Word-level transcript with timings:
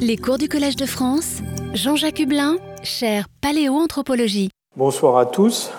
Les 0.00 0.16
cours 0.16 0.38
du 0.38 0.48
Collège 0.48 0.76
de 0.76 0.86
France, 0.86 1.38
Jean-Jacques 1.74 2.20
Hublin, 2.20 2.56
chaire 2.82 3.26
Paléoanthropologie. 3.40 4.50
Bonsoir 4.76 5.18
à 5.18 5.26
tous. 5.26 5.70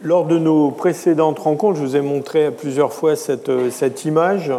Lors 0.00 0.26
de 0.26 0.38
nos 0.38 0.70
précédentes 0.70 1.38
rencontres, 1.38 1.78
je 1.78 1.84
vous 1.84 1.96
ai 1.96 2.00
montré 2.00 2.50
plusieurs 2.50 2.92
fois 2.92 3.16
cette, 3.16 3.50
cette 3.70 4.04
image 4.04 4.52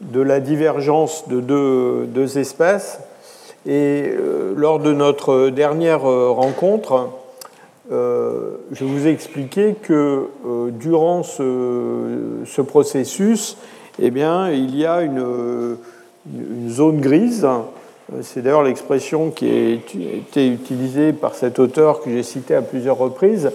de 0.00 0.20
la 0.20 0.40
divergence 0.40 1.28
de 1.28 1.40
deux, 1.40 2.38
espèces. 2.38 3.00
Et 3.66 4.04
euh, 4.08 4.54
lors 4.56 4.78
de 4.78 4.92
notre 4.92 5.48
dernière 5.48 6.08
euh, 6.08 6.30
rencontre, 6.30 7.10
euh, 7.92 8.56
je 8.72 8.84
vous 8.84 9.06
ai 9.06 9.10
expliqué 9.10 9.74
que 9.74 10.28
euh, 10.46 10.70
durant 10.70 11.22
ce, 11.22 12.42
ce, 12.46 12.62
processus, 12.62 13.56
eh 14.00 14.06
il 14.06 14.76
y 14.76 14.86
a 14.86 15.02
une 15.02 15.76
zone 16.68 17.00
grise 17.00 17.46
c'est 18.22 18.42
d'ailleurs 18.42 18.62
l'expression 18.62 19.30
qui 19.30 19.48
a 19.48 19.68
été 20.16 20.48
utilisée 20.48 21.12
par 21.12 21.34
cet 21.34 21.58
auteur 21.58 22.00
que 22.00 22.10
j'ai 22.10 22.22
cité 22.22 22.54
à 22.54 22.62
plusieurs 22.62 22.98
reprises. 22.98 23.50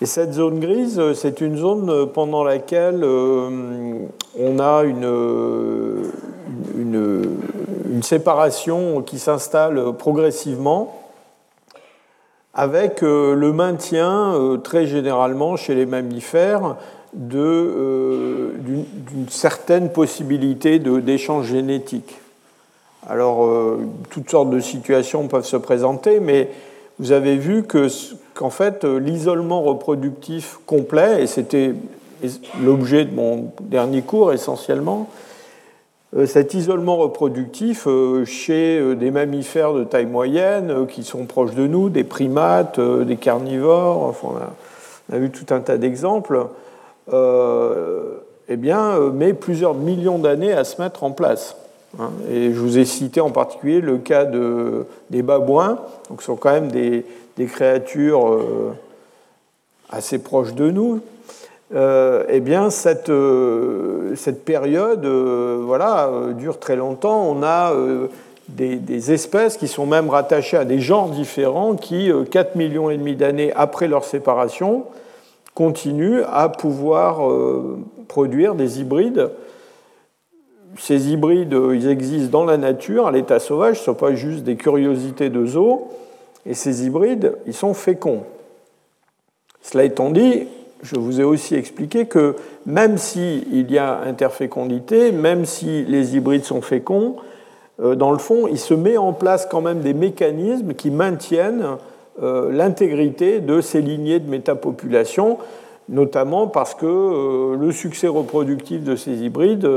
Et 0.00 0.06
cette 0.06 0.32
zone 0.32 0.58
grise, 0.58 1.00
c'est 1.14 1.40
une 1.40 1.56
zone 1.56 2.10
pendant 2.12 2.42
laquelle 2.42 3.02
euh, 3.04 4.06
on 4.38 4.58
a 4.58 4.82
une, 4.82 5.22
séparation 8.02 9.00
qui 9.00 9.18
s'installe 9.18 9.94
progressivement 9.96 11.00
avec 12.52 13.02
euh, 13.02 13.34
le 13.34 13.50
maintien 13.54 14.34
euh, 14.34 14.58
très 14.58 14.86
généralement 14.86 15.56
chez 15.56 15.74
les 15.74 15.86
mammifères 15.86 16.76
d'une 17.14 18.84
certaine 19.28 19.90
possibilité 19.90 20.78
d'échange 20.78 21.46
génétique. 21.46 22.18
Alors, 23.08 23.44
euh, 23.44 23.86
toutes 24.10 24.30
sortes 24.30 24.50
de 24.50 24.60
situations 24.60 25.28
peuvent 25.28 25.44
se 25.44 25.58
présenter, 25.58 26.20
mais 26.20 26.48
vous 26.98 27.12
avez 27.12 27.36
vu 27.36 27.64
qu'en 28.34 28.50
fait, 28.50 28.84
l'isolement 28.84 29.62
reproductif 29.62 30.58
complet, 30.64 31.22
et 31.22 31.26
c'était 31.26 31.74
l'objet 32.62 33.04
de 33.04 33.14
mon 33.14 33.50
dernier 33.60 34.00
cours 34.00 34.32
essentiellement, 34.32 35.10
euh, 36.16 36.24
cet 36.24 36.54
isolement 36.54 36.96
reproductif 36.96 37.86
euh, 37.86 38.24
chez 38.24 38.94
des 38.94 39.10
mammifères 39.10 39.74
de 39.74 39.84
taille 39.84 40.06
moyenne 40.06 40.86
qui 40.86 41.02
sont 41.02 41.26
proches 41.26 41.54
de 41.54 41.66
nous, 41.66 41.90
des 41.90 42.04
primates, 42.04 42.80
des 42.80 43.16
carnivores, 43.16 44.02
enfin, 44.04 44.28
on, 45.10 45.14
a, 45.14 45.18
vu 45.18 45.30
tout 45.30 45.52
un 45.52 45.60
tas 45.60 45.76
d'exemples, 45.76 46.46
eh 47.12 48.56
bien, 48.56 48.98
met 49.10 49.34
plusieurs 49.34 49.74
millions 49.74 50.18
d'années 50.18 50.54
à 50.54 50.64
se 50.64 50.80
mettre 50.80 51.04
en 51.04 51.10
place. 51.10 51.56
Hein. 51.98 52.10
Et 52.30 52.52
je 52.52 52.58
vous 52.58 52.78
ai 52.78 52.84
cité 52.84 53.20
en 53.20 53.30
particulier 53.30 53.80
le 53.80 53.98
cas 53.98 54.24
de, 54.24 54.86
des 55.10 55.22
babouins, 55.22 55.78
donc 56.08 56.20
ce 56.20 56.26
sont 56.26 56.36
quand 56.36 56.52
même 56.52 56.70
des, 56.70 57.04
créatures 57.46 58.28
euh, 58.28 58.72
assez 59.90 60.18
proches 60.18 60.54
de 60.54 60.70
nous. 60.70 61.00
Euh, 61.74 62.24
eh 62.28 62.40
bien, 62.40 62.70
cette, 62.70 63.08
euh, 63.08 64.14
cette 64.16 64.44
période 64.44 65.06
voilà, 65.06 66.10
dure 66.36 66.58
très 66.58 66.76
longtemps. 66.76 67.24
On 67.28 67.42
a 67.42 67.72
des, 68.48 68.76
des, 68.76 69.12
espèces 69.12 69.56
qui 69.56 69.68
sont 69.68 69.86
même 69.86 70.10
rattachées 70.10 70.56
à 70.56 70.64
des 70.64 70.80
genres 70.80 71.08
différents 71.08 71.74
qui, 71.74 72.10
4 72.30 72.56
millions 72.56 72.90
et 72.90 72.96
demi 72.96 73.16
d'années 73.16 73.52
après 73.54 73.88
leur 73.88 74.04
séparation, 74.04 74.84
continuent 75.54 76.22
à 76.30 76.48
pouvoir 76.48 77.20
produire 78.08 78.54
des 78.54 78.80
hybrides 78.80 79.30
ces 80.78 81.12
hybrides, 81.12 81.56
ils 81.72 81.88
existent 81.88 82.38
dans 82.38 82.44
la 82.44 82.56
nature, 82.56 83.06
à 83.06 83.12
l'état 83.12 83.38
sauvage, 83.38 83.76
ce 83.76 83.80
ne 83.82 83.84
sont 83.84 83.94
pas 83.94 84.14
juste 84.14 84.44
des 84.44 84.56
curiosités 84.56 85.30
de 85.30 85.44
zoo, 85.46 85.88
et 86.46 86.54
ces 86.54 86.86
hybrides, 86.86 87.36
ils 87.46 87.54
sont 87.54 87.74
féconds. 87.74 88.24
Cela 89.62 89.84
étant 89.84 90.10
dit, 90.10 90.46
je 90.82 90.96
vous 90.96 91.20
ai 91.20 91.24
aussi 91.24 91.54
expliqué 91.54 92.06
que 92.06 92.36
même 92.66 92.98
s'il 92.98 93.70
y 93.70 93.78
a 93.78 94.00
interfécondité, 94.00 95.10
même 95.10 95.46
si 95.46 95.84
les 95.84 96.16
hybrides 96.16 96.44
sont 96.44 96.60
féconds, 96.60 97.16
euh, 97.82 97.94
dans 97.94 98.12
le 98.12 98.18
fond, 98.18 98.46
il 98.46 98.58
se 98.58 98.74
met 98.74 98.96
en 98.96 99.12
place 99.12 99.46
quand 99.50 99.62
même 99.62 99.80
des 99.80 99.94
mécanismes 99.94 100.74
qui 100.74 100.90
maintiennent 100.90 101.64
euh, 102.22 102.52
l'intégrité 102.52 103.40
de 103.40 103.60
ces 103.60 103.80
lignées 103.80 104.20
de 104.20 104.30
métapopulation, 104.30 105.38
notamment 105.88 106.46
parce 106.46 106.74
que 106.74 106.86
euh, 106.86 107.56
le 107.56 107.72
succès 107.72 108.06
reproductif 108.06 108.84
de 108.84 108.94
ces 108.94 109.22
hybrides 109.22 109.68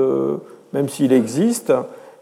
même 0.74 0.90
s'il 0.90 1.14
existe, 1.14 1.72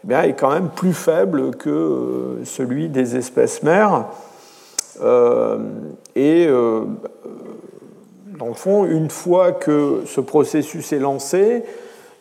eh 0.08 0.14
est 0.14 0.34
quand 0.34 0.52
même 0.52 0.70
plus 0.70 0.94
faible 0.94 1.56
que 1.56 1.70
euh, 1.70 2.46
celui 2.46 2.90
des 2.90 3.16
espèces 3.16 3.64
mères. 3.64 4.06
Euh, 5.02 5.58
et 6.16 6.46
euh, 6.48 6.82
dans 8.38 8.48
le 8.48 8.54
fond, 8.54 8.86
une 8.86 9.10
fois 9.10 9.52
que 9.52 10.04
ce 10.06 10.22
processus 10.22 10.94
est 10.94 11.00
lancé, 11.00 11.64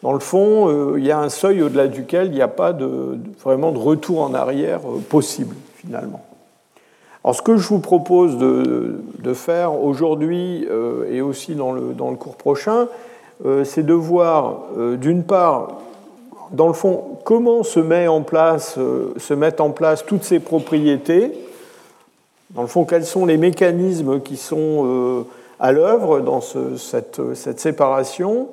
dans 0.02 0.12
le 0.12 0.18
fond, 0.18 0.96
il 0.96 1.04
y 1.04 1.10
a 1.10 1.18
un 1.18 1.30
seuil 1.30 1.62
au-delà 1.62 1.88
duquel 1.88 2.26
il 2.26 2.34
n'y 2.34 2.42
a 2.42 2.48
pas 2.48 2.74
de, 2.74 3.16
vraiment 3.42 3.72
de 3.72 3.78
retour 3.78 4.20
en 4.20 4.34
arrière 4.34 4.80
possible, 5.08 5.56
finalement. 5.76 6.22
Alors, 7.24 7.34
ce 7.34 7.40
que 7.40 7.56
je 7.56 7.66
vous 7.66 7.78
propose 7.78 8.36
de, 8.36 9.00
de 9.18 9.32
faire 9.32 9.82
aujourd'hui 9.82 10.68
et 11.10 11.22
aussi 11.22 11.54
dans 11.54 11.72
le 11.72 12.16
cours 12.16 12.36
prochain, 12.36 12.88
c'est 13.64 13.82
de 13.82 13.94
voir, 13.94 14.64
d'une 15.00 15.24
part, 15.24 15.78
dans 16.54 16.68
le 16.68 16.72
fond, 16.72 17.18
comment 17.24 17.62
se, 17.62 17.80
met 17.80 18.06
en 18.08 18.22
place, 18.22 18.76
euh, 18.78 19.12
se 19.16 19.34
mettent 19.34 19.60
en 19.60 19.70
place 19.70 20.04
toutes 20.06 20.24
ces 20.24 20.38
propriétés 20.38 21.32
Dans 22.50 22.62
le 22.62 22.68
fond, 22.68 22.84
quels 22.84 23.04
sont 23.04 23.26
les 23.26 23.36
mécanismes 23.36 24.20
qui 24.20 24.36
sont 24.36 24.86
euh, 24.86 25.22
à 25.58 25.72
l'œuvre 25.72 26.20
dans 26.20 26.40
cette, 26.40 27.20
séparation 27.34 28.48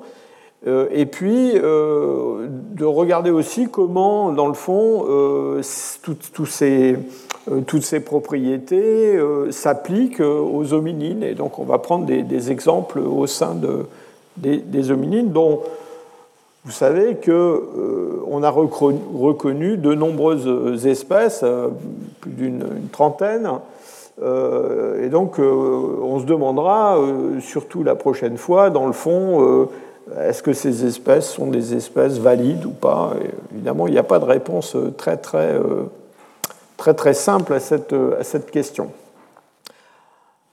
euh, 0.66 0.88
Et 0.92 1.06
puis, 1.06 1.52
de 1.54 2.84
regarder 2.84 3.30
aussi 3.30 3.68
comment, 3.68 4.32
dans 4.32 4.48
le 4.48 4.54
fond, 4.54 5.06
toutes 6.26 6.54
ces 6.54 8.00
propriétés 8.00 9.18
s'appliquent 9.50 10.20
aux 10.20 10.72
hominines. 10.72 11.22
Et 11.22 11.34
donc, 11.34 11.58
on 11.58 11.64
va 11.64 11.78
prendre 11.78 12.06
des, 12.06 12.50
exemples 12.50 12.98
au 12.98 13.26
sein 13.26 13.54
de, 13.54 13.86
des, 14.36 14.58
des 14.58 14.90
hominines 14.90 15.30
dont 15.30 15.60
vous 16.64 16.70
savez 16.70 17.16
qu'on 17.16 17.32
euh, 17.32 18.42
a 18.42 18.50
reconnu 18.50 19.76
de 19.76 19.94
nombreuses 19.94 20.86
espèces, 20.86 21.40
euh, 21.42 21.68
plus 22.20 22.30
d'une 22.30 22.64
trentaine, 22.92 23.50
euh, 24.22 25.04
et 25.04 25.08
donc 25.08 25.40
on 25.40 26.20
se 26.20 26.24
demandera, 26.24 26.98
surtout 27.40 27.82
la 27.82 27.96
prochaine 27.96 28.36
fois, 28.36 28.70
dans 28.70 28.86
le 28.86 28.92
fond, 28.92 29.68
est-ce 30.20 30.42
que 30.42 30.52
ces 30.52 30.84
espèces 30.84 31.28
sont 31.28 31.48
des 31.48 31.74
espèces 31.74 32.18
valides 32.18 32.64
ou 32.64 32.70
pas? 32.70 33.14
Évidemment, 33.52 33.88
il 33.88 33.94
n'y 33.94 33.98
a 33.98 34.04
pas 34.04 34.20
de 34.20 34.24
réponse 34.24 34.76
très 34.96 35.16
très, 35.16 35.58
très, 36.76 36.94
très 36.94 37.14
simple 37.14 37.54
à 37.54 37.58
cette, 37.58 38.50
question. 38.52 38.90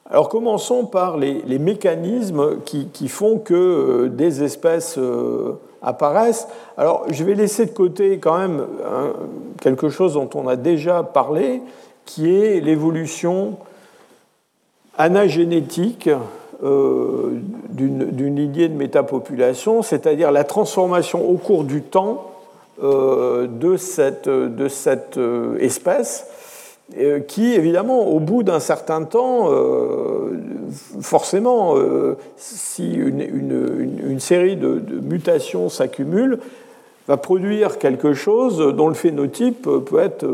Alors 0.09 0.29
commençons 0.29 0.85
par 0.85 1.17
les, 1.17 1.59
mécanismes 1.59 2.61
qui, 2.63 3.07
font 3.09 3.37
que 3.37 4.07
des 4.07 4.41
espèces 4.41 4.97
apparaissent. 5.81 6.47
Alors, 6.77 7.05
je 7.09 7.23
vais 7.23 7.35
laisser 7.35 7.65
de 7.65 7.71
côté 7.71 8.19
quand 8.19 8.37
même 8.37 8.65
hein, 8.85 9.13
quelque 9.61 9.89
chose 9.89 10.13
dont 10.13 10.29
on 10.35 10.47
a 10.47 10.55
déjà 10.55 11.03
parlé, 11.03 11.61
qui 12.05 12.33
est 12.33 12.59
l'évolution 12.59 13.57
anagénétique 14.97 16.09
euh, 16.61 17.39
d'une 17.69 18.35
lignée 18.35 18.67
de 18.67 18.75
métapopulation, 18.75 19.81
c'est-à-dire 19.81 20.31
la 20.31 20.43
transformation 20.43 21.29
au 21.29 21.35
cours 21.35 21.63
du 21.63 21.81
temps 21.81 22.31
euh, 22.83 23.47
de 23.47 23.77
cette, 23.77 24.27
euh, 24.27 25.57
espèce 25.59 26.27
qui, 27.27 27.53
évidemment, 27.53 28.07
au 28.07 28.19
bout 28.19 28.43
d'un 28.43 28.59
certain 28.59 29.03
temps, 29.03 29.51
euh, 29.51 30.31
forcément, 31.01 31.77
euh, 31.77 32.17
si 32.35 32.91
une, 32.93 34.19
série 34.19 34.55
de, 34.55 34.81
mutations 35.01 35.69
s'accumule, 35.69 36.39
va 37.07 37.17
produire 37.17 37.77
quelque 37.77 38.13
chose 38.13 38.57
dont 38.75 38.87
le 38.87 38.93
phénotype 38.93 39.63
peut 39.63 39.99
être 39.99 40.27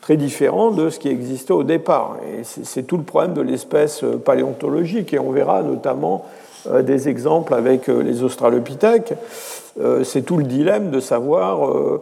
très 0.00 0.16
différent 0.16 0.70
de 0.70 0.90
ce 0.90 0.98
qui 0.98 1.08
existait 1.08 1.52
au 1.52 1.64
départ. 1.64 2.16
Et 2.26 2.42
c'est 2.44 2.84
tout 2.84 2.96
le 2.96 3.02
problème 3.02 3.34
de 3.34 3.40
l'espèce 3.40 4.04
paléontologique, 4.24 5.14
et 5.14 5.18
on 5.18 5.30
verra 5.30 5.62
notamment 5.62 6.24
des 6.82 7.08
exemples 7.08 7.54
avec 7.54 7.88
les 7.88 8.22
australopithèques. 8.22 9.14
C'est 10.04 10.22
tout 10.22 10.36
le 10.36 10.44
dilemme 10.44 10.90
de 10.90 11.00
savoir 11.00 12.00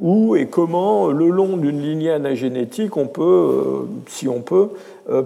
où 0.00 0.34
et 0.36 0.46
comment, 0.46 1.08
le 1.08 1.28
long 1.28 1.56
d'une 1.56 1.80
lignée 1.80 2.10
anagénétique, 2.10 2.96
on 2.96 3.06
peut, 3.06 3.86
si 4.08 4.28
on 4.28 4.40
peut, 4.40 4.70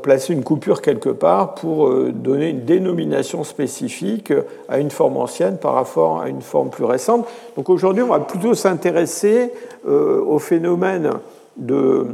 placer 0.03 0.33
une 0.33 0.43
coupure 0.43 0.83
quelque 0.83 1.09
part 1.09 1.55
pour 1.55 1.91
donner 2.11 2.51
une 2.51 2.65
dénomination 2.65 3.45
spécifique 3.45 4.33
à 4.69 4.79
une 4.79 4.91
forme 4.91 5.17
ancienne 5.17 5.57
par 5.57 5.75
rapport 5.75 6.21
à 6.21 6.29
une 6.29 6.43
forme 6.43 6.71
plus 6.71 6.85
récente. 6.85 7.27
Donc 7.57 7.71
aujourd'hui, 7.71 8.03
on 8.03 8.09
va 8.09 8.21
plutôt 8.21 8.55
s'intéresser 8.55 9.53
au 9.87 10.39
phénomène 10.39 11.13
de 11.57 12.07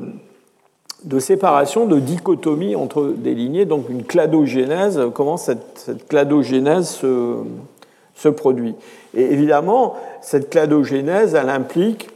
de 1.05 1.19
séparation, 1.19 1.87
de 1.87 2.01
dichotomie 2.01 2.75
entre 2.75 3.15
des 3.17 3.35
lignées, 3.35 3.67
donc 3.67 3.89
une 3.89 4.05
cladogénèse, 4.05 5.01
comment 5.15 5.37
cette, 5.37 6.07
cladogénèse 6.09 6.89
se, 6.89 7.37
se, 8.15 8.29
produit. 8.29 8.75
Et 9.15 9.23
évidemment, 9.23 9.97
cette 10.23 10.51
cladogénèse, 10.51 11.35
elle 11.35 11.51
implique 11.51 12.09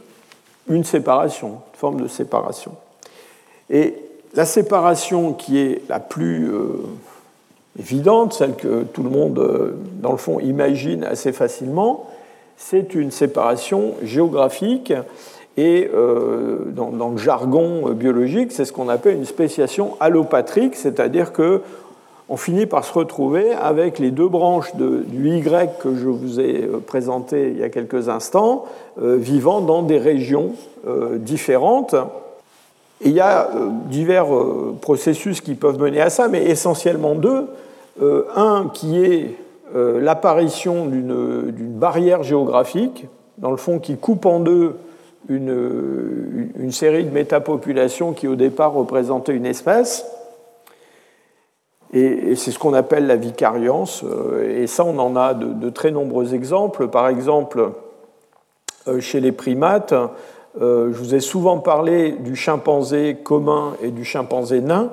une 0.69 0.83
séparation, 0.83 1.47
une 1.73 1.79
forme 1.79 2.01
de 2.01 2.07
séparation. 2.07 2.73
Et 3.69 3.95
la 4.35 4.45
séparation 4.45 5.33
qui 5.33 5.59
est 5.59 5.81
la 5.89 5.99
plus 5.99 6.49
euh, 6.53 6.83
évidente, 7.77 8.33
celle 8.33 8.55
que 8.55 8.83
tout 8.83 9.03
le 9.03 9.09
monde, 9.09 9.39
euh, 9.39 9.75
dans 10.01 10.11
le 10.11 10.17
fond, 10.17 10.39
imagine 10.39 11.03
assez 11.03 11.31
facilement, 11.31 12.07
c'est 12.57 12.93
une 12.93 13.11
séparation 13.11 13.95
géographique 14.03 14.93
et 15.57 15.89
euh, 15.93 16.65
dans, 16.67 17.09
le 17.09 17.17
jargon 17.17 17.89
biologique, 17.89 18.51
c'est 18.51 18.65
ce 18.65 18.71
qu'on 18.71 18.89
appelle 18.89 19.15
une 19.15 19.25
spéciation 19.25 19.97
allopatrique, 19.99 20.75
c'est-à-dire 20.75 21.33
que 21.33 21.61
on 22.29 22.37
finit 22.37 22.65
par 22.65 22.85
se 22.85 22.93
retrouver 22.93 23.53
avec 23.53 23.99
les 23.99 24.11
deux 24.11 24.27
branches 24.27 24.75
du 24.75 25.37
Y 25.37 25.77
que 25.79 25.95
je 25.95 26.07
vous 26.07 26.39
ai 26.39 26.63
euh, 26.63 26.79
présenté 26.79 27.49
il 27.49 27.57
y 27.57 27.63
a 27.63 27.69
quelques 27.69 28.09
instants, 28.09 28.65
euh, 29.01 29.17
vivant 29.17 29.61
dans 29.61 29.83
des 29.83 29.97
régions 29.97 30.53
différentes. 31.17 31.95
Et 33.01 33.09
il 33.09 33.13
y 33.13 33.19
a 33.19 33.49
divers 33.89 34.27
processus 34.81 35.41
qui 35.41 35.55
peuvent 35.55 35.79
mener 35.79 35.99
à 35.99 36.09
ça, 36.09 36.29
mais 36.29 36.45
essentiellement 36.45 37.15
deux. 37.15 37.47
un 38.35 38.69
qui 38.73 39.03
est 39.03 39.35
l'apparition 39.75 40.85
d'une 40.85 41.51
barrière 41.51 42.23
géographique, 42.23 43.07
dans 43.37 43.51
le 43.51 43.57
fond 43.57 43.79
qui 43.79 43.97
coupe 43.97 44.25
en 44.25 44.39
deux 44.39 44.75
une, 45.29 46.71
série 46.71 47.03
de 47.03 47.11
métapopulations 47.11 48.13
qui 48.13 48.27
au 48.27 48.35
départ 48.35 48.73
représentaient 48.73 49.35
une 49.35 49.45
espèce. 49.45 50.05
Et, 51.93 52.35
c'est 52.35 52.51
ce 52.51 52.59
qu'on 52.59 52.73
appelle 52.73 53.07
la 53.07 53.15
vicariance. 53.15 54.03
Euh, 54.03 54.61
et 54.61 54.67
ça, 54.67 54.83
on 54.83 54.97
en 54.99 55.15
a 55.15 55.33
de, 55.33 55.69
très 55.69 55.91
nombreux 55.91 56.33
exemples. 56.33 56.87
Par 56.87 57.07
exemple, 57.07 57.71
euh, 58.87 58.99
chez 58.99 59.19
les 59.19 59.31
primates, 59.31 59.93
euh, 60.61 60.91
je 60.91 60.97
vous 60.97 61.15
ai 61.15 61.19
souvent 61.19 61.59
parlé 61.59 62.11
du 62.11 62.35
chimpanzé 62.35 63.17
commun 63.23 63.73
et 63.81 63.89
du 63.89 64.05
chimpanzé 64.05 64.61
nain, 64.61 64.89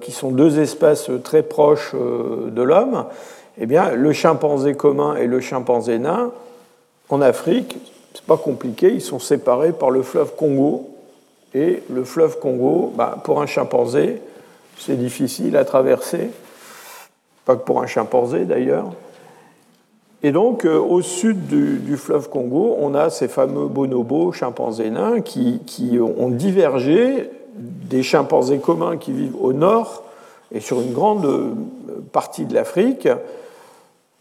qui 0.00 0.12
sont 0.12 0.30
deux 0.30 0.60
espèces 0.60 1.10
très 1.24 1.42
proches 1.42 1.92
de 1.92 2.62
l'homme. 2.62 3.06
Eh 3.58 3.66
bien, 3.66 3.90
le 3.90 4.12
chimpanzé 4.12 4.74
commun 4.74 5.16
et 5.16 5.26
le 5.26 5.40
chimpanzé 5.40 5.98
nain, 5.98 6.30
en 7.08 7.20
Afrique, 7.20 7.76
c'est 8.14 8.24
pas 8.24 8.36
compliqué, 8.36 8.92
ils 8.92 9.00
sont 9.00 9.18
séparés 9.18 9.72
par 9.72 9.90
le 9.90 10.02
fleuve 10.02 10.36
Congo. 10.36 10.90
Et 11.52 11.82
le 11.90 12.04
fleuve 12.04 12.38
Congo, 12.38 12.92
bah, 12.94 13.18
pour 13.24 13.42
un 13.42 13.46
chimpanzé, 13.46 14.22
c'est 14.78 14.96
difficile 14.96 15.56
à 15.56 15.64
traverser, 15.64 16.30
pas 17.44 17.56
que 17.56 17.64
pour 17.64 17.82
un 17.82 17.86
chimpanzé 17.86 18.44
d'ailleurs. 18.44 18.92
Et 20.22 20.32
donc, 20.32 20.64
euh, 20.64 20.78
au 20.78 21.02
sud 21.02 21.46
du, 21.46 21.96
fleuve 21.96 22.28
Congo, 22.28 22.76
on 22.80 22.94
a 22.94 23.10
ces 23.10 23.28
fameux 23.28 23.66
bonobos 23.66 24.32
chimpanzés 24.32 24.90
nains 24.90 25.20
qui, 25.20 25.98
ont 26.00 26.30
divergé 26.30 27.30
des 27.54 28.02
chimpanzés 28.02 28.58
communs 28.58 28.96
qui 28.96 29.12
vivent 29.12 29.36
au 29.40 29.52
nord 29.52 30.02
et 30.52 30.60
sur 30.60 30.80
une 30.80 30.92
grande 30.92 31.26
euh, 31.26 31.54
partie 32.12 32.44
de 32.44 32.54
l'Afrique 32.54 33.08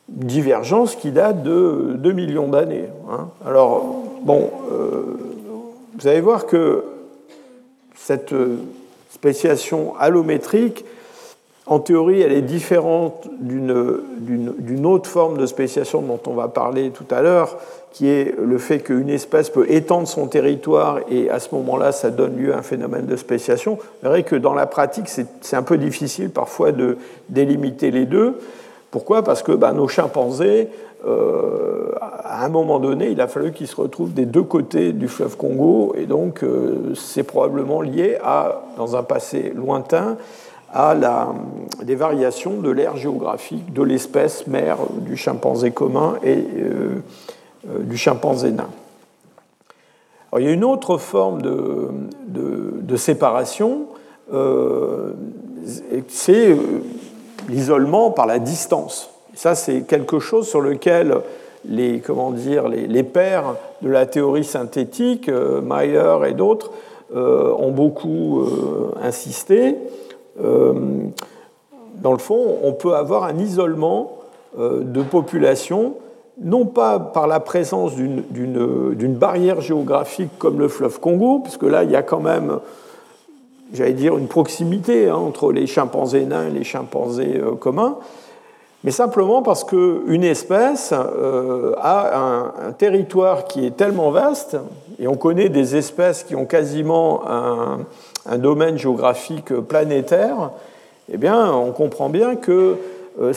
divergence 0.07 0.95
qui 0.95 1.11
date 1.11 1.41
de 1.41 1.95
2 1.97 2.11
millions 2.11 2.47
d'années. 2.47 2.89
Hein. 3.09 3.29
Alors, 3.45 4.03
bon, 4.21 4.51
euh, 4.71 5.17
vous 5.97 6.07
allez 6.07 6.21
voir 6.21 6.45
que 6.45 6.83
cette 7.95 8.35
spéciation 9.15 9.95
allométrique, 9.97 10.85
en 11.67 11.79
théorie, 11.79 12.21
elle 12.21 12.33
est 12.33 12.43
différente 12.43 13.27
d'une 13.39 14.85
autre 14.85 15.09
forme 15.09 15.37
de 15.39 15.47
spéciation 15.47 16.01
dont 16.01 16.19
on 16.27 16.35
va 16.35 16.47
parler 16.47 16.91
tout 16.91 17.07
à 17.09 17.21
l'heure, 17.23 17.57
qui 17.91 18.07
est 18.07 18.35
le 18.37 18.57
fait 18.59 18.81
qu'une 18.81 19.09
espèce 19.09 19.49
peut 19.49 19.65
étendre 19.71 20.07
son 20.07 20.27
territoire 20.27 20.99
et 21.09 21.29
à 21.31 21.39
ce 21.39 21.55
moment-là, 21.55 21.91
ça 21.91 22.11
donne 22.11 22.37
lieu 22.37 22.53
à 22.53 22.57
un 22.57 22.61
phénomène 22.61 23.07
de 23.07 23.15
spéciation. 23.15 23.75
Vous 23.75 23.81
verrez 24.03 24.21
que 24.21 24.35
dans 24.35 24.53
la 24.53 24.67
pratique, 24.67 25.07
c'est 25.07 25.55
un 25.55 25.63
peu 25.63 25.77
difficile 25.77 26.29
parfois 26.29 26.71
de 26.71 26.97
délimiter 27.29 27.89
les 27.89 28.05
deux. 28.05 28.37
Pourquoi? 28.95 29.23
Parce 29.23 29.43
que 29.43 29.51
bah, 29.51 29.73
nos 29.73 29.89
chimpanzés, 29.89 30.69
euh, 31.05 31.91
à 31.99 32.45
un 32.45 32.47
moment 32.47 32.79
donné, 32.79 33.09
il 33.09 33.19
a 33.19 33.27
fallu 33.27 33.51
qu'ils 33.51 33.67
se 33.67 33.75
retrouvent 33.75 34.13
des 34.13 34.25
deux 34.25 34.43
côtés 34.43 34.93
du 34.93 35.09
fleuve 35.09 35.35
Congo, 35.35 35.93
et 35.97 36.05
donc 36.05 36.43
euh, 36.43 36.93
c'est 36.95 37.23
probablement 37.23 37.81
lié 37.81 38.17
à, 38.23 38.61
dans 38.77 38.95
un 38.95 39.03
passé 39.03 39.51
lointain, 39.53 40.15
à 40.73 40.93
la, 40.93 41.27
des 41.83 41.95
variations 41.95 42.61
de 42.61 42.69
l'ère 42.69 42.95
géographique 42.95 43.73
de 43.73 43.83
l'espèce 43.83 44.47
mère 44.47 44.77
du 45.01 45.17
chimpanzé 45.17 45.71
commun 45.71 46.13
et 46.23 46.45
euh, 46.57 47.01
du 47.81 47.97
chimpanzé 47.97 48.51
nain. 48.51 48.69
il 50.37 50.45
y 50.45 50.47
a 50.47 50.51
une 50.51 50.63
autre 50.63 50.97
forme 50.97 51.41
de, 51.41 51.89
de 52.29 52.95
séparation, 52.95 53.87
c'est 56.07 56.55
l'isolement 57.49 58.11
par 58.11 58.25
la 58.25 58.39
distance. 58.39 59.09
ça, 59.33 59.55
c'est 59.55 59.81
quelque 59.81 60.19
chose 60.19 60.47
sur 60.47 60.61
lequel 60.61 61.21
les, 61.67 61.99
comment 61.99 62.31
dire, 62.31 62.67
les, 62.67 63.03
pères 63.03 63.55
de 63.81 63.89
la 63.89 64.05
théorie 64.05 64.43
synthétique, 64.43 65.29
euh, 65.29 65.61
Mayer 65.61 66.17
et 66.27 66.33
d'autres, 66.33 66.71
euh, 67.15 67.53
ont 67.57 67.71
beaucoup 67.71 68.41
euh, 68.41 68.91
insisté. 69.01 69.75
dans 70.37 72.11
le 72.11 72.17
fond, 72.17 72.57
on 72.63 72.73
peut 72.73 72.93
avoir 72.93 73.23
un 73.23 73.37
isolement 73.37 74.11
de 74.57 75.01
population, 75.01 75.93
non 76.41 76.65
pas 76.65 76.99
par 76.99 77.27
la 77.27 77.39
présence 77.39 77.95
d'une 77.95 79.15
barrière 79.15 79.61
géographique 79.61 80.31
comme 80.37 80.59
le 80.59 80.67
fleuve 80.67 80.99
Congo, 80.99 81.39
puisque 81.39 81.63
là, 81.63 81.83
il 81.83 81.91
y 81.91 81.95
a 81.95 82.03
quand 82.03 82.19
même 82.19 82.59
j'allais 83.73 83.93
dire, 83.93 84.17
une 84.17 84.27
proximité 84.27 85.09
hein, 85.09 85.15
entre 85.15 85.51
les 85.51 85.67
chimpanzés 85.67 86.25
nains 86.25 86.47
et 86.47 86.51
les 86.51 86.63
chimpanzés 86.63 87.37
euh, 87.37 87.55
communs, 87.55 87.97
mais 88.83 88.91
simplement 88.91 89.41
parce 89.41 89.63
qu'une 89.63 90.23
espèce 90.23 90.93
euh, 90.93 91.73
a 91.79 92.51
un, 92.67 92.71
territoire 92.73 93.45
qui 93.45 93.65
est 93.65 93.75
tellement 93.75 94.11
vaste, 94.11 94.57
et 94.99 95.07
on 95.07 95.15
connaît 95.15 95.49
des 95.49 95.75
espèces 95.75 96.23
qui 96.23 96.35
ont 96.35 96.45
quasiment 96.45 97.23
un, 97.27 98.37
domaine 98.37 98.77
géographique 98.77 99.53
planétaire, 99.53 100.51
eh 101.11 101.17
bien, 101.17 101.51
on 101.51 101.71
comprend 101.71 102.09
bien 102.09 102.35
que 102.35 102.77
euh, 103.21 103.33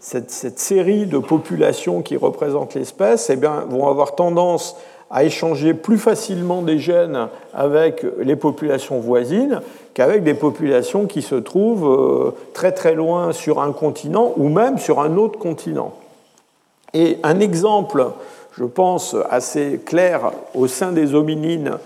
cette, 0.00 0.30
cette, 0.30 0.58
série 0.58 1.06
de 1.06 1.18
populations 1.18 2.02
qui 2.02 2.16
représentent 2.16 2.74
l'espèce 2.74 3.30
eh 3.30 3.36
vont 3.36 3.88
avoir 3.88 4.16
tendance 4.16 4.76
à 5.14 5.22
échanger 5.22 5.74
plus 5.74 5.96
facilement 5.96 6.60
des 6.60 6.80
gènes 6.80 7.28
avec 7.54 8.04
les 8.18 8.34
populations 8.34 8.98
voisines 8.98 9.60
qu'avec 9.94 10.24
des 10.24 10.34
populations 10.34 11.06
qui 11.06 11.22
se 11.22 11.36
trouvent 11.36 11.88
euh, 11.88 12.30
très 12.52 12.72
très 12.72 12.96
loin 12.96 13.30
sur 13.30 13.62
un 13.62 13.70
continent 13.70 14.32
ou 14.36 14.48
même 14.48 14.76
sur 14.76 15.00
un 15.00 15.16
autre 15.16 15.38
continent. 15.38 15.94
Et 16.94 17.18
un 17.22 17.38
exemple, 17.38 18.08
je 18.58 18.64
pense, 18.64 19.14
assez 19.30 19.80
clair 19.86 20.32
au 20.52 20.66
sein 20.66 20.90
des 20.90 21.14
hominines 21.14 21.78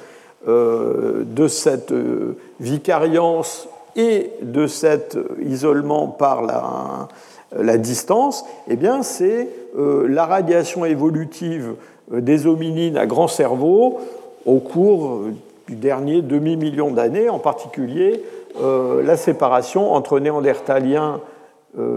euh, 0.49 1.23
de 1.27 1.49
cette 1.49 1.93
euh, 1.93 2.39
vicariance 2.61 3.69
et 3.95 4.31
de 4.41 4.67
cet 4.67 5.19
isolement 5.45 6.07
par 6.07 6.43
la, 6.43 7.77
distance, 7.77 8.47
eh 8.71 8.79
c'est 9.03 9.49
la 9.77 10.25
radiation 10.25 10.85
évolutive 10.85 11.75
des 12.11 12.47
hominines 12.47 12.97
à 12.97 13.07
grand 13.07 13.29
cerveau 13.29 13.99
au 14.47 14.59
cours 14.59 15.09
euh, 15.09 15.35
du 15.69 15.77
dernier 15.77 16.23
demi-million 16.23 16.91
d'années, 16.91 17.29
en 17.29 17.39
particulier 17.39 18.23
euh, 18.63 19.03
la 19.03 19.17
séparation 19.17 19.93
entre 19.93 20.19
néandertaliens 20.19 21.21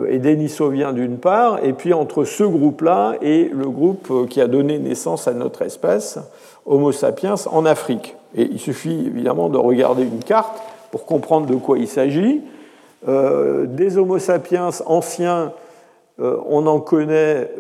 et 0.10 0.20
dénisoviens 0.20 0.91
d'une 0.91 1.18
part, 1.18 1.63
et 1.63 1.72
puis 1.72 1.94
entre 1.94 2.25
ce 2.25 2.44
groupe-là 2.44 3.15
et 3.22 3.50
le 3.51 3.68
groupe 3.70 4.27
qui 4.30 4.41
a 4.41 4.48
donné 4.48 4.77
naissance 4.77 5.30
à 5.30 5.34
notre 5.34 5.62
espèce, 5.62 6.20
Homo 6.65 6.91
sapiens, 6.91 7.36
en 7.50 7.65
Afrique. 7.65 8.15
Et 8.36 8.44
il 8.51 8.60
suffit 8.60 9.06
évidemment 9.08 9.48
de 9.48 9.58
regarder 9.58 10.03
une 10.03 10.24
carte 10.24 10.62
pour 10.91 11.06
comprendre 11.06 11.48
de 11.48 11.56
quoi 11.56 11.80
il 11.80 11.88
s'agit. 11.88 12.41
des 13.08 13.98
Homo 13.98 14.20
sapiens 14.20 14.70
anciens 14.86 15.53
on 16.20 16.68
en 16.68 16.80
connaît 16.80 17.51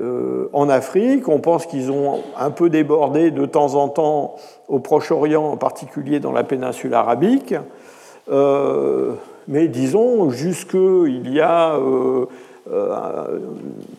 en 0.53 0.69
Afrique, 0.69 1.27
on 1.27 1.39
pense 1.39 1.65
qu'ils 1.65 1.91
ont 1.91 2.19
un 2.37 2.51
peu 2.51 2.69
débordé 2.69 3.31
de 3.31 3.45
temps 3.45 3.75
en 3.75 3.87
temps 3.87 4.35
au 4.67 4.79
Proche-Orient, 4.79 5.43
en 5.43 5.57
particulier 5.57 6.19
dans 6.19 6.31
la 6.31 6.43
péninsule 6.43 6.93
arabique. 6.93 7.55
mais 9.47 9.67
disons, 9.67 10.29
jusqu'il 10.29 11.33
y 11.33 11.41
a 11.41 11.75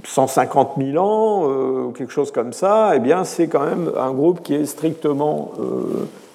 150 0.05 0.71
000 0.79 1.05
ans, 1.05 1.93
quelque 1.97 2.13
chose 2.13 2.31
comme 2.31 2.53
ça, 2.53 2.93
eh 2.95 3.01
bien, 3.01 3.25
c'est 3.25 3.49
quand 3.49 3.65
même 3.65 3.91
un 3.99 4.13
groupe 4.13 4.43
qui 4.43 4.55
est 4.55 4.67
strictement 4.67 5.51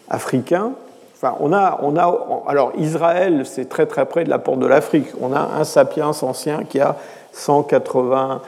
africain. 0.09 0.74
Enfin, 1.19 1.36
on 1.39 1.51
a, 1.51 1.79
on 1.81 1.97
a, 1.97 2.43
alors 2.47 2.74
Israël, 2.77 3.43
c'est 3.45 3.67
très 3.67 3.88
très 3.88 4.05
près 4.05 4.24
de 4.24 4.29
la 4.29 4.38
porte 4.38 4.59
de 4.59 4.67
l'Afrique. 4.67 5.07
On 5.19 5.33
a 5.33 5.39
un 5.39 5.63
sapiens 5.63 6.12
ancien 6.21 6.63
qui 6.63 6.79
a 6.79 6.95
180 7.38 8.41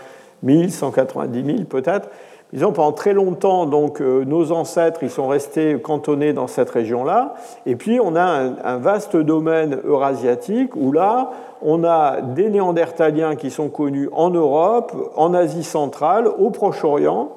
000, 0.43 0.69
190 0.69 1.45
000 1.45 1.63
peut-être. 1.65 2.09
Disons, 2.51 2.71
pendant 2.71 2.93
très 2.93 3.13
longtemps, 3.13 3.67
donc, 3.67 4.01
euh, 4.01 4.25
nos 4.25 4.51
ancêtres, 4.51 5.03
ils 5.03 5.11
sont 5.11 5.27
restés 5.27 5.79
cantonnés 5.79 6.33
dans 6.33 6.47
cette 6.47 6.71
région-là. 6.71 7.35
Et 7.67 7.75
puis, 7.75 7.99
on 7.99 8.15
a 8.15 8.23
un, 8.23 8.77
vaste 8.77 9.15
domaine 9.15 9.77
eurasiatique 9.85 10.75
où 10.75 10.91
là, 10.91 11.29
on 11.61 11.83
a 11.83 12.21
des 12.21 12.49
néandertaliens 12.49 13.35
qui 13.35 13.51
sont 13.51 13.69
connus 13.69 14.09
en 14.13 14.31
Europe, 14.31 14.93
en 15.15 15.35
Asie 15.35 15.63
centrale, 15.63 16.27
au 16.27 16.49
Proche-Orient, 16.49 17.29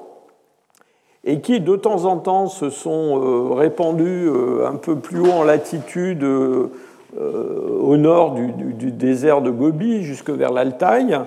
et 1.24 1.40
qui 1.40 1.60
de 1.60 1.76
temps 1.76 2.06
en 2.06 2.16
temps 2.16 2.46
se 2.46 2.70
sont 2.70 3.20
euh, 3.22 3.52
répandus 3.52 4.28
euh, 4.28 4.66
un 4.66 4.76
peu 4.76 4.96
plus 4.96 5.20
haut 5.20 5.32
en 5.32 5.44
latitude 5.44 6.24
au 6.24 7.96
nord 7.98 8.32
du, 8.32 8.90
désert 8.90 9.42
de 9.42 9.50
Gobi 9.50 10.02
jusque 10.02 10.30
vers 10.30 10.50
l'Altaï. 10.50 11.18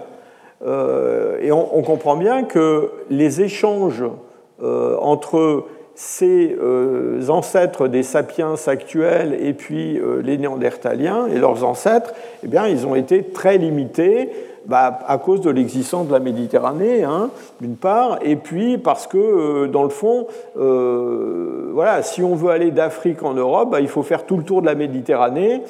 Et 0.63 1.51
on, 1.51 1.81
comprend 1.81 2.15
bien 2.15 2.43
que 2.43 2.89
les 3.09 3.41
échanges 3.41 4.03
entre 4.61 5.65
ces 5.95 6.55
ancêtres 7.27 7.87
des 7.87 8.03
sapiens 8.03 8.55
actuels 8.67 9.37
et 9.39 9.53
puis 9.53 9.99
les 10.23 10.37
néandertaliens 10.37 11.27
et 11.27 11.37
leurs 11.37 11.63
ancêtres, 11.63 12.13
eh 12.43 12.47
bien, 12.47 12.67
ils 12.67 12.87
ont 12.87 12.95
été 12.95 13.23
très 13.23 13.57
limités 13.57 14.29
bah, 14.65 14.99
à 15.07 15.17
cause 15.17 15.41
de 15.41 15.49
l'existence 15.49 16.07
de 16.07 16.11
la 16.11 16.19
Méditerranée, 16.19 17.03
hein, 17.03 17.29
d'une 17.61 17.75
part, 17.75 18.19
et 18.23 18.35
puis 18.35 18.77
parce 18.77 19.05
que, 19.05 19.17
euh, 19.17 19.67
dans 19.67 19.83
le 19.83 19.89
fond, 19.89 20.27
euh, 20.57 21.69
voilà, 21.71 22.01
si 22.01 22.23
on 22.23 22.35
veut 22.35 22.49
aller 22.49 22.71
d'Afrique 22.71 23.21
en 23.23 23.33
Europe, 23.33 23.69
bah, 23.71 23.79
il 23.79 23.87
faut 23.87 24.03
faire 24.03 24.25
tout 24.25 24.37
le 24.37 24.43
tour 24.43 24.61
de 24.61 24.65
la 24.65 24.75
Méditerranée. 24.75 25.61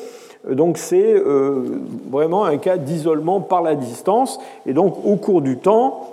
Donc 0.50 0.78
c'est 0.78 1.14
euh, 1.14 1.82
vraiment 2.10 2.46
un 2.46 2.58
cas 2.58 2.78
d'isolement 2.78 3.42
par 3.42 3.62
la 3.62 3.76
distance. 3.76 4.40
Et 4.66 4.74
donc 4.74 4.98
au 5.06 5.16
cours 5.16 5.42
du 5.42 5.58
temps, 5.58 6.10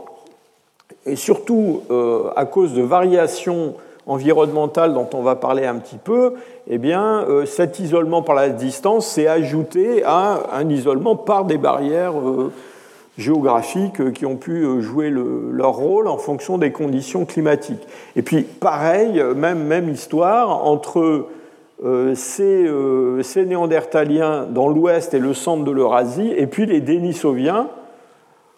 et 1.05 1.17
surtout 1.17 1.81
à 2.37 2.45
cause 2.45 2.75
de 2.75 2.83
variations 2.83 3.75
environnementales 4.07 4.95
dont 4.95 5.09
on 5.15 5.23
va 5.23 5.35
parler 5.35 5.67
un 5.67 5.75
petit 5.75 5.97
peu, 5.97 6.35
eh 6.69 6.79
bien, 6.79 7.27
cet 7.45 7.81
isolement 7.81 8.23
par 8.23 8.37
la 8.37 8.51
distance 8.51 9.09
s'est 9.09 9.27
ajouté 9.27 10.05
à 10.05 10.45
un 10.53 10.69
isolement 10.69 11.17
par 11.17 11.45
des 11.45 11.59
barrières 11.59 12.15
géographiques 13.19 14.01
euh, 14.01 14.11
qui 14.11 14.27
ont 14.27 14.37
pu 14.37 14.65
euh, 14.65 14.81
jouer 14.81 15.11
leur 15.11 15.73
rôle 15.73 16.09
en 16.09 16.19
fonction 16.19 16.59
des 16.59 16.73
conditions 16.73 17.25
climatiques. 17.25 17.87
Et 18.17 18.23
puis, 18.23 18.43
pareil, 18.43 19.21
euh, 19.21 19.35
même, 19.35 19.65
même 19.65 19.89
histoire 19.91 20.65
entre 20.67 21.27
ces, 22.15 22.71
ces, 23.23 23.45
néandertaliens 23.45 24.47
dans 24.49 24.69
l'ouest 24.69 25.15
et 25.15 25.19
le 25.19 25.35
centre 25.35 25.65
de 25.65 25.71
l'Eurasie, 25.71 26.33
et 26.37 26.47
puis 26.47 26.67
les 26.67 26.81
Denisoviens 26.81 27.69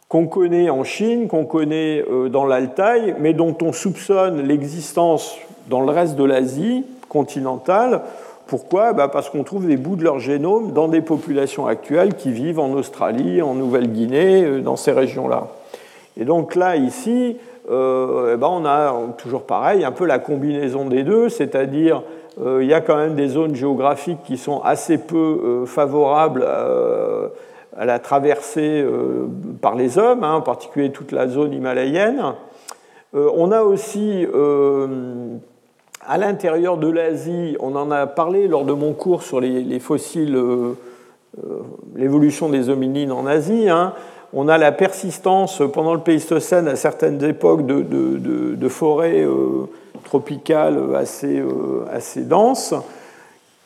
qu'on 0.08 0.26
connaît 0.26 0.68
en 0.68 0.84
Chine, 0.84 1.28
qu'on 1.28 1.46
connaît 1.46 2.04
dans 2.30 2.44
l'Altaï, 2.44 3.14
mais 3.18 3.32
dont 3.32 3.56
on 3.62 3.72
soupçonne 3.72 4.42
l'existence 4.42 5.38
dans 5.68 5.80
le 5.80 5.90
reste 5.90 6.16
de 6.16 6.24
l'Asie 6.24 6.84
continentale, 7.08 8.02
pourquoi? 8.46 8.92
Bah, 8.92 9.08
Parce 9.08 9.30
qu'on 9.30 9.42
trouve 9.42 9.66
des 9.66 9.76
bouts 9.76 9.96
de 9.96 10.04
leur 10.04 10.18
génome 10.18 10.72
dans 10.72 10.88
des 10.88 11.00
populations 11.00 11.66
actuelles 11.66 12.14
qui 12.14 12.30
vivent 12.30 12.60
en 12.60 12.72
Australie, 12.72 13.40
en 13.40 13.54
Nouvelle-Guinée, 13.54 14.44
euh, 14.44 14.60
dans 14.60 14.76
ces 14.76 14.92
régions-là. 14.92 15.48
Et 16.18 16.24
donc 16.24 16.54
là, 16.54 16.76
ici, 16.76 17.38
euh, 17.70 18.34
eh 18.34 18.36
ben, 18.36 18.48
on 18.48 18.66
a 18.66 18.94
toujours 19.16 19.44
pareil, 19.44 19.84
un 19.84 19.92
peu 19.92 20.04
la 20.04 20.18
combinaison 20.18 20.84
des 20.84 21.02
deux, 21.02 21.30
c'est-à-dire 21.30 21.98
euh, 21.98 22.02
il 22.38 22.66
y 22.66 22.74
a 22.74 22.80
quand 22.80 22.96
même 22.96 23.14
des 23.14 23.28
zones 23.28 23.54
géographiques 23.54 24.22
qui 24.24 24.36
sont 24.36 24.60
assez 24.62 24.98
peu 24.98 25.64
favorables 25.66 26.44
à 27.76 27.84
la 27.84 27.98
traversée 27.98 28.84
par 29.60 29.76
les 29.76 29.98
hommes, 29.98 30.24
hein, 30.24 30.34
en 30.34 30.40
particulier 30.40 30.90
toute 30.90 31.12
la 31.12 31.28
zone 31.28 31.52
himalayenne. 31.52 32.34
on 33.12 33.52
a 33.52 33.62
aussi 33.62 34.26
à 36.06 36.18
l'intérieur 36.18 36.76
de 36.76 36.88
l'Asie, 36.88 37.56
on 37.60 37.74
en 37.76 37.90
a 37.90 38.06
parlé 38.06 38.48
lors 38.48 38.64
de 38.64 38.72
mon 38.72 38.92
cours 38.92 39.22
sur 39.22 39.40
les, 39.40 39.78
fossiles, 39.80 40.36
euh, 40.36 40.76
euh, 41.38 41.60
l'évolution 41.94 42.48
des 42.48 42.68
hominines 42.68 43.12
en 43.12 43.26
Asie. 43.26 43.68
Hein. 43.68 43.94
On 44.32 44.48
a 44.48 44.58
la 44.58 44.72
persistance 44.72 45.62
pendant 45.72 45.94
le 45.94 46.00
Pléistocène 46.00 46.68
à 46.68 46.76
certaines 46.76 47.22
époques 47.24 47.64
de, 47.66 48.68
forêts 48.68 49.22
euh, 49.22 49.68
tropicales 50.14 50.94
assez, 50.94 51.42
assez 51.92 52.20
denses 52.20 52.74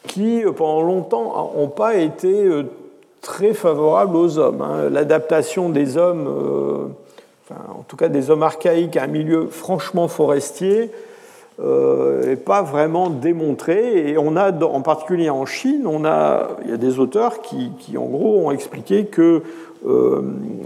qui, 0.06 0.42
pendant 0.56 0.80
longtemps, 0.80 1.52
n'ont 1.54 1.68
pas 1.68 1.96
été 1.96 2.48
très 3.20 3.52
favorables 3.52 4.16
aux 4.16 4.38
hommes. 4.38 4.62
Hein. 4.62 4.88
L'adaptation 4.90 5.68
des 5.68 5.98
hommes, 5.98 6.94
en 7.50 7.82
tout 7.86 7.96
cas 7.96 8.08
des 8.08 8.30
hommes 8.30 8.42
archaïques 8.42 8.96
à 8.96 9.02
un 9.02 9.08
milieu 9.08 9.48
franchement 9.48 10.08
forestier, 10.08 10.90
n'est 11.58 11.64
euh, 11.66 12.36
pas 12.36 12.62
vraiment 12.62 13.10
démontré. 13.10 14.10
Et 14.10 14.18
on 14.18 14.36
a, 14.36 14.52
en 14.52 14.80
particulier 14.80 15.28
en 15.28 15.44
Chine, 15.44 15.86
il 16.64 16.70
y 16.70 16.72
a 16.72 16.76
des 16.76 16.98
auteurs 16.98 17.42
qui, 17.42 17.70
en 17.96 18.06
gros, 18.06 18.46
ont 18.46 18.50
expliqué 18.52 19.06
que 19.06 19.42
euh, 19.86 20.22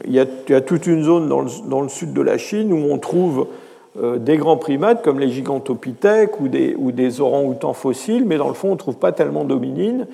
y 0.07 0.19
a, 0.19 0.61
toute 0.61 0.87
une 0.87 1.03
zone 1.03 1.29
dans 1.29 1.81
le, 1.81 1.89
sud 1.89 2.13
de 2.13 2.23
la 2.23 2.39
Chine 2.39 2.73
où 2.73 2.93
on 2.93 2.99
trouve 2.99 3.41
euh, 3.41 3.45
des 4.01 4.39
grands 4.39 4.57
primates 4.57 5.03
comme 5.03 5.21
les 5.21 5.29
gigantopithèques 5.29 6.41
ou 6.41 6.49
des, 6.49 6.75
ou 6.79 6.93
des 6.93 7.21
orang-outans 7.21 7.75
fossiles, 7.75 8.25
mais 8.25 8.39
dans 8.39 8.49
le 8.49 8.55
fond, 8.55 8.69
on 8.69 8.73
ne 8.73 8.79
trouve 8.79 8.97
pas 8.97 9.13
tellement 9.13 9.45
d'hominines, 9.45 10.07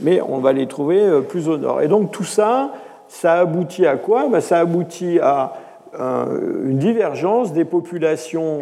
mais 0.00 0.22
on 0.22 0.38
va 0.38 0.54
les 0.54 0.66
trouver 0.66 1.20
plus 1.28 1.48
au 1.48 1.58
nord. 1.58 1.82
Et 1.82 1.88
donc 1.88 2.12
tout 2.12 2.24
ça, 2.24 2.72
ça 3.08 3.34
aboutit 3.34 3.86
à 3.86 3.96
quoi? 3.96 4.28
Ben, 4.28 4.40
Ça 4.40 4.60
aboutit 4.60 5.18
à 5.20 5.52
une 5.98 6.78
divergence 6.78 7.52
des 7.52 7.66
populations 7.66 8.60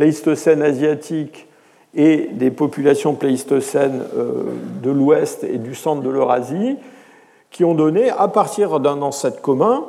pléistocène 0.00 0.62
asiatique 0.62 1.46
et 1.94 2.30
des 2.32 2.50
populations 2.50 3.12
pléistocènes 3.12 4.02
euh, 4.16 4.44
de 4.82 4.90
l'ouest 4.90 5.44
et 5.44 5.58
du 5.58 5.74
centre 5.74 6.00
de 6.00 6.08
l'Eurasie, 6.08 6.78
qui 7.50 7.64
ont 7.64 7.74
donné, 7.74 8.08
à 8.08 8.26
partir 8.28 8.80
d'un 8.80 9.02
ancêtre 9.02 9.42
commun, 9.42 9.84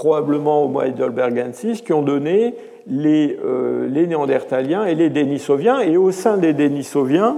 probablement 0.00 0.64
Homo 0.64 0.80
heidelbergensis, 0.80 1.82
qui 1.82 1.92
ont 1.92 2.00
donné 2.00 2.54
les, 2.86 3.38
euh, 3.44 3.86
les, 3.86 4.06
néandertaliens 4.06 4.86
et 4.86 4.94
les 4.94 5.10
dénisoviens. 5.10 5.80
Et 5.80 5.98
au 5.98 6.10
sein 6.10 6.38
des 6.38 6.54
dénisoviens, 6.54 7.36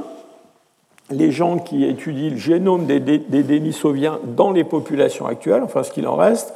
les 1.10 1.32
gens 1.32 1.58
qui 1.58 1.84
étudient 1.84 2.30
le 2.30 2.36
génome 2.36 2.86
des, 2.86 3.00
des 3.00 3.42
dénisoviens 3.42 4.20
dans 4.24 4.52
les 4.52 4.62
populations 4.62 5.26
actuelles, 5.26 5.62
enfin 5.64 5.82
ce 5.82 5.90
qu'il 5.90 6.06
en 6.06 6.14
reste, 6.14 6.54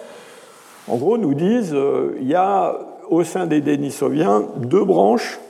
en 0.86 0.96
gros 0.96 1.18
nous 1.18 1.34
disent 1.34 1.74
euh, 1.74 2.16
il 2.20 2.28
y 2.28 2.36
a 2.36 2.76
au 3.10 3.24
sein 3.24 3.46
des 3.46 3.60
Denisoviens 3.60 4.44
deux 4.58 4.84
branches, 4.84 5.40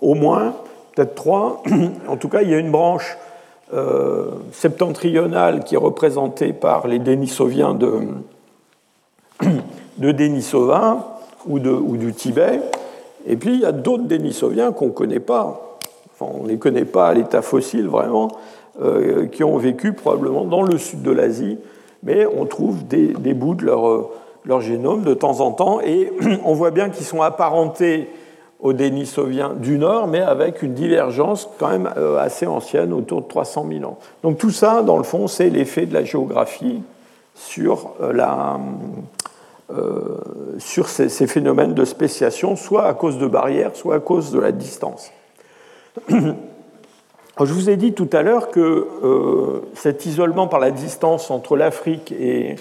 au 0.00 0.14
moins, 0.14 0.54
peut-être 0.94 1.14
trois. 1.14 1.62
En 2.08 2.16
tout 2.16 2.30
cas, 2.30 2.40
il 2.40 2.48
y 2.48 2.54
a 2.54 2.58
une 2.58 2.70
branche 2.70 3.18
euh, 3.74 4.30
septentrionale 4.52 5.62
qui 5.64 5.74
est 5.74 5.78
représentée 5.78 6.54
par 6.54 6.88
les 6.88 6.98
Denisoviens 6.98 7.74
de, 7.74 8.00
de 9.98 10.12
Denisova 10.12 11.20
ou, 11.46 11.58
du 11.58 12.12
Tibet. 12.12 12.60
Et 13.26 13.36
puis, 13.36 13.54
il 13.54 13.60
y 13.60 13.64
a 13.64 13.72
d'autres 13.72 14.04
Denisoviens 14.04 14.72
qu'on 14.72 14.86
ne 14.86 14.90
connaît 14.92 15.20
pas. 15.20 15.78
Enfin, 16.12 16.32
on 16.38 16.44
ne 16.44 16.48
les 16.48 16.58
connaît 16.58 16.84
pas 16.84 17.08
à 17.08 17.14
l'état 17.14 17.42
fossile 17.42 17.88
vraiment, 17.88 18.28
euh, 18.82 19.26
qui 19.26 19.44
ont 19.44 19.56
vécu 19.58 19.92
probablement 19.92 20.44
dans 20.44 20.62
le 20.62 20.78
sud 20.78 21.02
de 21.02 21.10
l'Asie, 21.10 21.58
mais 22.02 22.26
on 22.26 22.46
trouve 22.46 22.86
des, 22.86 23.34
bouts 23.34 23.54
de 23.54 23.64
leur 23.64 24.08
leur 24.46 24.60
génome 24.60 25.02
de 25.02 25.12
temps 25.12 25.40
en 25.40 25.50
temps, 25.50 25.80
et 25.80 26.12
on 26.44 26.54
voit 26.54 26.70
bien 26.70 26.88
qu'ils 26.88 27.04
sont 27.04 27.20
apparentés 27.20 28.08
aux 28.60 28.72
Denisoviens 28.72 29.52
du 29.54 29.76
Nord, 29.76 30.06
mais 30.06 30.20
avec 30.20 30.62
une 30.62 30.72
divergence 30.72 31.48
quand 31.58 31.68
même 31.68 31.90
euh, 31.96 32.18
assez 32.18 32.46
ancienne, 32.46 32.92
autour 32.92 33.22
de 33.22 33.28
300 33.28 33.66
000 33.70 33.84
ans. 33.84 33.98
Donc 34.22 34.38
tout 34.38 34.50
ça, 34.50 34.82
dans 34.82 34.96
le 34.96 35.02
fond, 35.02 35.26
c'est 35.26 35.50
l'effet 35.50 35.84
de 35.84 35.92
la 35.92 36.04
géographie 36.04 36.80
sur, 37.36 37.94
euh, 38.00 38.12
la, 38.12 38.58
euh, 39.70 40.18
sur 40.58 40.88
ces, 40.88 41.08
phénomènes 41.28 41.74
de 41.74 41.84
spéciation, 41.84 42.56
soit 42.56 42.86
à 42.86 42.94
cause 42.94 43.18
de 43.18 43.28
barrières, 43.28 43.76
soit 43.76 43.94
à 43.94 44.00
cause 44.00 44.32
de 44.32 44.40
la 44.40 44.50
distance. 44.50 45.12
Je 46.10 47.52
vous 47.52 47.70
ai 47.70 47.76
dit 47.76 47.92
tout 47.92 48.08
à 48.12 48.22
l'heure 48.22 48.48
que 48.50 49.62
cet 49.74 50.06
isolement 50.06 50.48
par 50.48 50.58
la 50.58 50.70
distance 50.70 51.30
entre 51.30 51.54
l'Afrique 51.54 52.10
et, 52.10 52.56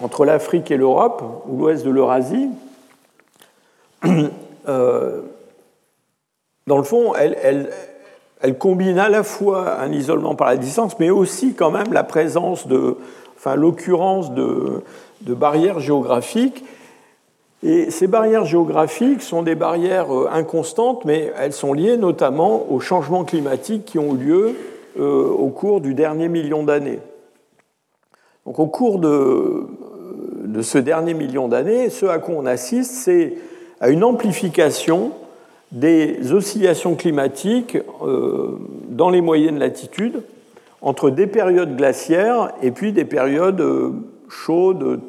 entre 0.00 0.24
l'Afrique 0.24 0.70
et 0.70 0.76
l'Europe, 0.76 1.22
ou 1.48 1.58
l'ouest 1.58 1.84
de 1.84 1.90
l'Eurasie, 1.90 2.50
euh, 4.68 5.22
dans 6.66 6.78
le 6.78 6.84
fond, 6.84 7.14
elle, 7.14 7.70
combine 8.58 8.98
à 8.98 9.08
la 9.08 9.22
fois 9.22 9.80
un 9.80 9.92
isolement 9.92 10.34
par 10.34 10.48
la 10.48 10.56
distance, 10.56 10.98
mais 10.98 11.10
aussi 11.10 11.54
quand 11.54 11.70
même 11.70 11.92
la 11.92 12.04
présence 12.04 12.66
de, 12.68 12.96
enfin 13.36 13.56
l'occurrence 13.56 14.32
de, 14.32 14.82
barrières 15.22 15.80
géographiques. 15.80 16.64
Et 17.64 17.90
ces 17.90 18.06
barrières 18.06 18.44
géographiques 18.44 19.22
sont 19.22 19.42
des 19.42 19.56
barrières 19.56 20.14
euh, 20.14 20.28
inconstantes, 20.32 21.04
mais 21.04 21.32
elles 21.36 21.52
sont 21.52 21.72
liées 21.72 21.96
notamment 21.96 22.70
aux 22.70 22.78
changements 22.78 23.24
climatiques 23.24 23.84
qui 23.84 23.98
ont 23.98 24.14
eu 24.14 24.18
lieu 24.18 24.54
euh, 25.00 25.28
au 25.28 25.48
cours 25.48 25.80
du 25.80 25.94
dernier 25.94 26.28
million 26.28 26.62
d'années. 26.62 27.00
Donc 28.46 28.60
au 28.60 28.66
cours 28.66 29.00
de, 29.00 29.66
de 30.44 30.62
ce 30.62 30.78
dernier 30.78 31.14
million 31.14 31.48
d'années, 31.48 31.90
ce 31.90 32.06
à 32.06 32.18
quoi 32.18 32.36
on 32.38 32.46
assiste, 32.46 32.92
c'est 32.92 33.34
à 33.80 33.88
une 33.90 34.04
amplification 34.04 35.10
des 35.72 36.32
oscillations 36.32 36.94
climatiques 36.94 37.76
euh, 38.02 38.58
dans 38.88 39.10
les 39.10 39.20
moyennes 39.20 39.58
latitudes 39.58 40.22
entre 40.80 41.10
des 41.10 41.26
périodes 41.26 41.76
glaciaires 41.76 42.52
et 42.62 42.70
puis 42.70 42.92
des 42.92 43.04
périodes 43.04 43.60
euh, 43.60 43.90
chaudes, 44.28 45.00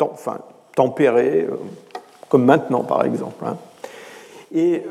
enfin, 0.00 0.38
tempérées, 0.74 1.46
euh, 1.50 1.56
comme 2.28 2.44
maintenant 2.44 2.82
par 2.82 3.04
exemple. 3.04 3.44
Hein. 3.44 3.56
Et 4.54 4.84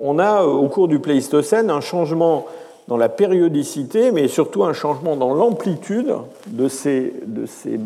on 0.00 0.18
a 0.18 0.42
au 0.42 0.66
cours 0.68 0.88
du 0.88 0.98
Pléistocène 0.98 1.70
un 1.70 1.82
changement 1.82 2.46
dans 2.88 2.96
la 2.96 3.10
périodicité, 3.10 4.10
mais 4.12 4.28
surtout 4.28 4.64
un 4.64 4.72
changement 4.72 5.14
dans 5.14 5.34
l'amplitude 5.34 6.14
de, 6.46 6.68
ces, 6.68 7.12
de 7.26 7.44
ces, 7.46 7.78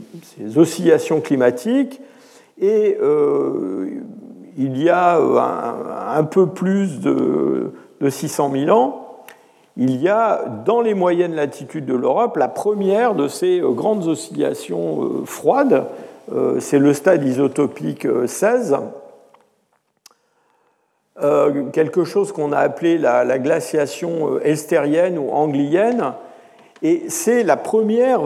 oscillations 0.57 1.21
climatiques. 1.21 2.01
Et 2.61 2.97
il 4.57 4.83
y 4.83 4.91
a 4.91 5.19
euh, 5.19 5.39
un, 6.17 6.25
peu 6.25 6.47
plus 6.47 7.01
de, 7.01 7.73
600 8.07 8.51
000 8.53 8.77
ans, 8.77 9.25
il 9.77 10.01
y 10.01 10.09
a 10.09 10.45
dans 10.67 10.81
les 10.81 10.95
moyennes 10.95 11.35
latitudes 11.35 11.87
de 11.87 11.95
l'Europe 11.95 12.37
la 12.37 12.49
première 12.49 13.15
de 13.15 13.29
ces 13.29 13.61
euh, 13.61 13.71
grandes 13.71 14.07
oscillations 14.07 15.05
euh, 15.05 15.25
froides. 15.25 15.85
C'est 16.61 16.79
le 16.79 16.95
stade 16.95 17.25
isotopique 17.25 18.07
16. 18.27 18.77
quelque 21.73 22.05
chose 22.05 22.33
qu'on 22.33 22.53
a 22.53 22.59
appelé 22.59 22.97
la, 22.97 23.39
glaciation 23.39 24.39
estérienne 24.39 25.19
ou 25.19 25.31
anglienne. 25.31 26.15
Et 26.83 27.05
c'est 27.09 27.43
la 27.45 27.57
première 27.57 28.21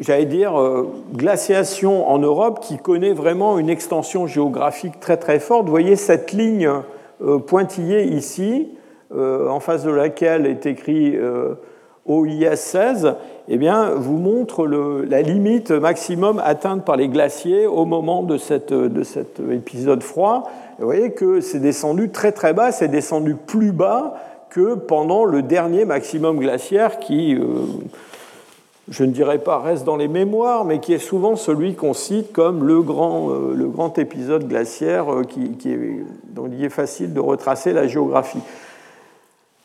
j'allais 0.00 0.26
dire, 0.26 0.60
euh, 0.60 0.88
glaciation 1.14 2.08
en 2.08 2.18
Europe 2.18 2.60
qui 2.60 2.78
connaît 2.78 3.12
vraiment 3.12 3.58
une 3.58 3.70
extension 3.70 4.26
géographique 4.26 5.00
très 5.00 5.16
très 5.16 5.40
forte. 5.40 5.64
Vous 5.64 5.70
voyez 5.70 5.96
cette 5.96 6.32
ligne 6.32 6.70
euh, 7.22 7.38
pointillée 7.38 8.04
ici, 8.04 8.70
euh, 9.14 9.48
en 9.48 9.60
face 9.60 9.84
de 9.84 9.90
laquelle 9.90 10.46
est 10.46 10.66
écrit 10.66 11.16
OIS 12.06 12.56
16, 12.56 13.14
eh 13.48 13.56
bien, 13.56 13.90
vous 13.90 14.16
montre 14.16 14.66
la 14.66 15.22
limite 15.22 15.70
maximum 15.70 16.40
atteinte 16.44 16.84
par 16.84 16.96
les 16.96 17.08
glaciers 17.08 17.66
au 17.66 17.84
moment 17.84 18.22
de, 18.22 18.38
cet 18.38 18.72
épisode 19.50 20.02
froid. 20.02 20.50
vous 20.78 20.86
voyez 20.86 21.12
que 21.12 21.40
c'est 21.40 21.58
descendu 21.58 22.10
très 22.10 22.32
très 22.32 22.52
bas, 22.52 22.72
c'est 22.72 22.88
descendu 22.88 23.34
plus 23.34 23.72
bas 23.72 24.14
que 24.50 24.74
pendant 24.74 25.24
le 25.24 25.42
dernier 25.42 25.84
maximum 25.84 26.38
glaciaire 26.38 26.98
qui 26.98 27.36
je 28.90 29.04
ne 29.04 29.10
dirais 29.10 29.38
pas 29.38 29.58
reste 29.58 29.84
dans 29.84 29.96
les 29.96 30.08
mémoires, 30.08 30.64
mais 30.64 30.80
qui 30.80 30.92
est 30.92 30.98
souvent 30.98 31.36
celui 31.36 31.74
qu'on 31.74 31.94
cite 31.94 32.32
comme 32.32 32.64
le 32.64 32.82
grand, 32.82 33.30
euh, 33.30 33.54
le 33.54 33.68
grand 33.68 33.98
épisode 33.98 34.48
glaciaire 34.48 35.12
euh, 35.12 35.24
dont 36.30 36.48
il 36.50 36.64
est 36.64 36.70
facile 36.70 37.12
de 37.12 37.20
retracer 37.20 37.72
la 37.72 37.86
géographie. 37.86 38.40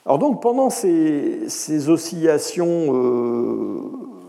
Alors 0.06 0.20
donc 0.20 0.42
pendant 0.42 0.70
ces, 0.70 1.90
oscillations 1.90 2.94
euh, 2.94 3.80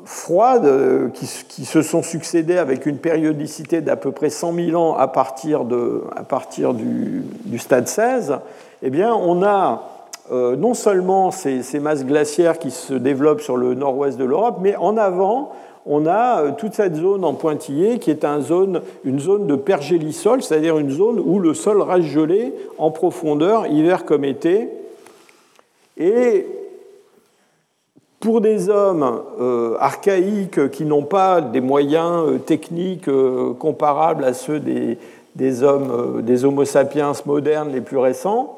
froides 0.05 1.11
qui, 1.15 1.65
se 1.65 1.83
sont 1.83 2.05
succédées 2.05 2.59
avec 2.59 2.87
une 2.87 2.99
périodicité 2.99 3.81
d'à 3.81 3.97
peu 3.97 4.13
près 4.13 4.31
100 4.31 4.55
000 4.55 4.81
ans 4.81 4.97
à 4.97 5.09
partir, 5.09 5.65
de, 5.65 6.05
à 6.15 6.23
partir 6.23 6.75
du, 6.75 7.25
du, 7.45 7.59
stade 7.59 7.89
16, 7.89 8.37
eh 8.83 8.91
bien 8.91 9.13
on 9.13 9.43
a 9.43 9.94
euh, 10.33 10.57
non 10.57 10.73
seulement 10.73 11.31
ces, 11.31 11.63
masses 11.81 12.07
glaciaires 12.07 12.59
qui 12.59 12.71
se 12.71 12.95
développent 12.95 13.43
sur 13.43 13.59
le 13.59 13.75
nord-ouest 13.75 14.17
de 14.17 14.25
l'Europe, 14.25 14.57
mais 14.63 14.75
en 14.77 14.97
avant, 14.97 15.53
on 15.85 16.07
a 16.07 16.41
euh, 16.41 16.53
toute 16.57 16.73
cette 16.73 16.97
zone 16.97 17.27
en 17.27 17.35
pointillé 17.35 17.99
qui 17.99 18.11
est 18.11 18.25
une 18.25 18.41
zone, 18.41 18.81
une 19.05 19.21
zone 19.21 19.47
de 19.47 19.55
pergélisol, 19.55 20.43
c'est-à-dire 20.43 20.79
une 20.79 20.91
zone 20.91 21.21
où 21.21 21.41
le 21.41 21.53
sol 21.53 21.83
reste 21.83 22.09
gelé 22.09 22.55
en 22.79 22.91
profondeur, 22.91 23.67
hiver 23.67 24.07
comme 24.07 24.25
été. 24.25 24.71
Et 25.99 26.47
pour 28.19 28.41
des 28.41 28.71
hommes 28.71 29.21
euh, 29.39 29.77
archaïques 29.79 30.71
qui 30.71 30.87
n'ont 30.87 31.03
pas 31.03 31.43
des 31.43 31.61
moyens 31.61 32.43
techniques 32.47 33.11
comparables 33.59 34.25
à 34.25 34.33
ceux 34.33 34.59
des 34.59 35.63
hommes, 35.63 36.23
des 36.23 36.47
Homo 36.47 36.65
sapiens 36.65 37.13
modernes 37.27 37.71
les 37.71 37.83
plus 37.83 37.99
récents, 37.99 38.57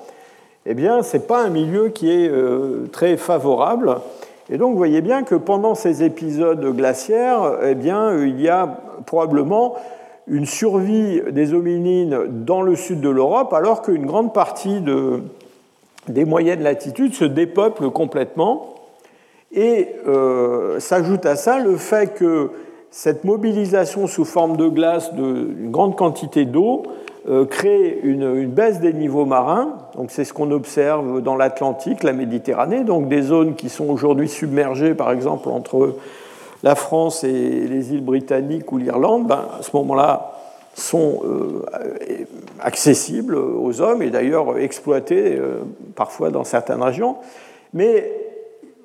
eh 0.66 0.74
bien, 0.74 1.02
ce 1.02 1.16
n'est 1.16 1.22
pas 1.22 1.44
un 1.44 1.48
milieu 1.48 1.88
qui 1.88 2.10
est 2.10 2.28
euh, 2.28 2.88
très 2.92 3.16
favorable. 3.16 3.98
Et 4.50 4.58
donc, 4.58 4.72
vous 4.72 4.76
voyez 4.76 5.00
bien 5.00 5.22
que 5.22 5.36
pendant 5.36 5.74
ces 5.74 6.02
épisodes 6.02 6.64
glaciaires, 6.76 7.58
eh 7.62 7.74
bien, 7.74 8.16
il 8.18 8.40
y 8.40 8.48
a 8.48 8.78
probablement 9.06 9.76
une 10.26 10.46
survie 10.46 11.22
des 11.30 11.54
hominines 11.54 12.44
dans 12.44 12.62
le 12.62 12.74
sud 12.74 13.00
de 13.00 13.08
l'Europe, 13.08 13.52
alors 13.52 13.82
qu'une 13.82 14.06
grande 14.06 14.34
partie 14.34 14.80
des 16.08 16.24
moyennes 16.24 16.62
latitudes 16.62 17.14
se 17.14 17.24
dépeuple 17.24 17.90
complètement. 17.90 18.74
Et 19.52 19.88
euh, 20.08 20.80
s'ajoute 20.80 21.26
à 21.26 21.36
ça 21.36 21.60
le 21.60 21.76
fait 21.76 22.14
que 22.14 22.50
cette 22.90 23.24
mobilisation 23.24 24.06
sous 24.06 24.24
forme 24.24 24.56
de 24.56 24.68
glace 24.68 25.14
d'une 25.14 25.70
grande 25.70 25.96
quantité 25.96 26.44
d'eau 26.44 26.82
crée 27.50 27.98
une, 28.02 28.46
baisse 28.46 28.80
des 28.80 28.92
niveaux 28.92 29.24
marins. 29.24 29.78
Donc 29.96 30.10
c'est 30.10 30.24
ce 30.24 30.32
qu'on 30.32 30.50
observe 30.50 31.20
dans 31.20 31.36
l'Atlantique, 31.36 32.02
la 32.02 32.12
Méditerranée, 32.12 32.84
donc 32.84 33.08
des 33.08 33.22
zones 33.22 33.54
qui 33.54 33.68
sont 33.68 33.88
aujourd'hui 33.88 34.28
submergées, 34.28 34.94
par 34.94 35.10
exemple 35.10 35.48
entre 35.48 35.96
la 36.62 36.74
France 36.74 37.24
et 37.24 37.32
les 37.32 37.92
îles 37.92 38.04
britanniques 38.04 38.70
ou 38.72 38.78
l'Irlande, 38.78 39.26
ben, 39.26 39.44
à 39.58 39.62
ce 39.62 39.70
moment-là 39.76 40.32
sont 40.74 41.22
euh, 41.24 41.64
accessibles 42.60 43.34
aux 43.36 43.80
hommes 43.80 44.02
et 44.02 44.10
d'ailleurs 44.10 44.58
exploitées 44.58 45.36
euh, 45.36 45.62
parfois 45.94 46.30
dans 46.30 46.44
certaines 46.44 46.82
régions. 46.82 47.16
Mais 47.72 48.12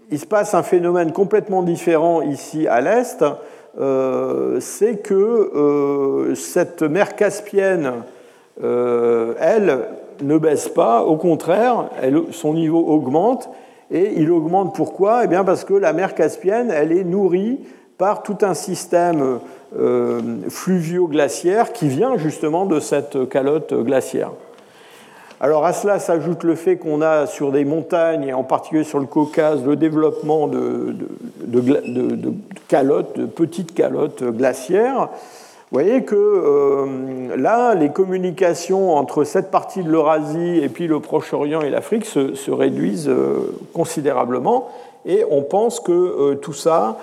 il 0.10 0.20
se 0.20 0.26
passe 0.26 0.54
un 0.54 0.64
phénomène 0.64 1.12
complètement 1.12 1.64
différent 1.64 2.22
ici 2.22 2.68
à 2.68 2.82
l'est, 2.82 3.24
c'est 4.60 5.02
que 5.02 6.34
cette 6.36 6.82
mer 6.82 7.16
Caspienne 7.16 7.94
euh, 8.64 9.34
elle 9.40 9.80
ne 10.22 10.38
baisse 10.38 10.70
pas, 10.70 11.04
au 11.04 11.18
contraire, 11.18 11.90
son 12.32 12.54
niveau 12.54 12.80
augmente. 12.80 13.50
Et 13.90 14.14
il 14.18 14.32
augmente 14.32 14.74
pourquoi? 14.76 15.26
Eh 15.26 15.28
bien 15.28 15.44
parce 15.44 15.66
que 15.66 15.74
la 15.74 15.94
mer 15.94 16.16
Caspienne, 16.16 16.72
elle 16.72 16.92
est 16.92 17.04
nourrie 17.04 17.60
par 17.98 18.24
tout 18.24 18.38
un 18.42 18.54
système 18.54 19.40
euh, 19.78 20.22
fluvio-glaciaire 20.50 21.74
qui 21.74 21.88
vient 21.88 22.18
justement 22.18 22.66
de 22.66 22.80
cette 22.80 23.30
calotte 23.30 23.74
glaciaire. 23.74 24.32
Alors 25.44 25.66
à 25.66 25.74
cela 25.74 25.98
s'ajoute 25.98 26.44
le 26.44 26.54
fait 26.54 26.78
qu'on 26.78 27.02
a 27.02 27.26
sur 27.26 27.52
des 27.52 27.66
montagnes, 27.66 28.26
et 28.26 28.34
en 28.34 28.44
particulier 28.44 28.84
sur 28.84 29.00
le 29.00 29.08
Caucase, 29.08 29.66
le 29.66 29.76
développement 29.76 30.48
de, 30.48 30.96
calottes, 32.68 33.18
de 33.18 33.26
petites 33.26 33.74
calottes 33.74 34.24
glaciaires, 34.24 35.10
vous 35.72 35.80
voyez 35.80 36.04
que 36.04 36.16
euh, 36.16 37.38
là, 37.38 37.76
les 37.76 37.92
communications 37.92 38.94
entre 38.94 39.24
cette 39.24 39.52
partie 39.52 39.84
de 39.84 39.90
l'Eurasie 39.90 40.60
et 40.62 40.68
puis 40.68 40.86
le 40.86 41.00
Proche-Orient 41.00 41.62
et 41.62 41.70
l'Afrique 41.70 42.04
se, 42.04 42.52
réduisent 42.52 43.08
euh, 43.08 43.56
considérablement. 43.74 44.68
Et 45.06 45.24
on 45.32 45.44
pense 45.44 45.80
que 45.80 45.94
euh, 45.94 46.36
tout 46.36 46.52
ça, 46.52 46.98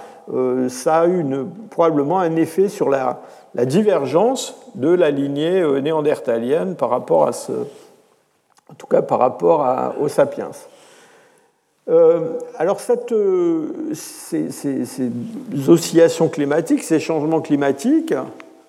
ça 0.68 0.98
a 0.98 1.06
eu 1.08 1.24
probablement 1.70 2.18
un 2.18 2.36
effet 2.36 2.68
sur 2.68 2.90
la, 2.90 3.22
divergence 3.54 4.54
de 4.74 4.90
la 4.90 5.10
lignée 5.10 5.64
néandertalienne 5.80 6.74
par 6.76 6.90
rapport 6.90 7.26
à 7.26 7.32
ce, 7.32 7.52
en 8.70 8.74
tout 8.76 8.86
cas 8.86 9.00
par 9.00 9.18
rapport 9.18 9.66
aux 9.98 10.08
sapiens. 10.08 10.50
alors 12.58 12.78
cette, 12.80 13.14
ces, 13.94 15.10
oscillations 15.66 16.28
climatiques, 16.28 16.82
ces 16.82 17.00
changements 17.00 17.40
climatiques, 17.40 18.12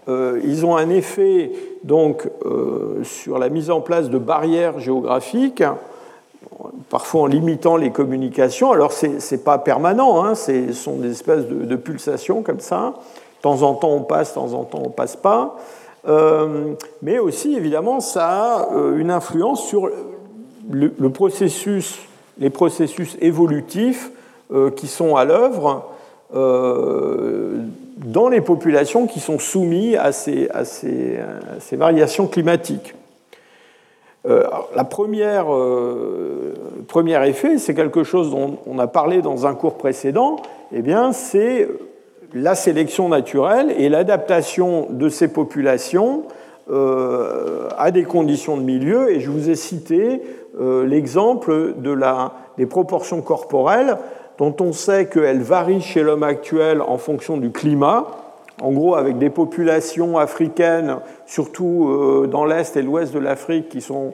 euh, 0.08 0.40
ils 0.44 0.66
ont 0.66 0.76
un 0.76 0.90
effet 0.90 1.52
donc, 1.84 2.28
euh, 2.46 3.04
sur 3.04 3.38
la 3.38 3.50
mise 3.50 3.70
en 3.70 3.82
place 3.82 4.10
de 4.10 4.18
barrières 4.18 4.80
géographiques, 4.80 5.64
parfois 6.90 7.22
en 7.22 7.26
limitant 7.28 7.78
les 7.78 7.92
communications. 7.92 8.72
Alors, 8.72 8.92
ce 8.92 9.08
n'est 9.08 9.42
pas 9.42 9.58
permanent, 9.58 10.24
hein, 10.24 10.36
ce 10.36 10.74
sont 10.74 10.98
des 10.98 11.12
espèces 11.12 11.46
de, 11.48 11.76
pulsations 11.76 12.42
comme 12.42 12.60
ça. 12.60 12.96
temps 13.42 13.62
en 13.62 13.76
temps 13.76 13.92
on 13.92 14.02
passe, 14.02 14.30
de 14.30 14.36
temps 14.36 14.54
en 14.54 14.64
temps 14.64 14.82
on 14.86 14.90
passe 14.90 15.16
pas. 15.16 15.58
mais 17.02 17.20
aussi, 17.20 17.56
évidemment, 17.56 18.00
ça 18.00 18.28
a 18.28 18.68
une 18.98 19.12
influence 19.12 19.64
sur 19.68 19.90
le, 20.72 21.10
processus, 21.10 22.00
les 22.40 22.50
processus 22.50 23.16
évolutifs 23.22 24.12
qui 24.76 24.88
sont 24.88 25.16
à 25.16 25.26
l'œuvre 25.26 25.86
dans 28.00 28.30
les 28.30 28.42
populations 28.42 29.08
qui 29.08 29.20
sont 29.20 29.40
soumises 29.40 29.98
à 29.98 30.12
ces, 30.12 30.50
ces, 30.64 31.76
variations 31.76 32.28
climatiques. 32.28 32.96
Euh, 34.26 34.44
la 34.76 34.84
première, 34.84 35.54
euh, 35.54 36.54
premier 36.88 37.26
effet, 37.28 37.58
c'est 37.58 37.74
quelque 37.74 38.04
chose 38.04 38.32
dont 38.32 38.58
on 38.68 38.80
a 38.80 38.88
parlé 38.88 39.22
dans 39.22 39.48
un 39.48 39.54
cours 39.54 39.76
précédent, 39.76 40.38
eh 40.74 40.82
c'est 41.14 41.68
la 42.34 42.56
sélection 42.56 43.10
naturelle 43.10 43.74
et 43.78 43.90
l'adaptation 43.90 44.88
de 44.90 45.10
ces 45.10 45.30
populations 45.30 46.24
euh, 46.70 47.70
à 47.78 47.92
des 47.92 48.04
conditions 48.04 48.58
de 48.58 48.64
milieu. 48.64 49.12
Et 49.12 49.20
je 49.20 49.30
vous 49.30 49.50
ai 49.50 49.56
cité 49.56 50.22
l'exemple 50.60 51.76
de 51.78 51.98
des 52.58 52.66
proportions 52.66 53.22
corporelles 53.22 53.98
dont 54.40 54.56
on 54.62 54.72
sait 54.72 55.08
qu'elle 55.08 55.42
varie 55.42 55.82
chez 55.82 56.02
l'homme 56.02 56.24
actuel 56.24 56.82
en 56.82 56.98
fonction 56.98 57.38
du 57.38 57.52
climat, 57.52 58.08
en 58.62 58.72
gros 58.72 58.96
avec 58.96 59.18
des 59.18 59.30
populations 59.30 60.18
africaines, 60.18 60.98
surtout 61.26 61.90
euh, 61.90 62.28
dans 62.28 62.46
l'est 62.46 62.76
et 62.78 62.82
l'ouest 62.82 63.14
de 63.14 63.20
l'Afrique, 63.20 63.68
qui 63.70 63.82
sont 63.82 64.14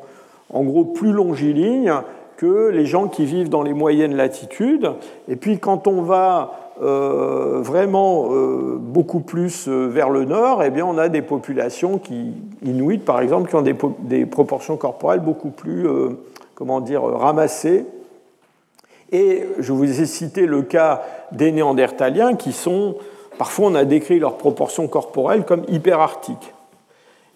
en 0.51 0.63
gros 0.63 0.83
plus 0.83 1.11
longilignes 1.11 1.93
que 2.37 2.69
les 2.69 2.87
gens 2.87 3.07
qui 3.07 3.25
vivent 3.25 3.49
dans 3.49 3.61
les 3.61 3.73
moyennes 3.73 4.15
latitudes. 4.15 4.91
Et 5.27 5.35
puis 5.35 5.59
quand 5.59 5.87
on 5.87 6.01
va 6.01 6.73
euh, 6.81 7.59
vraiment 7.61 8.25
euh, 8.31 8.77
beaucoup 8.79 9.21
plus 9.21 9.67
vers 9.67 10.09
le 10.09 10.25
nord, 10.25 10.63
eh 10.63 10.71
bien 10.71 10.85
on 10.87 10.97
a 10.97 11.07
des 11.07 11.21
populations 11.21 11.99
qui, 11.99 12.33
inuites 12.63 13.05
par 13.05 13.21
exemple, 13.21 13.49
qui 13.49 13.55
ont 13.55 13.61
des, 13.61 13.75
des 13.99 14.25
proportions 14.25 14.75
corporelles 14.75 15.21
beaucoup 15.21 15.51
plus, 15.51 15.87
comment 16.55 16.81
dire, 16.81 17.03
ramassées 17.03 17.85
et 19.11 19.43
je 19.59 19.71
vous 19.71 20.01
ai 20.01 20.05
cité 20.05 20.45
le 20.45 20.61
cas 20.61 21.03
des 21.31 21.51
néandertaliens 21.51 22.35
qui 22.35 22.51
sont, 22.51 22.95
parfois 23.37 23.67
on 23.67 23.75
a 23.75 23.85
décrit 23.85 24.19
leurs 24.19 24.37
proportions 24.37 24.87
corporelles 24.87 25.45
comme 25.45 25.63
hyperarctiques. 25.67 26.53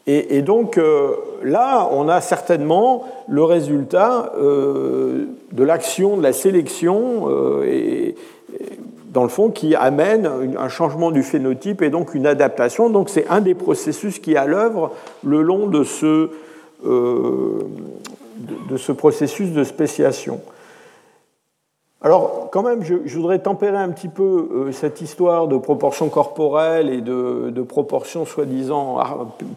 Et, 0.08 0.38
et 0.38 0.42
donc 0.42 0.78
euh, 0.78 1.12
là, 1.44 1.88
on 1.92 2.10
a 2.10 2.20
certainement 2.22 3.04
le 3.28 3.44
résultat 3.44 4.34
euh, 4.38 5.26
de 5.52 5.64
l'action 5.64 6.18
de 6.18 6.24
la 6.24 6.34
sélection, 6.34 7.30
euh, 7.30 7.64
et, 7.68 8.16
dans 9.06 9.24
le 9.24 9.30
fond, 9.30 9.50
qui 9.50 9.76
amène 9.76 10.30
un 10.58 10.70
changement 10.70 11.12
du 11.12 11.24
phénotype 11.24 11.82
et 11.82 11.90
donc 11.90 12.16
une 12.16 12.26
adaptation. 12.26 12.90
Donc 12.90 13.10
c'est 13.10 13.28
un 13.28 13.42
des 13.42 13.56
processus 13.56 14.20
qui 14.20 14.34
est 14.34 14.38
à 14.38 14.46
l'œuvre 14.46 14.92
le 15.24 15.42
long 15.42 15.68
de 15.68 15.84
ce, 15.84 16.30
de 16.84 17.58
ce 18.78 18.92
processus 18.92 19.52
de 19.52 19.64
spéciation. 19.64 20.42
Alors, 22.02 22.48
quand 22.52 22.64
même, 22.64 22.82
je, 22.84 22.96
voudrais 23.18 23.40
tempérer 23.40 23.78
un 23.78 23.90
petit 23.90 24.08
peu 24.08 24.48
euh, 24.54 24.72
cette 24.72 25.02
histoire 25.02 25.50
de 25.50 25.58
proportions 25.58 26.08
corporelles 26.08 26.90
et 26.90 27.02
de, 27.02 27.62
proportions 27.62 28.26
soi-disant 28.26 29.00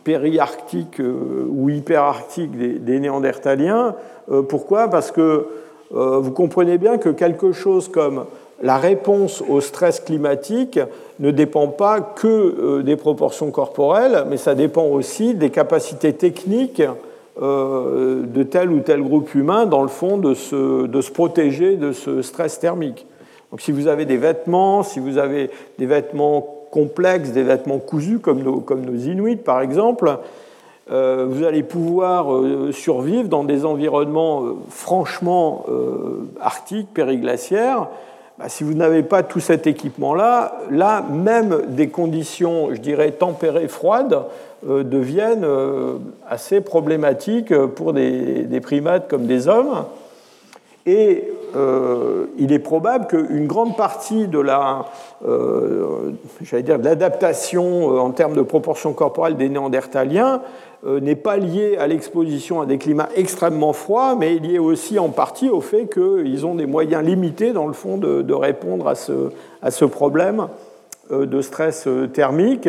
périarctiques 0.03 1.01
euh, 1.01 1.47
ou 1.49 1.71
hyperarctiques 1.71 2.59
des, 2.59 2.81
des 2.81 2.99
néandertaliens. 2.99 3.95
Euh, 4.31 4.43
pourquoi? 4.43 4.89
Parce 4.89 5.11
que 5.11 5.47
vous 5.95 6.31
comprenez 6.31 6.79
bien 6.79 6.97
que 6.97 7.11
quelque 7.11 7.53
chose 7.53 7.89
comme 7.89 8.25
la 8.63 8.79
réponse 8.79 9.43
au 9.47 9.61
stress 9.61 10.01
climatique 10.01 10.81
ne 11.21 11.31
dépend 11.31 11.69
pas 11.69 12.01
que 12.01 12.81
des 12.81 12.97
proportions 12.97 13.51
corporelles, 13.51 14.25
mais 14.31 14.39
ça 14.39 14.55
dépend 14.55 14.85
aussi 14.85 15.35
des 15.35 15.51
capacités 15.51 16.15
techniques 16.15 16.81
euh, 16.81 16.93
de 17.41 18.43
tel 18.43 18.71
ou 18.71 18.81
tel 18.81 19.03
groupe 19.03 19.35
humain, 19.35 19.67
dans 19.67 19.83
le 19.83 19.89
fond, 19.89 20.19
de 20.19 20.35
se, 20.35 20.87
de 20.87 21.01
se 21.01 21.11
protéger 21.11 21.77
de 21.77 21.93
ce 21.93 22.23
stress 22.23 22.59
thermique. 22.61 23.07
Donc 23.51 23.61
si 23.61 23.73
vous 23.73 23.89
avez 23.89 24.05
des 24.05 24.17
vêtements, 24.17 24.83
si 24.83 25.01
vous 25.01 25.19
avez 25.19 25.51
des 25.79 25.87
vêtements 25.87 26.47
complexes, 26.71 27.33
des 27.33 27.43
vêtements 27.43 27.79
cousus, 27.79 28.19
comme 28.19 28.43
nos, 28.43 28.61
comme 28.61 28.83
nos 28.83 28.97
Inuits 28.97 29.37
par 29.37 29.61
exemple, 29.61 30.19
euh, 30.91 31.27
vous 31.29 31.45
allez 31.45 31.63
pouvoir 31.63 32.35
euh, 32.35 32.71
survivre 32.73 33.29
dans 33.29 33.45
des 33.45 33.65
environnements 33.65 34.43
franchement 34.69 35.65
arctiques, 36.41 36.89
périglaciaires. 36.93 37.89
Bah, 38.43 38.49
si 38.49 38.65
vous 38.65 38.75
n'avez 38.75 39.05
pas 39.05 39.23
tout 39.23 39.39
cet 39.39 39.69
équipement-là, 39.69 40.57
là, 40.69 41.05
même 41.09 41.63
des 41.69 41.91
conditions, 41.91 42.75
je 42.75 42.81
dirais, 42.81 43.13
tempérées, 43.13 43.69
froides, 43.69 44.25
euh, 44.69 44.83
deviennent 44.83 45.45
euh, 45.45 45.95
assez 46.29 46.61
problématiques 46.61 47.55
pour 47.55 47.93
des, 47.93 48.61
primates 48.61 49.07
comme 49.09 49.27
des 49.27 49.47
hommes. 49.47 49.85
Et 50.87 51.29
euh, 51.55 52.27
il 52.37 52.53
est 52.53 52.59
probable 52.59 53.07
qu'une 53.07 53.47
grande 53.47 53.77
partie 53.77 54.27
de 54.27 54.41
la, 54.41 54.87
dire, 55.21 56.81
de 56.81 56.85
l'adaptation 56.85 57.97
en 58.01 58.11
termes 58.11 58.35
de 58.35 58.43
proportion 58.43 58.93
corporelle 58.93 59.37
des 59.37 59.51
néandertaliens 59.51 60.41
n'est 60.85 61.17
pas 61.17 61.37
liée 61.37 61.77
à 61.77 61.87
l'exposition 61.87 62.61
à 62.61 62.67
des 62.67 62.79
climats 62.79 63.09
extrêmement 63.15 63.73
froids, 63.73 64.17
mais 64.19 64.35
liée 64.35 64.59
aussi 64.59 64.99
en 64.99 65.11
partie 65.11 65.49
au 65.49 65.61
fait 65.61 65.87
qu'ils 65.87 66.45
ont 66.45 66.57
des 66.57 66.67
moyens 66.67 67.05
limités, 67.05 67.53
dans 67.53 67.69
le 67.69 67.73
fond, 67.73 67.99
de, 67.99 68.33
répondre 68.33 68.89
à 68.89 68.95
ce, 68.95 69.31
à 69.63 69.71
ce, 69.71 69.85
problème 69.85 70.49
de 71.11 71.41
stress 71.41 71.87
thermique. 72.13 72.69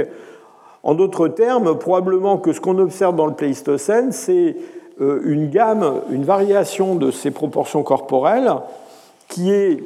En 0.83 0.95
d'autres 0.95 1.27
termes, 1.29 1.79
probablement 1.79 2.37
que 2.37 2.53
ce 2.53 2.61
qu'on 2.61 2.77
observe 2.77 3.15
dans 3.15 3.25
le 3.25 3.33
Pléistocène, 3.33 4.11
c'est 4.11 4.57
euh, 5.01 5.21
une 5.25 5.49
gamme, 5.49 6.01
une 6.11 6.23
variation 6.23 6.95
de 6.95 7.09
ces 7.09 7.31
proportions 7.31 7.81
corporelles 7.81 8.51
qui 9.27 9.49
est 9.49 9.81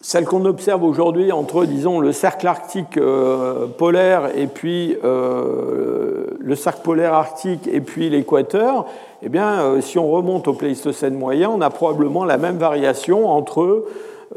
celle 0.00 0.24
qu'on 0.24 0.44
observe 0.44 0.84
aujourd'hui 0.84 1.32
entre, 1.32 1.64
disons, 1.64 2.00
le 2.00 2.12
cercle 2.12 2.46
arctique 2.46 2.96
euh, 2.96 3.66
polaire 3.66 4.30
et 4.36 4.46
puis 4.46 4.96
euh, 5.04 6.26
le 6.38 6.54
cercle 6.54 6.82
polaire 6.82 7.14
arctique 7.14 7.68
et 7.70 7.80
puis 7.80 8.08
l'équateur, 8.08 8.86
eh 9.22 9.28
bien, 9.28 9.80
si 9.80 9.98
on 9.98 10.08
remonte 10.08 10.46
au 10.46 10.52
Pléistocène 10.52 11.14
moyen, 11.14 11.50
on 11.50 11.60
a 11.60 11.70
probablement 11.70 12.24
la 12.24 12.38
même 12.38 12.56
variation 12.56 13.28
entre 13.28 13.86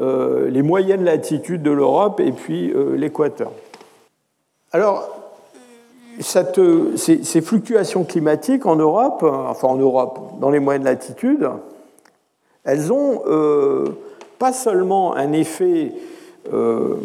les 0.00 0.62
moyennes 0.62 1.04
latitudes 1.04 1.62
de 1.62 1.70
l'Europe 1.70 2.18
et 2.18 2.32
puis 2.32 2.74
l'équateur. 2.96 3.52
Alors, 4.72 5.08
ces, 6.20 7.40
fluctuations 7.40 8.04
climatiques 8.04 8.66
en 8.66 8.76
Europe, 8.76 9.22
enfin 9.22 9.68
en 9.68 9.76
Europe, 9.76 10.18
dans 10.40 10.50
les 10.50 10.60
moyennes 10.60 10.84
latitudes, 10.84 11.48
elles 12.64 12.92
ont 12.92 13.22
euh, 13.26 13.86
pas 14.42 14.52
seulement 14.52 15.14
un 15.14 15.30
effet 15.30 15.92
euh, 16.52 16.96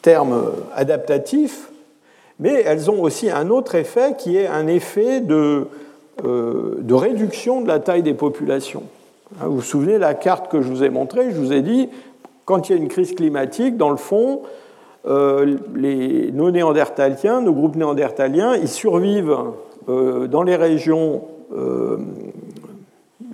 terme 0.00 0.52
adaptatif, 0.74 1.68
mais 2.38 2.62
elles 2.64 2.90
ont 2.90 3.02
aussi 3.02 3.30
un 3.30 3.50
autre 3.50 3.74
effet 3.74 4.14
qui 4.16 4.38
est 4.38 4.46
un 4.46 4.66
effet 4.66 5.20
de, 5.20 5.66
euh, 6.24 6.76
de 6.78 6.94
réduction 6.94 7.60
de 7.60 7.68
la 7.68 7.78
taille 7.78 8.02
des 8.02 8.14
populations. 8.14 8.84
Hein, 9.38 9.48
vous 9.48 9.56
vous 9.56 9.60
souvenez 9.60 9.98
la 9.98 10.14
carte 10.14 10.50
que 10.50 10.62
je 10.62 10.68
vous 10.68 10.82
ai 10.82 10.88
montrée, 10.88 11.30
je 11.30 11.36
vous 11.36 11.52
ai 11.52 11.60
dit, 11.60 11.90
quand 12.46 12.70
il 12.70 12.72
y 12.72 12.74
a 12.74 12.78
une 12.78 12.88
crise 12.88 13.14
climatique, 13.14 13.76
dans 13.76 13.90
le 13.90 13.98
fond, 13.98 14.40
euh, 15.06 15.58
les, 15.74 16.32
nos 16.32 16.50
néandertaliens, 16.50 17.42
nos 17.42 17.52
groupes 17.52 17.76
néandertaliens, 17.76 18.54
ils 18.54 18.66
survivent 18.66 19.36
dans 19.86 20.42
les 20.42 20.56
régions 20.56 21.22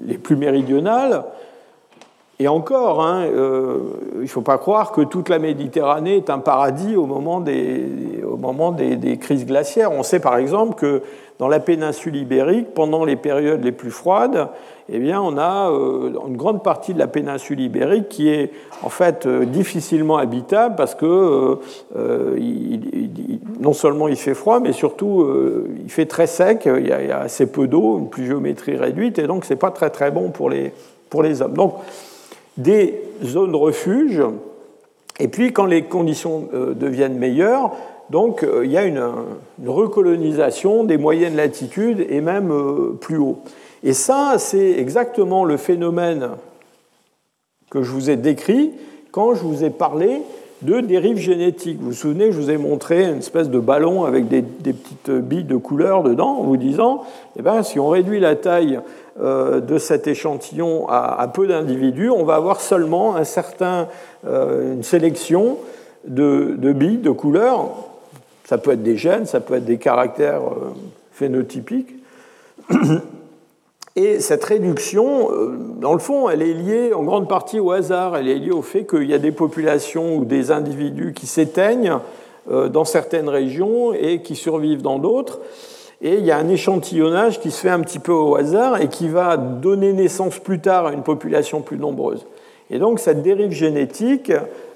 les 0.01 0.19
plus 0.19 0.35
méridionales. 0.35 1.23
Et 2.39 2.49
encore, 2.49 3.03
hein, 3.03 3.25
il 3.27 4.21
ne 4.21 4.27
faut 4.27 4.43
pas 4.43 4.59
croire 4.59 4.93
que 4.93 5.01
toute 5.01 5.31
la 5.31 5.39
Méditerranée 5.39 6.17
est 6.17 6.29
un 6.29 6.39
paradis 6.39 6.95
au 6.95 7.07
moment, 7.07 7.41
des, 7.41 9.19
crises 9.19 9.47
glaciaires. 9.47 9.91
On 9.91 10.03
sait 10.03 10.21
par 10.21 10.37
exemple 10.37 10.75
que 10.75 11.03
dans 11.39 11.49
la 11.49 11.61
péninsule 11.61 12.17
ibérique, 12.17 12.75
pendant 12.75 13.05
les 13.05 13.17
périodes 13.17 13.65
les 13.65 13.73
plus 13.73 13.91
froides, 13.91 14.49
eh 14.89 14.99
bien, 14.99 15.21
on 15.21 15.37
a 15.37 15.71
euh, 15.71 16.13
une 16.29 16.37
grande 16.37 16.63
partie 16.63 16.95
de 16.95 16.99
la 16.99 17.09
péninsule 17.09 17.61
ibérique 17.61 18.09
qui 18.09 18.29
est 18.29 18.53
en 18.83 18.89
fait 18.89 19.27
euh, 19.27 19.45
difficilement 19.45 20.17
habitable 20.17 20.77
parce 20.77 20.95
que 20.95 21.59
euh, 21.97 22.37
non 23.61 23.73
seulement 23.73 24.07
il 24.07 24.17
fait 24.17 24.35
froid, 24.35 24.61
mais 24.61 24.73
surtout 24.73 25.27
il 25.83 25.91
fait 25.91 26.07
très 26.07 26.27
sec, 26.27 26.67
il 26.67 26.87
y 26.87 26.93
a, 26.93 27.19
assez 27.19 27.47
peu 27.47 27.67
d'eau, 27.67 27.99
une 27.99 28.09
pluviométrie 28.09 28.77
réduite, 28.77 29.19
et 29.19 29.27
donc 29.27 29.45
c'est 29.45 29.57
pas 29.57 29.71
très 29.71 29.91
très 29.91 30.11
bon 30.11 30.31
pour 30.31 30.51
les, 30.51 30.73
hommes. 31.43 31.55
Des 32.57 33.01
zones 33.25 33.55
refuge, 33.55 34.23
et 35.19 35.29
puis 35.29 35.53
quand 35.53 35.67
les 35.67 35.83
conditions 35.83 36.49
deviennent 36.75 37.19
meilleures, 37.19 37.73
donc 38.11 38.45
euh, 38.45 38.65
il 38.65 38.71
y 38.71 38.79
a 38.79 38.85
une, 38.85 39.03
recolonisation 39.67 40.85
des 40.85 40.99
moyennes 40.99 41.37
latitudes 41.37 42.07
et 42.09 42.21
même 42.21 42.51
euh, 42.53 42.97
plus 43.01 43.17
haut. 43.17 43.39
Et 43.83 43.93
ça, 43.93 44.35
c'est 44.39 44.73
exactement 44.73 45.45
le 45.45 45.57
phénomène 45.57 46.31
que 47.71 47.83
je 47.83 47.91
vous 47.91 48.11
ai 48.11 48.17
décrit 48.17 48.73
quand 49.11 49.35
je 49.35 49.43
vous 49.43 49.65
ai 49.65 49.71
parlé 49.71 50.23
de 50.63 50.81
dérive 50.81 51.19
génétique. 51.19 51.79
Vous 51.81 51.89
vous 51.89 51.93
souvenez, 51.93 52.33
je 52.33 52.39
vous 52.39 52.51
ai 52.51 52.57
montré 52.57 53.05
une 53.05 53.19
espèce 53.19 53.51
de 53.51 53.59
ballon 53.59 54.05
avec 54.05 54.29
des, 54.29 54.43
petites 54.43 55.11
billes 55.11 55.45
de 55.45 55.57
couleur 55.57 56.03
dedans, 56.03 56.39
en 56.39 56.43
vous 56.45 56.57
disant, 56.57 57.05
eh 57.39 57.43
ben, 57.43 57.63
si 57.63 57.79
on 57.79 57.89
réduit 57.89 58.21
la 58.21 58.37
taille 58.37 58.77
euh, 58.77 58.81
de 59.19 59.79
cet 59.79 60.07
échantillon 60.07 60.87
à, 60.89 61.27
peu 61.33 61.47
d'individus, 61.47 62.11
on 62.11 62.25
va 62.25 62.35
avoir 62.35 62.61
seulement 62.61 63.17
un 63.17 63.25
certain, 63.25 63.89
euh, 64.27 64.75
une 64.75 64.83
sélection 64.83 65.57
de, 66.07 66.73
billes 66.73 66.99
de 66.99 67.11
couleur. 67.11 67.71
Ça 68.45 68.59
peut 68.59 68.73
être 68.73 68.83
des 68.83 68.97
gènes, 68.97 69.27
ça 69.27 69.41
peut 69.41 69.55
être 69.55 69.65
des 69.65 69.79
caractères 69.79 70.43
euh, 70.43 70.73
phénotypiques. 71.13 71.95
Et 73.97 74.21
cette 74.21 74.45
réduction, 74.45 75.33
euh, 75.33 75.57
dans 75.81 75.95
le 75.95 75.99
fond, 75.99 76.29
elle 76.29 76.43
est 76.43 76.53
liée 76.53 76.93
en 76.93 77.03
grande 77.03 77.29
partie 77.29 77.59
au 77.59 77.73
hasard. 77.73 78.17
Elle 78.17 78.29
est 78.29 78.39
liée 78.39 78.51
au 78.51 78.63
fait 78.63 78.85
qu'il 78.85 79.05
y 79.05 79.15
a 79.15 79.19
des 79.19 79.33
populations 79.33 80.17
ou 80.17 80.25
des 80.25 80.51
individus 80.51 81.15
qui 81.15 81.27
s'éteignent 81.27 81.99
euh, 82.51 82.69
dans 82.69 82.85
certaines 82.85 83.31
régions 83.31 83.95
et 83.95 84.21
qui 84.21 84.37
survivent 84.37 84.83
dans 84.83 84.99
d'autres. 84.99 85.41
Et 86.03 86.15
il 86.15 86.25
y 86.25 86.31
a 86.31 86.37
un 86.37 86.49
échantillonnage 86.49 87.41
qui 87.41 87.51
se 87.51 87.61
fait 87.61 87.71
un 87.71 87.81
petit 87.81 87.99
peu 87.99 88.13
au 88.13 88.37
hasard 88.37 88.81
et 88.81 88.89
qui 88.89 89.09
va 89.09 89.37
donner 89.37 89.93
naissance 89.93 90.39
plus 90.39 90.61
tard 90.61 90.87
à 90.87 90.93
une 90.93 91.03
population 91.03 91.63
plus 91.63 91.79
nombreuse. 91.79 92.27
Et 92.71 92.79
donc 92.79 92.99
cette 93.01 93.23
dérive 93.23 93.53
génétique, 93.53 94.31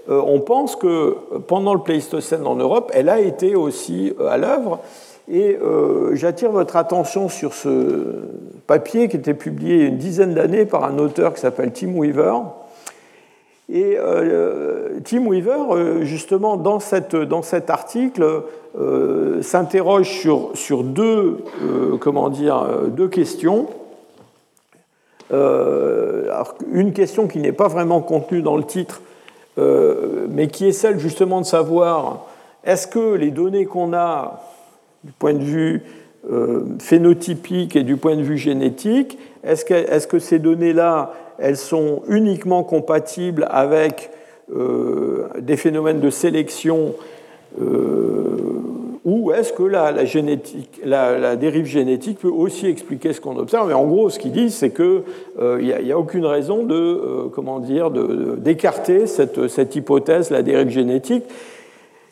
euh, 0.08 0.22
on 0.24 0.40
pense 0.40 0.76
que 0.76 1.16
pendant 1.46 1.74
le 1.74 1.80
Pléistocène 1.80 2.46
en 2.46 2.56
Europe, 2.56 2.90
elle 2.94 3.08
a 3.08 3.20
été 3.20 3.54
aussi 3.54 4.14
à 4.28 4.38
l'œuvre. 4.38 4.80
Et 5.30 5.56
euh, 5.62 6.14
j'attire 6.16 6.50
votre 6.50 6.76
attention 6.76 7.28
sur 7.28 7.54
ce 7.54 8.24
papier 8.66 9.08
qui 9.08 9.16
était 9.16 9.34
publié 9.34 9.84
une 9.84 9.98
dizaine 9.98 10.34
d'années 10.34 10.64
par 10.64 10.84
un 10.84 10.98
auteur 10.98 11.34
qui 11.34 11.40
s'appelle 11.40 11.72
Tim 11.72 11.94
Weaver. 11.94 12.34
Et 13.72 13.96
euh, 13.96 14.98
Tim 15.04 15.26
Weaver, 15.26 15.70
euh, 15.70 16.02
justement, 16.02 16.56
dans, 16.56 16.80
cette, 16.80 17.14
dans 17.14 17.42
cet 17.42 17.70
article, 17.70 18.42
s'interroge 19.42 20.08
sur, 20.08 20.50
sur 20.54 20.84
deux, 20.84 21.38
comment 21.98 22.28
dire, 22.28 22.64
deux 22.86 23.08
questions. 23.08 23.66
une 25.32 26.92
question 26.94 27.26
qui 27.26 27.40
n'est 27.40 27.50
pas 27.50 27.66
vraiment 27.66 28.00
contenue 28.00 28.42
dans 28.42 28.56
le 28.56 28.62
titre, 28.62 29.02
mais 29.56 30.46
qui 30.46 30.68
est 30.68 30.72
celle 30.72 31.00
justement 31.00 31.40
de 31.40 31.46
savoir 31.46 32.26
est-ce 32.62 32.86
que 32.86 33.14
les 33.14 33.32
données 33.32 33.66
qu'on 33.66 33.92
a 33.92 34.40
du 35.02 35.10
point 35.12 35.34
de 35.34 35.42
vue 35.42 35.82
euh, 36.30 36.64
phénotypique 36.78 37.76
et 37.76 37.82
du 37.82 37.96
point 37.96 38.14
de 38.14 38.22
vue 38.22 38.36
génétique, 38.36 39.18
est-ce 39.42 40.06
que, 40.06 40.18
ces 40.18 40.38
données-là, 40.38 41.14
elles 41.40 41.56
sont 41.56 42.02
uniquement 42.08 42.62
compatibles 42.62 43.46
avec 43.50 44.10
euh, 44.54 45.28
des 45.38 45.56
phénomènes 45.56 46.00
de 46.00 46.10
sélection 46.10 46.94
euh, 47.60 48.60
ou 49.04 49.32
est-ce 49.32 49.52
que 49.52 49.62
la, 49.62 50.04
génétique, 50.04 50.80
la, 50.84 51.34
dérive 51.34 51.64
génétique 51.64 52.18
peut 52.18 52.28
aussi 52.28 52.66
expliquer 52.66 53.14
ce 53.14 53.20
qu'on 53.20 53.38
observe? 53.38 53.68
Mais 53.68 53.74
en 53.74 53.86
gros, 53.86 54.10
ce 54.10 54.18
qu'ils 54.18 54.32
disent, 54.32 54.54
c'est 54.54 54.70
qu'il 54.70 55.02
n'y 55.60 55.90
a, 55.90 55.98
aucune 55.98 56.26
raison 56.26 56.64
de, 56.64 57.28
comment 57.34 57.60
dire, 57.60 57.90
d'écarter 57.90 59.06
cette, 59.06 59.74
hypothèse, 59.74 60.30
la 60.30 60.42
dérive 60.42 60.68
génétique. 60.68 61.24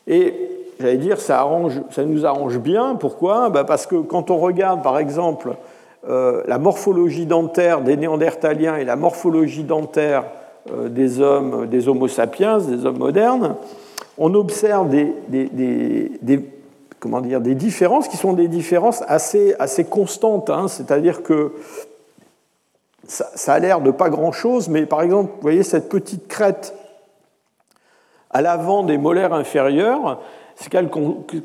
Et 0.07 0.33
j'allais 0.79 0.97
dire, 0.97 1.19
ça, 1.19 1.47
ça 1.91 2.03
nous 2.05 2.25
arrange 2.25 2.57
bien. 2.57 2.95
Pourquoi? 2.95 3.49
Bah, 3.49 3.63
Parce 3.63 3.85
que 3.85 3.97
quand 3.97 4.31
on 4.31 4.37
regarde, 4.37 4.81
par 4.81 4.97
exemple, 4.97 5.51
euh, 6.07 6.43
la 6.47 6.59
morphologie 6.59 7.25
dentaire 7.25 7.81
des 7.81 7.97
néandertaliens 7.97 8.77
et 8.77 8.85
la 8.85 8.95
morphologie 8.95 9.63
dentaire 9.63 10.23
euh, 10.71 10.87
des 10.87 11.19
hommes, 11.19 11.67
des 11.67 11.89
homo 11.89 12.07
sapiens, 12.07 12.59
des 12.59 12.85
hommes 12.85 12.99
modernes, 12.99 13.55
on 14.17 14.33
observe 14.33 14.89
des, 14.89 15.13
différences 17.55 18.07
qui 18.07 18.17
sont 18.17 18.33
des 18.33 18.47
différences 18.47 19.03
assez, 19.07 19.55
assez 19.59 19.83
constantes. 19.83 20.49
Hein. 20.49 20.67
C'est-à-dire 20.69 21.21
que 21.21 21.53
ça, 23.05 23.29
ça 23.35 23.53
a 23.53 23.59
l'air 23.59 23.81
de 23.81 23.91
pas 23.91 24.09
grand-chose, 24.09 24.69
mais 24.69 24.85
par 24.85 25.01
exemple, 25.01 25.31
vous 25.35 25.41
voyez 25.41 25.63
cette 25.63 25.89
petite 25.89 26.27
crête 26.27 26.75
à 28.29 28.41
l'avant 28.41 28.83
des 28.83 28.97
molaires 28.97 29.33
inférieurs, 29.33 30.21
c'est 30.59 30.69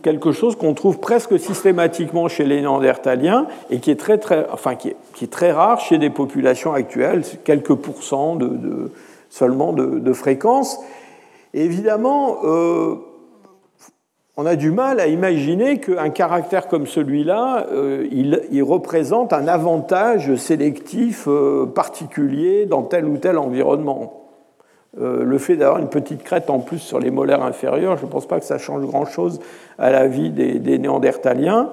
quelque 0.03 0.33
chose 0.33 0.57
qu'on 0.57 0.74
trouve 0.74 0.98
presque 0.98 1.38
systématiquement 1.38 2.27
chez 2.27 2.44
les 2.44 2.61
Néandertaliens 2.61 3.46
et 3.70 3.79
qui 3.79 3.92
est 3.92 3.98
très, 3.98 4.18
très, 4.18 4.44
enfin, 4.50 4.74
qui 4.74 4.88
est, 4.88 5.31
très 5.31 5.53
rare 5.53 5.79
chez 5.79 5.98
des 5.98 6.11
populations 6.11 6.72
actuelles, 6.72 7.22
quelques 7.44 7.74
pourcents 7.74 8.35
de, 8.35 8.90
seulement 9.31 9.72
de, 9.72 10.12
fréquence. 10.12 10.81
évidemment, 11.53 12.38
euh, 12.42 12.96
on 14.37 14.46
a 14.46 14.57
du 14.57 14.72
mal 14.72 14.98
à 14.98 15.07
imaginer 15.07 15.79
qu'un 15.79 16.11
caractère 16.11 16.66
comme 16.66 16.88
celui-là, 16.88 17.68
euh, 17.70 18.09
il, 18.11 18.64
représente 18.64 19.33
un 19.33 19.46
avantage 19.46 20.35
sélectif 20.35 21.29
euh, 21.29 21.66
particulier 21.66 22.66
dans 22.66 22.83
tel 22.83 23.05
ou 23.05 23.16
tel 23.18 23.38
environnement. 23.38 24.24
Euh, 25.00 25.24
le 25.24 25.38
fait 25.38 25.57
d'avoir 25.57 25.80
une 25.80 25.88
petite 25.88 26.22
crête 26.22 26.50
en 26.50 26.61
plus 26.61 26.78
sur 26.78 27.00
les 27.00 27.11
molaires 27.11 27.42
inférieurs, 27.42 27.96
je 27.96 28.04
ne 28.04 28.11
pense 28.11 28.26
pas 28.26 28.38
que 28.38 28.46
ça 28.46 28.59
change 28.59 28.85
grand-chose 28.87 29.40
à 29.78 29.90
la 29.90 30.07
vie 30.07 30.30
des, 30.30 30.78
néandertaliens, 30.78 31.70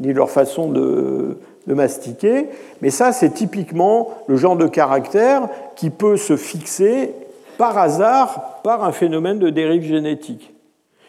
ni 0.00 0.12
leur 0.12 0.30
façon 0.30 0.68
de, 0.68 1.38
mastiquer. 1.68 2.46
Mais 2.80 2.90
ça, 2.90 3.12
c'est 3.12 3.30
typiquement 3.30 4.10
le 4.28 4.36
genre 4.36 4.56
de 4.56 4.66
caractère 4.66 5.48
qui 5.74 5.90
peut 5.90 6.16
se 6.16 6.36
fixer 6.36 7.12
par 7.58 7.76
hasard 7.78 8.60
par 8.62 8.84
un 8.84 8.92
phénomène 8.92 9.38
de 9.38 9.50
dérive 9.50 9.82
génétique. 9.82 10.52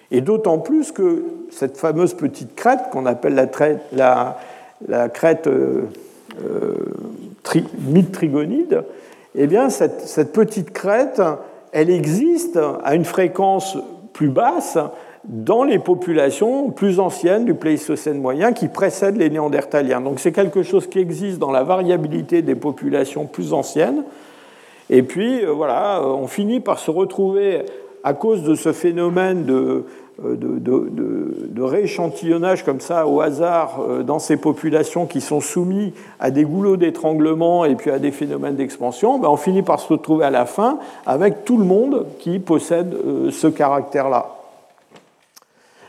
Et 0.10 0.22
d'autant 0.22 0.60
plus 0.60 0.92
que 0.92 1.24
cette 1.52 1.78
fameuse 1.78 2.14
petite 2.14 2.56
crête, 2.56 2.90
qu'on 2.92 3.06
appelle 3.06 3.36
la, 3.36 5.10
crête 5.10 5.48
euh, 5.48 5.84
euh 6.44 6.76
trigonide 7.44 8.84
eh 9.36 9.48
bien, 9.48 9.70
cette, 9.70 10.32
petite 10.34 10.72
crête, 10.72 11.22
elle 11.72 11.90
existe 11.90 12.60
à 12.84 12.96
une 12.96 13.06
fréquence 13.06 13.78
plus 14.14 14.30
basse 14.30 14.78
dans 15.26 15.64
les 15.64 15.80
populations 15.80 16.72
plus 16.72 17.00
anciennes 17.00 17.46
du 17.46 17.54
Pléistocène 17.54 18.20
moyen 18.20 18.54
qui 18.54 18.68
précèdent 18.68 19.18
les 19.18 19.30
Néandertaliens. 19.30 20.02
Donc 20.02 20.20
c'est 20.20 20.32
quelque 20.32 20.64
chose 20.64 20.88
qui 20.88 21.00
existe 21.00 21.38
dans 21.38 21.52
la 21.52 21.64
variabilité 21.64 22.42
des 22.42 22.56
populations 22.56 23.26
plus 23.26 23.54
anciennes. 23.54 24.04
Et 24.90 25.04
puis 25.04 25.44
euh, 25.44 25.52
voilà, 25.52 26.02
on 26.04 26.28
finit 26.28 26.62
par 26.62 26.80
se 26.80 26.92
retrouver 26.92 27.64
à 28.04 28.14
cause 28.14 28.44
de 28.44 28.56
ce 28.56 28.72
phénomène 28.72 29.44
de, 29.44 29.84
euh, 30.26 30.36
de, 30.36 31.62
rééchantillonnage 31.62 32.64
comme 32.64 32.80
ça 32.80 33.06
au 33.06 33.22
hasard 33.22 33.82
euh, 33.82 34.04
dans 34.04 34.18
ces 34.20 34.38
populations 34.38 35.06
qui 35.06 35.22
sont 35.22 35.42
soumises 35.42 35.92
à 36.20 36.32
des 36.32 36.44
goulots 36.44 36.78
d'étranglement 36.78 37.66
et 37.66 37.76
puis 37.76 37.92
à 37.92 38.00
des 38.00 38.12
phénomènes 38.12 38.56
d'expansion, 38.56 39.20
ben 39.20 39.28
on 39.28 39.38
finit 39.38 39.62
par 39.62 39.80
se 39.80 39.88
retrouver 39.90 40.26
à 40.26 40.30
la 40.30 40.46
fin 40.46 40.80
avec 41.06 41.46
tout 41.46 41.58
le 41.58 41.66
monde 41.66 42.06
qui 42.20 42.40
possède 42.40 42.94
euh, 42.94 43.32
ce 43.32 43.48
caractère-là. 43.48 44.37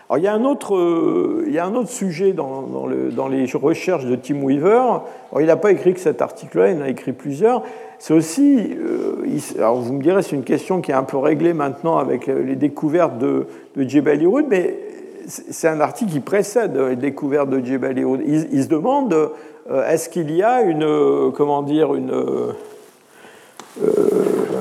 Alors, 0.08 0.18
il, 0.18 0.24
y 0.24 0.28
a 0.28 0.32
un 0.32 0.44
autre, 0.44 1.44
il 1.46 1.52
y 1.52 1.58
a 1.58 1.66
un 1.66 1.74
autre 1.74 1.90
sujet 1.90 2.32
dans, 2.32 2.62
dans, 2.62 3.28
les 3.28 3.44
recherches 3.52 4.06
de 4.06 4.16
Tim 4.16 4.42
Weaver. 4.42 5.02
il 5.38 5.46
n'a 5.46 5.56
pas 5.56 5.70
écrit 5.70 5.92
que 5.92 6.00
cet 6.00 6.22
article-là, 6.22 6.70
il 6.70 6.78
en 6.78 6.82
a 6.82 6.88
écrit 6.88 7.12
plusieurs. 7.12 7.62
C'est 7.98 8.14
aussi, 8.14 8.76
euh, 8.78 9.16
alors 9.58 9.80
vous 9.80 9.92
me 9.92 10.02
direz, 10.02 10.22
c'est 10.22 10.36
une 10.36 10.44
question 10.44 10.80
qui 10.80 10.92
est 10.92 10.94
un 10.94 11.02
peu 11.02 11.16
réglée 11.16 11.52
maintenant 11.52 11.98
avec 11.98 12.28
euh, 12.28 12.42
les 12.42 12.54
découvertes 12.54 13.18
de, 13.18 13.46
de 13.76 13.88
Jebel 13.88 14.22
Irhoud, 14.22 14.46
mais 14.48 14.78
c'est 15.26 15.68
un 15.68 15.80
article 15.80 16.12
qui 16.12 16.20
précède 16.20 16.76
les 16.76 16.96
découvertes 16.96 17.50
de 17.50 17.62
Jebel 17.62 17.98
Irhoud. 17.98 18.22
Il, 18.24 18.62
se 18.62 18.68
demande, 18.68 19.12
euh, 19.12 19.90
est-ce 19.90 20.08
qu'il 20.08 20.30
y 20.30 20.42
a 20.42 20.62
une, 20.62 21.32
comment 21.32 21.62
dire, 21.62 21.94
une, 21.94 22.12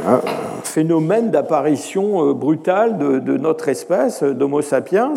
un 0.05 0.21
phénomène 0.63 1.31
d'apparition 1.31 2.33
brutale 2.33 2.97
de, 2.97 3.37
notre 3.37 3.69
espèce, 3.69 4.23
d'Homo 4.23 4.61
sapiens 4.61 5.13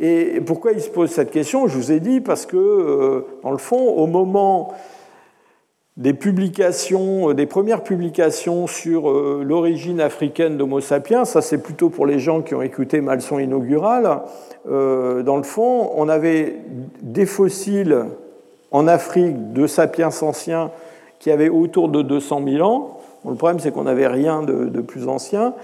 Et 0.00 0.40
pourquoi 0.44 0.72
il 0.72 0.80
se 0.80 0.90
pose 0.90 1.10
cette 1.10 1.30
question? 1.30 1.66
Je 1.66 1.76
vous 1.76 1.92
ai 1.92 2.00
dit 2.00 2.20
parce 2.20 2.46
que, 2.46 3.24
dans 3.42 3.52
le 3.52 3.58
fond, 3.58 3.78
au 3.78 4.06
moment 4.06 4.74
des 5.96 6.12
publications, 6.12 7.30
euh, 7.30 7.34
des 7.34 7.46
premières 7.46 7.82
publications 7.82 8.66
sur 8.66 9.10
euh, 9.10 9.42
l'origine 9.44 10.00
africaine 10.00 10.56
d'Homo 10.56 10.80
sapiens, 10.80 11.24
ça 11.24 11.40
c'est 11.40 11.58
plutôt 11.58 11.88
pour 11.88 12.06
les 12.06 12.18
gens 12.18 12.42
qui 12.42 12.54
ont 12.54 12.62
écouté 12.62 13.00
ma 13.00 13.14
leçon 13.14 13.38
inaugurale. 13.38 14.22
Euh, 14.68 15.22
dans 15.22 15.36
le 15.36 15.44
fond, 15.44 15.92
on 15.94 16.08
avait 16.08 16.56
des 17.02 17.26
fossiles 17.26 18.06
en 18.72 18.88
Afrique 18.88 19.52
de 19.52 19.68
sapiens 19.68 20.10
anciens 20.22 20.72
qui 21.24 21.30
avaient 21.30 21.48
autour 21.48 21.88
de 21.88 22.02
200 22.02 22.42
000 22.46 22.68
ans. 22.68 23.00
le 23.26 23.34
problème 23.34 23.58
c'est 23.58 23.70
qu'on 23.72 23.84
n'avait 23.84 24.08
rien 24.08 24.42
de, 24.42 24.82
plus 24.82 25.08
ancien. 25.08 25.54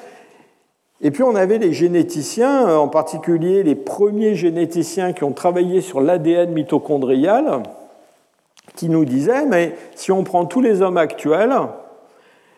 Et 1.03 1.11
puis 1.11 1.23
on 1.23 1.35
avait 1.35 1.59
les 1.59 1.75
généticiens, 1.75 2.79
en 2.79 2.89
particulier 2.89 3.63
les 3.63 3.75
premiers 3.75 4.35
généticiens 4.35 5.13
qui 5.13 5.23
ont 5.23 5.33
travaillé 5.33 5.83
sur 5.83 6.01
l'ADN 6.01 6.53
mitochondrial 6.53 7.63
qui 8.75 8.89
nous 8.89 9.05
disait, 9.05 9.45
mais 9.45 9.75
si 9.95 10.11
on 10.13 10.25
prend 10.25 10.47
tous 10.47 10.63
les 10.63 10.81
hommes 10.81 10.97
actuels 10.97 11.53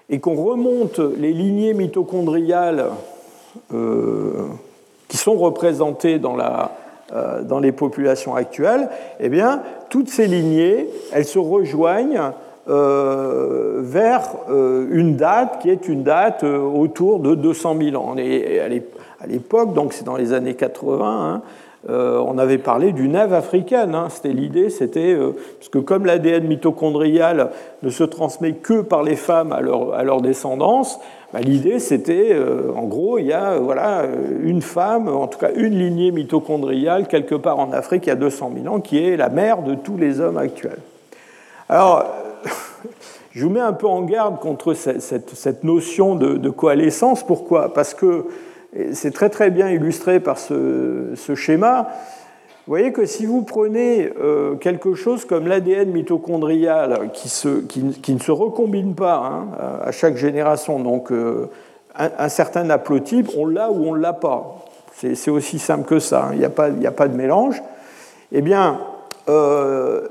et 0.09 0.21
qu'on 0.21 0.37
remonte 0.37 1.01
les 1.01 1.33
lignées 1.33 1.75
mitochondriales 1.75 2.85
qui 3.69 5.17
sont 5.17 5.35
représentés 5.35 6.21
dans, 6.21 6.37
la, 6.37 6.71
dans 7.43 7.59
les 7.59 7.73
populations 7.73 8.37
actuelles, 8.37 8.89
eh 9.19 9.29
bien, 9.29 9.65
toutes 9.89 10.09
ces 10.09 10.29
lignées, 10.29 10.87
elles 11.13 11.25
se 11.25 11.41
rejoignent 11.41 12.33
vers 12.67 14.23
une 14.49 15.17
date 15.17 15.61
qui 15.61 15.71
est 15.71 15.89
une 15.89 16.03
date 16.03 16.45
autour 16.45 17.19
de 17.19 17.35
200 17.35 17.77
000 17.91 18.03
ans. 18.03 18.17
Et 18.19 18.61
à 18.61 19.27
l'époque, 19.27 19.75
donc 19.75 19.93
c'est 19.93 20.05
dans 20.05 20.17
les 20.17 20.33
années 20.33 20.55
80, 20.55 21.43
euh, 21.91 22.23
on 22.25 22.39
avait 22.39 22.59
parlé 22.59 22.93
d'une 22.93 23.17
Ève 23.17 23.33
africaine. 23.33 23.95
Hein. 23.95 24.07
C'était 24.09 24.33
l'idée, 24.33 24.71
c'était 24.71 25.15
euh, 25.15 25.33
parce 25.59 25.69
que 25.69 25.79
comme 25.79 26.07
l'ADN 26.07 26.47
mitochondrial 26.47 27.51
ne 27.83 27.91
se 27.91 28.05
transmet 28.05 28.53
que 28.53 28.83
par 28.83 29.03
les 29.03 29.17
femmes 29.17 29.53
à 29.53 29.61
leur, 29.61 29.93
à 29.93 30.05
leur 30.05 30.21
descendance, 30.21 31.01
bah, 31.33 31.41
l'idée 31.41 31.81
c'était, 31.81 32.29
euh, 32.33 32.73
en 32.77 32.85
gros, 32.85 33.19
il 33.19 33.27
y 33.27 33.33
a 33.33 33.59
voilà 33.59 34.05
une 34.45 34.63
femme, 34.63 35.09
en 35.09 35.27
tout 35.27 35.41
cas 35.41 35.51
une 35.57 35.77
lignée 35.77 36.13
mitochondriale 36.13 37.09
quelque 37.09 37.35
part 37.35 37.59
en 37.59 37.73
Afrique 37.73 38.07
il 38.07 38.11
y 38.11 38.13
a 38.13 38.17
200 38.17 38.53
000 38.63 38.73
ans, 38.73 38.81
qui 38.81 39.05
est 39.05 39.17
la 39.17 39.29
mère 39.29 39.63
de 39.63 39.75
tous 39.75 39.97
les 39.97 40.21
hommes 40.21 40.39
actuels. 40.39 40.81
Alors, 41.69 42.05
je 43.33 43.45
vous 43.45 43.51
mets 43.51 43.61
un 43.61 43.73
peu 43.73 43.87
en 43.87 44.03
garde 44.03 44.39
contre 44.39 44.75
cette, 44.75 45.65
notion 45.65 46.15
de, 46.15 46.37
de 46.37 46.51
coalescence. 46.51 47.25
Pourquoi? 47.25 47.73
Parce 47.73 47.95
que 47.95 48.27
c'est 48.93 49.13
très 49.13 49.29
très 49.29 49.51
bien 49.51 49.69
illustré 49.69 50.21
par 50.21 50.39
ce, 50.39 51.15
schéma. 51.35 51.89
Vous 52.67 52.71
voyez 52.71 52.93
que 52.93 53.07
si 53.07 53.27
vous 53.27 53.43
prenez 53.43 54.11
euh, 54.21 54.55
quelque 54.55 54.95
chose 54.95 55.25
comme 55.25 55.49
l'ADN 55.49 55.91
mitochondrial 55.91 57.11
qui, 57.13 58.13
ne 58.13 58.19
se 58.19 58.31
recombine 58.31 58.95
pas 58.95 59.17
hein, 59.17 59.49
à 59.85 59.91
chaque 59.91 60.17
génération, 60.17 60.79
donc 60.79 61.11
euh, 61.11 61.51
un, 61.97 62.29
certain 62.29 62.71
haplotype, 62.71 63.31
on 63.37 63.47
l'a 63.47 63.71
ou 63.71 63.85
on 63.85 63.95
ne 63.95 64.01
l'a 64.01 64.13
pas. 64.13 64.65
C'est 64.95 65.31
aussi 65.31 65.59
simple 65.59 65.85
que 65.85 65.99
ça, 65.99 66.27
hein. 66.27 66.31
il 66.33 66.39
n'y 66.39 66.45
a, 66.87 66.93
pas 66.93 67.09
de 67.09 67.17
mélange. 67.17 67.61
Eh 68.31 68.41
bien, 68.41 68.79
euh, 69.29 70.07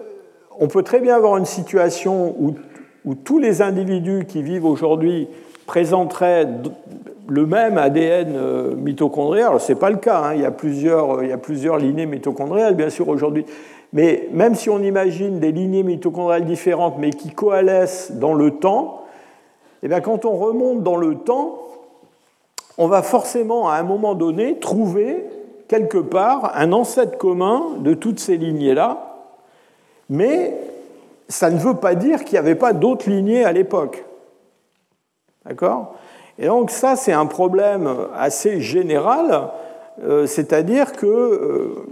on 0.59 0.67
peut 0.67 0.83
très 0.83 0.99
bien 0.99 1.15
avoir 1.15 1.37
une 1.37 1.45
situation 1.45 2.35
où 3.05 3.15
tous 3.15 3.39
les 3.39 3.61
individus 3.61 4.25
qui 4.27 4.43
vivent 4.43 4.65
aujourd'hui 4.65 5.27
présenteraient 5.65 6.47
le 7.31 7.45
même 7.45 7.77
ADN 7.77 8.33
euh, 8.35 8.75
mitochondrial. 8.75 9.59
Ce 9.59 9.71
n'est 9.71 9.79
pas 9.79 9.89
le 9.89 9.97
cas, 9.97 10.19
hein. 10.19 10.33
il, 10.35 10.41
y 10.41 10.45
a 10.45 10.51
plusieurs, 10.51 11.23
il 11.23 11.29
y 11.29 11.31
a 11.31 11.37
plusieurs 11.37 11.77
lignées 11.77 12.05
mitochondriales, 12.05 12.75
bien 12.75 12.89
sûr, 12.89 13.07
aujourd'hui. 13.07 13.45
Mais 13.93 14.27
même 14.33 14.55
si 14.55 14.69
on 14.69 14.79
imagine 14.79 15.39
des 15.39 15.51
lignées 15.51 15.83
mitochondriales 15.83 16.45
différentes, 16.45 16.95
mais 16.99 17.11
qui 17.11 17.29
coalescent 17.29 18.13
dans 18.15 18.33
le 18.33 18.51
temps, 18.51 19.03
eh 19.83 19.87
bien, 19.87 20.01
quand 20.01 20.25
on 20.25 20.35
remonte 20.35 20.83
dans 20.83 20.97
le 20.97 21.15
temps, 21.15 21.59
on 22.77 22.87
va 22.87 23.01
forcément, 23.01 23.69
à 23.69 23.75
un 23.75 23.83
moment 23.83 24.13
donné, 24.13 24.59
trouver 24.59 25.25
quelque 25.67 25.97
part 25.97 26.51
un 26.55 26.73
ancêtre 26.73 27.17
commun 27.17 27.63
de 27.79 27.93
toutes 27.93 28.19
ces 28.19 28.37
lignées-là. 28.37 29.10
Mais 30.11 30.53
ça 31.29 31.49
ne 31.49 31.57
veut 31.57 31.75
pas 31.75 31.95
dire 31.95 32.25
qu'il 32.25 32.33
n'y 32.33 32.39
avait 32.39 32.55
pas 32.55 32.73
d'autres 32.73 33.09
lignées 33.09 33.45
à 33.45 33.53
l'époque. 33.53 34.03
D'accord? 35.45 35.95
Et 36.37 36.47
donc 36.47 36.69
ça, 36.69 36.97
c'est 36.97 37.13
un 37.13 37.25
problème 37.25 37.89
assez 38.13 38.59
général, 38.59 39.47
euh, 40.03 40.27
c'est-à-dire 40.27 40.91
que 40.91 41.07
euh, 41.07 41.85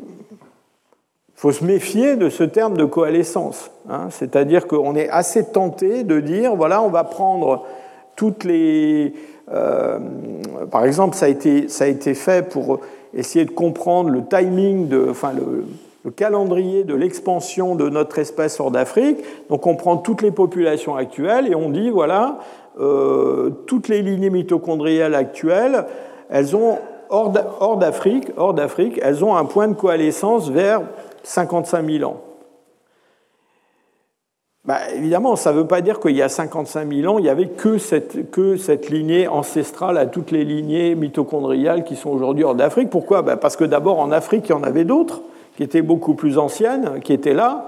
faut 1.33 1.53
se 1.53 1.63
méfier 1.63 2.17
de 2.17 2.29
ce 2.29 2.43
terme 2.43 2.75
de 2.75 2.83
coalescence. 2.83 3.71
Hein. 3.89 4.09
c'est-à-dire 4.09 4.67
qu'on 4.67 4.95
est 4.95 5.09
assez 5.09 5.45
tenté 5.45 6.03
de 6.03 6.19
dire, 6.19 6.55
voilà, 6.57 6.81
on 6.81 6.89
va 6.89 7.05
prendre 7.05 7.65
toutes 8.17 8.43
les... 8.43 9.13
Euh, 9.53 9.97
par 10.69 10.83
exemple, 10.85 11.15
ça 11.15 11.27
a, 11.27 11.29
été, 11.29 11.69
ça 11.69 11.85
a 11.85 11.87
été 11.87 12.13
fait 12.13 12.47
pour 12.49 12.81
essayer 13.13 13.45
de 13.45 13.51
comprendre 13.51 14.09
le 14.09 14.25
timing, 14.25 14.89
de, 14.89 15.13
le 16.09 16.13
calendrier 16.13 16.85
de 16.85 16.95
l'expansion 16.95 17.75
de 17.75 17.87
notre 17.87 18.17
espèce 18.17 18.59
hors 18.59 18.71
d'Afrique. 18.71 19.19
Donc 19.51 19.67
on 19.67 19.75
prend 19.75 19.97
toutes 19.97 20.23
les 20.23 20.31
populations 20.31 20.95
actuelles 20.95 21.47
et 21.47 21.53
on 21.53 21.69
dit, 21.69 21.91
voilà, 21.91 22.39
euh, 22.79 23.51
toutes 23.67 23.87
les 23.89 24.01
lignées 24.01 24.31
mitochondriales 24.31 25.13
actuelles, 25.13 25.85
elles 26.31 26.55
ont, 26.55 26.79
hors 27.11 27.77
d'Afrique, 27.77 28.31
hors 28.37 28.55
d'Afrique, 28.55 28.99
elles 29.03 29.23
ont 29.23 29.35
un 29.35 29.45
point 29.45 29.67
de 29.67 29.75
coalescence 29.75 30.49
vers 30.49 30.81
55 31.21 31.87
000 31.87 32.09
ans. 32.09 32.21
Bah, 34.65 34.79
évidemment, 34.95 35.35
ça 35.35 35.51
ne 35.51 35.57
veut 35.59 35.67
pas 35.67 35.81
dire 35.81 35.99
qu'il 35.99 36.15
y 36.15 36.23
a 36.23 36.29
55 36.29 36.91
000 36.91 37.13
ans, 37.13 37.19
il 37.19 37.23
n'y 37.23 37.29
avait 37.29 37.49
que 37.49 37.77
cette, 37.77 38.31
que 38.31 38.57
cette, 38.57 38.89
lignée 38.89 39.27
ancestrale 39.27 39.99
à 39.99 40.07
toutes 40.07 40.31
les 40.31 40.43
lignées 40.43 40.95
mitochondriales 40.95 41.83
qui 41.83 41.95
sont 41.95 42.09
aujourd'hui 42.09 42.45
hors 42.45 42.55
d'Afrique. 42.55 42.89
Pourquoi? 42.89 43.21
Bah, 43.21 43.37
Parce 43.37 43.55
que 43.55 43.63
d'abord, 43.63 43.99
en 43.99 44.11
Afrique, 44.11 44.49
il 44.49 44.53
y 44.53 44.55
en 44.55 44.63
avait 44.63 44.85
d'autres 44.85 45.21
qui 45.59 45.63
étaient 45.63 45.81
beaucoup 45.81 46.13
plus 46.13 46.37
anciennes, 46.37 47.01
qui 47.03 47.11
étaient 47.11 47.33
là. 47.33 47.65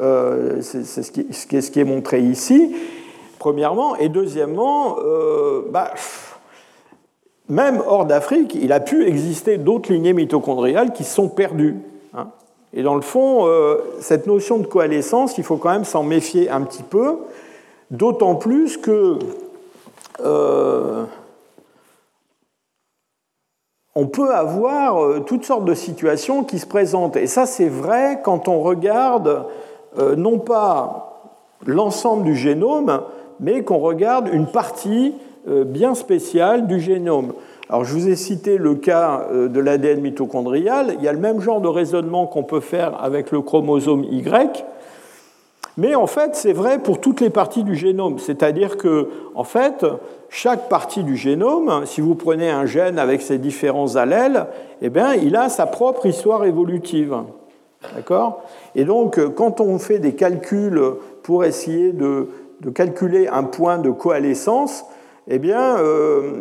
Euh, 0.00 0.60
c'est 0.62 0.82
ce, 0.82 1.70
qui 1.70 1.80
est 1.80 1.84
montré 1.84 2.20
ici 2.20 2.74
premièrement. 3.38 3.94
Et 3.94 4.08
deuxièmement, 4.08 4.96
euh, 4.98 5.62
bah, 5.70 5.92
même 7.48 7.84
hors 7.86 8.04
d'Afrique, 8.04 8.58
il 8.60 8.72
a 8.72 8.80
pu 8.80 9.06
exister 9.06 9.58
d'autres 9.58 9.92
lignées 9.92 10.12
mitochondriales 10.12 10.92
qui 10.92 11.04
sont 11.04 11.28
perdues. 11.28 11.76
Hein. 12.14 12.30
Et 12.74 12.82
dans 12.82 12.96
le 12.96 13.00
fond, 13.00 13.46
euh, 13.46 13.76
cette 14.00 14.26
notion 14.26 14.58
de 14.58 14.66
coalescence, 14.66 15.38
il 15.38 15.44
faut 15.44 15.56
quand 15.56 15.70
même 15.70 15.84
s'en 15.84 16.02
méfier 16.02 16.50
un 16.50 16.62
petit 16.62 16.82
peu, 16.82 17.18
d'autant 17.92 18.34
plus 18.34 18.76
que 18.76 19.18
on 23.94 24.06
peut 24.06 24.34
avoir 24.34 25.24
toutes 25.24 25.44
sortes 25.44 25.64
de 25.64 25.74
situations 25.74 26.44
qui 26.44 26.58
se 26.58 26.66
présentent. 26.66 27.16
Et 27.16 27.26
ça, 27.26 27.46
c'est 27.46 27.68
vrai 27.68 28.20
quand 28.22 28.46
on 28.46 28.60
regarde 28.60 29.46
non 30.16 30.38
pas 30.38 31.10
l'ensemble 31.66 32.24
du 32.24 32.36
génome, 32.36 33.02
mais 33.40 33.64
qu'on 33.64 33.78
regarde 33.78 34.28
une 34.32 34.46
partie 34.46 35.14
euh, 35.48 35.64
bien 35.64 35.94
spéciale 35.94 36.66
du 36.66 36.80
génome. 36.80 37.32
Alors, 37.68 37.84
je 37.84 37.94
vous 37.94 38.08
ai 38.08 38.16
cité 38.16 38.58
le 38.58 38.74
cas 38.74 39.26
euh, 39.32 39.48
de 39.48 39.60
l'ADN 39.60 40.00
mitochondrial. 40.00 40.94
Il 40.98 41.04
y 41.04 41.08
a 41.08 41.12
le 41.12 41.18
même 41.18 41.40
genre 41.40 41.60
de 41.60 41.68
raisonnement 41.68 42.26
qu'on 42.26 42.42
peut 42.42 42.60
faire 42.60 43.02
avec 43.02 43.30
le 43.30 43.40
chromosome 43.40 44.04
Y. 44.04 44.64
Mais 45.80 45.94
en 45.94 46.06
fait, 46.06 46.34
c'est 46.34 46.52
vrai 46.52 46.78
pour 46.78 47.00
toutes 47.00 47.22
les 47.22 47.30
parties 47.30 47.64
du 47.64 47.74
génome. 47.74 48.18
C'est-à-dire 48.18 48.76
que, 48.76 49.08
en 49.34 49.44
fait, 49.44 49.86
chaque 50.28 50.68
partie 50.68 51.04
du 51.04 51.16
génome, 51.16 51.86
si 51.86 52.02
vous 52.02 52.14
prenez 52.14 52.50
un 52.50 52.66
gène 52.66 52.98
avec 52.98 53.22
ses 53.22 53.38
différents 53.38 53.96
allèles, 53.96 54.46
eh 54.82 54.90
bien, 54.90 55.14
il 55.14 55.36
a 55.36 55.48
sa 55.48 55.66
propre 55.66 56.04
histoire 56.04 56.44
évolutive. 56.44 57.16
D'accord? 57.94 58.42
Et 58.74 58.84
donc, 58.84 59.18
quand 59.34 59.62
on 59.62 59.78
fait 59.78 59.98
des 59.98 60.14
calculs 60.14 60.82
pour 61.22 61.44
essayer 61.44 61.92
de 61.92 62.28
de 62.60 62.70
calculer 62.70 63.28
un 63.28 63.44
point 63.44 63.78
de 63.78 63.90
coalescence, 63.90 64.84
eh 65.28 65.38
bien, 65.38 65.78
euh, 65.78 66.40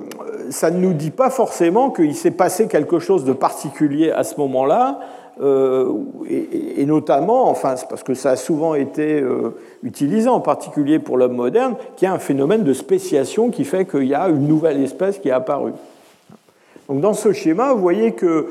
ça 0.50 0.72
ne 0.72 0.80
nous 0.80 0.94
dit 0.94 1.12
pas 1.12 1.30
forcément 1.30 1.92
qu'il 1.92 2.16
s'est 2.16 2.32
passé 2.32 2.68
quelque 2.68 3.00
chose 3.00 3.24
de 3.24 3.34
particulier 3.34 4.12
à 4.12 4.24
ce 4.24 4.36
moment-là, 4.40 5.00
euh, 5.42 5.94
et, 6.28 6.86
notamment, 6.86 7.50
enfin, 7.50 7.76
parce 7.90 8.04
que 8.04 8.14
ça 8.14 8.32
a 8.32 8.36
souvent 8.36 8.76
été 8.76 9.22
euh, 9.22 9.56
utilisé, 9.84 10.28
en 10.28 10.42
particulier 10.42 11.00
pour 11.00 11.18
l'homme 11.18 11.36
moderne, 11.36 11.76
qu'il 11.96 12.08
y 12.08 12.12
a 12.12 12.14
un 12.14 12.20
phénomène 12.20 12.64
de 12.64 12.74
spéciation 12.74 13.50
qui 13.50 13.64
fait 13.64 13.86
qu'il 13.86 14.06
y 14.06 14.16
a 14.16 14.28
une 14.28 14.48
nouvelle 14.48 14.82
espèce 14.84 15.18
qui 15.18 15.30
est 15.30 15.34
apparue. 15.34 15.74
Donc, 16.90 17.02
dans 17.02 17.14
ce 17.14 17.32
schéma, 17.32 17.74
vous 17.74 17.82
voyez 17.82 18.14
que 18.14 18.48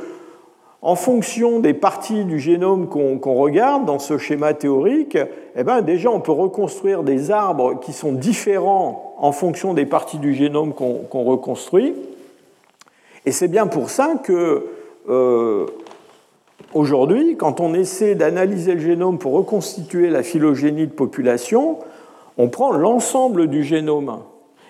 en 0.80 0.94
fonction 0.94 1.58
des 1.58 1.74
parties 1.74 2.24
du 2.24 2.38
génome 2.38 2.86
qu'on 2.86 3.34
regarde 3.34 3.84
dans 3.84 3.98
ce 3.98 4.16
schéma 4.16 4.54
théorique, 4.54 5.18
eh 5.56 5.64
bien, 5.64 5.82
déjà 5.82 6.08
on 6.10 6.20
peut 6.20 6.32
reconstruire 6.32 7.02
des 7.02 7.32
arbres 7.32 7.80
qui 7.80 7.92
sont 7.92 8.12
différents 8.12 9.16
en 9.18 9.32
fonction 9.32 9.74
des 9.74 9.86
parties 9.86 10.18
du 10.18 10.34
génome 10.34 10.72
qu'on 10.72 11.24
reconstruit. 11.24 11.94
Et 13.26 13.32
c'est 13.32 13.48
bien 13.48 13.66
pour 13.66 13.90
ça 13.90 14.14
que 14.22 14.66
euh, 15.08 15.66
aujourd'hui, 16.74 17.36
quand 17.36 17.60
on 17.60 17.74
essaie 17.74 18.14
d'analyser 18.14 18.74
le 18.74 18.80
génome 18.80 19.18
pour 19.18 19.32
reconstituer 19.32 20.10
la 20.10 20.22
phylogénie 20.22 20.86
de 20.86 20.92
population, 20.92 21.78
on 22.38 22.48
prend 22.48 22.72
l'ensemble 22.72 23.48
du 23.48 23.64
génome. 23.64 24.20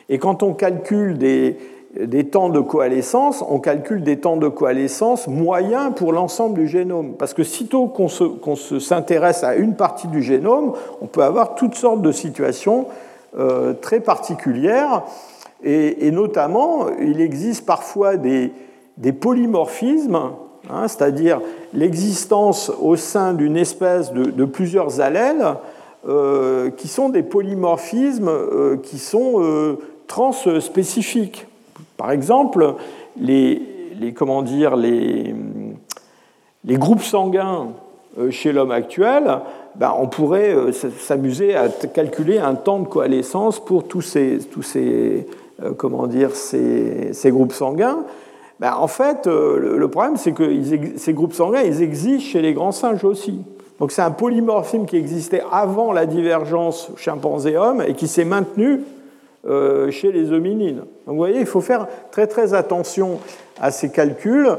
Et 0.09 0.19
quand 0.19 0.43
on 0.43 0.55
calcule 0.55 1.19
des, 1.19 1.57
temps 2.31 2.49
de 2.49 2.61
coalescence, 2.61 3.45
on 3.49 3.59
calcule 3.59 4.03
des 4.03 4.19
temps 4.19 4.39
de 4.39 4.49
coalescence 4.49 5.29
moyens 5.29 5.93
pour 5.95 6.13
l'ensemble 6.13 6.59
du 6.59 6.67
génome. 6.67 7.13
Parce 7.19 7.35
que 7.35 7.43
sitôt 7.43 7.87
qu'on 7.87 8.57
s'intéresse 8.57 9.45
à 9.45 9.55
une 9.55 9.75
partie 9.75 10.09
du 10.09 10.23
génome, 10.23 10.73
on 11.03 11.07
peut 11.07 11.23
avoir 11.23 11.55
toutes 11.55 11.75
sortes 11.75 12.01
de 12.01 12.13
situations 12.13 12.87
euh, 13.39 13.75
très 13.75 14.01
particulières. 14.01 15.03
Et, 15.63 16.11
notamment, 16.13 16.87
il 17.01 17.21
existe 17.21 17.67
parfois 17.67 18.17
des, 18.17 18.53
polymorphismes, 19.21 20.31
hein, 20.71 20.89
c'est-à-dire 20.89 21.41
l'existence 21.75 22.71
au 22.81 22.97
sein 22.97 23.35
d'une 23.35 23.57
espèce 23.57 24.13
de, 24.13 24.45
plusieurs 24.45 25.01
allèles, 25.01 25.55
euh, 26.09 26.71
qui 26.71 26.89
sont 26.89 27.09
des 27.09 27.23
polymorphismes 27.23 28.29
euh, 28.29 28.77
qui 28.77 28.99
sont 28.99 29.77
transspécifiques. 30.07 31.47
Par 31.97 32.11
exemple, 32.13 32.75
les, 33.21 33.61
comment 34.15 34.43
dire, 34.43 34.77
les, 34.77 35.35
les 36.65 36.77
groupes 36.77 37.03
sanguins 37.03 37.69
chez 38.31 38.53
l'homme 38.53 38.71
actuel, 38.71 39.41
ben, 39.75 39.93
on 39.99 40.07
pourrait 40.07 40.55
s'amuser 40.73 41.55
à 41.55 41.69
calculer 41.69 42.39
un 42.39 42.55
temps 42.55 42.79
de 42.81 42.87
coalescence 42.87 43.61
pour 43.61 43.87
tous 43.87 44.03
ces, 44.03 44.39
tous 44.51 44.63
ces, 44.63 45.27
comment 45.77 46.07
dire, 46.07 46.35
ces, 46.35 47.13
ces 47.13 47.31
groupes 47.31 47.53
sanguins. 47.53 47.99
Ben, 48.61 48.75
en 48.75 48.89
fait, 48.89 49.27
le 49.27 49.87
problème, 49.89 50.17
c'est 50.17 50.33
que 50.33 50.97
ces 50.97 51.13
groupes 51.13 51.33
sanguins, 51.33 51.63
ils 51.63 51.83
existent 51.83 52.25
chez 52.25 52.43
les 52.43 52.55
grands 52.55 52.73
singes 52.73 53.05
aussi. 53.05 53.41
Donc 53.79 53.93
c'est 53.93 54.03
un 54.03 54.11
polymorphisme 54.11 54.87
qui 54.87 54.97
existait 54.97 55.43
avant 55.53 55.93
la 55.93 56.07
divergence 56.07 56.91
chimpanzé-homme 56.97 57.83
et 57.87 57.95
qui 57.95 58.09
s'est 58.09 58.25
maintenu 58.25 58.81
euh, 59.49 59.91
chez 59.91 60.11
les 60.11 60.33
hominines. 60.33 60.79
Donc 60.79 61.15
vous 61.15 61.17
voyez, 61.17 61.41
il 61.41 61.47
faut 61.47 61.61
faire 61.61 61.87
très 62.11 62.27
très 62.27 62.55
attention 62.55 63.21
à 63.61 63.71
ces 63.71 63.91
calculs. 63.91 64.51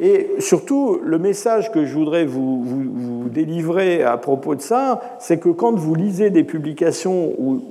Et 0.00 0.30
surtout, 0.38 1.00
le 1.04 1.18
message 1.18 1.70
que 1.72 1.84
je 1.84 1.94
voudrais 1.94 2.24
vous, 2.24 3.24
délivrer 3.26 4.02
à 4.02 4.16
propos 4.16 4.54
de 4.54 4.60
ça, 4.60 5.00
c'est 5.18 5.38
que 5.38 5.48
quand 5.48 5.72
vous 5.72 5.94
lisez 5.94 6.30
des 6.30 6.44
publications 6.44 7.32
où, 7.38 7.62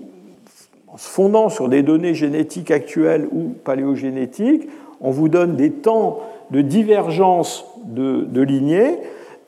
en 0.94 0.98
se 0.98 1.08
fondant 1.08 1.50
sur 1.50 1.70
des 1.70 1.82
données 1.82 2.14
génétiques 2.14 2.72
actuelles 2.72 3.28
ou 3.32 3.54
paléogénétiques, 3.64 4.70
on 5.02 5.12
vous 5.12 5.28
donne 5.28 5.56
des 5.56 5.72
temps 5.72 6.20
de 6.52 6.62
divergence 6.62 7.66
de, 7.86 8.22
de 8.22 8.42
lignées, 8.42 9.00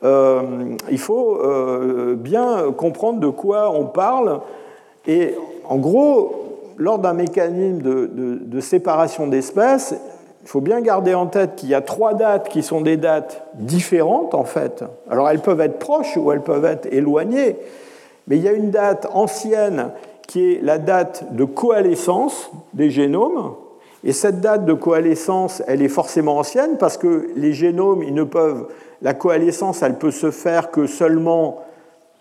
euh, 0.04 0.76
il 0.90 0.98
faut 0.98 1.36
euh, 1.36 2.14
bien 2.16 2.72
comprendre 2.76 3.20
de 3.20 3.28
quoi 3.28 3.70
on 3.70 3.86
parle. 3.86 4.40
Et 5.06 5.34
en 5.68 5.78
gros, 5.78 6.74
lors 6.76 6.98
d'un 6.98 7.14
mécanisme 7.14 7.80
de, 7.80 8.60
séparation 8.60 9.26
d'espèces, 9.26 9.94
il 10.42 10.48
faut 10.48 10.60
bien 10.60 10.80
garder 10.80 11.14
en 11.14 11.26
tête 11.26 11.56
qu'il 11.56 11.68
y 11.68 11.74
a 11.74 11.80
trois 11.80 12.14
dates 12.14 12.48
qui 12.48 12.62
sont 12.62 12.80
des 12.80 12.96
dates 12.96 13.46
différentes 13.54 14.34
en 14.34 14.44
fait. 14.44 14.84
Alors 15.10 15.28
elles 15.28 15.40
peuvent 15.40 15.60
être 15.60 15.78
proches 15.78 16.16
ou 16.16 16.30
elles 16.30 16.42
peuvent 16.42 16.64
être 16.64 16.86
éloignées, 16.92 17.56
mais 18.28 18.36
il 18.36 18.42
y 18.42 18.48
a 18.48 18.52
une 18.52 18.70
date 18.70 19.08
ancienne 19.12 19.90
qui 20.26 20.52
est 20.52 20.60
la 20.62 20.78
date 20.78 21.34
de 21.34 21.44
coalescence 21.44 22.50
des 22.74 22.90
génomes. 22.90 23.54
Et 24.04 24.12
cette 24.12 24.40
date 24.40 24.64
de 24.64 24.72
coalescence, 24.72 25.62
elle 25.66 25.82
est 25.82 25.88
forcément 25.88 26.38
ancienne 26.38 26.76
parce 26.78 26.96
que 26.96 27.30
les 27.36 27.52
génomes, 27.52 28.02
ils 28.02 28.14
ne 28.14 28.24
peuvent 28.24 28.68
la 29.02 29.14
coalescence, 29.14 29.82
elle 29.82 29.98
peut 29.98 30.10
se 30.10 30.30
faire 30.30 30.70
que 30.70 30.86
seulement 30.86 31.62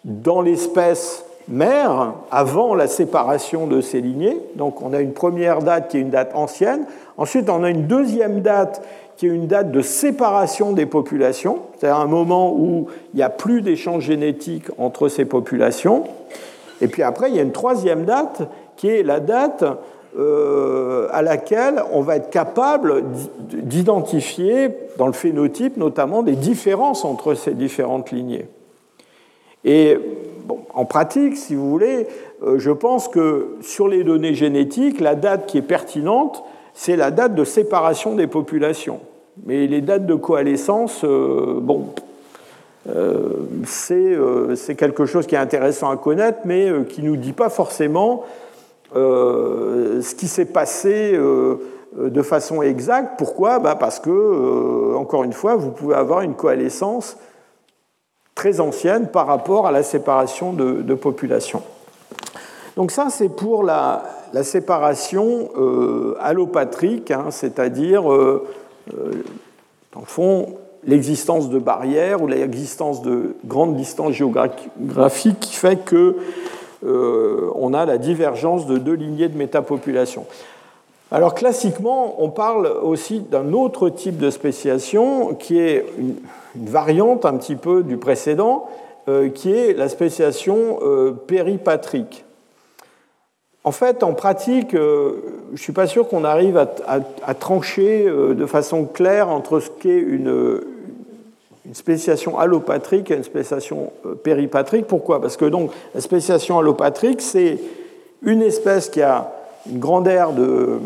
dans 0.04 0.42
l'espèce 0.42 1.26
mère, 1.48 2.14
avant 2.32 2.74
la 2.76 2.88
séparation 2.88 3.68
de 3.68 3.82
ces 3.82 4.02
lignées. 4.02 4.40
Donc 4.56 4.82
on 4.82 4.94
a 4.94 5.00
une 5.00 5.14
première 5.14 5.60
date 5.60 5.90
qui 5.90 5.98
est 5.98 6.02
une 6.02 6.10
date 6.10 6.32
ancienne. 6.34 6.86
Ensuite, 7.18 7.50
on 7.50 7.64
a 7.64 7.70
une 7.70 7.88
deuxième 7.88 8.42
date 8.42 8.82
qui 9.18 9.28
est 9.28 9.30
une 9.30 9.48
date 9.48 9.72
de 9.72 9.82
séparation 9.82 10.74
des 10.74 10.86
populations, 10.86 11.60
c'est-à-dire 11.78 12.02
un 12.02 12.08
moment 12.08 12.54
où 12.54 12.88
il 13.14 13.18
n'y 13.18 13.24
a 13.24 13.30
plus 13.30 13.62
d'échange 13.62 14.04
génétique 14.04 14.66
entre 14.78 15.08
ces 15.08 15.24
populations. 15.24 16.04
Et 16.82 16.88
puis 16.88 17.04
après, 17.04 17.30
il 17.30 17.36
y 17.36 17.40
a 17.40 17.44
une 17.44 17.52
troisième 17.52 18.06
date 18.06 18.44
qui 18.76 18.90
est 18.90 19.04
la 19.04 19.20
date 19.20 19.64
euh, 20.18 21.08
à 21.12 21.22
laquelle 21.22 21.84
on 21.92 22.02
va 22.02 22.16
être 22.18 22.30
capable 22.30 23.04
d'identifier 23.50 24.70
dans 24.98 25.08
le 25.08 25.14
phénotype 25.14 25.78
notamment 25.78 26.24
des 26.24 26.36
différences 26.36 27.04
entre 27.04 27.34
ces 27.34 27.54
différentes 27.54 28.12
lignées. 28.12 28.48
Et 29.66 29.98
en 30.74 30.86
pratique, 30.86 31.36
si 31.36 31.56
vous 31.56 31.70
voulez, 31.70 32.08
euh, 32.44 32.60
je 32.60 32.72
pense 32.72 33.08
que 33.08 33.58
sur 33.62 33.88
les 33.88 34.04
données 34.04 34.36
génétiques, 34.36 35.02
la 35.02 35.16
date 35.16 35.48
qui 35.48 35.58
est 35.58 35.64
pertinente, 35.64 36.44
c'est 36.74 36.96
la 36.96 37.12
date 37.12 37.36
de 37.36 37.44
séparation 37.44 38.16
des 38.16 38.28
populations. 38.28 39.00
Mais 39.46 39.68
les 39.68 39.82
dates 39.82 40.06
de 40.06 40.16
coalescence, 40.16 41.04
euh, 41.04 41.60
bon, 41.62 41.88
c'est 43.66 44.76
quelque 44.76 45.06
chose 45.06 45.26
qui 45.26 45.36
est 45.36 45.40
intéressant 45.40 45.90
à 45.90 45.98
connaître, 45.98 46.40
mais 46.46 46.72
qui 46.90 47.02
ne 47.02 47.08
nous 47.08 47.18
dit 47.18 47.34
pas 47.34 47.50
forcément 47.50 48.24
euh, 48.96 50.02
ce 50.02 50.16
qui 50.16 50.28
s'est 50.28 50.46
passé 50.46 51.14
euh, 51.14 51.58
de 51.98 52.22
façon 52.22 52.62
exacte. 52.62 53.16
Pourquoi? 53.18 53.60
Bah, 53.60 53.76
Parce 53.76 54.00
que, 54.00 54.10
euh, 54.10 54.96
encore 54.96 55.24
une 55.24 55.34
fois, 55.34 55.56
vous 55.56 55.72
pouvez 55.72 55.96
avoir 55.96 56.22
une 56.22 56.36
coalescence 56.36 57.18
très 58.36 58.60
ancienne 58.60 59.08
par 59.08 59.28
rapport 59.28 59.68
à 59.68 59.72
la 59.72 59.84
séparation 59.84 60.54
de, 60.54 60.94
population. 60.94 61.62
Donc 62.76 62.92
ça, 62.92 63.08
c'est 63.10 63.30
pour 63.30 63.64
la, 63.64 64.04
séparation 64.44 65.50
allopatrique, 66.20 67.12
hein, 67.12 67.28
c'est-à-dire, 67.30 68.12
le 68.12 69.24
fond, 70.04 70.58
l'existence 70.88 71.50
de 71.50 71.60
barrières 71.60 72.22
ou 72.22 72.28
l'existence 72.28 73.02
de 73.02 73.36
grandes 73.46 73.76
distances 73.76 74.14
géographiques 74.14 75.40
qui 75.40 75.56
fait 75.56 75.78
que 75.84 76.16
euh, 76.86 77.50
on 77.56 77.74
a 77.74 77.86
la 77.86 77.98
divergence 77.98 78.68
de 78.68 78.78
deux 78.78 78.94
lignées 78.94 79.28
de 79.28 79.38
métapopulation. 79.38 80.26
Alors 81.12 81.34
classiquement, 81.34 82.16
on 82.20 82.30
parle 82.30 82.68
aussi 82.68 83.20
d'un 83.20 83.54
autre 83.54 83.90
type 83.90 84.18
de 84.18 84.30
spéciation 84.30 85.34
qui 85.34 85.60
est 85.60 85.86
une, 85.98 86.16
variante 86.58 87.26
un 87.26 87.36
petit 87.36 87.58
peu 87.58 87.84
du 87.84 87.98
précédent, 87.98 88.70
euh, 89.10 89.28
qui 89.28 89.52
est 89.52 89.74
la 89.74 89.90
spéciation 89.90 90.80
euh, 90.84 91.12
péripatrique. 91.12 92.24
En 93.66 93.72
fait, 93.72 94.04
en 94.04 94.14
pratique, 94.14 94.70
je 94.74 95.16
ne 95.52 95.58
suis 95.58 95.74
pas 95.74 95.88
sûr 95.88 96.08
qu'on 96.08 96.24
arrive 96.24 96.56
à 96.56 97.34
trancher 97.34 98.06
de 98.06 98.46
façon 98.46 98.86
claire 98.86 99.30
entre 99.30 99.60
ce 99.60 99.72
qu'est 99.72 99.98
une, 99.98 100.62
une 101.66 101.74
spéciation 101.74 102.38
allopatrique 102.38 103.12
et 103.12 103.16
une 103.16 103.24
spéciation 103.24 103.92
euh, 104.06 104.16
péripatrique. 104.16 104.88
Pourquoi? 104.88 105.22
Parce 105.22 105.38
que 105.38 105.46
donc 105.46 105.72
la 105.94 106.02
spéciation 106.02 106.60
allopatrique, 106.60 107.22
c'est 107.22 107.60
une 108.22 108.42
espèce 108.42 108.90
qui 108.90 109.02
a 109.02 109.32
une 109.70 109.80
grande 109.80 110.08
aire 110.08 110.32
de, 110.32 110.80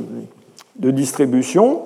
distribution, 0.75 1.81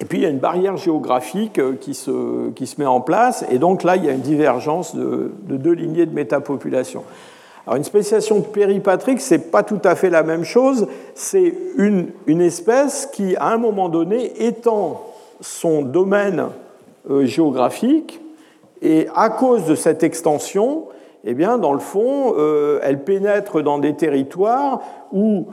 et 0.00 0.04
puis 0.04 0.18
il 0.18 0.24
y 0.24 0.26
a 0.26 0.28
une 0.28 0.38
barrière 0.38 0.76
géographique 0.76 1.58
euh, 1.58 1.74
qui 1.80 1.94
se, 1.94 2.78
met 2.78 2.86
en 2.86 3.00
place, 3.00 3.44
et 3.50 3.58
donc 3.58 3.82
là 3.82 3.96
il 3.96 4.04
y 4.04 4.08
a 4.08 4.12
une 4.12 4.20
divergence 4.20 4.94
de, 4.94 5.30
deux 5.48 5.72
lignées 5.72 6.04
de 6.04 6.14
métapopulation. 6.14 7.04
Alors 7.66 7.76
une 7.76 7.84
spéciation 7.84 8.42
péripatrique, 8.42 9.22
ce 9.22 9.34
n'est 9.34 9.40
pas 9.40 9.62
tout 9.62 9.80
à 9.84 9.94
fait 9.94 10.10
la 10.10 10.22
même 10.22 10.44
chose, 10.44 10.86
c'est 11.14 11.54
une, 11.78 12.08
une 12.26 12.42
espèce 12.42 13.08
qui, 13.10 13.36
à 13.36 13.46
un 13.46 13.56
moment 13.56 13.88
donné, 13.88 14.44
étend 14.44 15.02
son 15.40 15.80
domaine 15.80 16.48
géographique. 17.24 18.20
Et 18.82 19.08
à 19.14 19.30
cause 19.30 19.64
de 19.64 19.74
cette 19.74 20.02
extension, 20.02 20.84
eh 21.24 21.32
bien, 21.32 21.56
dans 21.56 21.72
le 21.72 21.78
fond, 21.78 22.34
euh, 22.36 22.78
elle 22.82 23.02
pénètre 23.02 23.62
dans 23.62 23.78
des 23.78 23.94
territoires 23.94 24.80
où 25.10 25.46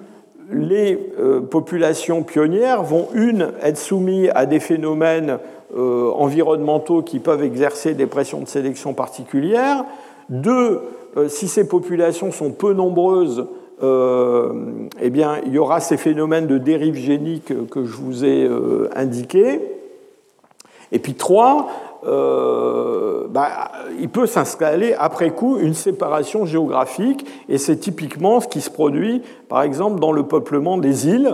les 0.51 0.99
euh, 1.17 1.39
populations 1.39 2.23
pionnières 2.23 2.83
vont, 2.83 3.07
une, 3.13 3.53
être 3.63 3.77
soumises 3.77 4.29
à 4.35 4.45
des 4.45 4.59
phénomènes 4.59 5.39
environnementaux 5.73 7.01
qui 7.01 7.19
peuvent 7.19 7.45
exercer 7.45 7.93
des 7.93 8.05
pressions 8.05 8.41
de 8.41 8.47
sélection 8.49 8.93
particulières, 8.93 9.85
deux, 10.27 10.81
si 11.29 11.47
ces 11.47 11.65
populations 11.65 12.33
sont 12.33 12.51
peu 12.51 12.73
nombreuses, 12.73 13.47
eh 13.81 15.09
bien, 15.09 15.37
il 15.45 15.53
y 15.53 15.57
aura 15.57 15.79
ces 15.79 15.95
phénomènes 15.95 16.45
de 16.45 16.57
dérive 16.57 16.95
génique 16.95 17.53
que 17.69 17.85
je 17.85 17.95
vous 17.95 18.25
ai 18.25 18.49
indiqués. 18.93 19.61
Et 20.91 20.99
puis 20.99 21.13
trois, 21.13 21.67
euh, 22.05 23.27
bah, 23.29 23.71
il 23.99 24.09
peut 24.09 24.25
s'installer 24.25 24.93
après 24.97 25.31
coup 25.31 25.57
une 25.59 25.73
séparation 25.73 26.45
géographique, 26.45 27.25
et 27.47 27.57
c'est 27.57 27.77
typiquement 27.77 28.39
ce 28.39 28.47
qui 28.47 28.61
se 28.61 28.71
produit, 28.71 29.21
par 29.49 29.61
exemple, 29.61 29.99
dans 29.99 30.11
le 30.11 30.23
peuplement 30.23 30.77
des 30.77 31.07
îles, 31.07 31.31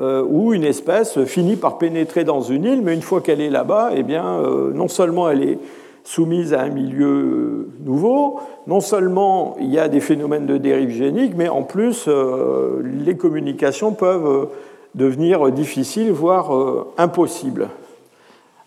euh, 0.00 0.24
où 0.26 0.54
une 0.54 0.64
espèce 0.64 1.22
finit 1.24 1.56
par 1.56 1.76
pénétrer 1.78 2.24
dans 2.24 2.40
une 2.40 2.64
île, 2.64 2.82
mais 2.82 2.94
une 2.94 3.02
fois 3.02 3.20
qu'elle 3.20 3.40
est 3.40 3.50
là-bas, 3.50 3.90
eh 3.94 4.02
bien, 4.02 4.24
euh, 4.24 4.72
non 4.72 4.88
seulement 4.88 5.28
elle 5.28 5.42
est 5.42 5.58
soumise 6.04 6.54
à 6.54 6.62
un 6.62 6.70
milieu 6.70 7.68
nouveau, 7.84 8.40
non 8.66 8.80
seulement 8.80 9.56
il 9.60 9.70
y 9.70 9.78
a 9.78 9.88
des 9.88 10.00
phénomènes 10.00 10.46
de 10.46 10.56
dérive 10.56 10.90
génique, 10.90 11.34
mais 11.36 11.50
en 11.50 11.62
plus, 11.62 12.08
les 12.82 13.14
communications 13.14 13.92
peuvent 13.92 14.48
devenir 14.94 15.50
difficiles, 15.50 16.10
voire 16.12 16.50
impossibles. 16.96 17.68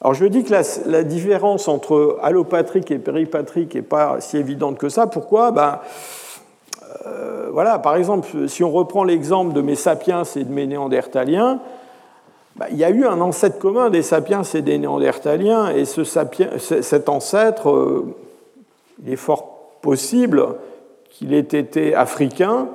Alors 0.02 0.16
je 0.16 0.26
dis 0.26 0.44
que 0.44 0.54
la, 0.88 1.04
différence 1.04 1.68
entre 1.68 2.18
allopatrique 2.24 2.90
et 2.90 2.98
péripatrique 2.98 3.76
n'est 3.76 3.84
pas 3.84 4.20
si 4.20 4.38
évidente 4.38 4.80
que 4.80 4.90
ça. 4.90 5.06
Pourquoi? 5.06 5.52
Ben, 5.52 5.80
euh, 7.06 7.50
voilà, 7.52 7.78
Par 7.78 7.96
exemple, 7.96 8.50
si 8.50 8.64
on 8.64 8.72
reprend 8.72 9.04
l'exemple 9.04 9.54
de 9.54 9.62
mes 9.62 9.76
sapiens 9.76 10.24
et 10.24 10.44
de 10.44 10.52
mes 10.52 10.66
néandertaliens, 10.66 11.60
ben, 12.56 12.66
il 12.72 12.78
y 12.78 12.84
a 12.84 12.90
eu 12.90 13.06
un 13.06 13.22
ancêtre 13.22 13.60
commun 13.60 13.92
des 13.92 14.02
sapiens 14.02 14.42
et 14.42 14.62
des 14.64 14.80
néandertaliens, 14.80 15.70
et 15.70 15.86
ce 15.86 16.04
cet 16.04 17.08
ancêtre, 17.08 17.70
euh, 17.70 18.16
il 19.06 19.14
est 19.14 19.18
fort 19.18 19.78
possible 19.82 20.48
qu'il 21.12 21.34
ait 21.36 21.40
été 21.40 21.94
africain, 21.94 22.70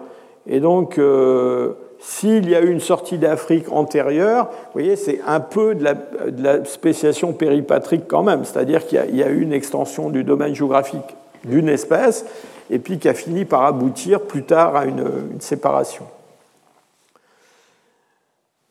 et 0.46 0.60
donc 0.60 0.98
euh, 0.98 1.74
s'il 2.09 2.48
y 2.48 2.54
a 2.54 2.61
eu 2.61 2.70
une 2.70 2.80
sortie 2.80 3.18
d'Afrique 3.18 3.66
antérieure, 3.72 4.44
vous 4.44 4.72
voyez, 4.74 4.94
c'est 4.94 5.20
un 5.26 5.40
peu 5.40 5.74
de 5.74 5.82
la, 5.82 6.64
spéciation 6.64 7.32
péripatrique 7.32 8.04
quand 8.07 8.22
même, 8.22 8.44
c'est-à-dire 8.44 8.86
qu'il 8.86 9.16
y, 9.16 9.22
a 9.24 9.28
eu 9.28 9.40
une 9.40 9.52
extension 9.52 10.09
du 10.09 10.22
domaine 10.22 10.54
géographique 10.54 11.16
d'une 11.44 11.68
espèce, 11.68 12.24
et 12.70 12.78
puis 12.78 13.00
qui 13.00 13.09
a 13.09 13.14
fini 13.14 13.44
par 13.44 13.64
aboutir 13.64 14.20
plus 14.20 14.44
tard 14.44 14.76
à 14.76 14.84
une, 14.84 15.04
séparation. 15.40 16.04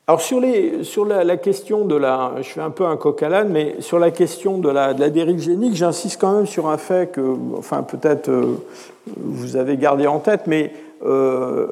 Alors 0.07 0.21
sur, 0.21 0.39
les, 0.39 0.85
sur 0.85 1.03
la, 1.03 1.35
question 1.35 1.83
de 1.83 1.95
la, 1.95 2.35
je 2.37 2.47
fais 2.47 2.61
un 2.61 2.69
peu 2.69 2.85
un 2.85 2.95
coq 2.95 3.21
à 3.21 3.27
l'âne, 3.27 3.49
mais 3.49 3.75
sur 3.81 3.99
la 3.99 4.11
question 4.11 4.59
de 4.59 4.69
la, 4.69 4.93
de 4.93 5.01
la 5.01 5.09
dérive 5.09 5.39
génique, 5.39 5.75
j'insiste 5.75 6.21
quand 6.21 6.31
même 6.31 6.45
sur 6.45 6.69
un 6.69 6.77
fait 6.77 7.11
que, 7.11 7.35
enfin 7.57 7.83
peut-être 7.83 8.29
euh, 8.29 8.55
vous 9.17 9.57
avez 9.57 9.75
gardé 9.75 10.07
en 10.07 10.19
tête, 10.19 10.43
mais 10.47 10.71
euh, 11.03 11.67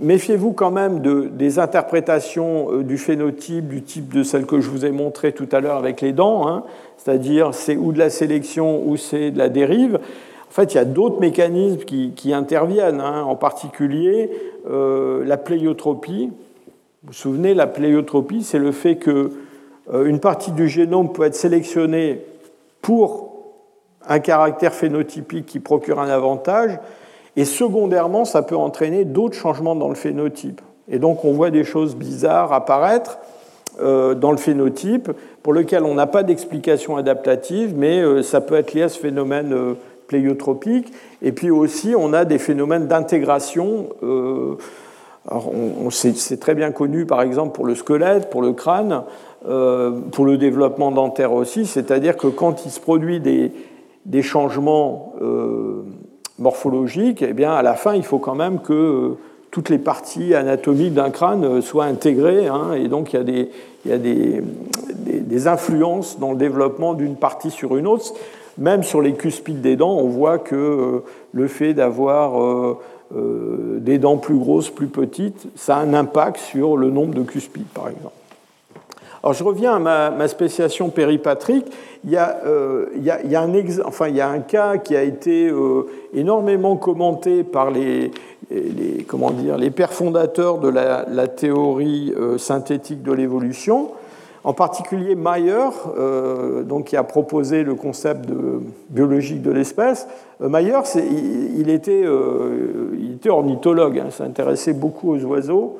méfiez-vous 0.00 0.52
quand 0.52 0.70
même 0.70 1.00
de, 1.00 1.28
des 1.32 1.58
interprétations 1.58 2.72
euh, 2.72 2.82
du 2.82 2.98
phénotype, 2.98 3.68
du 3.68 3.82
type 3.82 4.12
de 4.12 4.22
celle 4.22 4.46
que 4.46 4.60
je 4.60 4.68
vous 4.68 4.84
ai 4.84 4.90
montrée 4.90 5.32
tout 5.32 5.48
à 5.52 5.60
l'heure 5.60 5.76
avec 5.76 6.00
les 6.00 6.12
dents, 6.12 6.48
hein. 6.48 6.64
c'est-à-dire 6.96 7.54
c'est 7.54 7.76
ou 7.76 7.92
de 7.92 7.98
la 7.98 8.10
sélection 8.10 8.82
ou 8.84 8.96
c'est 8.96 9.30
de 9.30 9.38
la 9.38 9.48
dérive. 9.48 9.96
En 9.96 10.50
fait, 10.50 10.74
il 10.74 10.76
y 10.76 10.80
a 10.80 10.84
d'autres 10.84 11.20
mécanismes 11.20 11.84
qui, 11.84 12.32
interviennent, 12.32 13.00
hein. 13.00 13.22
en 13.22 13.36
particulier 13.36 14.30
euh, 14.68 15.24
la 15.24 15.36
pléiotropie. 15.36 16.32
Vous 17.02 17.08
vous 17.08 17.12
souvenez, 17.12 17.54
la 17.54 17.66
pléiotropie, 17.66 18.42
c'est 18.42 18.58
le 18.58 18.72
fait 18.72 18.96
que 18.96 19.30
une 20.04 20.20
partie 20.20 20.52
du 20.52 20.68
génome 20.68 21.14
peut 21.14 21.22
être 21.22 21.34
sélectionnée 21.34 22.20
pour 22.82 23.28
un 24.06 24.18
caractère 24.18 24.74
phénotypique 24.74 25.46
qui 25.46 25.60
procure 25.60 25.98
un 25.98 26.10
avantage, 26.10 26.78
et 27.38 27.44
secondairement, 27.44 28.24
ça 28.24 28.42
peut 28.42 28.56
entraîner 28.56 29.04
d'autres 29.04 29.36
changements 29.36 29.76
dans 29.76 29.88
le 29.88 29.94
phénotype. 29.94 30.60
Et 30.88 30.98
donc 30.98 31.24
on 31.24 31.30
voit 31.30 31.52
des 31.52 31.62
choses 31.62 31.94
bizarres 31.94 32.52
apparaître 32.52 33.20
euh, 33.80 34.16
dans 34.16 34.32
le 34.32 34.38
phénotype 34.38 35.12
pour 35.44 35.52
lequel 35.52 35.84
on 35.84 35.94
n'a 35.94 36.08
pas 36.08 36.24
d'explication 36.24 36.96
adaptative, 36.96 37.74
mais 37.76 38.00
euh, 38.00 38.24
ça 38.24 38.40
peut 38.40 38.56
être 38.56 38.74
lié 38.74 38.82
à 38.82 38.88
ce 38.88 38.98
phénomène 38.98 39.52
euh, 39.52 39.74
pléiotropique. 40.08 40.92
Et 41.22 41.30
puis 41.30 41.52
aussi, 41.52 41.94
on 41.96 42.12
a 42.12 42.24
des 42.24 42.38
phénomènes 42.38 42.88
d'intégration. 42.88 43.90
c'est 45.90 46.40
très 46.40 46.56
bien 46.56 46.72
connu, 46.72 47.06
par 47.06 47.22
exemple, 47.22 47.54
pour 47.54 47.66
le 47.66 47.76
squelette, 47.76 48.30
pour 48.30 48.42
le 48.42 48.52
crâne, 48.52 49.04
pour 49.44 50.24
le 50.24 50.38
développement 50.38 50.90
dentaire 50.90 51.32
aussi, 51.32 51.66
c'est-à-dire 51.66 52.16
que 52.16 52.26
quand 52.26 52.64
il 52.64 52.72
se 52.72 52.80
produit 52.80 53.20
des, 53.20 53.52
des 54.06 54.22
changements 54.22 55.12
morphologique, 56.38 57.22
eh 57.22 57.32
bien, 57.32 57.52
à 57.52 57.62
la 57.62 57.74
fin, 57.74 57.94
il 57.94 58.02
faut 58.02 58.18
quand 58.18 58.34
même 58.34 58.60
que 58.60 58.72
euh, 58.72 59.18
toutes 59.50 59.68
les 59.68 59.78
parties 59.78 60.34
anatomiques 60.34 60.94
d'un 60.94 61.10
crâne 61.10 61.44
euh, 61.44 61.60
soient 61.60 61.84
intégrées, 61.84 62.46
hein, 62.46 62.72
et 62.74 62.88
donc 62.88 63.12
il 63.12 63.16
y 63.16 63.18
a, 63.18 63.24
des, 63.24 63.50
il 63.84 63.90
y 63.90 63.94
a 63.94 63.98
des, 63.98 64.42
des, 65.04 65.48
influences 65.48 66.18
dans 66.18 66.32
le 66.32 66.36
développement 66.36 66.94
d'une 66.94 67.16
partie 67.16 67.50
sur 67.50 67.76
une 67.76 67.86
autre. 67.86 68.12
Même 68.56 68.82
sur 68.82 69.00
les 69.00 69.12
cuspides 69.12 69.60
des 69.60 69.76
dents, 69.76 69.96
on 69.96 70.08
voit 70.08 70.38
que 70.38 70.56
euh, 70.56 71.04
le 71.32 71.48
fait 71.48 71.74
d'avoir 71.74 72.76
des 73.10 73.96
dents 73.96 74.18
plus 74.18 74.36
grosses, 74.36 74.68
plus 74.68 74.88
petites, 74.88 75.46
ça 75.56 75.76
a 75.76 75.80
un 75.80 75.94
impact 75.94 76.36
sur 76.38 76.76
le 76.76 76.90
nombre 76.90 77.14
de 77.14 77.22
cuspides, 77.22 77.68
par 77.72 77.88
exemple. 77.88 78.12
Alors 79.22 79.32
je 79.32 79.42
reviens 79.42 79.74
à 79.84 80.10
ma, 80.10 80.28
spéciation 80.28 80.90
péripatrique. 80.90 81.66
Il 82.04 82.10
y, 82.10 82.16
a, 82.16 82.38
euh, 82.46 82.86
un 83.34 84.38
cas 84.40 84.78
qui 84.78 84.94
a 84.94 85.02
été 85.02 85.48
euh, 85.48 85.86
énormément 86.14 86.76
commenté 86.76 87.42
par 87.42 87.72
les, 87.72 88.12
comment 89.08 89.32
dire, 89.32 89.58
les 89.58 89.70
pères 89.70 89.92
fondateurs 89.92 90.58
de 90.58 90.68
la, 90.68 91.26
théorie 91.26 92.14
euh, 92.16 92.38
synthétique 92.38 93.02
de 93.02 93.12
l'évolution. 93.12 93.90
En 94.44 94.52
particulier 94.54 95.16
Mayer, 95.16 95.68
donc, 96.64 96.84
qui 96.84 96.96
a 96.96 97.02
proposé 97.02 97.64
le 97.64 97.74
concept 97.74 98.30
biologique 98.88 99.42
de 99.42 99.50
l'espèce. 99.50 100.06
Mayer, 100.40 100.78
il, 100.94 101.60
il, 101.60 101.70
était, 101.70 102.04
il 102.98 103.14
était 103.16 103.28
ornithologue, 103.28 103.98
hein, 103.98 104.10
s'intéressait 104.10 104.72
beaucoup 104.72 105.12
aux 105.12 105.24
oiseaux. 105.24 105.78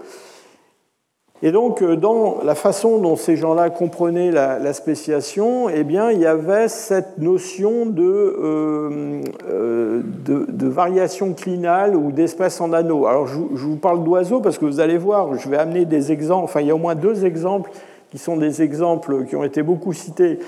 Et 1.41 1.53
donc, 1.53 1.83
euh, 1.83 1.95
dans 1.95 2.39
la 2.43 2.57
façon 2.57 2.99
dont 2.99 3.15
ces 3.15 3.37
gens-là 3.37 3.71
comprenaient 3.71 4.33
la, 4.33 4.73
spéciation, 4.73 5.69
eh 5.69 5.85
bien, 5.85 6.11
il 6.11 6.19
y 6.19 6.27
avait 6.27 6.67
cette 6.69 7.19
notion 7.19 7.87
de, 7.87 8.03
euh, 8.03 9.23
euh, 9.49 10.03
de, 10.05 10.69
variation 10.69 11.35
clinale 11.35 11.95
ou 11.95 12.11
d'espèce 12.11 12.61
en 12.61 12.73
anneaux. 12.73 13.07
Alors, 13.07 13.29
je, 13.29 13.39
vous 13.39 13.77
parle 13.77 14.03
d'oiseaux 14.03 14.41
parce 14.41 14.59
que 14.59 14.65
vous 14.65 14.81
allez 14.81 14.99
voir, 14.99 15.35
je 15.37 15.49
vais 15.49 15.59
amener 15.59 15.85
des 15.85 16.11
exemples, 16.11 16.45
enfin, 16.45 16.61
il 16.61 16.67
y 16.67 16.71
a 16.71 16.75
au 16.75 16.79
moins 16.79 16.97
deux 16.97 17.25
exemples 17.25 17.71
qui 18.11 18.19
sont 18.19 18.37
des 18.37 18.63
exemples 18.63 19.25
qui 19.27 19.37
ont 19.37 19.45
été 19.45 19.63
beaucoup 19.63 19.93
cités, 19.93 20.41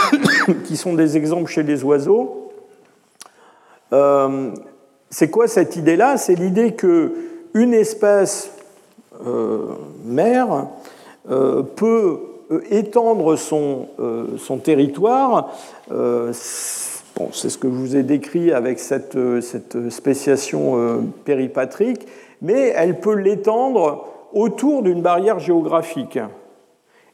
qui 0.64 0.76
sont 0.76 0.94
des 0.94 1.16
exemples 1.16 1.50
chez 1.50 1.62
les 1.62 1.84
oiseaux. 1.84 2.50
C'est 5.10 5.30
quoi 5.30 5.46
cette 5.46 5.76
idée-là? 5.76 6.16
C'est 6.16 6.34
l'idée 6.34 6.74
qu'une 6.74 7.72
espèce 7.72 8.50
euh, 8.50 8.53
mère 10.04 10.66
euh, 11.30 11.62
peut 11.62 12.20
euh, 12.50 12.60
étendre 12.70 13.36
son, 13.36 13.88
son 14.38 14.58
territoire. 14.58 15.52
Bon, 15.88 17.28
c'est 17.30 17.48
ce 17.48 17.58
que 17.58 17.68
je 17.68 17.74
vous 17.74 17.96
ai 17.96 18.02
décrit 18.02 18.52
avec 18.52 18.80
cette, 18.80 19.16
cette 19.40 19.90
spéciation 19.90 21.04
péripatrique, 21.24 22.08
mais 22.42 22.72
elle 22.74 22.98
peut 22.98 23.14
l'étendre 23.14 24.08
autour 24.32 24.82
d'une 24.82 25.00
barrière 25.00 25.38
géographique. 25.38 26.18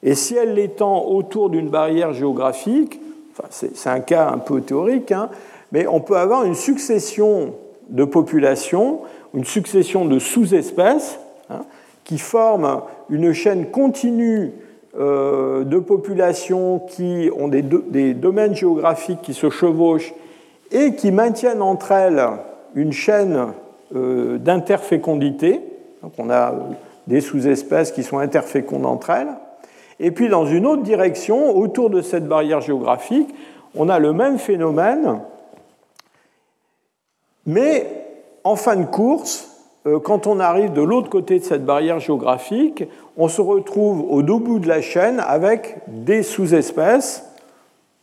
Et 0.03 0.14
si 0.14 0.34
elle 0.34 0.55
l'étend 0.55 1.05
autour 1.05 1.51
d'une 1.51 1.68
barrière 1.68 2.14
géographique, 2.14 2.98
enfin, 3.32 3.48
c'est 3.51 3.90
un 3.90 4.01
cas 4.01 4.30
un 4.30 4.38
peu 4.38 4.62
théorique, 4.62 5.12
hein, 5.12 5.28
mais 5.72 5.86
on 5.86 6.01
peut 6.01 6.16
avoir 6.16 6.44
une 6.44 6.55
succession 6.55 7.55
de 7.90 8.05
populations, 8.05 9.01
une 9.34 9.44
succession 9.44 10.07
de 10.07 10.18
sous-espèces, 10.18 11.20
hein, 11.51 11.61
qui 12.11 12.18
forment 12.18 12.82
une 13.08 13.32
chaîne 13.32 13.70
continue 13.70 14.50
euh, 14.98 15.62
de 15.62 15.78
populations 15.78 16.80
qui 16.80 17.30
ont 17.38 17.46
des, 17.46 17.62
domaines 18.14 18.52
géographiques 18.52 19.22
qui 19.22 19.32
se 19.32 19.48
chevauchent 19.48 20.12
et 20.72 20.96
qui 20.96 21.12
maintiennent 21.12 21.62
entre 21.62 21.92
elles 21.92 22.20
une 22.74 22.90
chaîne 22.90 23.52
euh, 23.94 24.38
d'interfécondité. 24.38 25.61
Donc 26.02 26.14
on 26.18 26.30
a 26.30 26.52
des 27.06 27.20
sous-espèces 27.20 27.92
qui 27.92 28.02
sont 28.02 28.18
interfécondes 28.18 28.86
entre 28.86 29.11
elles. 29.11 29.34
Et 30.00 30.11
puis 30.11 30.28
dans 30.28 30.46
une 30.46 30.66
autre 30.66 30.82
direction, 30.82 31.56
autour 31.56 31.90
de 31.90 32.02
cette 32.02 32.26
barrière 32.26 32.61
géographique, 32.61 33.32
on 33.76 33.88
a 33.88 34.00
le 34.00 34.12
même 34.12 34.40
phénomène, 34.40 35.20
mais 37.46 37.86
en 38.42 38.56
fin 38.56 38.74
de 38.74 38.86
course, 38.86 39.49
quand 40.03 40.26
on 40.26 40.41
arrive 40.41 40.72
de 40.72 40.83
l'autre 40.83 41.09
côté 41.09 41.39
de 41.39 41.45
cette 41.45 41.64
barrière 41.64 42.01
géographique, 42.01 42.85
on 43.16 43.28
se 43.28 43.41
retrouve 43.41 44.05
au 44.11 44.22
deux 44.22 44.39
bout 44.39 44.59
de 44.59 44.68
la 44.68 44.83
chaîne 44.83 45.20
avec 45.20 45.78
des 45.89 46.22
sous-espèces 46.22 47.24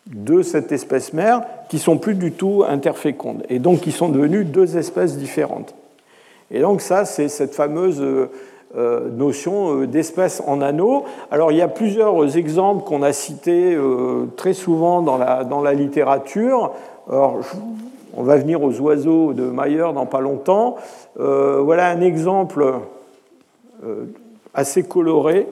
de 0.08 0.42
cette 0.42 0.72
espèce 0.72 1.14
mère 1.14 1.42
qui 1.70 1.80
sont 1.80 1.98
plus 1.98 2.16
du 2.16 2.32
tout 2.32 2.64
interfécondes 2.68 3.44
et 3.50 3.60
donc 3.60 3.82
qui 3.82 3.92
sont 3.92 4.10
devenues 4.10 4.46
deux 4.46 4.78
espèces 4.78 5.18
différentes. 5.18 5.76
Et 6.50 6.62
donc 6.62 6.82
ça, 6.82 7.06
c'est 7.06 7.28
cette 7.28 7.54
fameuse 7.54 8.02
euh, 8.02 9.10
notion 9.12 9.82
euh, 9.82 9.88
d'espèce 9.88 10.42
en 10.48 10.62
anneau. 10.62 11.04
Alors 11.30 11.52
il 11.52 11.58
y 11.58 11.62
a 11.62 11.68
plusieurs 11.68 12.38
exemples 12.38 12.86
qu'on 12.86 13.04
a 13.04 13.14
cités 13.14 13.78
très 14.36 14.54
souvent 14.54 15.02
dans 15.02 15.18
la, 15.18 15.44
dans 15.44 15.62
la 15.62 15.74
littérature. 15.74 16.72
Alors, 17.10 17.40
on 18.18 18.24
va 18.24 18.36
venir 18.38 18.63
aux 18.63 18.82
oiseaux 18.82 19.34
de 19.34 19.43
Mayer 19.43 19.86
dans 19.93 20.07
pas 20.07 20.22
longtemps. 20.22 20.76
Euh, 21.20 21.61
voilà 21.61 21.88
un 21.89 22.01
exemple 22.01 22.65
euh, 23.86 24.05
assez 24.55 24.84
coloré 24.84 25.47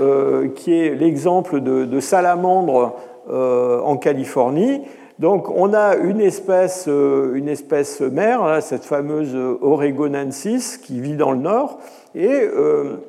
euh, 0.00 0.48
qui 0.54 0.74
est 0.74 0.94
l'exemple 0.94 1.60
de, 1.60 2.00
salamandre 2.00 2.94
en 3.28 3.96
Californie. 3.96 4.82
Donc 5.18 5.48
on 5.50 5.74
a 5.74 5.96
une 5.96 6.20
espèce, 6.20 6.88
une 6.88 7.48
espèce 7.48 8.00
mère, 8.00 8.58
cette 8.60 8.84
fameuse 8.84 9.36
Oregonensis 9.60 10.78
qui 10.78 11.00
vit 11.00 11.16
dans 11.16 11.30
le 11.30 11.38
nord, 11.38 11.78
et 12.16 12.48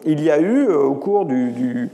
il 0.06 0.22
y 0.22 0.30
a 0.30 0.40
eu 0.40 0.68
au 0.68 0.94
cours 0.94 1.26
du, 1.26 1.90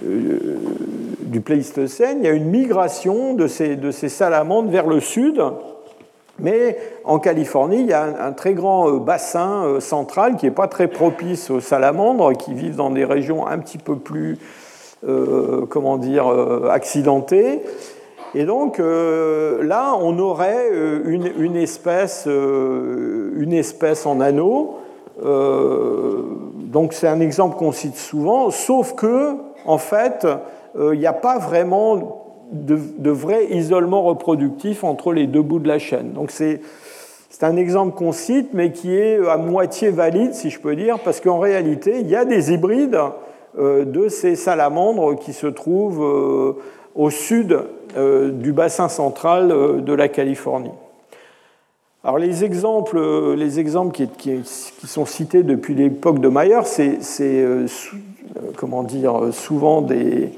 du, 0.00 1.40
Pléistocène, 1.40 2.18
il 2.20 2.24
y 2.26 2.28
a 2.28 2.32
une 2.32 2.50
migration 2.50 3.34
de 3.34 3.48
ces, 3.48 3.74
de 3.74 3.90
ces 3.90 4.08
salamandres 4.08 4.70
vers 4.70 4.86
le 4.86 5.00
sud, 5.00 5.42
mais 6.38 6.76
en 7.04 7.18
Californie, 7.18 7.80
il 7.80 7.86
y 7.86 7.92
a 7.92 8.02
un, 8.02 8.32
très 8.32 8.54
grand 8.54 8.88
euh, 8.88 8.98
bassin 8.98 9.64
euh, 9.64 9.80
central 9.80 10.36
qui 10.36 10.46
n'est 10.46 10.52
pas 10.52 10.66
très 10.66 10.88
propice 10.88 11.50
aux 11.50 11.60
salamandres, 11.60 12.32
qui 12.36 12.54
vivent 12.54 12.76
dans 12.76 12.90
des 12.90 13.04
régions 13.04 13.46
un 13.46 13.58
petit 13.58 13.78
peu 13.78 13.96
plus, 13.96 14.38
euh, 15.06 15.64
comment 15.66 15.96
dire, 15.96 16.26
accidentées. 16.70 17.62
Et 18.34 18.44
donc 18.46 18.78
là, 18.78 19.96
on 20.00 20.18
aurait 20.18 20.68
une, 21.04 21.54
espèce, 21.54 22.26
une 22.26 23.52
espèce 23.52 24.06
en 24.06 24.20
anneau 24.20 24.78
donc 25.22 26.92
c'est 26.92 27.06
un 27.06 27.20
exemple 27.20 27.56
qu'on 27.56 27.70
cite 27.70 27.94
souvent, 27.94 28.50
sauf 28.50 28.96
que, 28.96 29.36
en 29.64 29.78
fait, 29.78 30.26
il 30.76 30.98
n'y 30.98 31.06
a 31.06 31.12
pas 31.12 31.38
vraiment 31.38 32.23
de, 32.52 32.78
de, 32.98 33.10
vrai 33.10 33.46
isolement 33.50 34.02
reproductif 34.02 34.84
entre 34.84 35.12
les 35.12 35.26
deux 35.26 35.42
bouts 35.42 35.58
de 35.58 35.68
la 35.68 35.78
chaîne. 35.78 36.12
Donc 36.12 36.30
c'est 36.30 36.60
un 37.42 37.56
exemple 37.56 37.96
qu'on 37.96 38.12
cite, 38.12 38.50
mais 38.54 38.72
qui 38.72 38.94
est 38.94 39.18
à 39.28 39.36
moitié 39.36 39.90
valide, 39.90 40.34
si 40.34 40.50
je 40.50 40.60
peux 40.60 40.76
dire, 40.76 40.98
parce 41.00 41.20
qu'en 41.20 41.38
réalité, 41.38 42.00
il 42.00 42.08
y 42.08 42.16
a 42.16 42.24
des 42.24 42.52
hybrides 42.52 42.98
euh, 43.58 43.84
de 43.84 44.08
ces 44.08 44.34
salamandres 44.34 45.16
qui 45.16 45.32
se 45.32 45.46
trouvent 45.46 46.02
euh, 46.02 46.52
au 46.96 47.10
sud 47.10 47.56
euh, 47.96 48.30
du 48.30 48.52
bassin 48.52 48.88
central 48.88 49.48
de 49.84 49.92
la 49.92 50.08
Californie. 50.08 50.72
Alors 52.02 52.18
les 52.18 52.44
exemples, 52.44 53.00
les 53.34 53.60
exemples 53.60 53.92
qui, 54.18 54.42
sont 54.84 55.06
cités 55.06 55.42
depuis 55.42 55.74
l'époque 55.74 56.18
de 56.18 56.28
Mayer, 56.28 56.60
c'est 56.64 56.98
comment 58.56 58.82
dire, 58.82 59.32
souvent 59.32 59.80
des, 59.80 60.32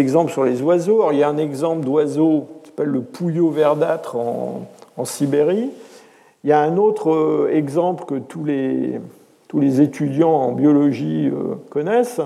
exemples 0.00 0.32
sur 0.32 0.44
les 0.44 0.62
oiseaux. 0.62 1.10
Il 1.12 1.18
y 1.18 1.22
a 1.22 1.28
un 1.28 1.38
exemple 1.38 1.84
d'oiseau 1.84 2.46
qui 2.62 2.70
s'appelle 2.70 2.88
le 2.88 3.00
pouillot 3.02 3.50
verdâtre 3.50 4.16
en 4.16 5.04
Sibérie. 5.04 5.70
Il 6.44 6.50
y 6.50 6.52
a 6.52 6.60
un 6.60 6.76
autre 6.76 7.10
euh, 7.10 7.50
exemple 7.52 8.04
que 8.04 8.14
tous 8.14 8.44
les, 8.44 9.00
tous 9.48 9.58
les 9.58 9.80
étudiants 9.80 10.30
en 10.30 10.52
biologie 10.52 11.28
euh, 11.28 11.56
connaissent, 11.68 12.20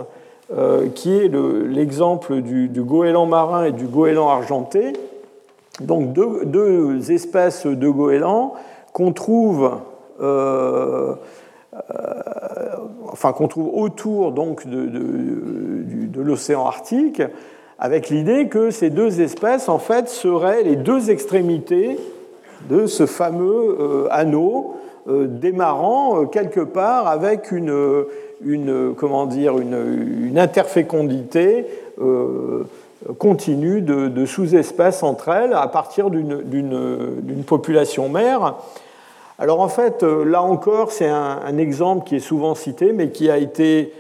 euh, 0.55 0.89
qui 0.95 1.17
est 1.17 1.29
l'exemple 1.29 2.43
du, 2.43 2.69
goéland 2.83 3.25
marin 3.25 3.65
et 3.65 3.73
du 3.73 3.87
goéland 3.87 4.29
argenté. 4.29 4.93
Donc 5.81 6.13
deux, 6.13 7.11
espèces 7.11 7.67
de 7.67 7.89
goélands 7.89 8.53
qu'on 8.93 9.13
trouve, 9.13 9.71
enfin 13.11 13.33
qu'on 13.33 13.49
trouve 13.49 13.71
autour 13.75 14.33
donc 14.33 14.67
de, 14.67 14.87
de 14.87 16.21
l'océan 16.21 16.67
Arctique, 16.67 17.23
avec 17.79 18.11
l'idée 18.11 18.49
que 18.49 18.71
ces 18.71 18.91
deux 18.91 19.21
espèces 19.21 19.69
en 19.69 19.79
fait 19.79 20.09
seraient 20.09 20.63
les 20.63 20.77
deux 20.77 21.11
extrémités 21.11 21.99
de 22.69 22.87
ce 22.87 23.07
fameux 23.07 23.77
euh, 23.81 24.07
anneau 24.11 24.77
euh, 25.09 25.27
démarrant 25.27 26.23
euh, 26.23 26.27
quelque 26.27 26.61
part 26.61 27.09
avec 27.09 27.51
une, 27.51 28.95
comment 28.97 29.27
dire, 29.27 29.59
une, 29.59 30.39
interfécondité 30.39 31.67
continue 33.19 33.83
de, 33.83 34.27
sous-espèces 34.27 35.03
entre 35.03 35.29
elles 35.29 35.53
à 35.53 35.67
partir 35.67 36.11
d'une 36.11 37.45
population 37.47 38.09
mère. 38.09 38.57
Alors 39.43 39.59
en 39.59 39.67
fait, 39.67 40.05
là 40.05 40.41
encore, 40.41 40.93
c'est 40.93 41.09
un, 41.09 41.59
exemple 41.59 42.07
qui 42.07 42.15
est 42.15 42.21
souvent 42.21 42.55
cité, 42.55 42.93
mais 42.93 43.11
qui 43.11 43.29
a 43.29 43.39
été 43.39 43.93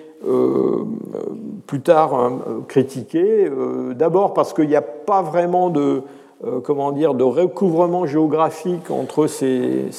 plus 1.66 1.80
tard 1.80 2.30
critiqué. 2.68 3.51
D'abord 3.97 4.34
parce 4.34 4.53
qu'il 4.53 4.68
n'y 4.68 4.76
a 4.76 4.82
pas 4.82 5.20
vraiment 5.20 5.68
de, 5.68 6.05
euh, 6.45 6.59
comment 6.61 6.90
dire, 6.90 7.14
de 7.14 7.22
recouvrement 7.22 8.05
géographique 8.05 8.90
entre 8.90 9.28
ces, 9.28 9.90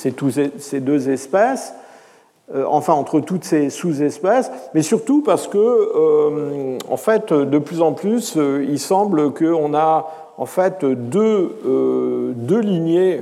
deux 0.81 1.09
espèces, 1.09 1.73
euh, 2.53 2.65
enfin 2.67 2.91
entre 2.91 3.21
toutes 3.21 3.45
ces 3.45 3.69
sous-espèces, 3.69 4.51
mais 4.73 4.81
surtout 4.81 5.21
parce 5.21 5.47
que, 5.47 5.57
euh, 5.57 6.77
en 6.89 6.97
fait, 6.97 7.31
de 7.31 7.57
plus 7.59 7.81
en 7.81 7.93
plus, 7.93 8.35
il 8.35 8.77
semble 8.77 9.31
qu'on 9.31 9.73
a 9.73 10.11
en 10.37 10.45
fait 10.45 10.83
deux 10.83 11.55
lignées 12.59 13.21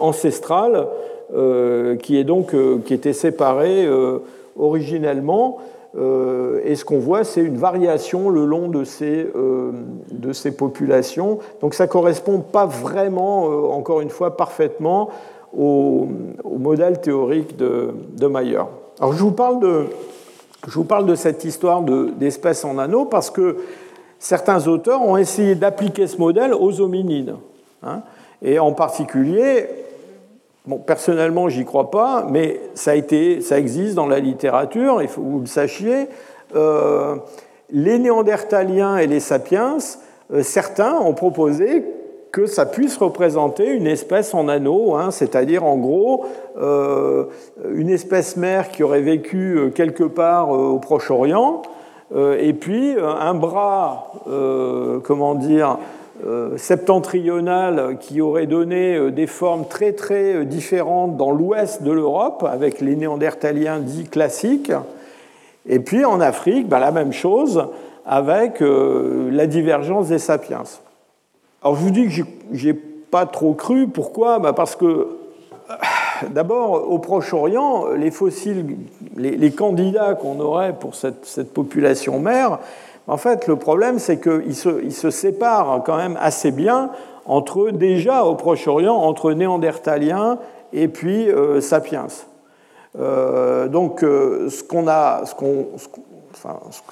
ancestrales 0.00 0.86
qui, 1.32 2.18
est 2.18 2.24
donc, 2.24 2.54
qui 2.84 2.94
étaient 2.94 3.12
séparées 3.12 3.88
originellement 4.56 5.58
euh, 5.98 6.60
et 6.64 6.74
ce 6.74 6.84
qu'on 6.84 6.98
voit, 6.98 7.24
c'est 7.24 7.40
une 7.40 7.56
variation 7.56 8.28
le 8.28 8.44
long 8.44 8.68
de 8.68 8.84
ces, 8.84 9.30
euh, 9.34 9.72
de 10.10 10.32
ces 10.32 10.54
populations. 10.54 11.38
Donc 11.60 11.74
ça 11.74 11.86
ne 11.86 11.90
correspond 11.90 12.40
pas 12.40 12.66
vraiment, 12.66 13.46
euh, 13.46 13.68
encore 13.68 14.00
une 14.00 14.10
fois, 14.10 14.36
parfaitement 14.36 15.08
au, 15.56 16.08
modèle 16.58 17.00
théorique 17.00 17.56
de, 17.56 17.94
de, 18.18 18.26
Mayer. 18.26 18.60
Alors 19.00 19.12
je 19.12 19.22
vous 19.22 19.30
parle 19.30 19.60
de, 19.60 19.84
je 20.66 20.74
vous 20.74 20.84
parle 20.84 21.06
de 21.06 21.14
cette 21.14 21.44
histoire 21.44 21.82
d'espèces 21.82 22.64
en 22.64 22.78
anneaux 22.78 23.04
parce 23.04 23.30
que 23.30 23.56
certains 24.18 24.66
auteurs 24.66 25.02
ont 25.02 25.16
essayé 25.16 25.54
d'appliquer 25.54 26.06
ce 26.06 26.18
modèle 26.18 26.52
aux 26.52 26.80
hominides. 26.80 27.36
Hein. 27.82 28.00
et 28.42 28.58
en 28.58 28.72
particulier, 28.72 29.68
Bon, 30.66 30.78
personnellement, 30.78 31.48
j'y 31.48 31.64
crois 31.64 31.92
pas, 31.92 32.26
mais 32.28 32.60
ça, 32.74 32.90
a 32.90 32.94
été, 32.96 33.40
ça 33.40 33.56
existe 33.56 33.94
dans 33.94 34.08
la 34.08 34.18
littérature, 34.18 35.00
il 35.00 35.06
faut 35.06 35.20
que 35.20 35.28
vous 35.28 35.40
le 35.40 35.46
sachiez. 35.46 36.08
Euh, 36.56 37.14
les 37.70 38.00
Néandertaliens 38.00 38.96
et 38.96 39.06
les 39.06 39.20
Sapiens, 39.20 39.76
euh, 40.32 40.42
certains 40.42 40.98
ont 40.98 41.14
proposé 41.14 41.84
que 42.32 42.46
ça 42.46 42.66
puisse 42.66 42.96
représenter 42.96 43.68
une 43.68 43.86
espèce 43.86 44.34
en 44.34 44.48
anneau, 44.48 44.96
hein, 44.96 45.12
c'est-à-dire 45.12 45.62
en 45.62 45.76
gros 45.76 46.24
euh, 46.60 47.26
une 47.72 47.88
espèce 47.88 48.36
mère 48.36 48.70
qui 48.72 48.82
aurait 48.82 49.02
vécu 49.02 49.70
quelque 49.72 50.02
part 50.02 50.50
au 50.50 50.80
Proche-Orient, 50.80 51.62
et 52.38 52.52
puis 52.52 52.94
un 53.00 53.34
bras, 53.34 54.12
comment 55.02 55.34
dire, 55.34 55.78
septentrionale 56.56 57.98
qui 58.00 58.20
aurait 58.20 58.46
donné 58.46 58.96
euh, 58.96 59.10
des 59.10 59.26
formes 59.26 59.66
très 59.66 59.92
très 59.92 60.34
euh, 60.34 60.44
différentes 60.44 61.16
dans 61.16 61.30
l'ouest 61.30 61.82
de 61.82 61.92
l'Europe, 61.92 62.44
avec 62.48 62.80
les 62.80 62.96
néandertaliens 62.96 63.78
dits 63.78 64.08
classiques. 64.08 64.72
Et 65.68 65.80
puis 65.80 66.04
en 66.04 66.20
Afrique, 66.20 66.68
ben, 66.68 66.78
la 66.78 66.92
même 66.92 67.12
chose 67.12 67.66
avec 68.08 68.60
la 68.60 69.48
divergence 69.48 70.10
des 70.10 70.20
sapiens. 70.20 70.62
Alors 71.60 71.74
je 71.74 71.80
vous 71.82 71.90
dis 71.90 72.06
que 72.06 72.22
j'ai 72.52 72.72
pas 72.72 73.26
trop 73.26 73.52
cru. 73.52 73.88
Pourquoi? 73.88 74.38
Ben, 74.38 74.52
Parce 74.52 74.76
que 74.76 75.08
d'abord, 76.30 76.88
au 76.88 77.00
Proche-Orient, 77.00 77.88
les 77.96 78.12
fossiles, 78.12 78.76
les, 79.16 79.50
candidats 79.50 80.14
qu'on 80.14 80.38
aurait 80.38 80.72
pour 80.72 80.94
cette 80.94 81.52
population 81.52 82.20
mère, 82.20 82.60
en 83.08 83.16
fait, 83.16 83.46
le 83.46 83.56
problème, 83.56 83.98
c'est 83.98 84.20
qu'ils 84.20 84.54
se, 84.54 85.10
séparent 85.10 85.82
quand 85.84 85.96
même 85.96 86.18
assez 86.20 86.50
bien 86.50 86.90
entre, 87.24 87.70
déjà 87.70 88.24
au 88.24 88.34
Proche-Orient, 88.34 88.94
entre 88.94 89.32
néandertaliens 89.32 90.38
et 90.72 90.88
puis 90.88 91.30
euh, 91.30 91.60
sapiens. 91.60 92.08
Euh, 92.98 93.68
donc, 93.68 94.02
euh, 94.02 94.48
ce, 94.50 94.64
que 94.64 94.76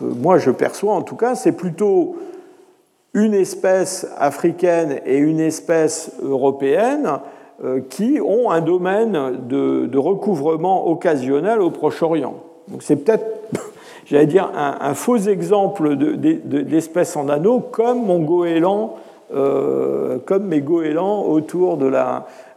moi 0.04 0.38
je 0.38 0.50
perçois 0.50 0.94
en 0.94 1.02
tout 1.02 1.16
cas, 1.16 1.34
c'est 1.34 1.52
plutôt 1.52 2.16
une 3.12 3.34
espèce 3.34 4.06
africaine 4.18 5.00
et 5.06 5.18
une 5.18 5.40
espèce 5.40 6.12
européenne 6.22 7.18
qui 7.88 8.20
ont 8.20 8.50
un 8.50 8.60
domaine 8.60 9.46
de, 9.46 9.86
de 9.86 9.98
recouvrement 9.98 10.88
occasionnel 10.88 11.60
au 11.60 11.70
Proche-Orient. 11.70 12.34
Donc, 12.66 12.82
c'est 12.82 12.96
peut-être 12.96 13.33
j'allais 14.06 14.26
dire, 14.26 14.50
un, 14.54 14.94
faux 14.94 15.16
exemple 15.16 15.96
d'espèces 15.96 17.16
en 17.16 17.28
anneau, 17.28 17.60
comme 17.60 18.04
mon 18.04 18.20
goéland, 18.20 18.96
euh, 19.34 20.18
comme 20.26 20.44
mes 20.44 20.60
goélands 20.60 21.24
autour 21.24 21.76
de 21.76 21.90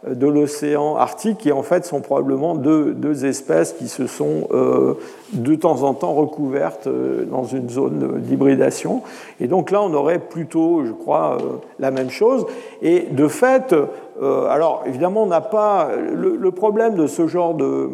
de 0.07 0.27
l'océan 0.27 0.95
Arctique, 0.95 1.39
qui 1.39 1.51
en 1.51 1.63
fait 1.63 1.85
sont 1.85 2.01
probablement 2.01 2.55
deux, 2.55 3.25
espèces 3.25 3.73
qui 3.73 3.87
se 3.87 4.05
sont 4.05 4.47
euh, 4.51 4.93
de 5.33 5.55
temps 5.55 5.83
en 5.83 5.93
temps 5.93 6.13
recouvertes 6.13 6.87
euh, 6.87 7.25
dans 7.25 7.45
une 7.45 7.69
zone 7.69 8.19
d'hybridation. 8.19 9.01
Et 9.39 9.47
donc 9.47 9.71
là, 9.71 9.81
on 9.81 9.93
aurait 9.93 10.19
plutôt, 10.19 10.85
je 10.85 10.91
crois, 10.91 11.37
la 11.79 11.89
même 11.89 12.09
chose. 12.09 12.45
Et 12.81 13.07
de 13.11 13.27
fait, 13.27 13.73
alors 14.21 14.83
évidemment, 14.85 15.23
on 15.23 15.27
n'a 15.27 15.41
pas 15.41 15.89
le, 16.13 16.51
problème 16.51 16.95
de 16.95 17.07
ce 17.07 17.27
genre 17.27 17.53
de 17.53 17.89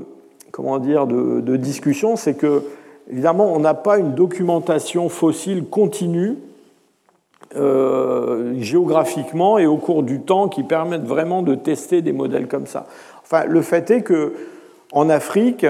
comment 0.51 0.80
dire 0.80 1.08
de, 1.08 1.39
de 1.41 1.56
discussion, 1.56 2.16
c'est 2.16 2.34
que 2.34 2.64
Évidemment, 3.10 3.51
on 3.54 3.60
n'a 3.60 3.74
pas 3.74 3.97
une 3.97 4.14
documentation 4.14 5.10
fossile 5.10 5.66
continue 5.66 6.38
euh, 7.56 8.56
géographiquement 8.60 9.60
et 9.60 9.68
au 9.68 9.78
cours 9.78 10.01
du 10.01 10.22
temps 10.22 10.47
qui 10.47 10.64
permette 10.64 11.04
vraiment 11.04 11.43
de 11.43 11.54
tester 11.54 12.01
des 12.01 12.14
modèles 12.14 12.47
comme 12.47 12.66
ça. 12.66 12.88
Enfin, 13.22 13.43
le 13.45 13.62
fait 13.62 13.91
est 13.91 14.01
que 14.01 14.34
en 14.91 15.08
Afrique, 15.10 15.66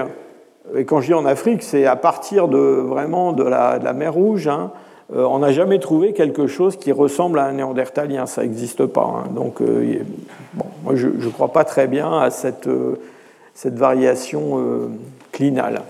et 0.74 0.84
quand 0.84 1.00
je 1.00 1.08
dis 1.08 1.14
en 1.14 1.26
Afrique, 1.26 1.62
c'est 1.62 1.84
à 1.84 1.96
partir 1.96 2.48
de 2.48 2.58
vraiment 2.58 3.32
de 3.32 3.42
la, 3.42 3.92
mer 3.92 4.14
Rouge, 4.14 4.48
hein, 4.48 4.70
euh, 5.14 5.24
on 5.24 5.40
n'a 5.40 5.52
jamais 5.52 5.78
trouvé 5.78 6.14
quelque 6.14 6.46
chose 6.46 6.76
qui 6.76 6.90
ressemble 6.90 7.38
à 7.38 7.44
un 7.44 7.52
néandertalien, 7.52 8.24
ça 8.24 8.42
n'existe 8.42 8.86
pas. 8.86 9.24
Hein. 9.26 9.30
Donc, 9.34 9.60
euh, 9.60 9.98
moi, 10.84 10.94
je 10.94 11.08
ne 11.08 11.30
crois 11.30 11.52
pas 11.52 11.64
très 11.64 11.86
bien 11.86 12.18
à 12.18 12.30
cette 12.30 12.68
variation 13.64 14.88
clinale. 15.32 15.82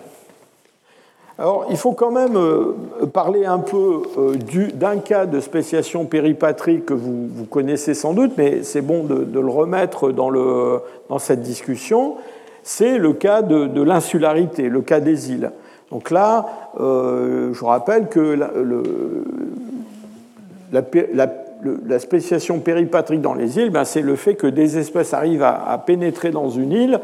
Alors, 1.36 1.66
il 1.68 1.76
faut 1.76 1.92
quand 1.92 2.12
même 2.12 2.36
euh, 2.36 2.74
parler 3.12 3.44
un 3.44 3.58
peu 3.58 4.02
euh, 4.18 4.36
d'un 4.74 4.98
cas 4.98 5.26
de 5.26 5.40
spéciation 5.40 6.04
péripatrique 6.04 6.86
que 6.86 6.94
vous, 6.94 7.28
connaissez 7.50 7.94
sans 7.94 8.14
doute, 8.14 8.34
mais 8.38 8.62
c'est 8.62 8.82
bon 8.82 9.02
de, 9.02 9.26
le 9.32 9.48
remettre 9.48 10.12
dans, 10.12 11.18
cette 11.18 11.42
discussion. 11.42 12.14
c'est 12.62 12.98
le 12.98 13.12
cas 13.14 13.42
de, 13.42 13.82
l'insularité, 13.82 14.68
le 14.68 14.80
cas 14.80 15.00
des 15.00 15.32
îles. 15.32 15.50
Donc 15.90 16.12
là, 16.12 16.46
je 16.78 17.52
vous 17.52 17.66
rappelle 17.66 18.08
que 18.08 18.20
la, 18.20 18.50
la, 20.72 21.98
spéciation 21.98 22.60
péripatrique 22.60 23.20
dans 23.20 23.34
les 23.34 23.58
îles, 23.58 23.70
ben, 23.70 23.84
c'est 23.84 24.02
le 24.02 24.16
fait 24.16 24.34
que 24.34 24.46
des 24.46 24.78
espèces 24.78 25.12
arrivent 25.14 25.42
à 25.42 25.82
pénétrer 25.84 26.30
dans 26.30 26.48
une 26.48 26.72
île 26.72 27.00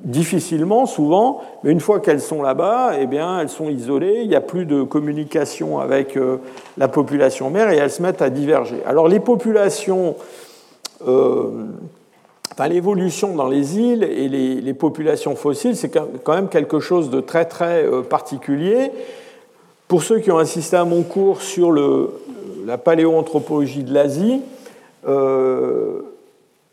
difficilement, 0.00 0.86
souvent, 0.86 1.40
mais 1.62 1.72
une 1.72 1.80
fois 1.80 2.00
qu'elles 2.00 2.20
sont 2.20 2.42
là-bas, 2.42 2.92
eh 3.00 3.06
bien, 3.06 3.40
elles 3.40 3.48
sont 3.48 3.68
isolées, 3.68 4.20
il 4.22 4.28
n'y 4.28 4.36
a 4.36 4.40
plus 4.40 4.66
de 4.66 4.82
communication 4.82 5.80
avec 5.80 6.16
euh, 6.16 6.36
la 6.76 6.88
population 6.88 7.50
mère 7.50 7.70
et 7.70 7.76
elles 7.76 7.90
se 7.90 8.02
mettent 8.02 8.22
à 8.22 8.30
diverger. 8.30 8.76
Alors 8.86 9.08
les 9.08 9.20
populations, 9.20 10.16
euh, 11.08 11.64
l'évolution 12.68 13.34
dans 13.34 13.48
les 13.48 13.78
îles 13.78 14.04
et 14.04 14.28
les, 14.28 14.74
populations 14.74 15.34
fossiles, 15.34 15.76
c'est 15.76 15.90
quand 15.90 16.34
même 16.34 16.48
quelque 16.48 16.78
chose 16.78 17.10
de 17.10 17.20
très 17.20 17.46
très 17.46 17.84
euh, 17.84 18.02
particulier. 18.02 18.90
Pour 19.88 20.02
ceux 20.02 20.18
qui 20.18 20.30
ont 20.30 20.38
assisté 20.38 20.76
à 20.76 20.84
mon 20.84 21.02
cours 21.02 21.42
sur 21.42 21.72
la 21.72 22.76
paléoanthropologie 22.76 23.84
de 23.84 23.94
l'Asie, 23.94 24.42
je 25.06 26.02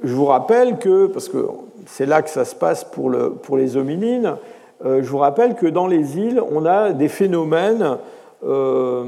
vous 0.03 0.25
rappelle 0.25 0.79
que, 0.79 1.05
parce 1.05 1.29
que 1.29 1.45
c'est 1.85 2.05
là 2.05 2.21
que 2.21 2.29
ça 2.29 2.45
se 2.45 2.55
passe 2.55 2.83
pour, 2.83 3.09
le, 3.09 3.31
pour 3.31 3.57
les 3.57 3.77
hominines. 3.77 4.35
Euh, 4.85 5.01
je 5.01 5.09
vous 5.09 5.17
rappelle 5.17 5.55
que 5.55 5.67
dans 5.67 5.87
les 5.87 6.17
îles, 6.17 6.41
on 6.51 6.65
a 6.65 6.91
des 6.91 7.07
phénomènes 7.07 7.97
euh, 8.45 9.05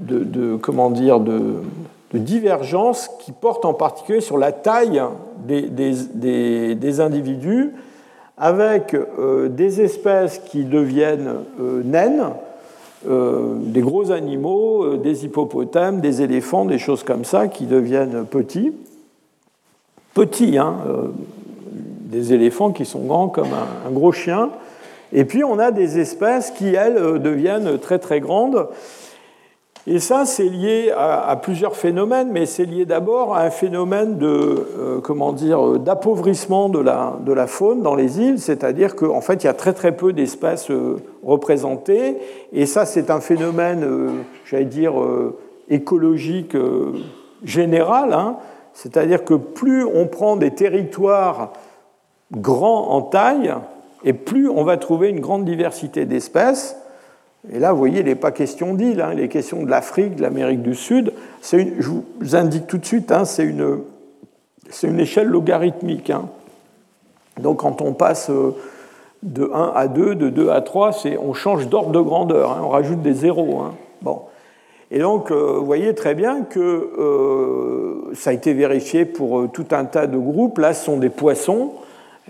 de, 0.00 0.56
comment 0.56 0.90
dire, 0.90 1.20
de, 1.20 1.60
divergence 2.12 3.10
qui 3.18 3.32
portent 3.32 3.64
en 3.64 3.74
particulier 3.74 4.20
sur 4.20 4.38
la 4.38 4.52
taille 4.52 5.02
des, 5.46 5.62
des, 5.68 7.00
individus, 7.00 7.72
avec 8.38 8.94
euh, 8.94 9.48
des 9.48 9.80
espèces 9.80 10.38
qui 10.38 10.64
deviennent 10.64 11.34
naines, 11.84 12.30
des 13.04 13.80
gros 13.80 14.12
animaux, 14.12 14.96
des 14.96 15.26
hippopotames, 15.26 16.00
des 16.00 16.22
éléphants, 16.22 16.64
des 16.64 16.78
choses 16.78 17.02
comme 17.02 17.24
ça, 17.24 17.48
qui 17.48 17.66
deviennent 17.66 18.24
petits. 18.24 18.72
Petits, 20.14 20.56
hein, 20.56 20.76
des 22.14 22.32
éléphants 22.32 22.70
qui 22.70 22.84
sont 22.84 23.00
grands 23.00 23.28
comme 23.28 23.48
un, 23.86 23.90
gros 23.90 24.12
chien. 24.12 24.50
Et 25.12 25.24
puis 25.24 25.44
on 25.44 25.58
a 25.58 25.70
des 25.70 25.98
espèces 25.98 26.50
qui, 26.52 26.74
elles, 26.74 26.96
euh, 26.96 27.18
deviennent 27.18 27.78
très 27.78 27.98
très 27.98 28.20
grandes. 28.20 28.68
Et 29.86 29.98
ça, 29.98 30.24
c'est 30.24 30.48
lié 30.48 30.94
à, 30.96 31.36
plusieurs 31.36 31.76
phénomènes, 31.76 32.30
mais 32.32 32.46
c'est 32.46 32.64
lié 32.64 32.86
d'abord 32.86 33.36
à 33.36 33.42
un 33.42 33.50
phénomène 33.50 34.16
de, 34.16 34.26
euh, 34.26 35.00
comment 35.02 35.34
dire, 35.34 35.78
d'appauvrissement 35.78 36.70
de 36.70 36.78
la, 36.78 37.18
de 37.20 37.34
la 37.34 37.46
faune 37.46 37.82
dans 37.82 37.94
les 37.94 38.18
îles, 38.18 38.38
c'est-à-dire 38.38 38.96
qu'en 38.96 39.20
fait, 39.20 39.44
il 39.44 39.46
y 39.46 39.50
a 39.50 39.52
très 39.52 39.74
très 39.74 39.92
peu 39.92 40.14
d'espèces 40.14 40.70
euh, 40.70 40.96
représentées, 41.22 42.16
et 42.54 42.64
ça, 42.64 42.86
c'est 42.86 43.10
un 43.10 43.20
phénomène, 43.20 43.86
j'allais 44.46 44.64
dire, 44.64 44.94
écologique 45.68 46.56
général, 47.44 48.14
hein. 48.14 48.36
c'est-à-dire 48.72 49.22
que 49.22 49.34
plus 49.34 49.84
on 49.84 50.06
prend 50.06 50.36
des 50.36 50.52
territoires 50.52 51.52
grand 52.32 52.90
en 52.90 53.02
taille, 53.02 53.54
et 54.04 54.12
plus 54.12 54.48
on 54.48 54.64
va 54.64 54.76
trouver 54.76 55.08
une 55.08 55.20
grande 55.20 55.44
diversité 55.44 56.04
d'espèces. 56.04 56.76
Et 57.52 57.58
là, 57.58 57.72
vous 57.72 57.78
voyez, 57.78 58.00
il 58.00 58.06
n'est 58.06 58.14
pas 58.14 58.32
question 58.32 58.74
d'îles, 58.74 59.00
hein, 59.00 59.10
il 59.12 59.20
est 59.20 59.28
question 59.28 59.62
de 59.62 59.70
l'Afrique, 59.70 60.16
de 60.16 60.22
l'Amérique 60.22 60.62
du 60.62 60.74
Sud. 60.74 61.12
Je 61.42 61.88
vous 61.88 62.36
indique 62.36 62.66
tout 62.66 62.78
de 62.78 62.86
suite, 62.86 63.12
hein, 63.12 63.24
c'est 63.24 63.44
une, 63.44 63.80
une, 64.82 65.00
échelle 65.00 65.28
logarithmique. 65.28 66.10
Hein. 66.10 66.26
Donc 67.38 67.58
quand 67.58 67.82
on 67.82 67.92
passe 67.92 68.30
euh, 68.30 68.54
de 69.22 69.50
1 69.52 69.72
à 69.74 69.88
2, 69.88 70.14
de 70.14 70.30
2 70.30 70.48
à 70.50 70.62
3, 70.62 70.92
on 71.22 71.34
change 71.34 71.68
d'ordre 71.68 71.90
de 71.90 72.00
grandeur, 72.00 72.58
on 72.62 72.68
rajoute 72.68 73.02
des 73.02 73.12
zéros. 73.12 73.64
Bon. 74.00 74.22
Et 74.90 75.00
donc, 75.00 75.30
euh, 75.30 75.56
vous 75.58 75.66
voyez 75.66 75.94
très 75.94 76.14
bien 76.14 76.42
que 76.42 76.60
euh, 76.60 78.14
ça 78.14 78.30
a 78.30 78.32
été 78.32 78.54
vérifié 78.54 79.04
pour 79.04 79.50
tout 79.52 79.66
un 79.72 79.84
tas 79.84 80.06
de 80.06 80.16
groupes. 80.16 80.58
Là, 80.58 80.72
ce 80.72 80.84
sont 80.84 80.98
des 80.98 81.10
poissons 81.10 81.72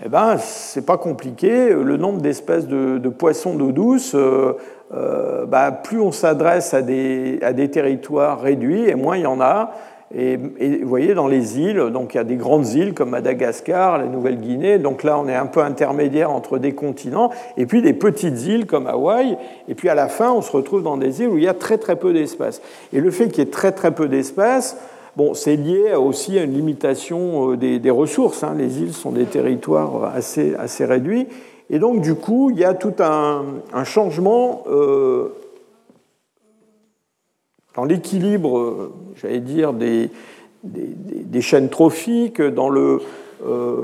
eh 0.03 0.09
ben, 0.09 0.37
c'est 0.37 0.85
pas 0.85 0.97
compliqué. 0.97 1.69
Le 1.69 1.97
nombre 1.97 2.19
d'espèces 2.19 2.67
de, 2.67 3.09
poissons 3.09 3.55
d'eau 3.55 3.71
douce, 3.71 4.13
euh, 4.13 4.53
euh, 4.93 5.45
bah, 5.45 5.71
plus 5.71 6.01
on 6.01 6.11
s'adresse 6.11 6.73
à 6.73 6.81
des, 6.81 7.39
à 7.41 7.53
des, 7.53 7.69
territoires 7.71 8.41
réduits, 8.41 8.89
et 8.89 8.95
moins 8.95 9.15
il 9.15 9.23
y 9.23 9.27
en 9.27 9.39
a. 9.39 9.71
Et, 10.13 10.37
vous 10.37 10.87
voyez, 10.87 11.13
dans 11.13 11.27
les 11.27 11.59
îles, 11.59 11.79
donc 11.91 12.13
il 12.13 12.17
y 12.17 12.19
a 12.19 12.25
des 12.25 12.35
grandes 12.35 12.67
îles 12.73 12.93
comme 12.93 13.09
Madagascar, 13.09 13.97
la 13.97 14.05
Nouvelle-Guinée, 14.05 14.77
donc 14.77 15.03
là 15.03 15.17
on 15.17 15.27
est 15.27 15.35
un 15.35 15.47
peu 15.47 15.61
intermédiaire 15.61 16.29
entre 16.29 16.59
des 16.59 16.73
continents, 16.73 17.31
et 17.57 17.65
puis 17.65 17.81
des 17.81 17.93
petites 17.93 18.45
îles 18.45 18.67
comme 18.67 18.87
Hawaï, 18.87 19.35
et 19.67 19.75
puis 19.75 19.89
à 19.89 19.95
la 19.95 20.07
fin 20.07 20.31
on 20.31 20.41
se 20.41 20.51
retrouve 20.51 20.83
dans 20.83 20.97
des 20.97 21.21
îles 21.21 21.29
où 21.29 21.37
il 21.37 21.43
y 21.43 21.47
a 21.47 21.55
très 21.55 21.79
très 21.79 21.95
peu 21.95 22.13
d'espèces. 22.13 22.61
Et 22.93 22.99
le 22.99 23.09
fait 23.11 23.29
qu'il 23.29 23.39
y 23.43 23.47
ait 23.47 23.51
très 23.51 23.71
très 23.71 23.91
peu 23.91 24.07
d'espèces, 24.07 24.77
Bon, 25.15 25.33
c'est 25.33 25.55
lié 25.55 25.95
aussi 25.95 26.37
à 26.37 26.43
une 26.43 26.53
limitation 26.53 27.53
euh, 27.53 27.57
des, 27.57 27.89
ressources. 27.89 28.43
Hein. 28.43 28.53
Les 28.57 28.81
îles 28.81 28.93
sont 28.93 29.11
des 29.11 29.23
territoires 29.23 30.11
assez, 30.13 30.53
assez, 30.55 30.83
réduits. 30.83 31.27
Et 31.69 31.79
donc, 31.79 32.01
du 32.01 32.15
coup, 32.15 32.49
il 32.51 32.59
y 32.59 32.65
a 32.65 32.73
tout 32.73 32.93
un, 32.99 33.83
changement 33.85 34.63
euh, 34.67 35.29
dans 37.75 37.85
l'équilibre, 37.85 38.57
euh, 38.57 38.93
j'allais 39.15 39.39
dire, 39.39 39.71
des, 39.71 40.09
des, 40.63 41.41
chaînes 41.41 41.69
trophiques, 41.69 42.41
dans 42.41 42.69
le, 42.69 42.99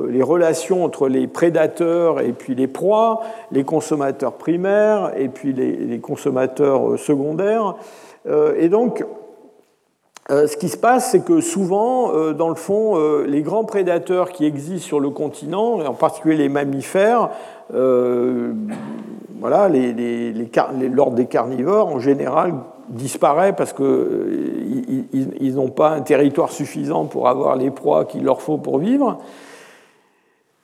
les 0.09 0.23
relations 0.23 0.83
entre 0.83 1.07
les 1.07 1.27
prédateurs 1.27 2.19
et 2.19 2.33
puis 2.33 2.55
les 2.55 2.67
proies, 2.67 3.21
les 3.51 3.63
consommateurs 3.63 4.33
primaires 4.33 5.13
et 5.15 5.29
puis 5.29 5.53
les 5.53 5.99
consommateurs 5.99 6.97
secondaires. 6.97 7.75
et 8.57 8.69
donc, 8.69 9.05
euh, 10.29 10.45
ce 10.45 10.55
qui 10.55 10.69
se 10.69 10.77
passe, 10.77 11.11
c'est 11.11 11.25
que 11.25 11.41
souvent, 11.41 12.13
euh, 12.13 12.33
dans 12.33 12.49
le 12.49 12.55
fond, 12.55 12.95
euh, 12.95 13.25
les 13.25 13.41
grands 13.41 13.63
prédateurs 13.63 14.31
qui 14.31 14.45
existent 14.45 14.85
sur 14.85 14.99
le 14.99 15.09
continent, 15.09 15.79
en 15.79 15.93
particulier 15.93 16.37
les 16.37 16.49
mammifères, 16.49 17.29
voilà, 19.39 19.69
l'ordre 19.69 21.15
des 21.15 21.25
carnivores, 21.25 21.87
en 21.87 21.99
général, 21.99 22.53
disparaît 22.89 23.53
parce 23.53 23.73
qu'ils 23.73 25.55
n'ont 25.55 25.69
pas 25.69 25.91
un 25.91 26.01
territoire 26.01 26.51
suffisant 26.51 27.05
pour 27.05 27.27
avoir 27.27 27.55
les 27.55 27.71
proies 27.71 28.05
qu'il 28.05 28.23
leur 28.23 28.41
faut 28.41 28.57
pour 28.57 28.77
vivre. 28.77 29.19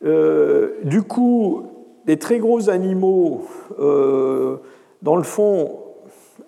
du 0.04 1.02
coup, 1.02 1.64
les 2.06 2.20
très 2.20 2.40
gros 2.40 2.70
animaux, 2.70 3.44
dans 3.80 5.16
le 5.16 5.24
fond, 5.24 5.72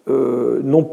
n'ont 0.07 0.89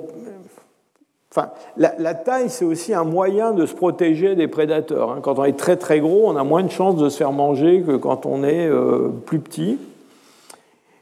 Enfin, 1.36 1.50
la, 1.76 2.14
taille, 2.14 2.48
c'est 2.48 2.64
aussi 2.64 2.94
un 2.94 3.04
moyen 3.04 3.52
de 3.52 3.66
se 3.66 3.74
protéger 3.74 4.36
des 4.36 4.48
prédateurs. 4.48 5.10
Hein. 5.10 5.18
Quand 5.20 5.38
on 5.38 5.44
est 5.44 5.56
très 5.56 5.76
très 5.76 6.00
gros, 6.00 6.22
on 6.24 6.36
a 6.36 6.44
moins 6.44 6.62
de 6.62 6.70
chances 6.70 6.96
de 6.96 7.10
se 7.10 7.18
faire 7.18 7.32
manger 7.32 7.82
que 7.86 7.96
quand 7.96 8.24
on 8.24 8.42
est 8.42 8.66
euh, 8.66 9.10
plus 9.26 9.40
petit. 9.40 9.78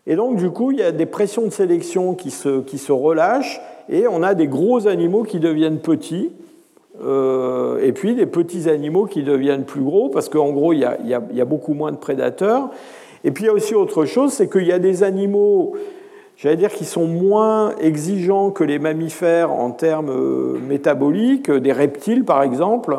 Et 0.08 0.16
donc, 0.16 0.36
du 0.36 0.50
coup, 0.50 0.72
il 0.72 0.78
y 0.78 0.82
a 0.82 0.90
des 0.90 1.06
pressions 1.06 1.44
de 1.44 1.50
sélection 1.50 2.14
qui 2.14 2.32
se, 2.32 2.62
qui 2.62 2.78
se 2.78 2.90
relâchent 2.90 3.60
et 3.88 4.08
on 4.08 4.24
a 4.24 4.34
des 4.34 4.48
gros 4.48 4.88
animaux 4.88 5.22
qui 5.22 5.38
deviennent 5.38 5.78
petits. 5.78 6.32
Euh, 7.04 7.78
et 7.80 7.92
puis 7.92 8.16
des 8.16 8.26
petits 8.26 8.68
animaux 8.68 9.06
qui 9.06 9.22
deviennent 9.22 9.64
plus 9.64 9.82
gros, 9.82 10.08
parce 10.08 10.28
qu'en 10.28 10.50
gros, 10.50 10.72
il 10.72 10.80
y, 10.80 10.86
il 11.04 11.36
y, 11.36 11.40
a, 11.40 11.44
beaucoup 11.44 11.74
moins 11.74 11.92
de 11.92 11.96
prédateurs. 11.96 12.70
Et 13.22 13.30
puis 13.30 13.44
il 13.44 13.46
y 13.46 13.50
a 13.50 13.52
aussi 13.52 13.76
autre 13.76 14.04
chose, 14.04 14.32
c'est 14.32 14.50
qu'il 14.50 14.66
y 14.66 14.72
a 14.72 14.80
des 14.80 15.04
animaux 15.04 15.74
j'allais 16.36 16.56
dire 16.56 16.72
qu'ils 16.72 16.86
sont 16.86 17.06
moins 17.06 17.74
exigeants 17.76 18.50
que 18.50 18.64
les 18.64 18.78
mammifères 18.78 19.52
en 19.52 19.70
termes 19.70 20.10
euh, 20.10 20.58
métaboliques, 20.68 21.50
des 21.50 21.72
reptiles 21.72 22.24
par 22.24 22.42
exemple, 22.42 22.98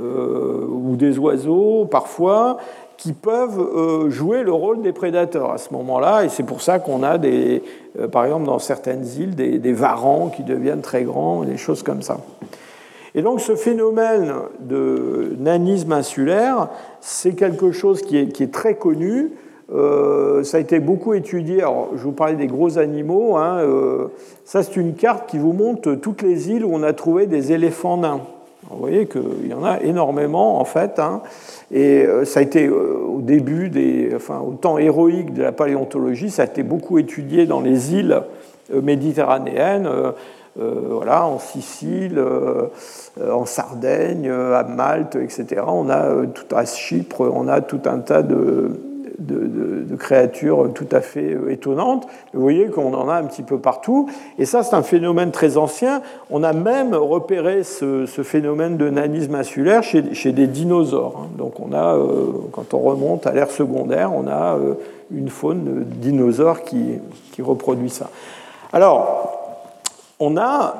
euh, 0.00 0.66
ou 0.68 0.96
des 0.96 1.18
oiseaux 1.18 1.86
parfois, 1.90 2.58
qui 2.96 3.12
peuvent 3.12 3.60
euh, 3.60 4.10
jouer 4.10 4.42
le 4.42 4.52
rôle 4.52 4.82
des 4.82 4.92
prédateurs 4.92 5.52
à 5.52 5.58
ce 5.58 5.72
moment-là. 5.74 6.24
Et 6.24 6.28
c'est 6.28 6.42
pour 6.42 6.62
ça 6.62 6.78
qu'on 6.78 7.02
a, 7.02 7.18
des, 7.18 7.62
par 8.10 8.24
exemple, 8.24 8.46
dans 8.46 8.58
certaines 8.58 9.04
îles, 9.18 9.34
des, 9.34 9.72
varans 9.72 10.28
qui 10.34 10.42
deviennent 10.42 10.80
très 10.80 11.04
grands, 11.04 11.42
des 11.42 11.56
choses 11.56 11.82
comme 11.82 12.02
ça. 12.02 12.18
Et 13.14 13.22
donc 13.22 13.40
ce 13.40 13.54
phénomène 13.54 14.34
de 14.60 15.34
nanisme 15.38 15.92
insulaire, 15.92 16.68
c'est 17.00 17.32
quelque 17.32 17.72
chose 17.72 18.02
qui 18.02 18.18
est 18.18 18.52
très 18.52 18.74
connu. 18.74 19.32
Euh, 19.74 20.44
ça 20.44 20.58
a 20.58 20.60
été 20.60 20.78
beaucoup 20.78 21.14
étudié. 21.14 21.62
Alors, 21.62 21.90
je 21.96 22.02
vous 22.02 22.12
parlais 22.12 22.36
des 22.36 22.46
gros 22.46 22.78
animaux. 22.78 23.36
Hein, 23.36 23.58
euh, 23.58 24.06
ça, 24.44 24.62
c'est 24.62 24.76
une 24.76 24.94
carte 24.94 25.28
qui 25.28 25.38
vous 25.38 25.52
montre 25.52 25.94
toutes 25.94 26.22
les 26.22 26.50
îles 26.50 26.64
où 26.64 26.70
on 26.72 26.82
a 26.82 26.92
trouvé 26.92 27.26
des 27.26 27.52
éléphants 27.52 27.96
nains. 27.96 28.20
vous 28.70 28.78
voyez 28.78 29.06
qu'il 29.06 29.48
y 29.48 29.54
en 29.54 29.64
a 29.64 29.80
énormément, 29.80 30.60
en 30.60 30.64
fait. 30.64 30.98
Hein, 30.98 31.22
et 31.72 32.04
euh, 32.04 32.24
ça 32.24 32.40
a 32.40 32.42
été 32.42 32.68
au 32.68 33.20
début, 33.20 33.68
des, 33.68 34.12
enfin, 34.14 34.40
au 34.40 34.52
temps 34.52 34.78
héroïque 34.78 35.34
de 35.34 35.42
la 35.42 35.52
paléontologie, 35.52 36.30
ça 36.30 36.42
a 36.42 36.46
été 36.46 36.62
beaucoup 36.62 36.98
étudié 36.98 37.46
dans 37.46 37.60
les 37.60 37.94
îles 37.94 38.22
méditerranéennes. 38.72 39.88
voilà, 40.56 41.26
en 41.26 41.38
Sicile, 41.38 42.20
en 43.20 43.44
Sardaigne, 43.46 44.28
à 44.28 44.62
Malte, 44.62 45.16
etc. 45.16 45.62
On 45.66 45.88
a 45.88 46.26
tout 46.26 46.54
à 46.54 46.64
Chypre, 46.64 47.30
on 47.32 47.46
a 47.46 47.60
tout 47.60 47.82
un 47.84 47.98
tas 47.98 48.22
de, 48.22 48.70
de, 49.18 49.96
créatures 49.96 50.70
tout 50.74 50.88
à 50.92 51.00
fait 51.00 51.34
euh, 51.34 51.50
étonnantes. 51.50 52.06
Vous 52.34 52.40
voyez 52.40 52.66
qu'on 52.66 52.92
en 52.94 53.08
a 53.08 53.14
un 53.14 53.24
petit 53.24 53.42
peu 53.42 53.58
partout. 53.58 54.08
Et 54.38 54.44
ça, 54.44 54.62
c'est 54.62 54.76
un 54.76 54.82
phénomène 54.82 55.30
très 55.30 55.56
ancien. 55.56 56.02
On 56.30 56.42
a 56.42 56.52
même 56.52 56.94
repéré 56.94 57.62
ce, 57.62 58.06
phénomène 58.06 58.76
de 58.76 58.90
nanisme 58.90 59.34
insulaire 59.34 59.82
chez, 59.82 60.32
des 60.32 60.46
dinosaures. 60.46 61.22
Hein. 61.22 61.28
Donc 61.38 61.60
on 61.60 61.72
a, 61.72 61.96
euh, 61.96 62.32
quand 62.52 62.74
on 62.74 62.80
remonte 62.80 63.26
à 63.26 63.32
l'ère 63.32 63.50
secondaire, 63.50 64.12
on 64.14 64.26
a 64.26 64.56
euh, 64.56 64.74
une 65.10 65.28
faune 65.28 65.64
de 65.64 65.82
dinosaures 65.82 66.62
qui, 66.62 66.98
qui 67.32 67.42
reproduit 67.42 67.90
ça. 67.90 68.10
Alors, 68.72 69.62
on 70.20 70.36
a 70.36 70.74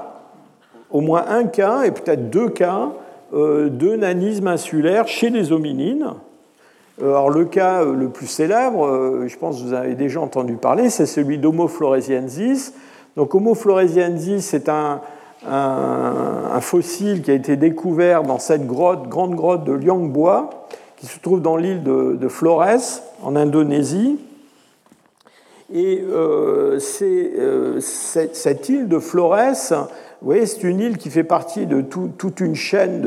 au 0.91 1.01
moins 1.01 1.25
un 1.29 1.45
cas, 1.45 1.83
et 1.85 1.91
peut-être 1.91 2.31
deux 2.31 2.49
cas, 2.49 2.91
de 3.33 3.97
nanisme 3.97 4.47
insulaire 4.47 5.09
chez 5.09 5.31
les 5.31 5.51
hominines. 5.51 6.15
Euh, 7.03 7.11
alors 7.11 7.31
le 7.31 7.45
cas 7.45 7.83
euh, 7.83 7.95
le 7.95 8.09
plus 8.09 8.27
célèbre, 8.27 8.87
euh, 8.87 9.29
je 9.29 9.37
pense 9.37 9.61
que 9.61 9.67
vous 9.67 9.75
avez 9.75 9.95
déjà 9.95 10.21
entendu 10.21 10.55
parler, 10.55 10.89
c'est 10.89 11.05
celui 11.05 11.37
d'Homo 11.39 11.69
floresiensis. 11.69 12.73
Donc 13.17 13.35
Homo 13.35 13.55
floresiensis, 13.55 14.47
c'est 14.47 14.69
un, 14.69 15.01
fossile 16.61 17.23
qui 17.23 17.31
a 17.31 17.35
été 17.35 17.57
découvert 17.57 18.23
dans 18.23 18.39
cette 18.39 18.67
grotte, 18.67 19.09
grande 19.09 19.35
grotte 19.35 19.65
de 19.65 19.73
Liangboa, 19.73 20.51
qui 20.97 21.07
se 21.07 21.21
trouve 21.21 21.43
dans 21.43 21.57
l'île 21.57 21.83
de, 21.83 22.29
Flores, 22.29 23.03
en 23.23 23.37
Indonésie. 23.37 24.19
Et 25.73 26.03
cette 27.79 28.69
île 28.69 28.89
de 28.89 28.99
Flores, 28.99 29.37
vous 29.71 30.27
voyez, 30.27 30.47
c'est 30.47 30.65
une 30.65 30.81
île 30.81 30.97
qui 30.99 31.11
fait 31.11 31.25
partie 31.25 31.67
de 31.67 31.81
toute 31.81 32.41
une 32.41 32.57
chaîne 32.57 33.07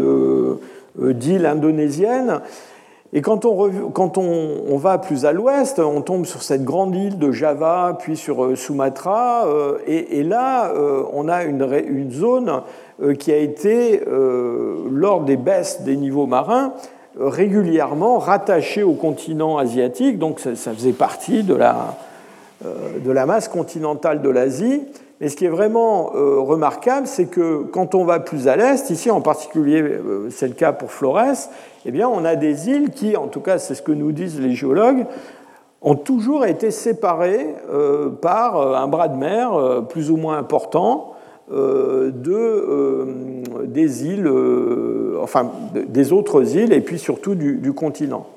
d'îles 0.96 1.46
indonésiennes. 1.46 2.42
Et 3.12 3.22
quand, 3.22 3.48
on, 3.48 4.78
va 4.78 5.00
plus 5.00 5.26
à 5.26 5.32
l'ouest, 5.32 5.80
on 5.80 6.02
tombe 6.02 6.28
sur 6.28 6.44
cette 6.44 6.64
grande 6.64 6.96
île 6.96 7.18
de 7.18 7.32
Java, 7.32 7.98
puis 8.00 8.16
sur 8.16 8.46
euh, 8.46 8.56
Sumatra, 8.56 9.48
euh, 9.48 9.80
et, 9.88 10.22
là, 10.22 10.72
euh, 10.76 11.04
on 11.12 11.28
a 11.28 11.44
une, 11.44 12.12
zone 12.12 12.62
qui 13.18 13.32
a 13.32 13.38
été, 13.38 14.02
lors 14.92 15.22
des 15.22 15.38
baisses 15.38 15.82
des 15.82 15.96
niveaux 15.96 16.28
marins, 16.28 16.74
régulièrement 17.18 18.20
rattachée 18.20 18.84
au 18.84 18.94
continent 18.94 19.58
asiatique, 19.58 20.20
donc 20.20 20.40
ça, 20.40 20.54
faisait 20.54 20.92
partie 20.92 21.44
de 21.44 21.56
la, 21.56 23.26
masse 23.26 23.48
continentale 23.48 24.22
de 24.22 24.30
l'Asie. 24.30 24.84
Mais 25.22 25.30
ce 25.30 25.36
qui 25.36 25.46
est 25.46 25.50
vraiment 25.50 26.12
remarquable, 26.14 27.08
c'est 27.08 27.26
que 27.26 27.64
quand 27.72 27.96
on 27.96 28.04
va 28.04 28.20
plus 28.20 28.50
à 28.50 28.58
l'est, 28.58 28.90
ici 28.90 29.10
en 29.10 29.22
particulier, 29.22 29.84
c'est 30.30 30.48
le 30.48 30.54
cas 30.54 30.74
pour 30.74 30.92
Flores, 30.92 31.50
eh 31.86 31.92
bien, 31.92 32.08
on 32.08 32.26
a 32.26 32.36
des 32.36 32.70
îles 32.70 32.90
qui, 32.92 33.16
en 33.16 33.28
tout 33.28 33.42
cas, 33.42 33.58
c'est 33.58 33.76
ce 33.76 33.82
que 33.82 33.92
nous 33.92 34.12
disent 34.12 34.40
les 34.40 34.54
géologues, 34.54 35.06
ont 35.82 35.96
toujours 35.96 36.46
été 36.46 36.72
séparées 36.72 37.56
euh, 37.72 38.10
par 38.10 38.76
un 38.76 38.88
bras 38.88 39.08
de 39.08 39.16
mer 39.16 39.84
plus 39.88 40.12
ou 40.12 40.18
moins 40.18 40.38
important 40.38 41.14
de, 41.52 43.08
des 43.66 44.06
îles, 44.06 44.32
enfin 45.20 45.50
des 45.74 46.14
autres 46.14 46.56
îles 46.56 46.74
et 46.74 46.82
puis 46.82 47.00
surtout 47.00 47.34
du 47.34 47.74
continent. 47.74 48.28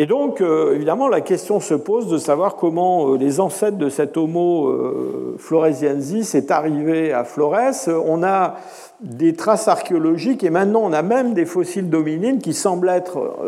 Et 0.00 0.06
donc, 0.06 0.40
euh, 0.40 0.76
évidemment, 0.76 1.08
la 1.08 1.20
question 1.20 1.58
se 1.58 1.74
pose 1.74 2.06
de 2.06 2.18
savoir 2.18 2.54
comment 2.54 3.08
euh, 3.08 3.18
les 3.18 3.40
ancêtres 3.40 3.78
de 3.78 3.88
cet 3.88 4.16
Homo 4.16 4.68
euh, 4.68 5.34
floresiensis 5.38 6.36
est 6.36 6.52
arrivé 6.52 7.12
à 7.12 7.24
Flores. 7.24 7.88
On 8.06 8.22
a 8.22 8.54
des 9.00 9.32
traces 9.32 9.66
archéologiques 9.66 10.44
et 10.44 10.50
maintenant 10.50 10.82
on 10.84 10.92
a 10.92 11.02
même 11.02 11.34
des 11.34 11.46
fossiles 11.46 11.90
d'hominines 11.90 12.38
qui 12.38 12.54
semblent 12.54 12.88
être 12.88 13.38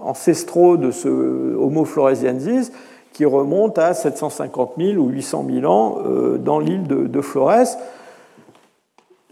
ancestraux 0.00 0.76
de 0.76 0.90
ce 0.90 1.08
Homo 1.08 1.86
floresiensis 1.86 2.70
qui 3.14 3.24
remontent 3.24 3.80
à 3.80 3.94
750 3.94 4.72
000 4.78 4.98
ou 4.98 5.08
800 5.08 5.46
000 5.60 5.72
ans 5.72 5.98
dans 6.38 6.58
l'île 6.58 6.86
de 6.86 7.20
Flores 7.20 7.76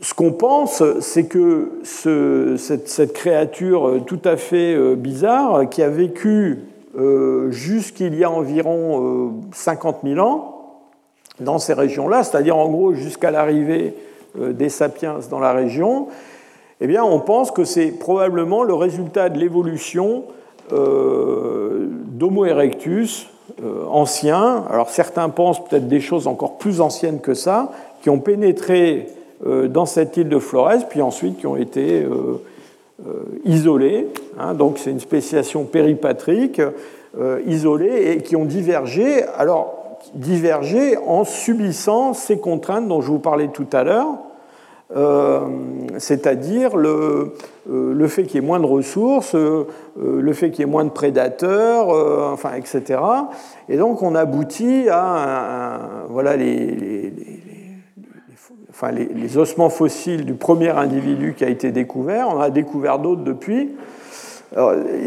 ce 0.04 0.12
qu'on 0.12 0.32
pense, 0.32 0.82
c'est 1.00 1.24
que 1.24 1.80
cette, 1.82 3.12
créature 3.14 4.02
tout 4.06 4.20
à 4.26 4.36
fait 4.36 4.74
euh, 4.74 4.96
bizarre, 4.96 5.66
qui 5.70 5.82
a 5.82 5.88
vécu 5.88 6.58
euh, 6.98 7.50
jusqu'il 7.50 8.14
y 8.14 8.22
a 8.22 8.30
environ 8.30 9.40
50 9.52 10.00
euh, 10.04 10.14
000 10.14 10.26
ans 10.26 10.82
dans 11.40 11.58
ces 11.58 11.72
régions-là, 11.72 12.22
c'est-à-dire 12.22 12.54
en 12.58 12.68
gros 12.68 12.92
jusqu'à 12.92 13.30
l'arrivée 13.30 13.94
des 14.36 14.68
sapiens 14.68 15.20
dans 15.30 15.40
la 15.40 15.52
région, 15.52 16.08
eh 16.82 16.86
bien, 16.86 17.02
on 17.02 17.18
pense 17.18 17.50
que 17.50 17.64
c'est 17.64 17.86
probablement 17.86 18.62
le 18.62 18.74
résultat 18.74 19.30
de 19.30 19.38
l'évolution 19.38 20.24
d'Homo 20.70 22.44
erectus 22.44 23.28
ancien. 23.90 24.64
Alors 24.70 24.90
certains 24.90 25.28
pensent 25.28 25.64
peut-être 25.64 25.88
des 25.88 26.00
choses 26.00 26.26
encore 26.26 26.58
plus 26.58 26.80
anciennes 26.80 27.20
que 27.20 27.34
ça, 27.34 27.72
qui 28.02 28.10
ont 28.10 28.18
pénétré 28.18 29.08
euh, 29.08 29.23
dans 29.44 29.86
cette 29.86 30.16
île 30.16 30.28
de 30.28 30.38
Flores, 30.38 30.88
puis 30.88 31.02
ensuite 31.02 31.38
qui 31.38 31.46
ont 31.46 31.56
été 31.56 32.02
euh, 32.02 32.40
euh, 33.06 33.24
isolés. 33.44 34.08
Hein, 34.38 34.54
donc 34.54 34.78
c'est 34.78 34.90
une 34.90 35.00
spéciation 35.00 35.64
péripatrique 35.64 36.60
isolée 37.46 38.10
et 38.10 38.22
qui 38.22 38.34
ont 38.34 38.44
divergé. 38.44 39.22
Alors 39.36 39.98
divergé 40.14 40.96
en 40.96 41.24
subissant 41.24 42.12
ces 42.12 42.38
contraintes 42.38 42.88
dont 42.88 43.00
je 43.00 43.06
vous 43.06 43.20
parlais 43.20 43.48
tout 43.48 43.68
à 43.72 43.84
l'heure, 43.84 44.16
c'est-à-dire 45.98 46.76
le, 46.76 47.34
le, 47.70 48.08
fait 48.08 48.24
qu'il 48.24 48.40
y 48.40 48.44
ait 48.44 48.46
moins 48.46 48.58
de 48.58 48.66
ressources, 48.66 49.34
le 49.34 50.32
fait 50.32 50.50
qu'il 50.50 50.60
y 50.60 50.62
ait 50.68 50.70
moins 50.70 50.84
de 50.84 50.90
prédateurs, 50.90 51.88
enfin, 52.32 52.54
etc. 52.54 53.00
Et 53.68 53.76
donc 53.76 54.02
on 54.02 54.16
aboutit 54.16 54.88
à 54.90 55.78
voilà, 56.10 56.36
les, 56.36 57.12
enfin, 58.74 58.90
les, 58.90 59.38
ossements 59.38 59.70
fossiles 59.70 60.24
du 60.24 60.34
premier 60.34 60.70
individu 60.70 61.34
qui 61.36 61.44
a 61.44 61.48
été 61.48 61.70
découvert. 61.70 62.28
On 62.28 62.40
a 62.40 62.50
découvert 62.50 62.98
d'autres 62.98 63.22
depuis. 63.22 63.70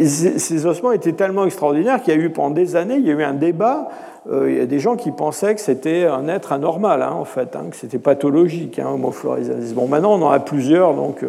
ces 0.05 0.65
ossements 0.65 0.93
étaient 0.93 1.13
tellement 1.13 1.45
extraordinaires 1.45 2.01
qu'il 2.01 2.15
y 2.15 2.17
a 2.17 2.19
eu 2.19 2.29
pendant 2.29 2.51
des 2.51 2.75
années, 2.75 2.95
il 2.95 3.05
y 3.05 3.11
a 3.11 3.13
eu 3.13 3.23
un 3.23 3.33
débat. 3.33 3.89
Euh, 4.29 4.51
il 4.51 4.57
y 4.57 4.61
a 4.61 4.65
des 4.65 4.79
gens 4.79 4.97
qui 4.97 5.11
pensaient 5.11 5.55
que 5.55 5.61
c'était 5.61 6.05
un 6.05 6.27
être 6.27 6.51
anormal, 6.51 7.01
hein, 7.01 7.13
en 7.13 7.23
fait, 7.23 7.55
hein, 7.55 7.67
que 7.69 7.77
c'était 7.77 7.99
pathologique, 7.99 8.77
hein, 8.79 8.89
Homo 8.93 9.11
floresiensis. 9.11 9.73
Bon, 9.73 9.87
maintenant 9.87 10.15
on 10.15 10.21
en 10.21 10.31
a 10.31 10.39
plusieurs, 10.39 10.93
donc 10.93 11.23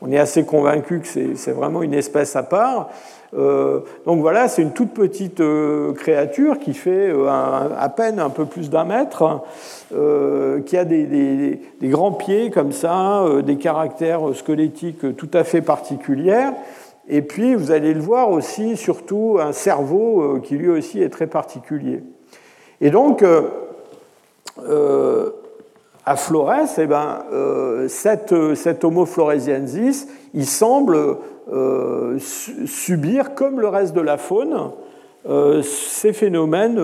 on, 0.00 0.10
est 0.10 0.18
assez 0.18 0.44
convaincu 0.44 1.00
que 1.00 1.36
c'est 1.36 1.52
vraiment 1.52 1.82
une 1.82 1.92
espèce 1.92 2.36
à 2.36 2.42
part. 2.42 2.88
Euh, 3.36 3.80
donc 4.06 4.20
voilà, 4.20 4.48
c'est 4.48 4.62
une 4.62 4.72
toute 4.72 4.92
petite 4.92 5.40
euh, 5.40 5.92
créature 5.92 6.58
qui 6.58 6.74
fait 6.74 7.12
à 7.28 7.88
peine 7.88 8.18
un 8.18 8.30
peu 8.30 8.44
plus 8.44 8.70
d'un 8.70 8.84
mètre. 8.84 9.42
Euh, 9.92 10.60
qui 10.60 10.76
a 10.76 10.84
des, 10.84 11.60
grands 11.82 12.12
pieds 12.12 12.50
comme 12.50 12.70
ça, 12.70 13.24
euh, 13.24 13.42
des 13.42 13.56
caractères 13.56 14.20
squelettiques 14.36 15.16
tout 15.16 15.30
à 15.34 15.42
fait 15.42 15.62
particuliers. 15.62 16.50
Et 17.08 17.22
puis, 17.22 17.56
vous 17.56 17.72
allez 17.72 17.92
le 17.92 18.00
voir 18.00 18.30
aussi, 18.30 18.76
surtout, 18.76 19.38
un 19.40 19.50
cerveau 19.50 20.22
euh, 20.22 20.38
qui 20.38 20.54
lui 20.54 20.68
aussi 20.68 21.02
est 21.02 21.08
très 21.08 21.26
particulier. 21.26 22.04
Et 22.80 22.90
donc, 22.90 23.24
à 26.06 26.16
Flores, 26.16 26.78
eh 26.78 26.86
ben, 26.86 27.24
cet, 27.88 28.84
Homo 28.84 29.06
floresiensis, 29.06 30.06
il 30.34 30.46
semble 30.46 31.16
subir, 32.18 33.34
comme 33.34 33.60
le 33.60 33.68
reste 33.68 33.94
de 33.94 34.00
la 34.00 34.18
faune, 34.18 34.70
ces 35.62 36.12
phénomènes 36.12 36.80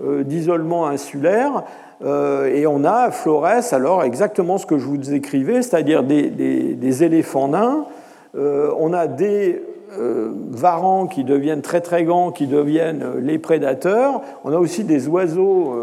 d'isolement 0.00 0.86
insulaire 0.86 1.64
euh, 2.02 2.54
et 2.54 2.66
on 2.66 2.84
a 2.84 2.92
à 2.92 3.10
Flores 3.10 3.46
alors 3.72 4.02
exactement 4.02 4.58
ce 4.58 4.66
que 4.66 4.78
je 4.78 4.86
vous 4.86 4.96
décrivais, 4.96 5.62
c'est-à-dire 5.62 6.02
des, 6.02 7.04
éléphants 7.04 7.48
nains. 7.48 7.86
Euh, 8.36 8.70
on 8.78 8.92
a 8.92 9.06
des 9.06 9.62
euh, 9.98 10.32
varans 10.50 11.06
qui 11.06 11.24
deviennent 11.24 11.62
très 11.62 11.80
très 11.80 12.04
grands, 12.04 12.32
qui 12.32 12.46
deviennent 12.46 13.04
les 13.20 13.38
prédateurs. 13.38 14.22
On 14.44 14.52
a 14.52 14.58
aussi 14.58 14.84
des 14.84 15.08
oiseaux, 15.08 15.74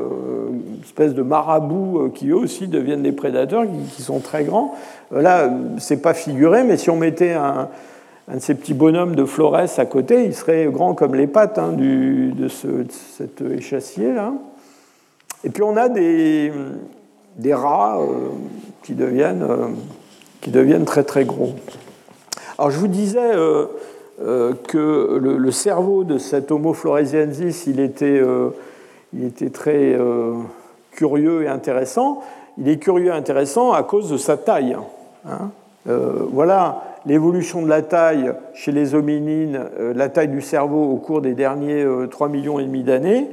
une 0.52 0.82
espèce 0.84 1.14
de 1.14 1.22
marabouts, 1.22 2.10
qui 2.14 2.30
eux 2.30 2.36
aussi 2.36 2.68
deviennent 2.68 3.04
des 3.04 3.14
prédateurs, 3.14 3.64
qui, 3.96 4.02
sont 4.02 4.20
très 4.20 4.44
grands. 4.44 4.76
là, 5.12 5.50
c'est 5.78 6.02
pas 6.02 6.14
figuré, 6.14 6.64
mais 6.64 6.78
si 6.78 6.90
on 6.90 6.98
mettait 6.98 7.34
un, 7.34 7.70
de 8.36 8.40
ces 8.40 8.56
petits 8.56 8.74
bonhommes 8.74 9.16
de 9.16 9.26
Flores 9.26 9.56
à 9.78 9.86
côté, 9.86 10.26
il 10.26 10.34
serait 10.34 10.66
grand 10.66 10.94
comme 10.94 11.16
les 11.16 11.28
pattes 11.28 11.60
hein, 11.60 11.74
de, 11.74 12.48
ce, 12.48 12.68
de 12.68 12.88
cet 12.90 13.42
échassier 13.42 14.14
là. 14.14 14.34
Et 15.44 15.50
puis 15.50 15.64
on 15.64 15.76
a 15.76 15.90
des, 15.90 16.52
des 17.38 17.54
rats 17.54 18.00
euh, 18.00 18.30
qui, 18.84 18.94
deviennent, 18.94 19.44
euh, 19.44 19.68
qui 20.42 20.52
deviennent 20.52 20.86
très 20.86 21.04
très 21.04 21.26
gros. 21.26 21.54
Alors 22.58 22.72
je 22.72 22.78
vous 22.78 22.88
disais 22.88 23.32
euh, 23.34 23.66
que 24.68 25.20
le, 25.20 25.52
cerveau 25.52 26.04
de 26.04 26.18
cet 26.18 26.52
Homo 26.52 26.74
floresiensis, 26.74 27.66
il 27.66 27.80
était, 27.80 28.22
il 29.14 29.24
était 29.24 29.50
très 29.50 29.98
curieux 30.92 31.44
et 31.44 31.48
intéressant. 31.48 32.22
Il 32.60 32.70
est 32.70 32.78
curieux 32.78 33.08
et 33.08 33.16
intéressant 33.16 33.72
à 33.72 33.82
cause 33.82 34.12
de 34.12 34.18
sa 34.18 34.38
taille. 34.38 34.78
Hein. 35.28 35.50
voilà 35.88 36.84
l'évolution 37.06 37.62
de 37.62 37.68
la 37.68 37.82
taille 37.82 38.34
chez 38.54 38.72
les 38.72 38.96
hominines, 38.96 39.60
la 39.96 40.10
taille 40.10 40.28
du 40.28 40.42
cerveau 40.42 40.92
au 40.92 40.98
cours 40.98 41.22
des 41.22 41.34
derniers 41.34 41.86
3 42.10 42.30
millions 42.30 42.60
et 42.60 42.64
demi 42.64 42.84
d'années, 42.84 43.28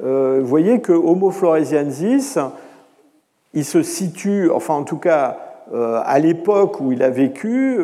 vous 0.00 0.46
voyez 0.46 0.80
que 0.80 0.92
Homo 0.92 1.30
floresiensis, 1.30 2.38
il 3.54 3.64
se 3.64 3.82
situe, 3.82 4.50
enfin 4.50 4.74
en 4.74 4.84
tout 4.84 4.98
cas 4.98 5.38
à 5.74 6.18
l'époque 6.18 6.80
où 6.80 6.92
il 6.92 7.02
a 7.02 7.10
vécu, 7.10 7.78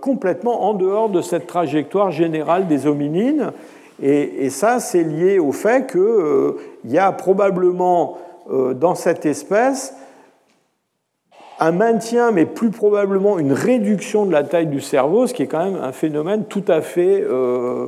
complètement 0.00 0.68
en 0.68 0.74
dehors 0.74 1.08
de 1.08 1.22
cette 1.22 1.46
trajectoire 1.46 2.10
générale 2.10 2.66
des 2.66 2.86
hominines. 2.86 3.52
Et, 4.02 4.50
ça, 4.50 4.80
c'est 4.80 5.04
lié 5.04 5.38
au 5.38 5.52
fait 5.52 5.90
qu'il 5.90 6.90
y 6.92 6.98
a 6.98 7.12
probablement 7.12 8.18
dans 8.50 8.94
cette 8.94 9.26
espèce 9.26 9.94
un 11.62 11.70
maintien, 11.70 12.32
mais 12.32 12.44
plus 12.44 12.70
probablement 12.70 13.38
une 13.38 13.52
réduction 13.52 14.26
de 14.26 14.32
la 14.32 14.42
taille 14.42 14.66
du 14.66 14.80
cerveau, 14.80 15.28
ce 15.28 15.34
qui 15.34 15.44
est 15.44 15.46
quand 15.46 15.64
même 15.64 15.80
un 15.80 15.92
phénomène 15.92 16.44
tout 16.48 16.64
à 16.66 16.80
fait 16.80 17.22
euh, 17.22 17.86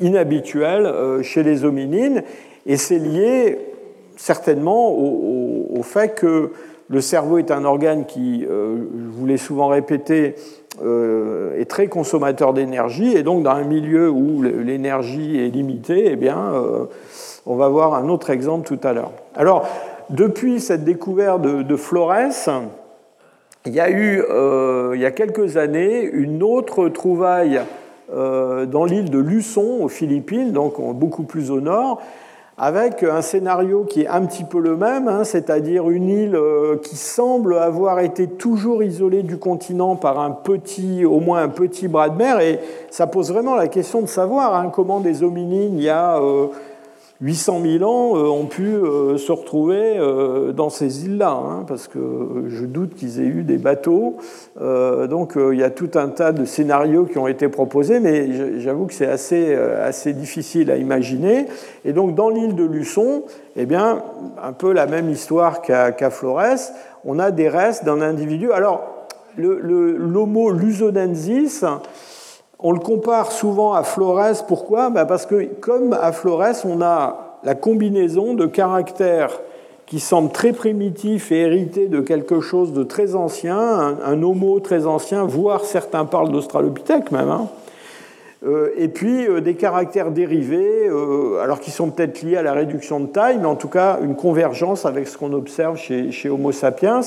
inhabituel 0.00 0.86
euh, 0.86 1.22
chez 1.22 1.42
les 1.42 1.66
hominines. 1.66 2.22
Et 2.64 2.78
c'est 2.78 2.98
lié 2.98 3.58
certainement 4.16 4.92
au, 4.92 5.82
fait 5.82 6.14
que 6.14 6.52
le 6.88 7.00
cerveau 7.02 7.36
est 7.36 7.50
un 7.50 7.66
organe 7.66 8.06
qui, 8.06 8.46
euh, 8.48 8.76
je 8.78 9.10
vous 9.10 9.26
l'ai 9.26 9.36
souvent 9.36 9.68
répété, 9.68 10.34
est 10.78 11.70
très 11.70 11.88
consommateur 11.88 12.52
d'énergie. 12.52 13.14
Et 13.16 13.22
donc, 13.22 13.42
dans 13.42 13.52
un 13.52 13.64
milieu 13.64 14.10
où 14.10 14.42
l'énergie 14.42 15.38
est 15.38 15.48
limitée, 15.48 16.08
eh 16.12 16.16
bien, 16.16 16.52
on 17.46 17.56
va 17.56 17.68
voir 17.68 17.94
un 17.94 18.10
autre 18.10 18.28
exemple 18.28 18.66
tout 18.66 18.86
à 18.86 18.92
l'heure. 18.92 19.12
Alors, 19.34 19.66
depuis 20.10 20.60
cette 20.60 20.84
découverte 20.84 21.40
de, 21.40 21.62
de 21.62 21.76
Flores, 21.76 22.12
il 23.66 23.74
y 23.74 23.80
a 23.80 23.90
eu, 23.90 24.22
euh, 24.30 24.92
il 24.94 25.00
y 25.00 25.04
a 25.04 25.10
quelques 25.10 25.56
années, 25.56 26.02
une 26.02 26.42
autre 26.42 26.88
trouvaille 26.88 27.60
euh, 28.14 28.64
dans 28.64 28.84
l'île 28.84 29.10
de 29.10 29.18
Luçon, 29.18 29.80
aux 29.82 29.88
Philippines, 29.88 30.52
donc 30.52 30.74
beaucoup 30.94 31.24
plus 31.24 31.50
au 31.50 31.60
nord, 31.60 32.00
avec 32.58 33.02
un 33.02 33.22
scénario 33.22 33.84
qui 33.84 34.02
est 34.02 34.06
un 34.06 34.24
petit 34.24 34.44
peu 34.44 34.60
le 34.60 34.76
même, 34.76 35.08
hein, 35.08 35.24
c'est-à-dire 35.24 35.90
une 35.90 36.08
île 36.08 36.36
euh, 36.36 36.76
qui 36.76 36.96
semble 36.96 37.58
avoir 37.58 37.98
été 37.98 38.28
toujours 38.28 38.84
isolée 38.84 39.24
du 39.24 39.36
continent 39.36 39.96
par 39.96 40.20
un 40.20 40.30
petit, 40.30 41.04
au 41.04 41.18
moins 41.18 41.42
un 41.42 41.48
petit 41.48 41.88
bras 41.88 42.08
de 42.08 42.16
mer, 42.16 42.40
et 42.40 42.60
ça 42.90 43.08
pose 43.08 43.32
vraiment 43.32 43.56
la 43.56 43.66
question 43.66 44.00
de 44.00 44.06
savoir 44.06 44.54
hein, 44.54 44.70
comment 44.72 45.00
des 45.00 45.24
hominines 45.24 45.76
il 45.76 45.82
y 45.82 45.90
a 45.90 46.20
800 47.22 47.62
000 47.78 47.84
ans 47.84 48.16
euh, 48.16 48.28
ont 48.28 48.44
pu 48.44 48.64
euh, 48.64 49.16
se 49.16 49.32
retrouver 49.32 49.96
euh, 49.98 50.52
dans 50.52 50.68
ces 50.68 51.06
îles-là, 51.06 51.30
hein, 51.30 51.64
parce 51.66 51.88
que 51.88 52.44
je 52.48 52.66
doute 52.66 52.94
qu'ils 52.94 53.20
aient 53.20 53.26
eu 53.26 53.42
des 53.42 53.56
bateaux. 53.56 54.16
donc 54.60 55.34
il 55.36 55.58
y 55.58 55.62
a 55.62 55.70
tout 55.70 55.90
un 55.94 56.08
tas 56.08 56.32
de 56.32 56.44
scénarios 56.44 57.04
qui 57.04 57.18
ont 57.18 57.28
été 57.28 57.48
proposés, 57.48 58.00
mais 58.00 58.60
j'avoue 58.60 58.86
que 58.86 58.94
c'est 58.94 59.06
assez, 59.06 59.54
assez 59.54 60.12
difficile 60.12 60.70
à 60.70 60.76
imaginer. 60.76 61.46
Et 61.84 61.92
donc 61.92 62.14
dans 62.14 62.28
l'île 62.28 62.54
de 62.54 62.64
Luçon, 62.64 63.22
eh 63.56 63.66
bien, 63.66 64.02
un 64.42 64.52
peu 64.52 64.72
la 64.72 64.86
même 64.86 65.10
histoire 65.10 65.62
qu'à 65.62 66.10
Flores, 66.10 66.72
on 67.04 67.18
a 67.18 67.30
des 67.30 67.48
restes 67.48 67.84
d'un 67.84 68.00
individu. 68.00 68.52
Alors, 68.52 69.06
l'Homo 69.36 70.50
lusonensis, 70.50 71.64
on 72.58 72.72
le 72.72 72.78
compare 72.78 73.32
souvent 73.32 73.74
à 73.74 73.82
Flores. 73.82 74.44
Pourquoi? 74.46 74.90
Bah, 74.90 75.04
Parce 75.04 75.26
que 75.26 75.44
comme 75.60 75.92
à 75.92 76.12
Flores, 76.12 76.64
on 76.64 76.80
a 76.82 77.38
la 77.44 77.54
combinaison 77.54 78.34
de 78.34 78.46
caractères 78.46 79.40
qui 79.86 80.00
semblent 80.00 80.32
très 80.32 80.52
primitifs 80.52 81.30
et 81.30 81.42
hérités 81.42 81.86
de 81.86 82.00
quelque 82.00 82.40
chose 82.40 82.72
de 82.72 82.82
très 82.82 83.14
ancien, 83.14 83.96
un, 84.04 84.22
homo 84.22 84.58
très 84.58 84.86
ancien, 84.86 85.24
voire 85.24 85.64
certains 85.64 86.04
parlent 86.04 86.32
d'Australopithèque 86.32 87.12
même. 87.12 87.30
Hein. 87.30 87.46
Euh, 88.44 88.70
et 88.76 88.88
puis 88.88 89.26
euh, 89.26 89.40
des 89.40 89.54
caractères 89.54 90.10
dérivés, 90.10 90.88
euh, 90.88 91.40
alors 91.40 91.60
qui 91.60 91.70
sont 91.70 91.90
peut-être 91.90 92.22
liés 92.22 92.36
à 92.36 92.42
la 92.42 92.52
réduction 92.52 92.98
de 92.98 93.06
taille, 93.06 93.38
mais 93.38 93.46
en 93.46 93.54
tout 93.54 93.68
cas 93.68 93.98
une 94.02 94.16
convergence 94.16 94.84
avec 94.84 95.06
ce 95.06 95.16
qu'on 95.16 95.32
observe 95.32 95.78
chez, 95.78 96.28
Homo 96.28 96.50
sapiens. 96.50 97.00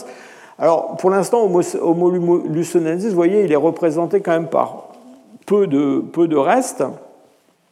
Alors 0.58 0.95
pour 0.97 1.10
l'instant, 1.10 1.43
Homo, 1.43 1.62
Homo 1.82 2.12
vous 2.12 2.93
voyez, 3.14 3.43
il 3.43 3.52
est 3.52 3.58
représenté 3.58 4.22
quand 4.22 4.32
même 4.32 4.47
par 4.47 4.89
peu 5.50 5.66
de, 6.28 6.38
restes. 6.38 6.84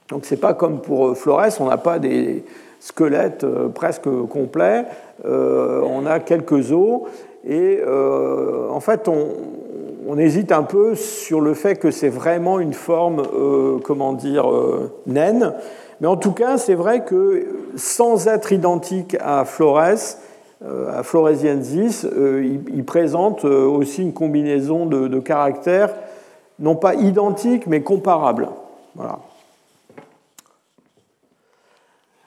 Donc 0.09 0.21
c'est 0.23 0.37
pas 0.37 0.53
comme 0.53 0.81
pour 0.81 1.15
Flores, 1.15 1.59
on 1.59 1.65
n'a 1.65 1.77
pas 1.77 1.99
des 1.99 2.43
squelettes 2.79 3.43
euh, 3.43 3.67
presque 3.69 4.09
complets, 4.29 4.85
euh, 5.25 5.81
on 5.85 6.05
a 6.05 6.19
quelques 6.19 6.71
os, 6.71 7.01
et 7.45 7.79
euh, 7.85 8.69
en 8.69 8.79
fait 8.79 9.07
on, 9.07 10.17
hésite 10.17 10.51
un 10.51 10.63
peu 10.63 10.95
sur 10.95 11.41
le 11.41 11.53
fait 11.53 11.75
que 11.75 11.91
c'est 11.91 12.09
vraiment 12.09 12.59
une 12.59 12.73
forme, 12.73 13.21
comment 13.83 14.13
dire, 14.13 14.49
naine, 15.05 15.53
mais 16.01 16.07
en 16.07 16.15
tout 16.15 16.31
cas 16.31 16.57
c'est 16.57 16.73
vrai 16.73 17.03
que 17.03 17.45
sans 17.75 18.27
être 18.27 18.51
identique 18.51 19.15
à 19.19 19.45
Flores, 19.45 20.17
à 20.65 21.03
Floresiensis, 21.03 22.07
il, 22.73 22.83
présente 22.83 23.45
aussi 23.45 24.01
une 24.01 24.13
combinaison 24.13 24.87
de 24.87 25.19
caractères 25.19 25.93
non 26.59 26.75
pas 26.75 26.95
identiques, 26.95 27.67
mais 27.67 27.81
comparables. 27.81 28.49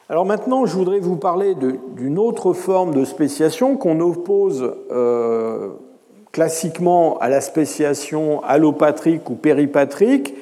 Alors 0.09 0.25
maintenant, 0.25 0.67
je 0.67 0.75
voudrais 0.75 0.99
vous 0.99 1.17
parler 1.17 1.55
d'une 1.55 2.19
autre 2.19 2.53
forme 2.53 2.95
de 2.95 3.05
spéciation 3.05 3.77
qu'on 3.77 4.01
oppose 4.01 4.75
euh, 4.91 5.69
classiquement 6.33 7.19
à 7.19 7.29
la 7.29 7.41
spéciation 7.41 8.43
allopatrique 8.43 9.31
ou 9.31 9.35
péripatrique, 9.35 10.35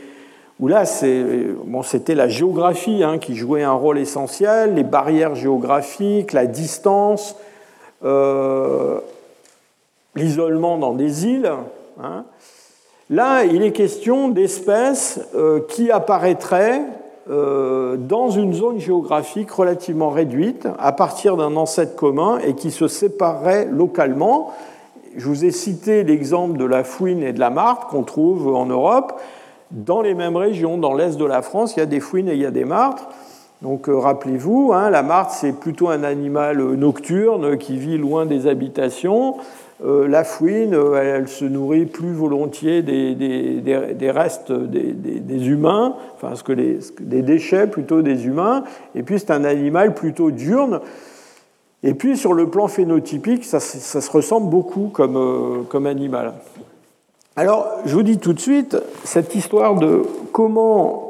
où 0.61 0.69
là, 0.69 0.85
c'était 0.87 2.15
la 2.15 2.29
géographie 2.29 3.05
hein, 3.05 3.19
qui 3.19 3.37
jouait 3.37 3.63
un 3.63 3.73
rôle 3.73 3.99
essentiel, 3.99 4.75
les 4.75 4.85
barrières 4.85 5.35
géographiques, 5.35 6.33
la 6.33 6.47
distance, 6.47 7.37
euh, 8.05 8.99
l'isolement 10.17 10.79
dans 10.79 10.95
des 10.95 11.27
îles. 11.27 11.53
Hein. 12.03 12.25
Là, 13.11 13.45
il 13.45 13.63
est 13.63 13.73
question 13.73 14.29
d'espèces 14.29 15.19
euh, 15.35 15.61
qui 15.67 15.91
apparaîtraient 15.91 16.83
euh, 17.31 17.97
dans 17.97 18.29
une 18.29 18.53
zone 18.53 18.79
géographique 18.79 19.51
relativement 19.51 20.11
réduite 20.11 20.69
à 20.79 20.93
partir 20.93 21.39
d'un 21.39 21.57
ancêtre 21.57 21.97
commun 21.97 22.39
et 22.45 22.55
qui 22.55 22.71
se 22.71 22.87
sépareraient 22.87 23.67
localement. 23.71 24.53
Je 25.17 25.27
vous 25.27 25.47
ai 25.47 25.53
cité 25.53 26.05
l'exemple 26.05 26.59
de 26.59 26.67
la 26.67 26.85
fouine 26.85 27.23
et 27.23 27.33
de 27.33 27.41
la 27.41 27.49
martre 27.49 27.87
qu'on 27.87 28.03
trouve 28.03 28.55
en 28.55 28.67
Europe. 28.67 29.19
Dans 29.71 30.03
les 30.03 30.13
mêmes 30.13 30.37
régions, 30.37 30.77
dans 30.77 30.93
l'est 30.93 31.17
de 31.17 31.25
la 31.25 31.41
France, 31.41 31.77
il 31.77 31.81
y 31.81 31.83
a 31.83 31.87
des 31.87 32.01
fouines 32.01 32.29
et 32.29 32.35
il 32.35 32.43
y 32.43 32.47
a 32.47 32.51
des 32.51 32.67
martres. 32.67 33.09
Donc 33.63 33.89
euh, 33.89 33.99
rappelez-vous, 33.99 34.73
hein, 34.75 34.91
la 34.91 35.03
martre, 35.03 35.33
c'est 35.33 35.53
plutôt 35.53 35.89
un 35.89 36.05
animal 36.05 36.59
nocturne 36.75 37.57
qui 37.57 37.79
vit 37.79 37.97
loin 37.97 38.27
des 38.27 38.47
habitations. 38.47 39.37
Euh, 39.85 40.09
la 40.09 40.25
fouine, 40.25 40.75
euh, 40.75 41.17
elle, 41.17 41.29
se 41.29 41.45
nourrit 41.45 41.87
plus 41.87 42.13
volontiers 42.13 42.83
des, 42.83 44.11
restes 44.11 44.51
des, 44.51 45.49
humains, 45.49 45.95
enfin 46.17 46.35
ce 46.35 46.43
que 46.43 46.53
des 46.53 47.23
déchets 47.23 47.69
plutôt 47.69 48.03
des 48.03 48.27
humains, 48.27 48.65
et 48.97 49.05
puis 49.05 49.21
c'est 49.21 49.31
un 49.31 49.45
animal 49.45 49.95
plutôt 49.95 50.33
diurne. 50.33 50.81
Et 51.85 51.95
puis 51.95 52.17
sur 52.17 52.33
le 52.33 52.49
plan 52.49 52.67
phénotypique, 52.67 53.45
ça, 53.45 53.61
se 53.61 54.11
ressemble 54.11 54.51
beaucoup 54.51 54.91
comme, 54.93 55.17
euh, 55.17 55.63
comme 55.69 55.87
animal. 55.87 56.35
Alors, 57.37 57.69
je 57.87 57.95
vous 57.95 58.03
dis 58.03 58.19
tout 58.19 58.33
de 58.33 58.41
suite, 58.41 58.77
cette 59.05 59.37
histoire 59.37 59.77
de 59.77 60.03
comment 60.33 61.09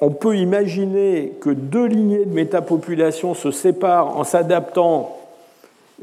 on 0.00 0.10
peut 0.10 0.36
imaginer 0.36 1.34
que 1.40 1.50
deux 1.50 1.86
lignées 1.86 2.24
de 2.24 2.34
métapopulation 2.34 3.34
se 3.34 3.52
séparent 3.52 4.18
en 4.18 4.24
s'adaptant 4.24 5.16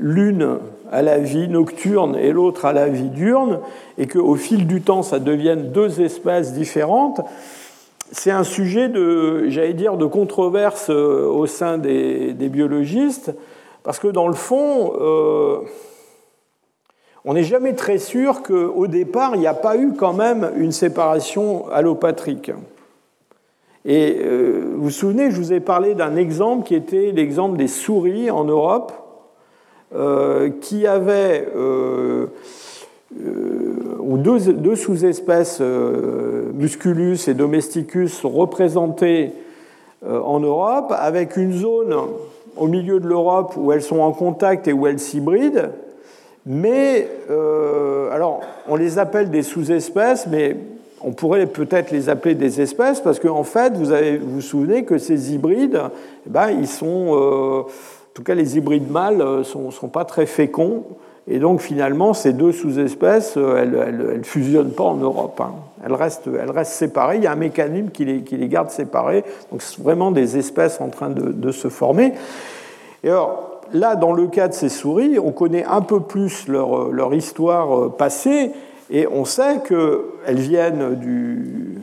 l'une 0.01 0.57
à 0.91 1.01
la 1.01 1.19
vie 1.19 1.47
nocturne 1.47 2.17
et 2.17 2.33
l'autre 2.33 2.65
à 2.65 2.73
la 2.73 2.89
vie 2.89 3.09
diurne, 3.09 3.59
et 3.97 4.07
qu'au 4.07 4.35
fil 4.35 4.67
du 4.67 4.81
temps, 4.81 5.03
ça 5.03 5.19
devienne 5.19 5.71
deux 5.71 6.01
espèces 6.01 6.53
différentes, 6.53 7.21
c'est 8.11 8.31
un 8.31 8.43
sujet 8.43 8.89
de, 8.89 9.45
j'allais 9.47 9.73
dire, 9.73 9.95
de 9.95 10.05
controverse 10.05 10.89
euh, 10.89 11.25
au 11.27 11.45
sein 11.45 11.77
des, 11.77 12.33
biologistes, 12.33 13.33
parce 13.83 13.99
que 13.99 14.09
dans 14.09 14.27
le 14.27 14.33
fond, 14.33 14.93
euh, 14.99 15.59
on 17.23 17.33
n'est 17.33 17.43
jamais 17.43 17.73
très 17.73 17.99
sûr 17.99 18.43
qu'au 18.43 18.87
départ, 18.87 19.35
il 19.35 19.39
n'y 19.39 19.47
a 19.47 19.53
pas 19.53 19.77
eu 19.77 19.93
quand 19.93 20.13
même 20.13 20.51
une 20.57 20.73
séparation 20.73 21.69
allopatrique. 21.69 22.51
Et 23.85 24.17
euh, 24.19 24.73
vous 24.75 24.83
vous 24.83 24.89
souvenez, 24.89 25.31
je 25.31 25.37
vous 25.37 25.53
ai 25.53 25.59
parlé 25.61 25.95
d'un 25.95 26.15
exemple 26.15 26.67
qui 26.67 26.75
était 26.75 27.11
l'exemple 27.11 27.57
des 27.57 27.67
souris 27.67 28.29
en 28.29 28.43
Europe, 28.43 28.91
qui 30.61 30.87
avait 30.87 31.47
euh, 31.55 32.27
euh, 33.19 34.17
deux, 34.17 34.75
sous-espèces, 34.75 35.61
Musculus 35.61 37.17
et 37.27 37.33
Domesticus, 37.33 38.23
représentées 38.23 39.33
en 40.05 40.39
Europe, 40.39 40.93
avec 40.97 41.37
une 41.37 41.53
zone 41.53 41.93
au 42.57 42.67
milieu 42.67 42.99
de 42.99 43.07
l'Europe 43.07 43.53
où 43.57 43.71
elles 43.71 43.81
sont 43.81 43.99
en 43.99 44.11
contact 44.11 44.67
et 44.67 44.73
où 44.73 44.87
elles 44.87 44.99
s'hybrident, 44.99 45.71
Mais, 46.45 47.07
alors, 48.11 48.41
on 48.67 48.75
les 48.75 48.97
appelle 48.97 49.29
des 49.29 49.43
sous-espèces, 49.43 50.27
mais 50.27 50.55
on 51.03 51.11
pourrait 51.11 51.47
peut-être 51.47 51.91
les 51.91 52.09
appeler 52.09 52.35
des 52.35 52.61
espèces 52.61 52.99
parce 52.99 53.19
qu'en 53.19 53.43
fait, 53.43 53.73
vous, 53.73 53.93
vous 54.21 54.41
souvenez 54.41 54.85
que 54.85 54.97
ces 54.97 55.33
hybrides, 55.33 55.81
eh 56.25 56.29
ben, 56.29 56.49
ils 56.49 56.67
sont, 56.67 57.65
tout 58.13 58.23
cas 58.23 58.35
les 58.35 58.57
hybrides 58.57 58.89
mâles, 58.89 59.17
ne 59.17 59.43
sont, 59.43 59.87
pas 59.87 60.05
très 60.05 60.25
féconds. 60.25 60.83
Et 61.27 61.39
donc 61.39 61.61
finalement, 61.61 62.13
ces 62.13 62.33
deux 62.33 62.51
sous-espèces, 62.51 63.37
elles 63.37 64.17
ne 64.17 64.23
fusionnent 64.23 64.73
pas 64.73 64.83
en 64.83 64.95
Europe. 64.95 65.39
Hein. 65.39 65.53
Elles, 65.85 65.93
restent, 65.93 66.29
séparées. 66.65 67.17
Il 67.17 67.23
y 67.23 67.27
a 67.27 67.31
un 67.31 67.35
mécanisme 67.35 67.89
qui 67.89 68.05
les, 68.05 68.47
garde 68.47 68.69
séparées. 68.69 69.23
Donc 69.51 69.61
c'est 69.61 69.81
vraiment 69.81 70.11
des 70.11 70.37
espèces 70.37 70.81
en 70.81 70.89
train 70.89 71.09
de, 71.09 71.51
se 71.51 71.69
former. 71.69 72.13
Et 73.03 73.09
alors, 73.09 73.61
là, 73.73 73.95
dans 73.95 74.13
le 74.13 74.27
cas 74.27 74.47
de 74.47 74.53
ces 74.53 74.69
souris, 74.69 75.17
on 75.19 75.31
connaît 75.31 75.65
un 75.65 75.81
peu 75.81 76.01
plus 76.01 76.47
leur, 76.47 76.91
leur 76.91 77.13
histoire 77.13 77.95
passée. 77.95 78.51
Et 78.89 79.07
on 79.07 79.23
sait 79.23 79.61
qu'elles 79.65 80.39
viennent 80.39 80.95
du, 80.95 81.79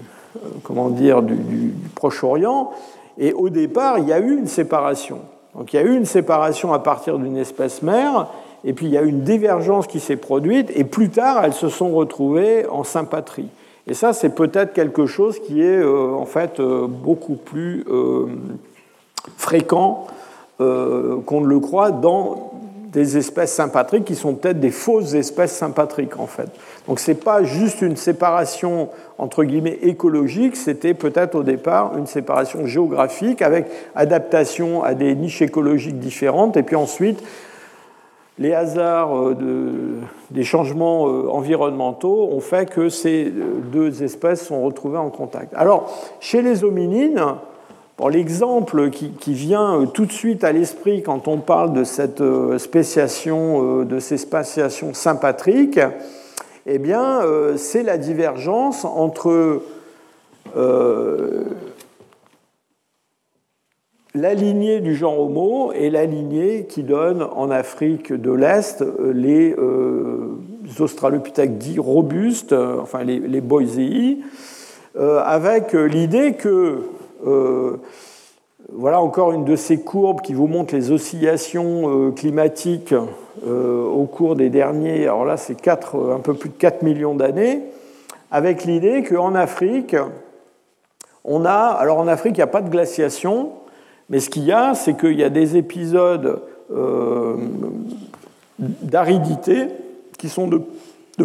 comment 0.62 0.90
dire, 0.90 1.22
du 1.22 1.72
Proche-Orient. 1.94 2.70
Et 3.18 3.32
au 3.32 3.48
départ, 3.48 3.98
il 3.98 4.08
y 4.08 4.12
a 4.12 4.20
eu 4.20 4.36
une 4.36 4.46
séparation. 4.46 5.20
Donc 5.58 5.72
il 5.72 5.76
y 5.76 5.78
a 5.80 5.82
eu 5.82 5.96
une 5.96 6.06
séparation 6.06 6.72
à 6.72 6.78
partir 6.78 7.18
d'une 7.18 7.36
espèce 7.36 7.82
mère 7.82 8.28
et 8.64 8.72
puis 8.72 8.86
il 8.86 8.92
y 8.92 8.98
a 8.98 9.02
une 9.02 9.22
divergence 9.22 9.86
qui 9.86 10.00
s'est 10.00 10.16
produite, 10.16 10.70
et 10.74 10.84
plus 10.84 11.10
tard, 11.10 11.44
elles 11.44 11.52
se 11.52 11.68
sont 11.68 11.90
retrouvées 11.90 12.66
en 12.66 12.84
sympatrie. 12.84 13.48
Et 13.86 13.94
ça, 13.94 14.12
c'est 14.12 14.34
peut-être 14.34 14.72
quelque 14.72 15.06
chose 15.06 15.38
qui 15.40 15.62
est 15.62 15.78
euh, 15.78 16.12
en 16.12 16.26
fait 16.26 16.60
euh, 16.60 16.86
beaucoup 16.86 17.36
plus 17.36 17.84
euh, 17.88 18.26
fréquent 19.36 20.06
qu'on 20.58 21.40
ne 21.40 21.46
le 21.46 21.60
croit 21.60 21.92
dans 21.92 22.50
des 22.92 23.18
espèces 23.18 23.52
sympatriques 23.52 24.04
qui 24.04 24.14
sont 24.14 24.34
peut-être 24.34 24.60
des 24.60 24.70
fausses 24.70 25.14
espèces 25.14 25.54
sympatriques 25.54 26.18
en 26.18 26.26
fait. 26.26 26.48
Donc 26.86 27.00
ce 27.00 27.10
n'est 27.10 27.16
pas 27.16 27.42
juste 27.42 27.82
une 27.82 27.96
séparation 27.96 28.88
entre 29.18 29.44
guillemets 29.44 29.78
écologique, 29.82 30.56
c'était 30.56 30.94
peut-être 30.94 31.34
au 31.34 31.42
départ 31.42 31.96
une 31.98 32.06
séparation 32.06 32.66
géographique 32.66 33.42
avec 33.42 33.66
adaptation 33.94 34.82
à 34.82 34.94
des 34.94 35.14
niches 35.14 35.42
écologiques 35.42 35.98
différentes 35.98 36.56
et 36.56 36.62
puis 36.62 36.76
ensuite 36.76 37.22
les 38.38 38.54
hasards 38.54 39.16
euh, 39.16 40.00
des 40.30 40.44
changements 40.44 41.08
euh, 41.08 41.28
environnementaux 41.28 42.28
ont 42.30 42.40
fait 42.40 42.70
que 42.70 42.88
ces 42.88 43.26
euh, 43.26 43.60
deux 43.72 44.02
espèces 44.02 44.46
sont 44.46 44.62
retrouvées 44.62 44.98
en 44.98 45.10
contact. 45.10 45.52
Alors, 45.56 45.92
chez 46.20 46.40
les 46.40 46.62
hominines, 46.62 47.20
l'exemple 48.06 48.90
qui, 48.90 49.32
vient 49.32 49.86
tout 49.92 50.06
de 50.06 50.12
suite 50.12 50.44
à 50.44 50.52
l'esprit 50.52 51.02
quand 51.02 51.26
on 51.26 51.38
parle 51.38 51.72
de 51.72 51.82
cette 51.82 52.22
spéciation, 52.58 53.82
de 53.82 53.98
ces 53.98 54.18
spéciations 54.18 54.94
sympatriques, 54.94 55.80
eh 56.66 56.80
c'est 57.56 57.82
la 57.82 57.98
divergence 57.98 58.84
entre 58.84 59.60
la 64.14 64.34
lignée 64.34 64.80
du 64.80 64.96
genre 64.96 65.20
Homo 65.20 65.72
est 65.72 65.90
la 65.90 66.04
lignée 66.04 66.66
qui 66.68 66.82
donne 66.82 67.22
en 67.22 67.50
Afrique 67.50 68.12
de 68.12 68.32
l'Est 68.32 68.82
euh, 68.82 69.12
les 69.12 69.54
euh, 69.56 70.38
australopithèques 70.78 71.58
dits 71.58 71.78
robustes, 71.78 72.52
euh, 72.52 72.78
enfin 72.80 73.04
les, 73.04 73.20
les 73.20 73.42
avec 75.24 75.74
l'idée 75.74 76.32
que, 76.32 76.80
voilà 78.72 79.00
encore 79.00 79.32
une 79.32 79.44
de 79.44 79.56
ces 79.56 79.80
courbes 79.80 80.20
qui 80.20 80.34
vous 80.34 80.46
montre 80.46 80.74
les 80.74 80.90
oscillations 80.90 82.12
climatiques 82.12 82.94
au 83.46 84.04
cours 84.04 84.36
des 84.36 84.50
derniers, 84.50 85.04
alors 85.04 85.24
là 85.24 85.36
c'est 85.36 85.68
un 85.68 86.20
peu 86.22 86.34
plus 86.34 86.50
de 86.50 86.54
4 86.54 86.82
millions 86.82 87.14
d'années, 87.14 87.62
avec 88.30 88.64
l'idée 88.64 89.02
qu'en 89.02 89.34
Afrique, 89.34 89.96
on 91.24 91.44
a, 91.44 91.52
alors 91.52 91.98
en 91.98 92.08
Afrique 92.08 92.34
il 92.36 92.40
n'y 92.40 92.42
a 92.42 92.48
pas 92.48 92.62
de 92.62 92.70
glaciation, 92.70 93.52
mais 94.10 94.20
ce 94.20 94.30
qu'il 94.30 94.44
y 94.44 94.52
a, 94.52 94.74
c'est 94.74 94.96
qu'il 94.96 95.18
y 95.18 95.24
a 95.24 95.30
des 95.30 95.56
épisodes 95.56 96.40
euh, 96.74 97.36
d'aridité 98.58 99.68
qui 100.18 100.28
sont 100.28 100.48
de, 100.48 100.62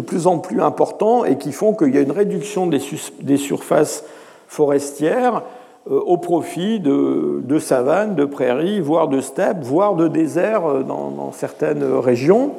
plus 0.00 0.26
en 0.26 0.38
plus 0.38 0.60
importants 0.60 1.24
et 1.24 1.38
qui 1.38 1.52
font 1.52 1.74
qu'il 1.74 1.94
y 1.94 1.98
a 1.98 2.00
une 2.00 2.12
réduction 2.12 2.66
des, 2.66 3.36
surfaces 3.36 4.04
forestières 4.46 5.36
euh, 5.36 5.40
au 5.86 6.16
profit 6.16 6.80
de, 6.80 7.58
savanes, 7.58 8.14
de 8.14 8.24
prairies, 8.24 8.80
voire 8.80 9.08
de 9.08 9.20
steppes, 9.20 9.62
voire 9.62 9.94
de 9.94 10.08
déserts 10.08 10.66
euh, 10.66 10.82
dans, 10.82 11.32
certaines 11.32 11.84
régions. 11.84 12.52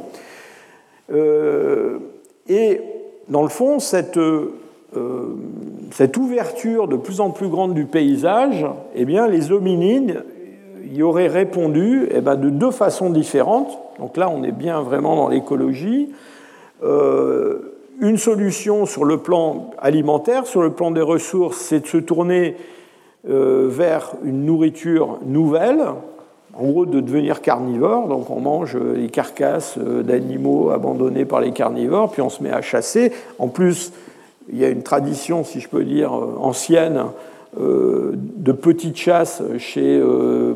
et 1.09 2.81
dans 3.27 3.41
le 3.41 3.49
fond, 3.49 3.79
cette 3.79 4.19
euh, 4.97 5.35
cette 5.91 6.17
ouverture 6.17 6.87
de 6.87 6.95
plus 6.95 7.19
en 7.19 7.29
plus 7.29 7.47
grande 7.47 7.73
du 7.73 7.85
paysage, 7.85 8.65
eh 8.95 9.05
bien, 9.05 9.27
les 9.27 9.51
hominines 9.51 10.23
y 10.93 11.03
auraient 11.03 11.27
répondu 11.27 12.07
eh 12.11 12.21
bien, 12.21 12.35
de 12.35 12.49
deux 12.49 12.71
façons 12.71 13.09
différentes. 13.09 13.77
Donc 13.99 14.17
là, 14.17 14.29
on 14.29 14.43
est 14.43 14.51
bien 14.51 14.81
vraiment 14.81 15.15
dans 15.15 15.27
l'écologie. 15.27 16.09
Euh, 16.83 17.73
une 18.01 18.17
solution 18.17 18.85
sur 18.85 19.05
le 19.05 19.17
plan 19.17 19.71
alimentaire, 19.79 20.47
sur 20.47 20.61
le 20.61 20.71
plan 20.71 20.91
des 20.91 21.01
ressources, 21.01 21.57
c'est 21.57 21.81
de 21.81 21.87
se 21.87 21.97
tourner 21.97 22.55
euh, 22.55 22.59
vers 23.27 24.13
une 24.23 24.45
nourriture 24.45 25.19
nouvelle, 25.25 25.81
en 26.53 26.65
gros 26.65 26.85
de 26.85 26.99
devenir 26.99 27.41
carnivore. 27.41 28.07
Donc 28.07 28.29
on 28.29 28.39
mange 28.39 28.77
les 28.77 29.09
carcasses 29.09 29.77
d'animaux 29.77 30.69
abandonnés 30.69 31.25
par 31.25 31.41
les 31.41 31.51
carnivores, 31.51 32.11
puis 32.11 32.21
on 32.21 32.29
se 32.29 32.43
met 32.43 32.51
à 32.51 32.61
chasser. 32.61 33.11
En 33.39 33.47
plus, 33.47 33.91
il 34.51 34.59
y 34.59 34.65
a 34.65 34.69
une 34.69 34.83
tradition, 34.83 35.43
si 35.43 35.59
je 35.59 35.69
peux 35.69 35.83
dire, 35.83 36.13
euh, 36.13 36.35
ancienne 36.39 37.05
euh, 37.59 38.11
de 38.15 38.51
petites 38.51 38.97
chasses 38.97 39.41
chez 39.57 39.97
euh, 39.97 40.53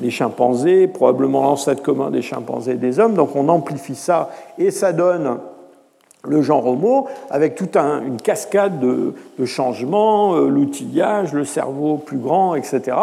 les 0.00 0.10
chimpanzés, 0.10 0.86
probablement 0.86 1.42
l'ancêtre 1.42 1.82
commun 1.82 2.10
des 2.10 2.22
chimpanzés 2.22 2.72
et 2.72 2.76
des 2.76 2.98
hommes. 2.98 3.14
Donc 3.14 3.36
on 3.36 3.48
amplifie 3.48 3.94
ça 3.94 4.30
et 4.58 4.70
ça 4.70 4.92
donne 4.92 5.38
le 6.26 6.42
genre 6.42 6.66
Homo 6.66 7.08
avec 7.30 7.54
toute 7.54 7.76
une 7.76 8.20
cascade 8.22 8.80
de, 8.80 9.44
changements, 9.44 10.36
l'outillage, 10.36 11.32
le 11.32 11.44
cerveau 11.44 11.96
plus 11.96 12.18
grand, 12.18 12.54
etc. 12.54 12.96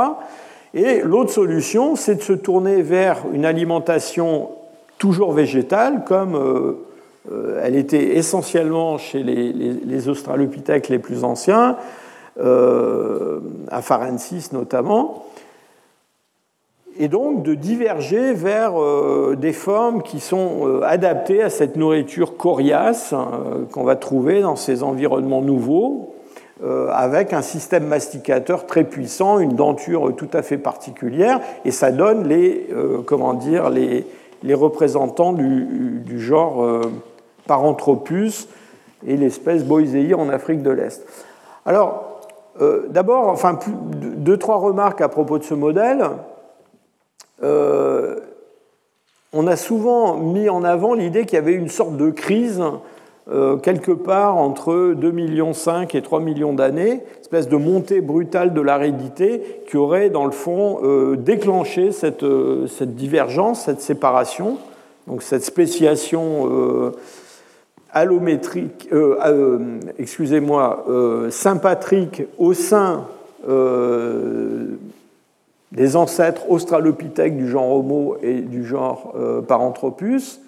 Et 0.74 1.02
l'autre 1.02 1.32
solution, 1.32 1.96
c'est 1.96 2.16
de 2.16 2.22
se 2.22 2.34
tourner 2.34 2.82
vers 2.82 3.24
une 3.34 3.46
alimentation 3.46 4.50
toujours 4.98 5.34
végétale, 5.34 6.04
comme 6.06 6.36
euh, 7.30 7.62
elle 7.64 7.76
était 7.76 8.18
essentiellement 8.18 8.98
chez 8.98 9.22
les, 9.24 10.10
australopithèques 10.10 10.90
les 10.90 11.00
plus 11.00 11.24
anciens, 11.24 11.78
euh, 12.40 13.40
à 13.70 13.82
Farensis 13.82 14.52
notamment, 14.54 15.26
et 17.02 17.08
donc 17.08 17.44
de 17.44 17.56
diverger 17.56 18.34
vers 18.34 18.80
euh, 18.80 19.36
des 19.36 19.54
formes 19.54 20.04
qui 20.04 20.20
sont 20.20 20.82
adaptées 20.84 21.42
à 21.42 21.50
cette 21.50 21.76
nourriture 21.76 22.38
coriace 22.38 23.14
qu'on 23.72 23.84
va 23.84 23.96
trouver 23.96 24.42
dans 24.42 24.56
ces 24.56 24.84
environnements 24.84 25.42
nouveaux, 25.42 26.14
avec 26.92 27.34
un 27.34 27.42
système 27.42 27.88
masticateur 27.88 28.68
très 28.68 28.84
puissant, 28.84 29.40
une 29.40 29.56
denture 29.56 30.16
tout 30.16 30.30
à 30.32 30.44
fait 30.44 30.60
particulière, 30.60 31.40
et 31.66 31.72
ça 31.72 31.92
donne 31.92 32.28
les, 32.28 32.68
comment 33.08 33.34
dire, 33.34 33.72
les, 33.72 34.06
représentants 34.54 35.34
du, 35.34 36.20
genre 36.20 36.64
Paranthropus 37.48 38.48
et 39.08 39.18
l'espèce 39.18 39.64
Boisei 39.64 40.14
en 40.14 40.30
Afrique 40.30 40.62
de 40.62 40.70
l'Est. 40.70 41.04
Alors, 41.66 42.12
euh, 42.62 42.88
d'abord, 42.90 43.28
enfin, 43.30 43.58
deux, 43.96 44.38
trois 44.38 44.58
remarques 44.58 45.02
à 45.02 45.10
propos 45.10 45.38
de 45.38 45.44
ce 45.44 45.54
modèle. 45.54 46.06
Euh, 47.44 48.20
on 49.34 49.48
a 49.48 49.56
souvent 49.56 50.18
mis 50.18 50.50
en 50.50 50.64
avant 50.64 50.94
l'idée 50.94 51.26
qu'il 51.26 51.36
y 51.36 51.38
avait 51.38 51.54
une 51.54 51.70
sorte 51.70 51.98
de 51.98 52.10
crise 52.10 52.62
euh, 53.32 53.58
quelque 53.58 53.92
part 53.92 54.38
entre 54.38 54.94
2,5 54.94 55.12
millions 55.12 55.54
et 55.94 56.02
3 56.02 56.20
millions 56.20 56.54
d'années, 56.54 57.02
espèce 57.22 57.48
de 57.48 57.56
montée 57.56 58.02
brutale 58.02 58.54
de 58.54 58.62
l'aridité 58.62 59.62
qui 59.68 59.78
aurait, 59.78 60.10
dans 60.10 60.26
le 60.26 60.32
fond, 60.32 60.80
déclenché 61.16 61.92
cette, 61.92 62.26
cette, 62.68 62.96
divergence, 62.96 63.62
cette 63.66 63.82
séparation, 63.82 64.58
donc 65.08 65.22
cette 65.22 65.44
spéciation 65.44 66.92
allométrique, 67.94 68.88
euh, 68.92 69.18
euh, 69.26 69.80
excusez-moi, 69.98 70.86
euh, 70.90 71.30
sympatrique 71.30 72.24
au 72.38 72.54
sein 72.54 73.06
des 75.72 75.96
ancêtres 75.96 76.50
australopithèques 76.50 77.38
du 77.38 77.48
genre 77.48 77.72
Homo 77.72 78.18
et 78.22 78.42
du 78.42 78.66
genre 78.66 79.14
Paranthropus, 79.48 80.42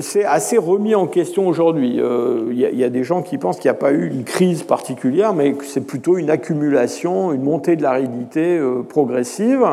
c'est 0.00 0.24
assez 0.24 0.58
remis 0.58 0.94
en 0.94 1.06
question 1.06 1.48
aujourd'hui. 1.48 1.98
Il 2.50 2.58
y, 2.58 2.84
a 2.84 2.90
des 2.90 3.04
gens 3.04 3.22
qui 3.22 3.38
pensent 3.38 3.56
qu'il 3.56 3.70
n'y 3.70 3.76
a 3.76 3.80
pas 3.80 3.90
eu 3.90 4.06
une 4.06 4.24
crise 4.24 4.62
particulière, 4.62 5.32
mais 5.32 5.54
que 5.54 5.64
c'est 5.64 5.80
plutôt 5.80 6.18
une 6.18 6.30
accumulation, 6.30 7.32
une 7.32 7.42
montée 7.42 7.74
de 7.74 7.82
l'aridité 7.82 8.60
progressive. 8.88 9.66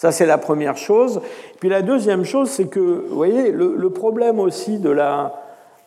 Ça, 0.00 0.12
c'est 0.12 0.24
la 0.24 0.38
première 0.38 0.78
chose. 0.78 1.20
Puis 1.58 1.68
la 1.68 1.82
deuxième 1.82 2.24
chose, 2.24 2.48
c'est 2.48 2.68
que, 2.68 2.80
vous 2.80 3.14
voyez, 3.14 3.52
le, 3.52 3.90
problème 3.90 4.40
aussi 4.40 4.78
de 4.78 4.88
la, 4.88 5.34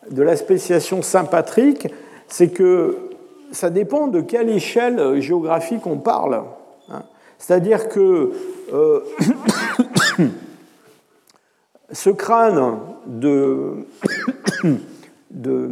de 0.08 0.22
la 0.22 0.36
spéciation 0.36 1.02
sympatrique, 1.02 1.88
c'est 2.28 2.46
que 2.46 2.96
ça 3.50 3.70
dépend 3.70 4.06
de 4.06 4.20
quelle 4.20 4.50
échelle 4.50 5.20
géographique 5.20 5.84
on 5.88 5.96
parle. 5.96 6.42
C'est-à-dire 7.38 7.88
que 7.88 8.32
euh, 8.72 9.00
ce 11.92 12.10
crâne 12.10 12.78
de, 13.06 13.86
de, 15.30 15.68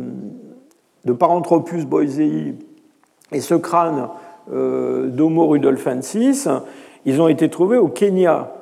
Paranthropus 1.19 1.85
boisei 1.85 2.55
et 3.33 3.41
ce 3.41 3.55
crâne 3.55 4.09
euh, 4.53 5.09
d'Homo 5.09 5.47
rudolfensis, 5.47 6.49
ils 7.05 7.21
ont 7.21 7.29
été 7.29 7.49
trouvés 7.49 7.79
au 7.79 7.89
Kenya. 7.89 8.53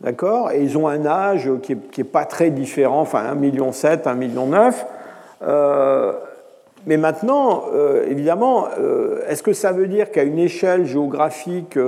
D'accord? 0.00 0.50
Et 0.52 0.62
ils 0.62 0.78
ont 0.78 0.88
un 0.88 1.04
âge 1.04 1.50
qui 1.62 1.76
n'est 1.76 2.04
pas 2.04 2.24
très 2.24 2.50
différent, 2.50 3.00
enfin 3.00 3.34
1,7 3.34 3.36
million, 3.36 3.70
1,9 3.70 4.16
million. 4.16 4.48
Euh, 6.80 6.86
mais 6.86 6.96
maintenant, 6.96 7.64
euh, 7.72 8.06
évidemment, 8.08 8.66
euh, 8.78 9.20
est-ce 9.28 9.42
que 9.42 9.52
ça 9.52 9.72
veut 9.72 9.86
dire 9.86 10.10
qu'à 10.10 10.22
une 10.22 10.38
échelle 10.38 10.86
géographique, 10.86 11.78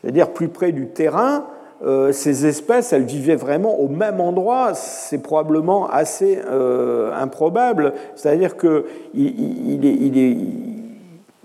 c'est-à-dire 0.00 0.30
plus 0.30 0.48
près 0.48 0.72
du 0.72 0.88
terrain, 0.88 1.46
ces 2.12 2.46
espèces, 2.46 2.92
elles 2.92 3.04
vivaient 3.04 3.36
vraiment 3.36 3.80
au 3.80 3.88
même 3.88 4.20
endroit? 4.20 4.74
C'est 4.74 5.20
probablement 5.20 5.88
assez 5.90 6.38
improbable. 7.12 7.94
C'est-à-dire 8.14 8.54
est 9.14 10.36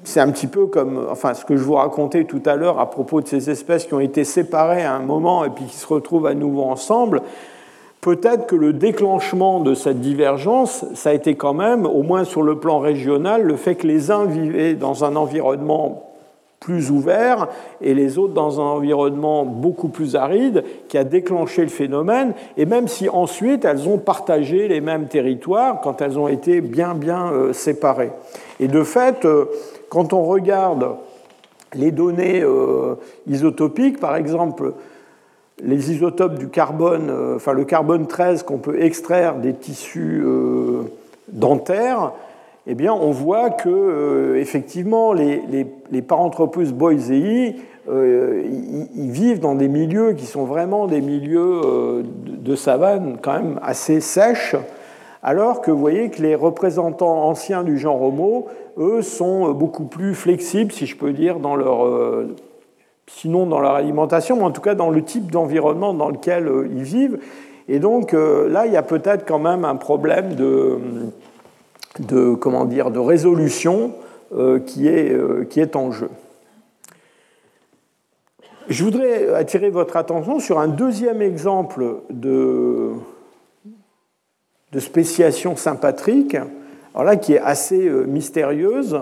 c'est 0.04 0.22
un 0.22 0.32
petit 0.32 0.48
peu 0.48 0.68
comme 0.68 1.06
enfin, 1.12 1.34
ce 1.34 1.44
que 1.44 1.58
je 1.58 1.64
vous 1.64 1.74
racontais 1.74 2.24
tout 2.24 2.42
à 2.46 2.56
l'heure 2.56 2.80
à 2.80 2.90
propos 2.90 3.20
de 3.20 3.28
ces 3.28 3.50
espèces 3.50 3.86
qui 3.86 3.94
ont 3.94 4.00
été 4.00 4.24
séparées 4.24 4.86
à 4.86 4.94
un 4.94 5.02
moment 5.02 5.44
et 5.44 5.50
puis 5.50 5.66
qui 5.66 5.76
se 5.76 5.86
retrouvent 5.86 6.28
à 6.28 6.34
nouveau 6.34 6.64
ensemble. 6.64 7.24
Peut-être 8.08 8.48
que 8.48 8.56
le 8.56 8.72
déclenchement 8.72 9.60
de 9.60 9.74
cette 9.74 10.00
divergence, 10.00 10.86
ça 10.94 11.10
a 11.10 11.14
été 11.14 11.36
quand 11.36 11.54
même, 11.54 11.86
au 11.86 12.04
moins 12.04 12.24
sur 12.24 12.42
le 12.42 12.58
plan 12.58 12.80
régional, 12.80 13.42
le 13.42 13.58
fait 13.58 13.76
que 13.76 13.86
les 13.86 14.12
uns 14.12 14.24
vivaient 14.24 14.76
dans 14.76 15.04
un 15.04 15.18
environnement 15.18 16.14
plus 16.62 16.90
ouvert 16.90 17.50
et 17.82 17.94
les 17.94 18.18
autres 18.18 18.34
dans 18.34 18.62
un 18.62 18.64
environnement 18.64 19.44
beaucoup 19.44 19.90
plus 19.90 20.16
aride 20.16 20.64
qui 20.88 20.98
a 20.98 21.04
déclenché 21.04 21.64
le 21.64 21.68
phénomène. 21.68 22.32
Et 22.56 22.66
même 22.66 22.88
si 22.88 23.10
ensuite 23.10 23.66
elles 23.66 23.90
ont 23.90 23.98
partagé 23.98 24.70
les 24.70 24.80
mêmes 24.80 25.08
territoires 25.08 25.82
quand 25.82 26.02
elles 26.02 26.18
ont 26.18 26.30
été 26.30 26.62
bien 26.62 26.94
bien 26.94 27.30
euh, 27.34 27.52
séparées. 27.52 28.14
Et 28.62 28.70
de 28.70 28.84
fait, 28.84 29.26
euh, 29.26 29.48
quand 29.90 30.14
on 30.14 30.24
regarde 30.24 30.96
les 31.74 31.92
données 31.92 32.42
euh, 32.42 32.96
isotopiques, 33.28 34.00
par 34.00 34.16
exemple, 34.16 34.72
les 35.64 35.92
isotopes 35.92 36.38
du 36.38 36.50
carbone, 36.50 37.10
euh, 37.10 37.36
enfin 37.36 37.54
le 37.54 37.66
carbone 37.66 38.08
13 38.08 38.44
qu'on 38.44 38.58
peut 38.58 38.82
extraire 38.82 39.36
des 39.36 39.54
tissus 39.54 40.22
euh, 40.26 40.84
dentaires, 41.30 42.14
eh 42.68 42.76
bien, 42.76 42.94
on 42.94 43.12
voit 43.12 43.50
que 43.50 44.36
effectivement 44.36 45.14
les, 45.14 45.42
les, 45.90 46.02
Paranthropus 46.02 46.74
boisei, 46.74 47.56
ils 47.90 49.12
vivent 49.12 49.40
dans 49.40 49.56
des 49.56 49.70
milieux 49.70 50.12
qui 50.12 50.26
sont 50.26 50.44
vraiment 50.44 50.86
des 50.86 51.00
milieux 51.00 52.04
de 52.26 52.56
savane 52.58 53.20
quand 53.22 53.42
même 53.42 53.58
assez 53.64 54.02
sèches, 54.02 54.58
alors 55.24 55.62
que 55.62 55.72
vous 55.72 55.80
voyez 55.80 56.10
que 56.10 56.22
les 56.22 56.36
représentants 56.36 57.24
anciens 57.24 57.64
du 57.64 57.78
genre 57.78 58.02
Homo 58.02 58.48
eux, 58.78 59.02
sont 59.02 59.52
beaucoup 59.52 59.86
plus 59.86 60.14
flexibles, 60.14 60.72
si 60.72 60.86
je 60.86 60.96
peux 60.96 61.12
dire, 61.12 61.40
dans 61.40 61.56
leur, 61.56 61.86
euh, 61.86 62.36
sinon 63.08 63.46
dans 63.46 63.60
leur 63.60 63.74
alimentation, 63.74 64.38
mais 64.38 64.44
en 64.44 64.52
tout 64.52 64.62
cas 64.62 64.76
dans 64.76 64.90
le 64.90 65.04
type 65.04 65.32
d'environnement 65.32 65.94
dans 65.94 66.10
lequel 66.10 66.48
euh, 66.48 66.68
ils 66.72 66.84
vivent. 66.84 67.20
Et 67.68 67.80
donc 67.80 68.14
euh, 68.14 68.50
là, 68.50 68.66
il 68.66 68.74
y 68.74 68.78
a 68.78 68.84
peut-être 68.84 69.26
quand 69.26 69.40
même 69.40 69.66
un 69.66 69.76
problème 69.76 70.36
de, 70.36 72.36
comment 72.36 72.66
dire, 72.66 72.92
de 72.92 73.00
résolution 73.00 73.94
qui, 74.66 74.90
est, 74.90 75.16
qui 75.50 75.62
est 75.62 75.78
en 75.78 75.92
jeu. 75.92 76.10
Je 78.68 78.84
voudrais 78.84 79.34
attirer 79.34 79.70
votre 79.70 79.96
attention 79.96 80.40
sur 80.40 80.60
un 80.60 80.68
deuxième 80.68 81.22
exemple 81.22 82.02
de, 82.10 82.92
de 84.74 84.80
spéciation 84.80 85.56
sympatrique 85.56 86.36
qui 87.22 87.34
est 87.34 87.40
assez 87.40 87.88
euh, 87.88 88.06
mystérieuse, 88.06 88.96
euh, 88.96 89.02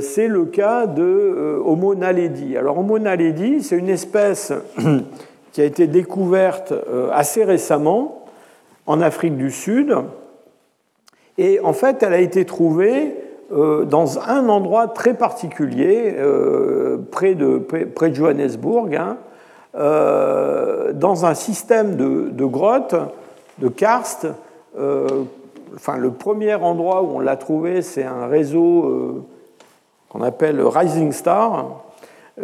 c'est 0.00 0.28
le 0.28 0.44
cas 0.46 0.86
de 0.86 1.02
euh, 1.02 1.62
Homo 1.64 1.94
naledi. 1.94 2.56
Alors 2.56 2.78
Homo 2.78 2.98
naledi, 2.98 3.62
c'est 3.62 3.76
une 3.76 3.88
espèce 3.88 4.52
qui 5.52 5.60
a 5.60 5.64
été 5.64 5.86
découverte 5.86 6.72
assez 7.12 7.44
récemment 7.44 8.26
en 8.86 9.00
Afrique 9.00 9.36
du 9.36 9.50
Sud. 9.50 9.94
Et 11.36 11.60
en 11.60 11.72
fait, 11.72 12.02
elle 12.02 12.12
a 12.12 12.20
été 12.20 12.44
trouvée 12.44 13.14
dans 13.50 14.18
un 14.20 14.48
endroit 14.48 14.88
très 14.88 15.14
particulier, 15.14 16.14
près, 17.10 17.34
de, 17.34 17.58
près 17.58 18.10
de 18.10 18.14
Johannesburg, 18.14 18.94
hein, 18.94 19.16
dans 20.92 21.24
un 21.26 21.34
système 21.34 21.96
de, 21.96 22.28
de 22.30 22.44
grottes, 22.44 22.94
de 23.58 23.68
karst, 23.68 24.26
enfin, 25.74 25.96
le 25.96 26.10
premier 26.10 26.54
endroit 26.54 27.02
où 27.02 27.16
on 27.16 27.20
l'a 27.20 27.36
trouvé, 27.36 27.82
c'est 27.82 28.04
un 28.04 28.26
réseau 28.26 28.84
euh, 28.84 29.24
qu'on 30.08 30.22
appelle 30.22 30.60
Rising 30.60 31.12
Star. 31.12 31.82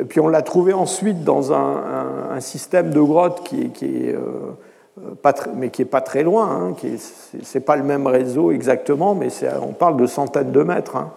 Puis 0.08 0.20
on 0.20 0.28
l'a 0.28 0.42
trouvé 0.42 0.72
ensuite 0.72 1.22
dans 1.24 1.52
un, 1.52 2.40
système 2.40 2.90
de 2.90 3.00
grottes 3.00 3.44
qui 3.44 3.62
est, 3.62 3.68
qui 3.68 3.86
est 3.86 4.14
euh, 4.14 5.14
pas 5.22 5.32
mais 5.54 5.70
qui 5.70 5.82
n'est 5.82 5.88
pas 5.88 6.00
très 6.00 6.24
loin. 6.24 6.48
Hein, 6.50 6.74
ce 6.82 7.58
n'est 7.58 7.64
pas 7.64 7.76
le 7.76 7.84
même 7.84 8.06
réseau 8.06 8.50
exactement, 8.50 9.14
mais 9.14 9.28
on 9.62 9.72
parle 9.72 9.96
de 9.96 10.06
centaines 10.06 10.50
de 10.50 10.62
mètres. 10.62 10.96
Hein. 10.96 11.10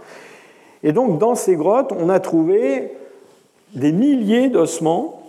Et 0.83 0.91
donc 0.91 1.17
dans 1.17 1.35
ces 1.35 1.55
grottes, 1.55 1.91
on 1.97 2.09
a 2.09 2.19
trouvé 2.19 2.91
des 3.73 3.91
milliers 3.91 4.49
d'ossements 4.49 5.23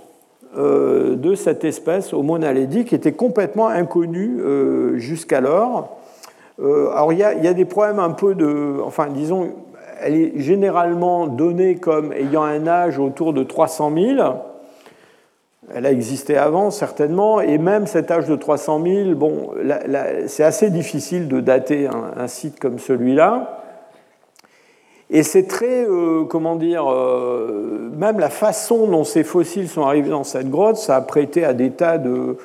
euh, 0.56 1.16
de 1.16 1.34
cette 1.34 1.64
espèce 1.64 2.12
Homo 2.12 2.38
naledi 2.38 2.84
qui 2.84 2.94
était 2.94 3.12
complètement 3.12 3.68
inconnue 3.68 4.40
jusqu'alors. 4.96 5.98
Euh, 6.60 6.90
alors 6.90 7.12
il 7.12 7.18
y, 7.18 7.22
a, 7.22 7.54
des 7.54 7.64
problèmes 7.64 7.98
un 7.98 8.10
peu 8.10 8.34
de... 8.34 8.76
Enfin, 8.84 9.08
disons, 9.08 9.52
elle 10.00 10.14
est 10.14 10.40
généralement 10.40 11.26
donnée 11.26 11.76
comme 11.76 12.12
ayant 12.12 12.42
un 12.42 12.66
âge 12.66 12.98
autour 12.98 13.32
de 13.32 13.42
300 13.42 13.92
000. 13.94 14.22
Elle 15.74 15.86
a 15.86 15.92
existé 15.92 16.36
avant, 16.36 16.70
certainement, 16.70 17.40
et 17.40 17.58
même 17.58 17.86
cet 17.86 18.10
âge 18.10 18.26
de 18.26 18.36
300 18.36 18.82
000, 18.82 19.14
bon, 19.14 19.50
c'est 20.26 20.44
assez 20.44 20.70
difficile 20.70 21.28
de 21.28 21.40
dater 21.40 21.88
un, 22.16 22.26
site 22.26 22.58
comme 22.58 22.78
celui-là. 22.78 23.60
Et 25.10 25.22
c'est 25.22 25.46
très, 25.46 25.86
euh, 25.86 26.24
comment 26.24 26.56
dire, 26.56 26.90
euh, 26.90 27.90
même 27.96 28.18
la 28.18 28.28
façon 28.28 28.86
dont 28.86 29.04
ces 29.04 29.24
fossiles 29.24 29.68
sont 29.68 29.82
arrivés 29.82 30.10
dans 30.10 30.24
cette 30.24 30.50
grotte, 30.50 30.76
ça 30.76 30.96
a 30.96 31.00
prêté 31.00 31.44
à 31.44 31.54
des 31.54 31.70
tas 31.70 31.96
de, 31.96 32.36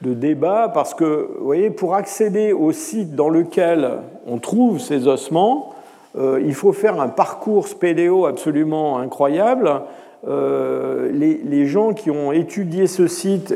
de 0.00 0.12
débat 0.12 0.70
parce 0.72 0.92
que, 0.92 1.28
vous 1.38 1.44
voyez, 1.44 1.70
pour 1.70 1.94
accéder 1.94 2.52
au 2.52 2.72
site 2.72 3.14
dans 3.14 3.28
lequel 3.28 3.90
on 4.26 4.38
trouve 4.38 4.80
ces 4.80 5.06
ossements, 5.06 5.73
il 6.16 6.54
faut 6.54 6.72
faire 6.72 7.00
un 7.00 7.08
parcours 7.08 7.66
spéléo 7.66 8.26
absolument 8.26 8.98
incroyable. 8.98 9.82
Euh, 10.26 11.10
les, 11.12 11.66
gens 11.66 11.92
qui 11.92 12.10
ont 12.10 12.32
étudié 12.32 12.86
ce 12.86 13.06
site 13.06 13.54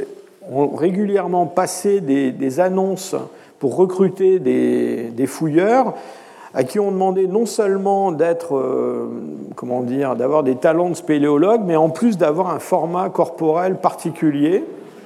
ont 0.51 0.68
régulièrement 0.68 1.47
passé 1.47 2.01
des, 2.01 2.60
annonces 2.60 3.14
pour 3.59 3.76
recruter 3.76 4.39
des, 4.39 5.26
fouilleurs 5.26 5.94
à 6.55 6.64
qui 6.64 6.80
on 6.80 6.90
demandé 6.90 7.26
non 7.26 7.47
seulement 7.47 8.10
d'être, 8.10 8.56
euh, 8.56 9.09
comment 9.55 9.82
dire, 9.82 10.16
d'avoir 10.16 10.43
des 10.43 10.56
talents 10.56 10.89
de 10.89 10.94
spéléologue, 10.94 11.60
mais 11.64 11.76
en 11.76 11.90
plus 11.90 12.16
d'avoir 12.16 12.51
un 12.51 12.59
format 12.59 13.10
corporel 13.10 13.76
particulier. 13.76 14.64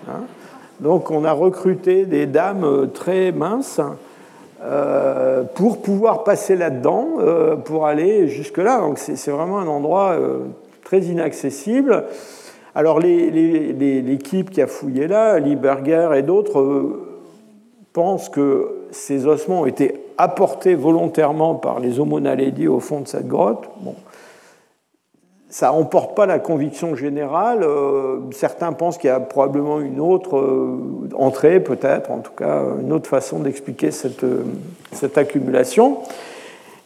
Hein. 0.09 0.23
Donc 0.81 1.11
on 1.11 1.24
a 1.24 1.33
recruté 1.33 2.07
des 2.07 2.27
dames 2.27 2.65
euh, 2.65 2.87
très 2.87 3.33
minces 3.33 3.81
euh, 4.63 5.43
pour 5.43 5.83
pouvoir 5.83 6.25
passer 6.25 6.57
là-dedans, 6.57 7.09
euh, 7.19 7.57
pour 7.57 7.87
aller 7.87 8.29
jusque-là. 8.29 8.81
Donc 8.81 8.99
c'est 8.99 9.31
vraiment 9.31 9.59
un 9.59 9.69
endroit 9.69 10.17
très 10.85 11.01
inaccessible. 11.01 12.05
Alors 12.75 13.01
l'équipe 13.01 14.51
qui 14.51 14.63
a 14.63 14.67
fouillé 14.67 15.07
là, 15.07 15.39
Lieberger 15.39 16.11
et 16.17 16.23
d'autres, 16.23 17.01
pensent 17.93 18.29
que 18.29 18.87
ces 18.91 19.27
ossements 19.27 19.63
ont 19.63 19.67
été 19.67 19.95
apportés 20.17 20.75
volontairement 20.75 21.55
par 21.55 21.81
les 21.81 22.01
Homo 22.01 22.21
naledi 22.21 22.69
au 22.69 22.81
fond 22.81 23.01
de 23.01 23.09
cette 23.09 23.29
grotte. 23.29 23.69
Bon 23.81 23.95
ça 25.53 25.66
n'emporte 25.66 26.16
pas 26.16 26.24
la 26.24 26.39
conviction 26.39 26.97
générale. 26.97 27.62
Euh, 27.62 28.20
certains 28.33 28.73
pensent 28.73 28.97
qu'il 28.97 29.09
y 29.09 29.11
a 29.11 29.20
probablement 29.20 29.81
une 29.81 30.01
autre 30.01 30.39
euh, 30.39 31.11
entrée, 31.15 31.61
peut-être, 31.61 32.11
en 32.11 32.20
tout 32.20 32.33
cas, 32.33 32.62
une 32.81 32.91
autre 32.91 33.07
façon 33.07 33.39
d'expliquer 33.39 33.91
cette, 33.91 34.24
euh, 34.24 34.45
accumulation. 35.15 35.99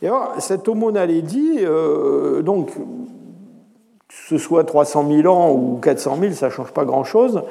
Et 0.02 0.08
alors, 0.08 0.34
cette 0.40 0.66
homo 0.66 0.90
donc, 0.90 2.72
ce 4.08 4.36
soit 4.36 4.64
300 4.64 5.06
000 5.22 5.32
ans 5.32 5.52
ou 5.52 5.78
400 5.80 6.16
000, 6.20 6.32
ça 6.32 6.46
ne 6.46 6.50
change 6.50 6.72
pas 6.72 6.84
grand-chose. 6.84 7.42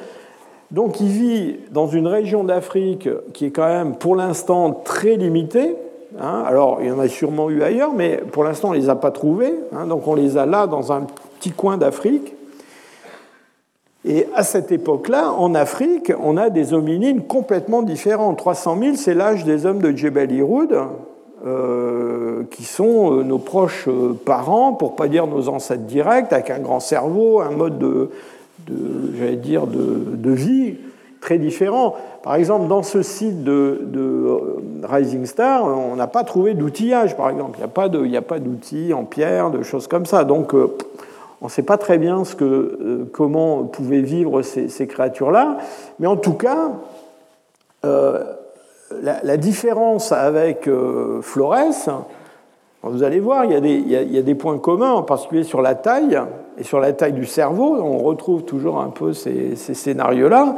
Donc 0.70 1.00
il 1.00 1.08
vit 1.08 1.56
dans 1.70 1.86
une 1.86 2.08
région 2.08 2.44
d'Afrique 2.44 3.08
qui 3.32 3.46
est 3.46 3.50
quand 3.52 3.68
même 3.68 3.96
pour 3.96 4.16
l'instant 4.16 4.70
très 4.72 5.16
limitée. 5.16 5.76
Hein. 6.20 6.44
Alors 6.46 6.78
il 6.80 6.88
y 6.88 6.90
en 6.90 6.98
a 6.98 7.08
sûrement 7.08 7.50
eu 7.50 7.62
ailleurs, 7.62 7.92
mais 7.94 8.22
pour 8.32 8.44
l'instant 8.44 8.68
on 8.68 8.72
ne 8.72 8.78
les 8.78 8.88
a 8.88 8.96
pas 8.96 9.10
trouvés. 9.10 9.54
Hein. 9.72 9.86
donc 9.86 10.06
on 10.06 10.14
les 10.14 10.36
a 10.36 10.46
là 10.46 10.66
dans 10.66 10.92
un 10.92 11.06
petit 11.38 11.50
coin 11.50 11.76
d'Afrique. 11.76 12.36
Et 14.08 14.28
à 14.36 14.44
cette 14.44 14.70
époque-là, 14.70 15.32
en 15.32 15.54
Afrique, 15.56 16.12
on 16.22 16.36
a 16.36 16.48
des 16.48 16.72
hominines 16.72 17.22
complètement 17.22 17.82
différents. 17.82 18.34
300 18.34 18.78
000, 18.80 18.94
c'est 18.94 19.14
l'âge 19.14 19.44
des 19.44 19.66
hommes 19.66 19.80
de 19.80 19.96
Jebel 19.96 20.30
Iroud, 20.30 20.78
euh, 21.44 22.44
qui 22.52 22.62
sont 22.62 23.12
euh, 23.12 23.24
nos 23.24 23.38
proches 23.38 23.88
euh, 23.88 24.16
parents, 24.24 24.74
pour 24.74 24.94
pas 24.94 25.08
dire 25.08 25.26
nos 25.26 25.48
ancêtres 25.48 25.82
directs, 25.82 26.32
avec 26.32 26.50
un 26.50 26.60
grand 26.60 26.78
cerveau, 26.78 27.40
un 27.40 27.50
mode 27.50 27.78
de, 27.78 28.10
j'allais 29.18 29.34
dire, 29.34 29.66
de, 29.66 30.30
vie 30.30 30.76
très 31.26 31.38
différent. 31.38 31.96
Par 32.22 32.36
exemple, 32.36 32.68
dans 32.68 32.84
ce 32.84 33.02
site 33.02 33.42
de, 33.42 33.84
Rising 34.84 35.26
Star, 35.26 35.64
on 35.64 35.96
n'a 35.96 36.06
pas 36.06 36.22
trouvé 36.22 36.54
d'outillage, 36.54 37.16
par 37.16 37.30
exemple. 37.30 37.58
Il 37.58 38.10
n'y 38.10 38.16
a 38.16 38.22
pas 38.22 38.38
d'outils 38.38 38.94
en 38.94 39.02
pierre, 39.02 39.50
de 39.50 39.62
choses 39.62 39.88
comme 39.88 40.06
ça. 40.06 40.22
Donc, 40.22 40.54
euh, 40.54 40.76
on 41.42 41.46
ne 41.46 41.50
sait 41.50 41.64
pas 41.64 41.78
très 41.78 41.98
bien 41.98 42.24
ce 42.24 42.36
que, 42.36 42.44
euh, 42.44 43.10
comment 43.12 43.64
pouvaient 43.64 44.02
vivre 44.02 44.42
ces, 44.42 44.86
créatures-là. 44.86 45.56
Mais 45.98 46.06
en 46.06 46.16
tout 46.16 46.34
cas, 46.34 46.70
euh, 47.84 48.22
la, 49.02 49.36
différence 49.36 50.12
avec 50.12 50.70
Flores, 51.22 51.56
vous 52.84 53.02
allez 53.02 53.18
voir, 53.18 53.46
il 53.46 53.50
y, 53.50 53.56
a 53.56 53.60
des, 53.60 53.74
il 53.74 53.90
y, 53.90 54.18
a, 54.18 54.22
des, 54.22 54.34
points 54.36 54.58
communs, 54.58 54.92
en 54.92 55.02
particulier 55.02 55.42
sur 55.42 55.60
la 55.60 55.74
taille 55.74 56.20
et 56.56 56.62
sur 56.62 56.78
la 56.78 56.92
taille 56.92 57.14
du 57.14 57.26
cerveau. 57.26 57.76
On 57.82 57.98
retrouve 57.98 58.44
toujours 58.44 58.80
un 58.80 58.90
peu 58.90 59.12
ces, 59.12 59.56
scénarios-là. 59.56 60.54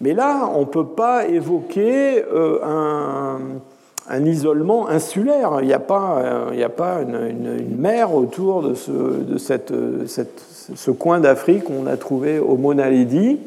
Mais 0.00 0.14
là, 0.14 0.48
on 0.54 0.60
ne 0.60 0.64
peut 0.64 0.86
pas 0.86 1.26
évoquer 1.26 2.22
euh, 2.22 2.60
un, 2.64 3.38
un, 4.08 4.24
isolement 4.24 4.88
insulaire. 4.88 5.58
Il 5.60 5.66
n'y 5.66 5.72
a 5.72 5.80
pas, 5.80 6.22
euh, 6.22 6.64
a 6.64 6.68
pas 6.68 7.00
une, 7.02 7.76
mer 7.76 8.14
autour 8.14 8.62
de 8.62 8.74
ce, 8.74 8.92
de 8.92 9.38
cette, 9.38 9.72
ce 10.74 10.90
coin 10.92 11.18
d'Afrique 11.18 11.64
qu'on 11.64 11.86
a 11.86 11.96
trouvé 11.96 12.38
au 12.38 12.56
Mona 12.56 12.88
Lady. 12.88 13.40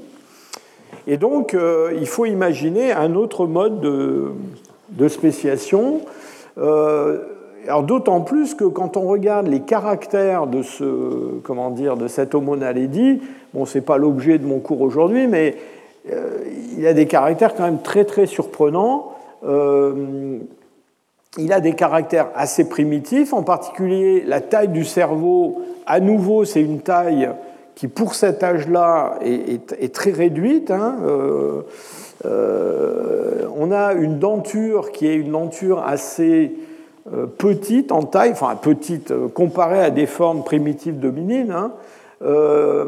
Et 1.07 1.15
donc, 1.15 1.53
euh, 1.53 1.93
il 1.97 2.05
faut 2.05 2.25
imaginer 2.25 2.91
un 2.91 3.15
autre 3.15 3.45
mode 3.45 3.79
de, 3.79 4.31
de 4.89 5.07
spéciation. 5.07 6.01
D'autant 7.87 8.21
plus 8.21 8.55
que 8.55 8.65
quand 8.65 8.97
on 8.97 9.07
regarde 9.07 9.47
les 9.47 9.61
caractères 9.61 10.47
de 10.47 10.63
ce, 10.63 11.39
comment 11.43 11.69
dire, 11.69 11.95
de 11.95 12.07
cet 12.07 12.35
bon, 13.53 13.65
pas 13.81 13.97
l'objet 13.97 14.37
de 14.37 14.45
mon 14.45 14.59
cours 14.59 14.81
aujourd'hui, 14.81 15.27
mais 15.27 15.55
il 16.05 16.87
a 16.87 16.93
des 16.93 17.05
caractères 17.05 17.55
quand 17.55 17.63
même 17.63 17.81
très 17.81 18.05
très 18.05 18.25
surprenants. 18.25 19.13
Euh, 19.43 20.39
il 21.37 21.53
a 21.53 21.61
des 21.61 21.73
caractères 21.73 22.29
assez 22.35 22.67
primitifs, 22.67 23.33
en 23.33 23.43
particulier 23.43 24.23
la 24.25 24.41
taille 24.41 24.67
du 24.67 24.83
cerveau. 24.83 25.61
À 25.85 25.99
nouveau, 25.99 26.43
c'est 26.43 26.61
une 26.61 26.81
taille 26.81 27.29
qui, 27.75 27.87
pour 27.87 28.15
cet 28.15 28.43
âge-là, 28.43 29.19
est, 29.23 29.93
très 29.93 30.11
réduite. 30.11 30.71
Hein. 30.71 30.97
Euh, 32.25 33.47
on 33.55 33.71
a 33.71 33.93
une 33.93 34.19
denture 34.19 34.91
qui 34.91 35.07
est 35.07 35.15
une 35.15 35.31
denture 35.31 35.83
assez 35.83 36.51
euh, 37.11 37.25
petite 37.25 37.91
en 37.91 38.03
taille, 38.03 38.31
enfin 38.31 38.55
petite 38.55 39.09
euh, 39.09 39.27
comparée 39.27 39.81
à 39.81 39.89
des 39.89 40.05
formes 40.05 40.43
primitives 40.43 40.99
dominines, 40.99 41.51
hein, 41.51 41.71
euh, 42.21 42.85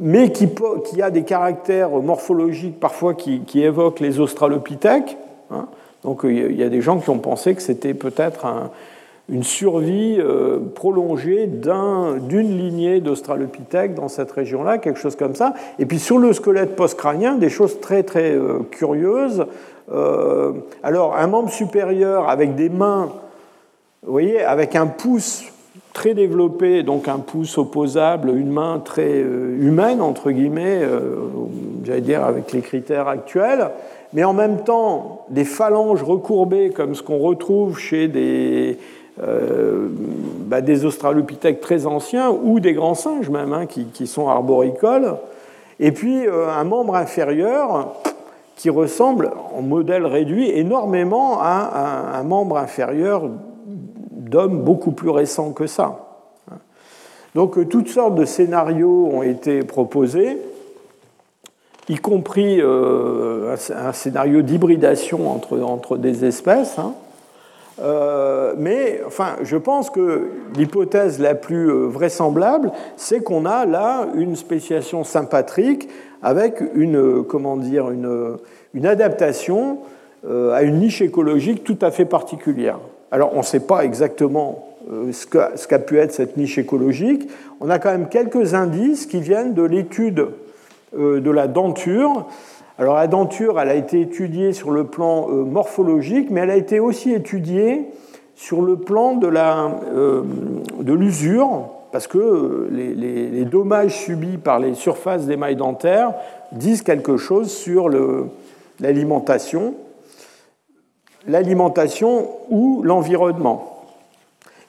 mais 0.00 0.30
qui, 0.32 0.48
a 1.02 1.10
des 1.10 1.22
caractères 1.22 1.90
morphologiques 1.90 2.78
parfois 2.80 3.14
qui, 3.14 3.62
évoquent 3.62 4.00
les 4.00 4.20
australopithèques. 4.20 5.16
Hein. 5.50 5.66
Donc 6.04 6.20
il 6.24 6.56
y 6.56 6.62
a 6.62 6.68
des 6.68 6.80
gens 6.80 6.98
qui 6.98 7.10
ont 7.10 7.18
pensé 7.18 7.54
que 7.54 7.62
c'était 7.62 7.94
peut-être 7.94 8.46
une 9.28 9.42
survie 9.42 10.20
prolongée 10.74 11.46
d'une 11.46 12.56
lignée 12.56 13.00
d'australopithèques 13.00 13.94
dans 13.94 14.08
cette 14.08 14.30
région-là, 14.30 14.78
quelque 14.78 15.00
chose 15.00 15.16
comme 15.16 15.34
ça. 15.34 15.54
Et 15.78 15.86
puis 15.86 15.98
sur 15.98 16.18
le 16.18 16.32
squelette 16.32 16.76
post-crânien, 16.76 17.34
des 17.34 17.50
choses 17.50 17.80
très 17.80 18.04
très 18.04 18.38
curieuses. 18.70 19.44
Euh, 19.92 20.52
alors, 20.82 21.16
un 21.16 21.26
membre 21.26 21.50
supérieur 21.50 22.28
avec 22.28 22.54
des 22.54 22.68
mains, 22.68 23.10
vous 24.02 24.12
voyez, 24.12 24.42
avec 24.42 24.76
un 24.76 24.86
pouce 24.86 25.44
très 25.92 26.14
développé, 26.14 26.82
donc 26.82 27.08
un 27.08 27.18
pouce 27.18 27.58
opposable, 27.58 28.30
une 28.30 28.50
main 28.50 28.80
très 28.84 29.22
euh, 29.22 29.56
humaine, 29.60 30.00
entre 30.00 30.30
guillemets, 30.30 30.80
euh, 30.82 31.16
j'allais 31.84 32.00
dire 32.00 32.24
avec 32.24 32.52
les 32.52 32.60
critères 32.60 33.08
actuels, 33.08 33.70
mais 34.12 34.24
en 34.24 34.32
même 34.32 34.64
temps 34.64 35.26
des 35.30 35.44
phalanges 35.44 36.02
recourbées 36.02 36.70
comme 36.70 36.94
ce 36.94 37.02
qu'on 37.02 37.18
retrouve 37.18 37.78
chez 37.78 38.08
des, 38.08 38.78
bah, 40.46 40.60
des 40.60 40.84
australopithèques 40.84 41.60
très 41.60 41.86
anciens 41.86 42.30
ou 42.30 42.60
des 42.60 42.72
grands 42.72 42.94
singes 42.94 43.28
même, 43.28 43.52
hein, 43.52 43.66
qui, 43.66 43.86
qui, 43.86 44.06
sont 44.06 44.28
arboricoles, 44.28 45.16
et 45.80 45.92
puis 45.92 46.26
un 46.26 46.64
membre 46.64 46.94
inférieur 46.94 47.94
qui 48.58 48.70
ressemble 48.70 49.30
en 49.56 49.62
modèle 49.62 50.04
réduit 50.04 50.50
énormément 50.50 51.38
à 51.40 52.18
un, 52.18 52.22
membre 52.24 52.58
inférieur 52.58 53.30
d'hommes 54.28 54.62
beaucoup 54.62 54.92
plus 54.92 55.10
récents 55.10 55.52
que 55.52 55.66
ça. 55.66 56.08
Donc 57.34 57.58
euh, 57.58 57.64
toutes 57.64 57.88
sortes 57.88 58.14
de 58.14 58.24
scénarios 58.24 59.10
ont 59.12 59.22
été 59.22 59.60
proposés, 59.60 60.38
y 61.88 61.96
compris 61.96 62.60
euh, 62.60 63.54
un 63.74 63.92
scénario 63.92 64.42
d'hybridation 64.42 65.30
entre, 65.30 65.96
des 65.96 66.24
espèces. 66.24 66.78
Hein. 66.78 66.94
Euh, 67.80 68.54
mais 68.58 69.00
enfin, 69.06 69.36
je 69.42 69.56
pense 69.56 69.88
que 69.88 70.30
l'hypothèse 70.56 71.20
la 71.20 71.34
plus 71.34 71.70
vraisemblable, 71.70 72.72
c'est 72.96 73.22
qu'on 73.22 73.46
a 73.46 73.66
là 73.66 74.08
une 74.14 74.34
spéciation 74.34 75.04
sympatrique 75.04 75.88
avec 76.22 76.60
une, 76.74 77.22
comment 77.22 77.56
dire, 77.56 77.90
une, 77.90 78.86
adaptation 78.86 79.78
à 80.28 80.62
une 80.62 80.80
niche 80.80 81.00
écologique 81.00 81.62
tout 81.62 81.78
à 81.80 81.92
fait 81.92 82.04
particulière. 82.04 82.80
Alors 83.10 83.32
on 83.34 83.38
ne 83.38 83.42
sait 83.42 83.60
pas 83.60 83.84
exactement 83.84 84.68
euh, 84.90 85.12
ce 85.12 85.66
qu'a 85.66 85.78
pu 85.78 85.98
être 85.98 86.12
cette 86.12 86.36
niche 86.36 86.58
écologique. 86.58 87.28
On 87.60 87.70
a 87.70 87.78
quand 87.78 87.90
même 87.90 88.08
quelques 88.08 88.54
indices 88.54 89.06
qui 89.06 89.20
viennent 89.20 89.54
de 89.54 89.62
l'étude 89.62 90.28
euh, 90.96 91.20
de 91.20 91.30
la 91.30 91.48
denture. 91.48 92.26
Alors 92.78 92.96
la 92.96 93.06
denture, 93.06 93.60
elle 93.60 93.70
a 93.70 93.74
été 93.74 94.00
étudiée 94.00 94.52
sur 94.52 94.70
le 94.70 94.84
plan 94.84 95.26
morphologique, 95.28 96.28
mais 96.30 96.42
elle 96.42 96.50
a 96.50 96.56
été 96.56 96.78
aussi 96.78 97.12
étudiée 97.12 97.86
sur 98.36 98.62
le 98.62 98.76
plan 98.76 99.16
de 99.16 100.92
l'usure, 100.92 101.70
parce 101.90 102.06
que 102.06 102.68
les, 102.70 103.44
dommages 103.44 103.96
subis 104.04 104.36
par 104.36 104.60
les 104.60 104.74
surfaces 104.74 105.26
des 105.26 105.36
mailles 105.36 105.56
dentaires 105.56 106.14
disent 106.52 106.82
quelque 106.82 107.16
chose 107.16 107.50
sur 107.50 107.88
l'alimentation, 108.78 109.74
l'alimentation 111.26 112.28
ou 112.50 112.82
l'environnement. 112.82 113.84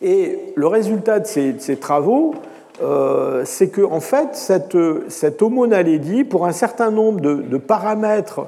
Et 0.01 0.39
le 0.55 0.67
résultat 0.67 1.19
de 1.19 1.27
ces, 1.27 1.77
travaux, 1.77 2.33
euh, 2.81 3.43
c'est 3.45 3.69
que 3.69 3.81
en 3.81 3.99
fait, 3.99 4.29
cette, 4.33 4.77
cette 5.09 5.41
homonalédie, 5.41 6.23
pour 6.23 6.45
un 6.45 6.53
certain 6.53 6.91
nombre 6.91 7.19
de, 7.19 7.57
paramètres 7.57 8.47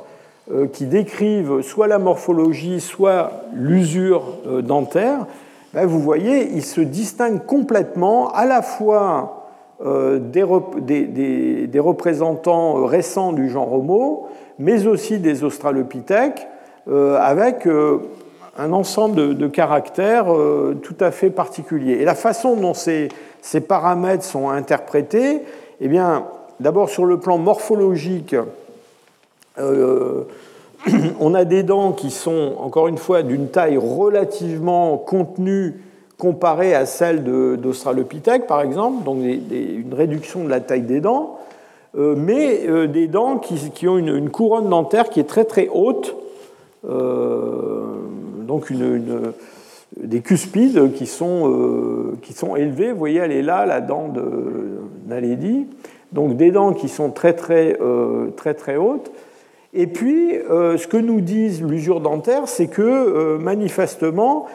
euh, 0.51 0.67
qui 0.67 0.85
décrivent 0.85 1.61
soit 1.61 1.87
la 1.87 1.99
morphologie, 1.99 2.79
soit 2.79 3.43
l'usure 3.53 4.23
euh, 4.47 4.61
dentaire, 4.61 5.27
ben, 5.73 5.85
vous 5.85 5.99
voyez, 5.99 6.49
il 6.53 6.63
se 6.63 6.81
distingue 6.81 7.45
complètement 7.45 8.31
à 8.33 8.45
la 8.45 8.61
fois 8.61 9.41
euh, 9.83 10.19
des, 10.19 11.79
représentants 11.79 12.85
récents 12.85 13.33
du 13.33 13.49
genre 13.49 13.73
Homo, 13.73 14.27
mais 14.59 14.85
aussi 14.85 15.17
des 15.17 15.43
australopithèques, 15.43 16.47
avec 16.87 17.67
euh, 17.67 17.99
un 18.57 18.73
ensemble 18.73 19.37
de, 19.37 19.47
caractères 19.47 20.27
tout 20.81 20.95
à 20.99 21.11
fait 21.11 21.29
particuliers. 21.29 21.93
Et 21.93 22.05
la 22.05 22.15
façon 22.15 22.55
dont 22.55 22.73
ces, 22.73 23.09
paramètres 23.67 24.23
sont 24.23 24.49
interprétés, 24.49 25.41
eh 25.79 25.87
bien, 25.87 26.25
d'abord 26.59 26.89
sur 26.89 27.05
le 27.05 27.19
plan 27.19 27.37
morphologique, 27.37 28.35
on 31.19 31.33
a 31.33 31.45
des 31.45 31.63
dents 31.63 31.91
qui 31.91 32.11
sont, 32.11 32.55
encore 32.59 32.87
une 32.87 32.97
fois, 32.97 33.23
d'une 33.23 33.47
taille 33.49 33.77
relativement 33.77 34.97
contenue 34.97 35.81
comparée 36.21 36.75
à 36.75 36.85
celle 36.85 37.23
d'Australopithèque, 37.23 38.45
par 38.45 38.61
exemple, 38.61 39.03
donc 39.03 39.17
une 39.23 39.93
réduction 39.93 40.43
de 40.43 40.49
la 40.49 40.59
taille 40.59 40.83
des 40.83 41.01
dents, 41.01 41.39
euh, 41.97 42.13
mais 42.15 42.67
euh, 42.67 42.85
des 42.87 43.07
dents 43.07 43.39
qui, 43.39 43.87
ont 43.87 43.97
une, 43.97 44.29
couronne 44.29 44.69
dentaire 44.69 45.09
qui 45.09 45.19
est 45.19 45.27
très 45.27 45.45
très 45.45 45.67
haute, 45.73 46.15
euh, 46.15 46.30
donc 46.83 48.69
une, 48.69 49.33
des 49.97 50.21
cuspides 50.21 50.93
qui 50.93 51.05
sont, 51.05 52.15
qui 52.21 52.33
sont 52.33 52.55
élevés. 52.55 52.91
Vous 52.91 52.99
voyez, 52.99 53.19
elle 53.19 53.31
est 53.31 53.41
là, 53.41 53.65
la 53.65 53.81
dent 53.81 54.07
de 54.07 54.23
Naledi. 55.07 55.67
Donc 56.11 56.37
des 56.37 56.51
dents 56.51 56.73
qui 56.73 56.89
sont 56.89 57.11
très 57.11 57.33
très, 57.33 57.77
très, 58.35 58.53
très 58.53 58.77
hautes. 58.77 59.11
Et 59.73 59.87
puis, 59.87 60.33
ce 60.49 60.85
que 60.87 60.97
nous 60.97 61.21
disent 61.21 61.63
l'usure 61.63 62.01
dentaire, 62.01 62.47
c'est 62.47 62.67
que 62.67 63.37
manifestement, 63.37 64.47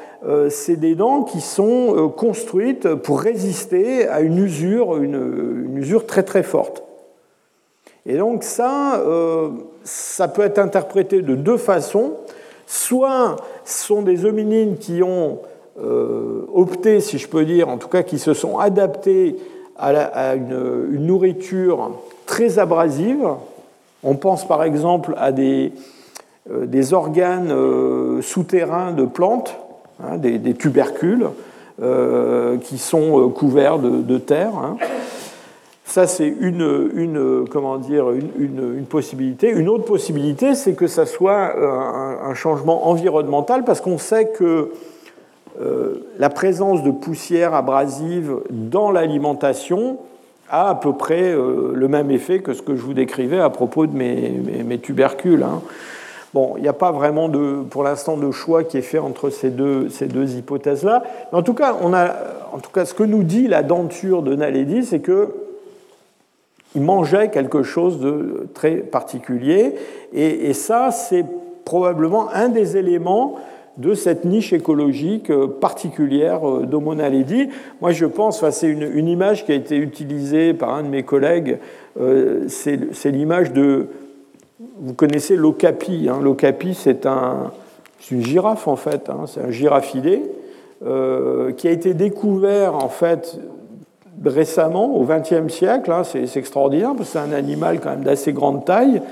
c'est 0.51 0.77
des 0.77 0.95
dents 0.95 1.23
qui 1.23 1.41
sont 1.41 2.13
construites 2.17 2.95
pour 2.95 3.21
résister 3.21 4.09
à 4.09 4.21
une 4.21 4.39
usure, 4.39 4.97
une, 4.97 5.65
une 5.69 5.79
usure 5.79 6.07
très 6.07 6.23
très 6.23 6.43
forte. 6.43 6.86
Et 8.07 8.17
donc 8.17 8.45
ça, 8.45 9.01
euh, 9.01 9.49
ça 9.83 10.29
peut 10.29 10.43
être 10.43 10.59
interprété 10.59 11.23
de 11.23 11.35
deux 11.35 11.57
façons. 11.57 12.13
Soit 12.67 13.37
ce 13.65 13.87
sont 13.87 14.03
des 14.03 14.25
hominines 14.25 14.77
qui 14.77 15.03
ont 15.03 15.41
euh, 15.83 16.47
opté, 16.55 17.01
si 17.01 17.19
je 17.19 17.29
peux 17.29 17.45
dire, 17.45 17.69
en 17.69 17.79
tout 17.79 17.89
cas 17.89 18.03
qui 18.03 18.19
se 18.19 18.33
sont 18.33 18.59
adaptés 18.59 19.37
à, 19.79 20.35
une, 20.35 21.05
nourriture 21.05 21.91
très 22.27 22.59
abrasive. 22.59 23.27
On 24.03 24.15
pense 24.15 24.47
par 24.47 24.63
exemple 24.63 25.15
à 25.19 25.33
des, 25.33 25.73
euh, 26.51 26.93
organes 26.93 27.53
souterrains 28.23 28.93
de 28.93 29.05
plantes, 29.05 29.57
hein, 30.03 30.17
des, 30.17 30.55
tubercules, 30.55 31.29
qui 32.63 32.79
sont 32.79 33.29
couverts 33.31 33.79
de, 33.79 34.19
terre. 34.19 34.53
Hein. 34.57 34.77
Ça, 35.87 36.09
c'est 36.09 36.27
une, 36.27 36.91
une, 36.95 37.45
comment 37.49 37.79
dire, 37.79 38.11
une, 38.11 38.85
possibilité. 38.87 39.49
Une 39.49 39.69
autre 39.69 39.85
possibilité, 39.85 40.57
c'est 40.57 40.75
que 40.75 40.89
ça 40.89 41.07
soit 41.07 41.55
un, 41.57 42.35
changement 42.35 42.89
environnemental, 42.89 43.65
parce 43.65 43.81
qu'on 43.81 43.97
sait 43.97 44.29
que 44.29 44.73
euh, 45.61 46.07
la 46.19 46.29
présence 46.29 46.83
de 46.83 46.91
poussière 46.91 47.55
abrasive 47.55 48.37
dans 48.51 48.91
l'alimentation 48.91 49.99
a 50.51 50.71
à 50.71 50.75
peu 50.75 50.93
près 50.93 51.33
euh, 51.33 51.73
le 51.73 51.89
même 51.89 52.11
effet 52.11 52.41
que 52.41 52.53
ce 52.53 52.63
que 52.63 52.75
je 52.77 52.83
vous 52.83 52.93
décrivais 52.93 53.41
à 53.41 53.49
propos 53.49 53.87
de 53.87 53.97
mes, 53.97 54.79
tubercules. 54.79 55.45
Hein. 55.45 55.63
Bon, 56.35 56.55
il 56.57 56.63
n'y 56.63 56.69
a 56.69 56.75
pas 56.75 56.91
vraiment 56.91 57.29
de, 57.29 57.63
pour 57.71 57.85
l'instant 57.85 58.17
de 58.17 58.31
choix 58.33 58.65
qui 58.65 58.77
est 58.77 58.83
fait 58.83 58.99
entre 58.99 59.31
ces 59.31 59.51
deux, 59.51 59.89
ces 59.89 60.07
deux 60.07 60.35
hypothèses-là. 60.35 61.05
en 61.33 61.43
tout 61.43 61.55
cas, 61.55 61.77
on 61.81 61.95
a, 61.95 62.09
en 62.53 62.59
tout 62.59 62.71
cas, 62.73 62.85
ce 62.85 62.93
que 62.93 63.05
nous 63.05 63.23
dit 63.23 63.47
la 63.47 63.63
denture 63.63 64.23
de 64.23 64.35
Naledi, 64.35 64.85
c'est 64.85 65.01
que 65.01 65.46
il 66.75 66.83
mangeait 66.83 67.31
quelque 67.31 67.63
chose 67.63 68.01
de 68.01 68.49
très 68.55 68.77
particulier. 68.77 69.75
Et, 70.13 70.53
ça, 70.53 70.91
c'est 70.91 71.25
probablement 71.65 72.31
un 72.31 72.49
des 72.49 72.77
éléments 72.77 73.37
de 73.77 73.95
cette 73.95 74.25
niche 74.25 74.53
écologique 74.53 75.31
particulière 75.61 76.41
d'Homo 76.63 76.95
naledi. 76.95 77.49
Moi, 77.81 77.93
je 77.93 78.07
pense, 78.07 78.39
enfin, 78.39 78.51
c'est 78.51 78.69
une, 78.69 79.09
image 79.09 79.45
qui 79.45 79.53
a 79.53 79.55
été 79.55 79.77
utilisée 79.77 80.55
par 80.55 80.75
un 80.75 80.83
de 80.83 80.89
mes 80.89 81.03
collègues, 81.03 81.59
euh, 82.01 82.45
c'est 82.49 83.11
l'image 83.11 83.53
de, 83.53 83.89
vous 84.81 84.95
connaissez 84.95 85.37
l'ocapi. 85.37 86.09
Hein. 86.11 86.21
L'ocapi, 86.23 86.75
c'est 86.75 87.07
un, 87.07 87.53
une 88.11 88.25
girafe 88.25 88.69
en 88.69 88.77
fait, 88.77 89.09
hein. 89.09 89.25
c'est 89.27 89.41
un 89.41 89.51
girafidé 89.51 90.23
euh, 90.85 91.53
qui 91.53 91.69
a 91.69 91.71
été 91.71 91.95
découvert 91.95 92.75
en 92.75 92.89
fait 92.89 93.39
récemment, 94.25 94.97
au 94.97 95.05
XXe 95.05 95.53
siècle, 95.53 95.93
hein, 95.93 96.03
c'est 96.05 96.37
extraordinaire, 96.37 96.93
parce 96.97 97.11
que 97.11 97.19
c'est 97.19 97.19
un 97.19 97.33
animal 97.33 97.81
quand 97.81 97.91
même 97.91 98.05
d'assez 98.05 98.33
grande 98.33 98.65
taille, 98.65 99.03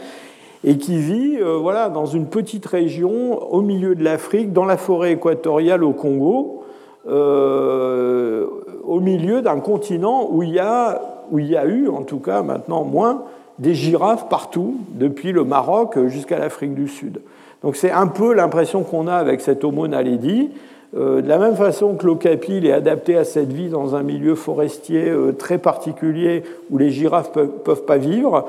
et 0.64 0.78
qui 0.78 0.96
vit 0.96 1.36
euh, 1.40 1.58
voilà, 1.60 1.88
dans 1.88 2.06
une 2.06 2.26
petite 2.26 2.66
région 2.66 3.42
au 3.52 3.60
milieu 3.60 3.94
de 3.94 4.02
l'Afrique, 4.02 4.52
dans 4.52 4.64
la 4.64 4.76
forêt 4.76 5.12
équatoriale 5.12 5.84
au 5.84 5.92
Congo, 5.92 6.64
euh, 7.06 8.46
au 8.82 9.00
milieu 9.00 9.42
d'un 9.42 9.60
continent 9.60 10.28
où 10.30 10.42
il, 10.42 10.50
y 10.50 10.58
a, 10.58 11.02
où 11.30 11.38
il 11.38 11.46
y 11.46 11.56
a 11.56 11.66
eu, 11.66 11.88
en 11.88 12.02
tout 12.02 12.18
cas 12.18 12.42
maintenant 12.42 12.84
moins, 12.84 13.24
des 13.58 13.74
girafes 13.74 14.28
partout, 14.28 14.76
depuis 14.90 15.32
le 15.32 15.44
Maroc 15.44 15.98
jusqu'à 16.06 16.38
l'Afrique 16.38 16.74
du 16.74 16.88
Sud. 16.88 17.20
Donc 17.62 17.76
c'est 17.76 17.90
un 17.90 18.06
peu 18.06 18.34
l'impression 18.34 18.82
qu'on 18.82 19.06
a 19.06 19.14
avec 19.14 19.40
cet 19.40 19.64
Homo 19.64 19.86
naledi, 19.86 20.50
de 20.94 21.28
la 21.28 21.38
même 21.38 21.56
façon 21.56 21.94
que 21.94 22.06
l'ocapi 22.06 22.64
est 22.64 22.72
adapté 22.72 23.16
à 23.16 23.24
cette 23.24 23.52
vie 23.52 23.68
dans 23.68 23.96
un 23.96 24.04
milieu 24.04 24.36
forestier 24.36 25.08
euh, 25.08 25.32
très 25.32 25.58
particulier 25.58 26.44
où 26.70 26.78
les 26.78 26.90
girafes 26.90 27.34
ne 27.34 27.46
peuvent, 27.46 27.84
pas 27.84 27.96
vivre, 27.96 28.46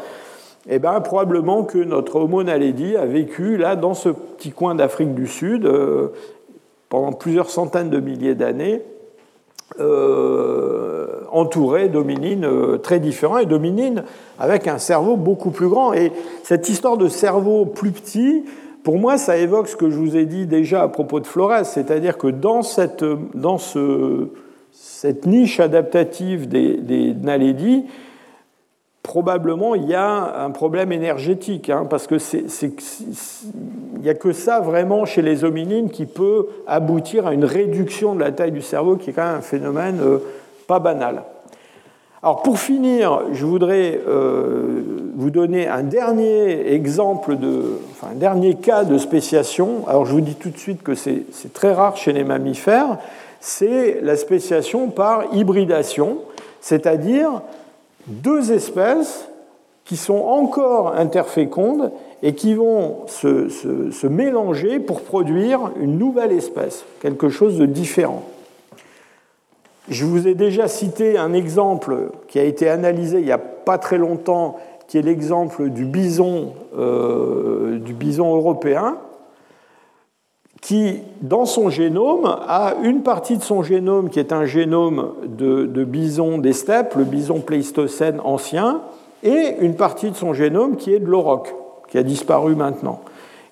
eh 0.69 0.77
bien, 0.77 0.99
probablement 1.01 1.63
que 1.63 1.80
notre 1.80 2.17
Homo 2.17 2.43
naledi 2.43 2.95
a 2.97 3.05
vécu 3.05 3.57
là 3.57 3.76
dans 3.76 3.95
ce 3.95 4.09
petit 4.09 4.51
coin 4.51 4.76
d'Afrique 4.76 5.15
du 5.15 5.27
Sud 5.27 5.65
euh, 5.65 6.09
pendant 6.89 7.13
plusieurs 7.13 7.49
centaines 7.49 7.89
de 7.89 7.99
milliers 7.99 8.35
d'années, 8.35 8.84
entouré 11.31 11.89
d'hominines 11.89 12.47
très 12.81 12.99
différents 12.99 13.39
et 13.39 13.47
d'hominines 13.47 14.03
avec 14.39 14.67
un 14.67 14.77
cerveau 14.77 15.17
beaucoup 15.17 15.49
plus 15.49 15.67
grand. 15.67 15.93
Et 15.93 16.11
cette 16.43 16.69
histoire 16.69 16.95
de 16.95 17.07
cerveau 17.07 17.65
plus 17.65 17.91
petit, 17.91 18.45
pour 18.86 18.99
moi, 18.99 19.18
ça 19.18 19.36
évoque 19.38 19.68
ce 19.68 19.76
que 19.76 19.90
je 19.90 19.98
vous 19.98 20.16
ai 20.16 20.26
dit 20.26 20.45
déjà 20.45 20.84
à 20.84 20.88
propos 20.88 21.20
de 21.20 21.26
Flores, 21.26 21.66
c'est-à-dire 21.66 22.20
que 22.20 22.28
dans 22.28 22.62
cette, 22.62 23.03
dans 23.34 23.57
ce, 23.57 24.28
cette 24.72 25.26
niche 25.26 25.60
adaptative 25.60 26.48
des, 26.48 26.78
des 26.78 27.16
probablement 29.02 29.74
il 29.74 29.86
y 29.86 29.95
a 29.95 30.44
un 30.44 30.52
problème 30.52 30.91
énergétique, 30.91 31.72
hein, 31.72 31.88
parce 31.90 32.06
que 32.06 32.20
c'est, 32.20 32.45
il 32.62 34.02
n'y 34.02 34.10
a 34.10 34.14
que 34.14 34.32
ça 34.32 34.60
vraiment 34.60 35.06
chez 35.06 35.24
les 35.24 35.44
hominines 35.44 35.90
qui 35.90 36.06
peut 36.06 36.45
aboutir 36.68 37.26
à 37.26 37.34
une 37.34 37.45
réduction 37.45 38.14
de 38.14 38.20
la 38.20 38.32
taille 38.32 38.52
du 38.52 38.62
cerveau, 38.62 38.98
qui 38.98 39.10
est 39.10 39.14
quand 39.14 39.26
même 39.26 39.38
un 39.38 39.41
phénomène 39.41 39.99
euh, 39.99 40.20
pas 40.68 40.78
banal. 40.78 41.24
Alors 42.24 42.42
pour 42.42 42.58
finir, 42.58 43.22
je 43.34 43.46
voudrais 43.46 44.00
euh, 44.08 44.82
vous 45.16 45.30
donner 45.30 45.68
un 45.68 45.84
dernier 45.84 46.74
exemple, 46.74 47.38
de, 47.38 47.80
enfin 47.92 48.14
un 48.14 48.18
dernier 48.18 48.56
cas 48.56 48.84
de 48.84 48.98
spéciation. 48.98 49.88
Alors 49.88 50.06
je 50.06 50.14
vous 50.14 50.22
dis 50.22 50.36
tout 50.36 50.50
de 50.50 50.58
suite 50.58 50.82
que 50.82 50.96
c'est 50.96 51.26
très 51.54 51.74
rare 51.74 51.98
chez 51.98 52.14
les 52.14 52.24
mammifères. 52.24 52.98
C'est 53.42 54.00
la 54.02 54.16
spéciation 54.16 54.90
par 54.90 55.26
hybridation, 55.34 56.18
c'est-à-dire 56.62 57.42
deux 58.08 58.52
espèces 58.52 59.28
qui 59.84 59.98
sont 59.98 60.18
encore 60.18 60.96
interfécondes 60.96 61.92
et 62.24 62.34
qui 62.34 62.56
vont 62.56 63.02
se, 63.06 63.50
se 63.50 64.08
mélanger 64.08 64.80
pour 64.80 65.02
produire 65.02 65.72
une 65.80 66.00
nouvelle 66.00 66.32
espèce, 66.32 66.86
quelque 67.02 67.30
chose 67.30 67.60
de 67.60 67.68
différent. 67.68 68.24
Je 69.90 70.06
vous 70.06 70.28
ai 70.28 70.34
déjà 70.34 70.68
cité 70.68 71.18
un 71.18 71.34
exemple 71.34 72.10
qui 72.28 72.40
a 72.40 72.44
été 72.44 72.70
analysé 72.70 73.20
il 73.20 73.26
n'y 73.26 73.32
a 73.32 73.38
pas 73.38 73.78
très 73.78 73.98
longtemps, 73.98 74.57
qui 74.88 74.98
est 74.98 75.02
l'exemple 75.02 75.70
du 75.70 75.86
bison, 75.86 76.53
euh, 76.78 77.80
du 77.80 77.94
bison 77.94 78.36
européen, 78.36 78.98
qui, 80.62 81.02
dans 81.22 81.45
son 81.45 81.70
génome, 81.70 82.26
a 82.48 82.74
une 82.82 83.03
partie 83.03 83.38
de 83.38 83.44
son 83.44 83.62
génome 83.62 84.10
qui 84.10 84.20
est 84.20 84.34
un 84.34 84.45
génome 84.45 85.14
de, 85.28 85.84
bison 85.84 86.40
des 86.40 86.53
steppes, 86.53 86.95
le 86.95 87.03
bison 87.03 87.40
pléistocène 87.40 88.20
ancien, 88.24 88.82
et 89.22 89.56
une 89.60 89.76
partie 89.76 90.10
de 90.10 90.16
son 90.16 90.34
génome 90.34 90.76
qui 90.76 90.94
est 90.94 90.99
de 90.99 91.06
l'auroch, 91.06 91.53
qui 91.90 91.99
a 91.99 92.03
disparu 92.03 92.56
maintenant. 92.56 93.02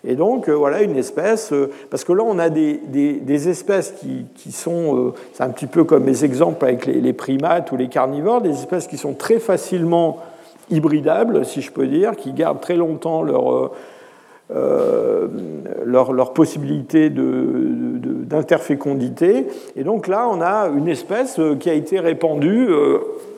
Et 0.06 0.16
donc, 0.16 0.50
euh, 0.50 0.54
voilà 0.54 0.82
une 0.82 0.98
espèce, 0.98 1.54
euh, 1.54 1.72
parce 1.90 2.04
que 2.04 2.12
là, 2.12 2.24
on 2.26 2.38
a 2.38 2.50
des, 2.50 2.74
des, 2.74 3.50
espèces 3.50 3.92
qui, 3.92 4.26
qui 4.36 4.52
sont, 4.52 4.98
euh, 4.98 5.14
c'est 5.32 5.44
un 5.44 5.50
petit 5.50 5.68
peu 5.68 5.86
comme 5.86 6.04
mes 6.04 6.26
exemples 6.26 6.66
avec 6.66 6.86
les, 6.86 7.14
primates 7.14 7.72
ou 7.72 7.78
les 7.78 7.88
carnivores, 7.88 8.42
des 8.42 8.52
espèces 8.52 8.88
qui 8.88 8.98
sont 8.98 9.14
très 9.14 9.40
facilement 9.40 10.20
hybridables, 10.70 11.46
si 11.46 11.62
je 11.62 11.72
peux 11.72 11.88
dire, 11.88 12.18
qui 12.18 12.34
gardent 12.34 12.60
très 12.60 12.76
longtemps 12.76 13.24
leur, 13.24 13.72
leur, 15.86 16.12
leur, 16.12 16.34
possibilité 16.34 17.10
d'interfécondité. 17.10 19.34
De, 19.34 19.46
et 19.78 19.84
donc 19.84 20.08
là, 20.08 20.28
on 20.30 20.42
a 20.42 20.70
une 20.76 20.90
espèce 20.90 21.40
qui 21.60 21.70
a 21.70 21.74
été 21.74 22.00
répandue 22.00 22.70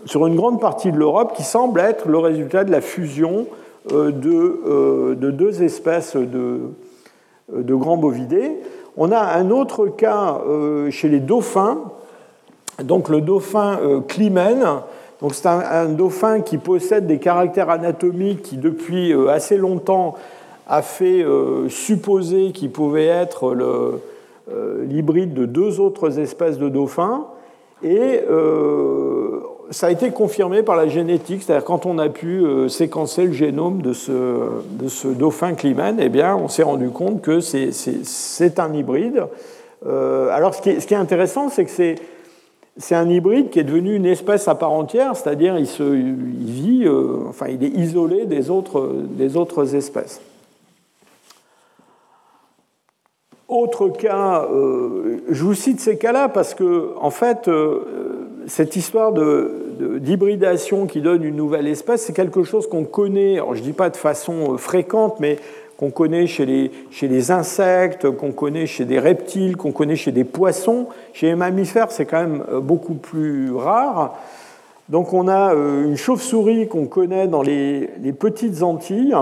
sur 0.05 0.25
une 0.27 0.35
grande 0.35 0.61
partie 0.61 0.91
de 0.91 0.97
l'Europe 0.97 1.33
qui 1.35 1.41
semble 1.43 1.79
être 1.79 2.07
le 2.07 2.19
résultat 2.19 2.63
de 2.63 2.71
la 2.71 2.81
fusion 2.81 3.47
euh, 3.91 4.11
euh, 4.25 5.13
de, 5.13 5.29
deux 5.29 5.61
espèces 5.61 6.15
de, 6.15 6.61
de 7.53 7.75
grands 7.75 7.97
bovidés. 7.97 8.51
On 8.97 9.11
a 9.11 9.19
un 9.19 9.51
autre 9.51 9.85
cas 9.85 10.41
euh, 10.47 10.89
chez 10.89 11.07
les 11.07 11.19
dauphins, 11.19 11.83
donc 12.83 13.09
le 13.09 13.21
dauphin 13.21 13.79
Climène. 14.07 14.65
Donc 15.21 15.35
c'est 15.35 15.47
un, 15.47 15.85
dauphin 15.85 16.41
qui 16.41 16.57
possède 16.57 17.05
des 17.05 17.19
caractères 17.19 17.69
anatomiques 17.69 18.41
qui 18.41 18.57
depuis 18.57 19.13
assez 19.29 19.57
longtemps 19.57 20.15
a 20.67 20.81
fait 20.81 21.23
supposer 21.69 22.51
qu'il 22.51 22.71
pouvait 22.71 23.05
être 23.05 23.55
l'hybride 24.81 25.33
de 25.33 25.45
deux 25.45 25.79
autres 25.79 26.19
espèces 26.19 26.57
de 26.57 26.69
dauphins. 26.69 27.27
Et 27.83 28.21
ça 29.71 29.87
a 29.87 29.91
été 29.91 30.11
confirmé 30.11 30.63
par 30.63 30.75
la 30.75 30.87
génétique, 30.87 31.43
c'est-à-dire 31.43 31.65
quand 31.65 31.85
on 31.85 31.97
a 31.97 32.09
pu 32.09 32.43
euh, 32.43 32.67
séquencer 32.67 33.25
le 33.25 33.33
génome 33.33 33.81
de 33.81 33.93
ce, 33.93 35.07
dauphin 35.07 35.53
Climène, 35.53 35.97
eh 35.99 36.09
bien, 36.09 36.35
on 36.35 36.47
s'est 36.47 36.63
rendu 36.63 36.89
compte 36.89 37.21
que 37.21 37.39
c'est 37.39 38.59
un 38.59 38.73
hybride 38.73 39.23
alors 39.85 40.55
ce 40.55 40.61
qui, 40.61 40.69
est, 40.71 40.93
intéressant, 40.93 41.49
c'est 41.49 41.63
que 41.63 41.69
c'est 41.69 42.95
un 42.95 43.07
hybride 43.07 43.51
qui 43.51 43.59
est 43.59 43.63
devenu 43.63 43.93
une 43.93 44.07
espèce 44.07 44.47
à 44.47 44.55
part 44.55 44.71
entière, 44.71 45.15
c'est-à-dire 45.15 45.59
il, 45.59 45.65
vit, 45.65 46.89
enfin 47.29 47.45
il 47.49 47.63
est 47.63 47.69
isolé 47.69 48.25
des 48.25 48.49
autres, 48.49 49.75
espèces. 49.75 50.21
Autre 53.47 53.89
cas, 53.89 54.47
euh, 54.51 55.19
je 55.29 55.43
vous 55.43 55.53
cite 55.53 55.79
ces 55.79 55.97
cas-là 55.97 56.29
parce 56.29 56.55
que, 56.55 56.93
en 56.99 57.11
fait, 57.11 57.47
euh, 57.47 58.04
cette 58.47 58.75
histoire 58.75 59.13
d'hybridation 59.13 60.85
qui 60.85 61.01
donne 61.01 61.23
une 61.23 61.35
nouvelle 61.35 61.67
espèce, 61.67 62.03
c'est 62.03 62.13
quelque 62.13 62.43
chose 62.43 62.67
qu'on 62.67 62.85
connaît, 62.85 63.37
je 63.37 63.59
ne 63.59 63.63
dis 63.63 63.73
pas 63.73 63.89
de 63.89 63.97
façon 63.97 64.53
euh, 64.53 64.57
fréquente, 64.57 65.19
mais 65.19 65.37
qu'on 65.77 65.91
connaît 65.91 66.27
chez 66.27 66.45
les, 66.45 67.31
insectes, 67.31 68.09
qu'on 68.09 68.31
connaît 68.31 68.65
chez 68.65 68.85
des 68.85 68.99
reptiles, 68.99 69.57
qu'on 69.57 69.73
connaît 69.73 69.97
chez 69.97 70.13
des 70.13 70.23
poissons. 70.23 70.87
Chez 71.11 71.27
les 71.27 71.35
mammifères, 71.35 71.91
c'est 71.91 72.05
quand 72.05 72.21
même 72.21 72.45
beaucoup 72.61 72.93
plus 72.93 73.53
rare. 73.53 74.17
Donc 74.87 75.11
on 75.11 75.27
a 75.27 75.53
une 75.53 75.97
chauve-souris 75.97 76.69
qu'on 76.69 76.85
connaît 76.85 77.27
dans 77.27 77.41
les, 77.41 77.89
petites 78.17 78.63
Antilles, 78.63 79.13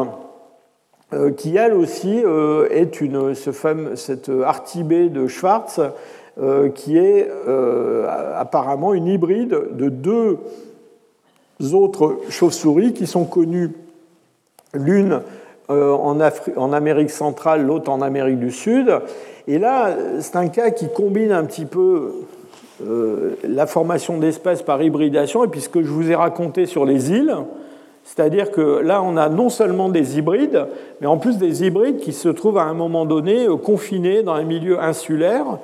euh, 1.14 1.32
qui 1.32 1.56
elle 1.58 1.74
aussi 1.74 2.22
euh, 2.24 2.68
est 2.72 3.00
une, 3.00 3.36
ce 3.36 3.52
fameux, 3.52 3.96
cette 3.96 4.30
artibée 4.30 5.10
de 5.10 5.28
Schwartz, 5.28 5.80
euh, 5.80 5.90
qui 6.76 6.98
est 6.98 7.30
apparemment 8.38 8.94
une 8.94 9.08
hybride 9.08 9.56
de 9.72 9.90
deux 9.90 10.38
autres 11.74 12.18
chauves-souris 12.30 12.94
qui 12.94 13.06
sont 13.06 13.26
connues, 13.26 13.72
l'une 14.74 15.22
en, 15.70 16.20
en, 16.58 16.74
Amérique 16.74 17.12
centrale, 17.12 17.66
l'autre 17.66 17.92
en 17.92 18.02
Amérique 18.02 18.40
du 18.40 18.52
Sud. 18.52 18.92
Et 19.48 19.60
là, 19.60 19.96
c'est 20.20 20.36
un 20.36 20.48
cas 20.48 20.72
qui 20.72 20.92
combine 20.92 21.32
un 21.32 21.46
petit 21.46 21.66
peu 21.66 22.14
la 23.44 23.68
formation 23.68 24.18
d'espèces 24.18 24.64
par 24.64 24.82
hybridation 24.82 25.44
et 25.44 25.48
puis 25.48 25.62
ce 25.62 25.70
que 25.70 25.84
je 25.84 25.90
vous 25.90 26.10
ai 26.10 26.16
raconté 26.16 26.66
sur 26.66 26.86
les 26.86 27.12
îles. 27.12 27.36
C'est-à-dire 28.04 28.52
que 28.52 28.80
là, 28.80 29.02
on 29.02 29.16
a 29.18 29.30
non 29.30 29.50
seulement 29.50 29.90
des 29.90 30.18
hybrides, 30.18 30.68
mais 31.00 31.08
en 31.08 31.18
plus 31.18 31.38
des 31.38 31.66
hybrides 31.66 32.00
qui 32.00 32.12
se 32.12 32.30
trouvent 32.30 32.58
à 32.58 32.64
un 32.64 32.74
moment 32.74 33.06
donné 33.06 33.48
euh, 33.48 33.56
confinés 33.56 34.24
dans 34.24 34.34
un 34.34 34.44
milieu 34.44 34.80
insulaire. 34.80 35.60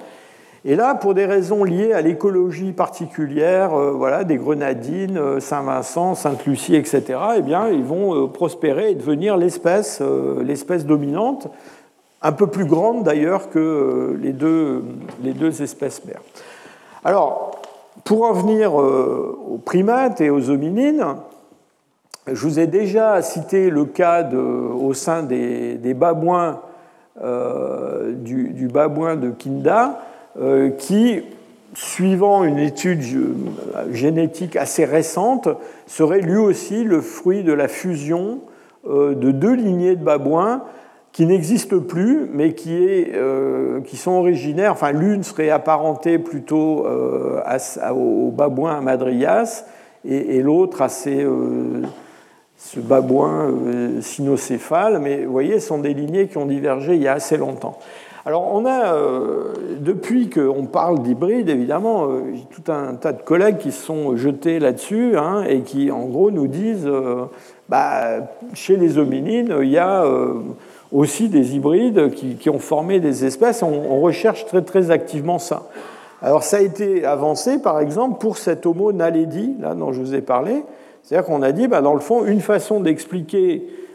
Et 0.66 0.76
là, 0.76 0.94
pour 0.96 1.14
des 1.14 1.26
raisons 1.26 1.64
liées 1.64 1.94
à 1.94 2.02
l'écologie 2.02 2.74
particulière, 2.74 3.74
euh, 3.74 3.92
voilà, 3.92 4.24
des 4.24 4.38
grenadines, 4.38 5.18
euh, 5.18 5.40
Saint-Vincent, 5.40 6.16
Sainte-Lucie, 6.16 6.76
etc., 6.76 7.20
eh 7.38 7.42
bien, 7.42 7.70
ils 7.70 7.84
vont 7.84 8.28
prospérer 8.28 8.92
et 8.92 8.96
devenir 8.96 9.38
l'espèce, 9.38 10.02
dominante, 10.86 11.48
un 12.22 12.32
peu 12.34 12.48
plus 12.48 12.66
grande 12.66 13.04
d'ailleurs 13.04 13.50
que 13.50 14.18
les 14.22 14.34
deux, 14.34 14.84
espèces 15.62 16.04
mères. 16.06 16.22
Alors, 17.06 17.62
pour 18.04 18.24
en 18.24 18.34
venir 18.34 18.74
aux 18.74 19.62
primates 19.64 20.20
et 20.20 20.30
aux 20.30 20.50
hominines, 20.50 21.06
je 22.34 22.48
vous 22.48 22.60
ai 22.60 22.68
déjà 22.68 23.22
cité 23.22 23.70
le 23.70 23.86
cas 23.86 24.28
au 24.32 24.94
sein 24.94 25.24
des, 25.24 25.94
babouins, 25.96 26.62
euh, 27.22 28.14
du, 28.14 28.68
babouin 28.68 29.16
de 29.16 29.30
Kinda, 29.32 29.88
euh, 29.88 29.92
qui, 30.78 31.22
suivant 31.74 32.44
une 32.44 32.60
étude 32.60 33.02
génétique 33.92 34.56
assez 34.56 34.86
récente, 34.86 35.50
serait 35.88 36.22
lui 36.22 36.38
aussi 36.38 36.84
le 36.84 37.02
fruit 37.02 37.44
de 37.44 37.54
la 37.54 37.68
fusion 37.68 38.40
euh, 38.88 39.14
de 39.16 39.32
deux 39.32 39.54
lignées 39.54 39.96
de 39.96 40.04
babouins 40.04 40.64
qui 41.12 41.26
n'existent 41.26 41.80
plus, 41.80 42.30
mais 42.32 42.54
qui, 42.54 43.08
sont 43.96 44.12
originaires. 44.12 44.72
Enfin, 44.72 44.92
l'une 44.92 45.24
serait 45.24 45.50
apparentée 45.50 46.20
plutôt 46.20 46.86
au 46.86 48.32
babouin 48.32 48.80
Madrias 48.82 49.66
et, 50.06 50.42
l'autre 50.42 50.82
à 50.82 50.90
ce 50.90 52.80
babouin 52.80 53.50
euh, 53.50 54.02
sinocéphale, 54.02 55.00
mais 55.00 55.26
vous 55.26 55.32
voyez, 55.32 55.60
ce 55.60 55.68
sont 55.68 55.80
des 55.80 55.94
lignées 55.94 56.28
qui 56.28 56.38
ont 56.38 56.46
divergé 56.46 56.96
il 56.96 57.02
y 57.02 57.08
a 57.08 57.14
assez 57.14 57.38
longtemps. 57.38 57.78
Alors 58.30 58.54
on 58.54 58.64
a, 58.68 58.94
euh, 58.94 59.54
depuis 59.80 60.30
qu'on 60.30 60.66
parle 60.66 61.02
d'hybride, 61.02 61.50
évidemment, 61.50 62.04
euh, 62.04 62.22
tout 62.52 62.72
un 62.72 62.94
tas 62.94 63.12
de 63.12 63.24
collègues 63.24 63.58
qui 63.58 63.72
se 63.72 63.84
sont 63.84 64.16
jetés 64.18 64.60
là-dessus 64.60 65.18
hein, 65.18 65.44
et 65.50 65.62
qui, 65.62 65.90
en 65.90 66.06
gros, 66.06 66.30
nous 66.30 66.46
disent, 66.46 66.88
bah, 67.70 68.20
chez 68.54 68.78
les 68.78 69.00
hominines, 69.00 69.52
il 69.64 69.70
y 69.70 69.80
a 69.80 70.06
aussi 70.92 71.28
des 71.28 71.56
hybrides 71.56 72.12
qui, 72.12 72.50
ont 72.52 72.60
formé 72.60 73.00
des 73.00 73.26
espèces. 73.26 73.64
On, 73.64 74.00
recherche 74.00 74.46
très, 74.46 74.62
très 74.62 74.92
activement 74.92 75.40
ça. 75.40 75.64
Alors 76.22 76.44
ça 76.44 76.58
a 76.58 76.62
été 76.62 77.06
avancé, 77.06 77.60
par 77.60 77.80
exemple, 77.80 78.20
pour 78.20 78.38
cet 78.38 78.68
Homo 78.68 78.92
naledi, 78.92 79.56
là 79.60 79.74
dont 79.74 79.92
je 79.92 80.02
vous 80.02 80.14
ai 80.14 80.22
parlé, 80.22 80.64
c'est-à-dire 81.02 81.26
qu'on 81.26 81.42
a 81.42 81.52
dit, 81.52 81.68
bah, 81.68 81.82
dans 81.82 81.96
le 81.96 82.00
fond, 82.00 82.26
une 82.26 82.42
façon 82.42 82.80
d'expliquer 82.80 83.64
euh, 83.66 83.89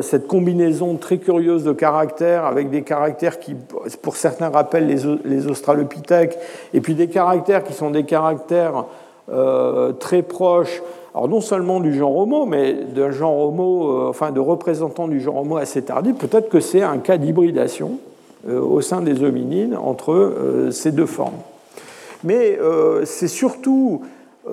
cette 0.00 0.28
combinaison 0.28 0.96
très 0.96 1.18
curieuse 1.18 1.64
de 1.64 1.72
caractères, 1.72 2.44
avec 2.44 2.70
des 2.70 2.82
caractères 2.82 3.40
qui, 3.40 3.56
pour 4.02 4.16
certains, 4.16 4.50
rappellent 4.50 4.86
les, 4.86 5.46
australopithèques, 5.48 6.38
et 6.74 6.80
puis 6.80 6.94
des 6.94 7.08
caractères 7.08 7.64
qui 7.64 7.72
sont 7.72 7.90
des 7.90 8.04
caractères 8.04 8.84
euh, 9.30 9.92
très 9.92 10.22
proches, 10.22 10.82
alors 11.14 11.28
non 11.28 11.40
seulement 11.40 11.80
du 11.80 11.94
genre 11.94 12.16
Homo, 12.16 12.46
mais 12.46 12.74
d'un 12.74 13.10
genre 13.10 13.38
Homo, 13.38 13.90
euh, 13.90 14.08
enfin 14.08 14.30
de 14.30 14.40
représentants 14.40 15.08
du 15.08 15.20
genre 15.20 15.38
Homo 15.38 15.56
assez 15.56 15.82
tardif, 15.82 16.16
peut-être 16.16 16.48
que 16.48 16.60
c'est 16.60 16.82
un 16.82 16.98
cas 16.98 17.16
d'hybridation 17.16 17.98
au 18.48 18.80
sein 18.80 19.02
des 19.02 19.22
hominines 19.22 19.76
entre 19.76 20.68
ces 20.72 20.90
deux 20.90 21.06
formes. 21.06 21.38
Mais 22.24 22.58
c'est 23.04 23.28
surtout 23.28 24.02
euh, 24.02 24.06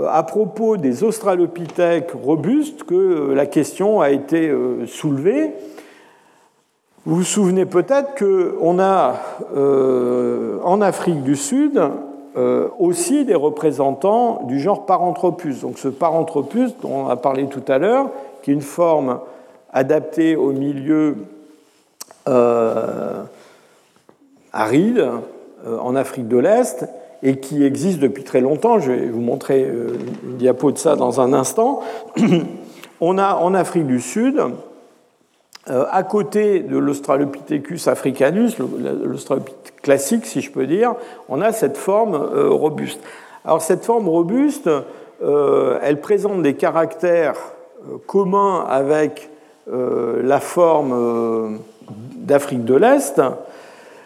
à 0.07 0.23
propos 0.23 0.77
des 0.77 1.03
australopithèques 1.03 2.11
robustes 2.11 2.83
que 2.83 2.93
euh, 2.95 3.35
la 3.35 3.45
question 3.45 4.01
a 4.01 4.11
été 4.11 4.47
euh, 4.49 4.85
soulevée. 4.85 5.51
Vous 7.05 7.17
vous 7.17 7.23
souvenez 7.23 7.65
peut-être 7.65 8.13
qu'on 8.19 8.77
a 8.77 9.15
en 10.63 10.81
Afrique 10.81 11.23
du 11.23 11.37
Sud 11.37 11.81
aussi 12.77 13.23
des 13.23 13.35
représentants 13.35 14.43
du 14.43 14.59
genre 14.59 14.85
Paranthropus. 14.85 15.61
Donc 15.61 15.79
ce 15.79 15.87
Paranthropus 15.87 16.75
dont 16.81 17.05
on 17.05 17.07
a 17.07 17.15
parlé 17.15 17.47
tout 17.47 17.63
à 17.69 17.77
l'heure, 17.77 18.09
qui 18.43 18.51
est 18.51 18.53
une 18.53 18.61
forme 18.61 19.19
adaptée 19.71 20.35
au 20.35 20.51
milieu 20.51 21.15
aride 24.51 25.09
en 25.65 25.95
Afrique 25.95 26.27
de 26.27 26.37
l'Est, 26.37 26.85
et 27.23 27.37
qui 27.37 27.63
existe 27.63 27.99
depuis 27.99 28.23
très 28.23 28.41
longtemps. 28.41 28.79
Je 28.79 28.91
vais 28.91 29.07
vous 29.07 29.21
montrer 29.21 29.63
euh, 29.63 29.97
une 30.23 30.37
diapo 30.37 30.71
de 30.71 30.77
ça 30.77 30.95
dans 30.95 31.21
un 31.21 31.33
instant. 31.33 31.81
On 33.01 33.17
a 33.17 33.35
en 33.35 33.53
Afrique 33.53 33.87
du 33.87 34.01
Sud, 34.01 34.41
euh, 35.69 35.85
à 35.91 36.03
côté 36.03 36.59
de 36.59 36.77
l'Australopithecus 36.77 37.87
africanus, 37.87 38.57
l'Australopithèque 38.57 39.81
classique 39.81 40.25
si 40.25 40.41
je 40.41 40.51
peux 40.51 40.67
dire, 40.67 40.95
on 41.29 41.41
a 41.41 41.53
cette 41.53 41.77
forme 41.77 42.15
euh, 42.15 42.49
robuste. 42.49 42.99
Alors 43.45 43.61
cette 43.61 43.85
forme 43.85 44.09
robuste, 44.09 44.69
elle 45.21 46.01
présente 46.01 46.41
des 46.41 46.55
caractères 46.55 47.37
communs 48.05 48.65
avec 48.67 49.29
la 49.67 50.39
forme 50.39 51.59
d'Afrique 52.15 52.65
de 52.65 52.75
l'Est, 52.75 53.21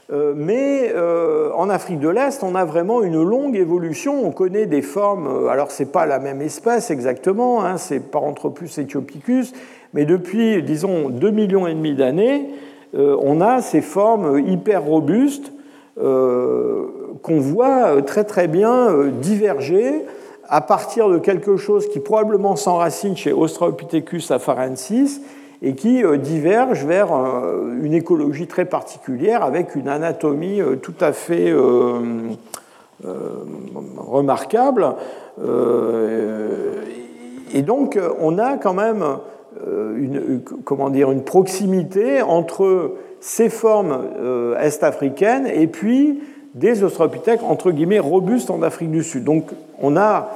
mais 0.09 0.91
euh, 0.93 1.51
en 1.55 1.69
Afrique 1.69 1.99
de 1.99 2.09
l'Est, 2.09 2.43
on 2.43 2.55
a 2.55 2.65
vraiment 2.65 3.01
une 3.01 3.23
longue 3.23 3.55
évolution. 3.55 4.25
On 4.25 4.31
connaît 4.31 4.65
des 4.65 4.81
formes, 4.81 5.27
euh, 5.27 5.47
alors 5.47 5.71
ce 5.71 5.83
n'est 5.83 5.89
pas 5.89 6.05
la 6.05 6.19
même 6.19 6.41
espèce 6.41 6.91
exactement, 6.91 7.63
hein, 7.63 7.77
c'est 7.77 7.99
Paranthropus 7.99 8.77
etiopicus, 8.77 9.53
mais 9.93 10.05
depuis, 10.05 10.61
disons, 10.61 11.09
2 11.09 11.31
millions 11.31 11.67
et 11.67 11.73
demi 11.73 11.93
d'années, 11.93 12.49
on 12.95 13.41
a 13.41 13.61
ces 13.61 13.81
formes 13.81 14.39
hyper 14.39 14.83
robustes 14.83 15.51
qu'on 15.95 17.39
voit 17.39 18.03
très 18.03 18.23
très 18.23 18.47
bien 18.47 19.07
diverger 19.19 20.05
à 20.47 20.61
partir 20.61 21.09
de 21.09 21.17
quelque 21.17 21.57
chose 21.57 21.87
qui 21.89 21.99
probablement 21.99 22.55
s'enracine 22.55 23.17
chez 23.17 23.31
Australopithecus 23.31 24.29
afarensis 24.29 25.21
et 25.63 25.73
qui 25.73 26.03
euh, 26.03 26.17
divergent 26.17 26.85
vers 26.85 27.15
euh, 27.15 27.79
une 27.81 27.93
écologie 27.93 28.47
très 28.47 28.65
particulière 28.65 29.43
avec 29.43 29.75
une 29.75 29.87
anatomie 29.87 30.61
euh, 30.61 30.75
tout 30.75 30.93
à 30.99 31.13
fait 31.13 31.53
remarquable. 33.97 34.95
Et 37.53 37.61
donc, 37.61 37.99
on 38.19 38.37
a 38.37 38.57
quand 38.57 38.73
même 38.73 39.03
une, 39.97 40.41
comment 40.63 40.89
dire, 40.89 41.11
une 41.11 41.23
proximité 41.23 42.21
entre 42.21 42.93
ces 43.19 43.49
formes 43.49 44.03
est-africaines 44.59 45.47
et 45.47 45.67
puis 45.67 46.21
des 46.53 46.83
australopithèques, 46.83 47.43
entre 47.43 47.71
guillemets, 47.71 47.99
robustes 47.99 48.49
en 48.51 48.61
Afrique 48.61 48.91
du 48.91 49.03
Sud. 49.03 49.23
Donc, 49.23 49.49
on 49.81 49.97
a, 49.97 50.29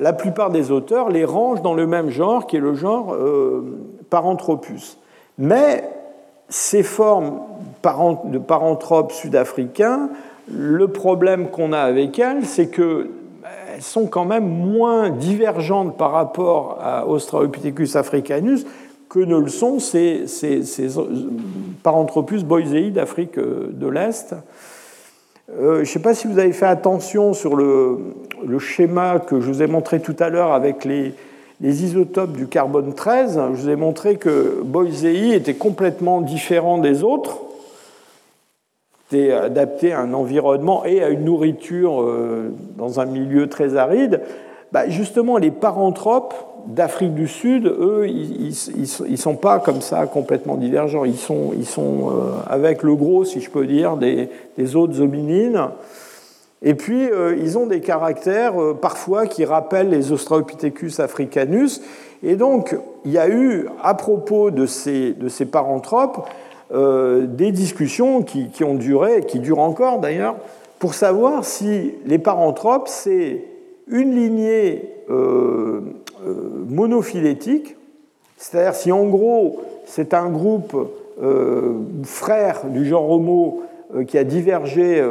la 0.00 0.12
plupart 0.12 0.50
des 0.50 0.70
auteurs 0.70 1.10
les 1.10 1.24
rangent 1.24 1.62
dans 1.62 1.74
le 1.74 1.86
même 1.86 2.10
genre, 2.10 2.46
qui 2.46 2.56
est 2.56 2.60
le 2.60 2.74
genre 2.74 3.14
Paranthropus. 4.10 4.98
Mais 5.38 5.84
ces 6.48 6.82
formes 6.82 7.40
de 8.24 8.38
paranthropes 8.38 9.12
sud-africains 9.12 10.08
Le 10.48 10.88
problème 10.88 11.48
qu'on 11.50 11.72
a 11.72 11.80
avec 11.80 12.18
elles, 12.18 12.44
c'est 12.46 12.68
qu'elles 12.68 13.08
sont 13.80 14.06
quand 14.06 14.24
même 14.24 14.48
moins 14.48 15.10
divergentes 15.10 15.96
par 15.96 16.12
rapport 16.12 16.78
à 16.80 17.06
Australopithecus 17.06 17.96
africanus 17.96 18.64
que 19.08 19.20
ne 19.20 19.36
le 19.36 19.48
sont 19.48 19.78
ces, 19.78 20.26
ces 20.26 20.62
Paranthropus 21.82 22.42
boisei 22.44 22.90
d'Afrique 22.90 23.38
de 23.38 23.86
l'Est. 23.88 24.34
Euh, 25.48 25.76
je 25.76 25.80
ne 25.80 25.84
sais 25.84 26.00
pas 26.00 26.12
si 26.12 26.26
vous 26.26 26.38
avez 26.38 26.52
fait 26.52 26.66
attention 26.66 27.32
sur 27.32 27.54
le, 27.54 27.98
schéma 28.58 29.20
que 29.20 29.40
je 29.40 29.46
vous 29.46 29.62
ai 29.62 29.66
montré 29.66 30.00
tout 30.00 30.16
à 30.18 30.28
l'heure 30.28 30.52
avec 30.52 30.84
les, 30.84 31.14
isotopes 31.62 32.32
du 32.32 32.48
carbone 32.48 32.94
13. 32.94 33.40
Je 33.54 33.60
vous 33.62 33.70
ai 33.70 33.76
montré 33.76 34.16
que 34.16 34.60
Boisei 34.64 35.34
était 35.34 35.54
complètement 35.54 36.20
différent 36.20 36.78
des 36.78 37.02
autres, 37.02 37.38
était 39.10 39.32
adapté 39.32 39.92
à 39.92 40.00
un 40.00 40.12
environnement 40.14 40.84
et 40.84 41.02
à 41.02 41.10
une 41.10 41.24
nourriture 41.24 42.02
euh, 42.02 42.52
dans 42.76 42.98
un 42.98 43.06
milieu 43.06 43.48
très 43.48 43.76
aride. 43.76 44.20
Bah, 44.72 44.88
justement, 44.88 45.38
les 45.38 45.52
paranthropes 45.52 46.34
d'Afrique 46.66 47.14
du 47.14 47.28
Sud, 47.28 47.66
eux, 47.66 48.06
ils 48.08 48.54
ne 49.08 49.16
sont 49.16 49.36
pas 49.36 49.58
comme 49.58 49.80
ça 49.80 50.06
complètement 50.06 50.56
divergents. 50.56 51.04
Ils 51.04 51.16
sont, 51.16 51.52
ils 51.56 51.66
sont 51.66 52.10
euh, 52.10 52.30
avec 52.46 52.82
le 52.82 52.94
gros, 52.94 53.24
si 53.24 53.40
je 53.40 53.50
peux 53.50 53.66
dire, 53.66 53.96
des, 53.96 54.76
autres 54.76 55.00
hominines. 55.00 55.68
Et 56.62 56.74
puis, 56.74 57.08
euh, 57.10 57.36
ils 57.38 57.58
ont 57.58 57.66
des 57.66 57.80
caractères 57.80 58.60
euh, 58.60 58.74
parfois 58.74 59.26
qui 59.26 59.44
rappellent 59.44 59.90
les 59.90 60.12
Australopithecus 60.12 60.98
africanus. 61.00 61.82
Et 62.22 62.34
donc, 62.34 62.76
il 63.04 63.12
y 63.12 63.18
a 63.18 63.28
eu, 63.28 63.68
à 63.82 63.94
propos 63.94 64.50
de 64.50 64.66
ces, 64.66 65.12
de 65.12 65.28
ces 65.28 65.46
paranthropes, 65.46 66.28
des 66.72 67.52
discussions 67.52 68.22
qui, 68.24 68.48
qui, 68.48 68.64
ont 68.64 68.74
duré, 68.74 69.20
qui 69.20 69.38
durent 69.38 69.60
encore 69.60 70.00
d'ailleurs, 70.00 70.34
pour 70.80 70.94
savoir 70.94 71.44
si 71.44 71.94
les 72.06 72.18
paranthropes, 72.18 72.88
c'est 72.88 73.44
une 73.86 74.16
lignée 74.16 74.90
monophylétique, 76.68 77.76
c'est-à-dire 78.36 78.74
si 78.74 78.92
en 78.92 79.04
gros 79.04 79.62
c'est 79.86 80.14
un 80.14 80.28
groupe 80.28 80.76
euh, 81.22 81.74
frère 82.04 82.66
du 82.66 82.84
genre 82.84 83.10
Homo 83.10 83.62
euh, 83.94 84.04
qui 84.04 84.18
a 84.18 84.24
divergé 84.24 85.02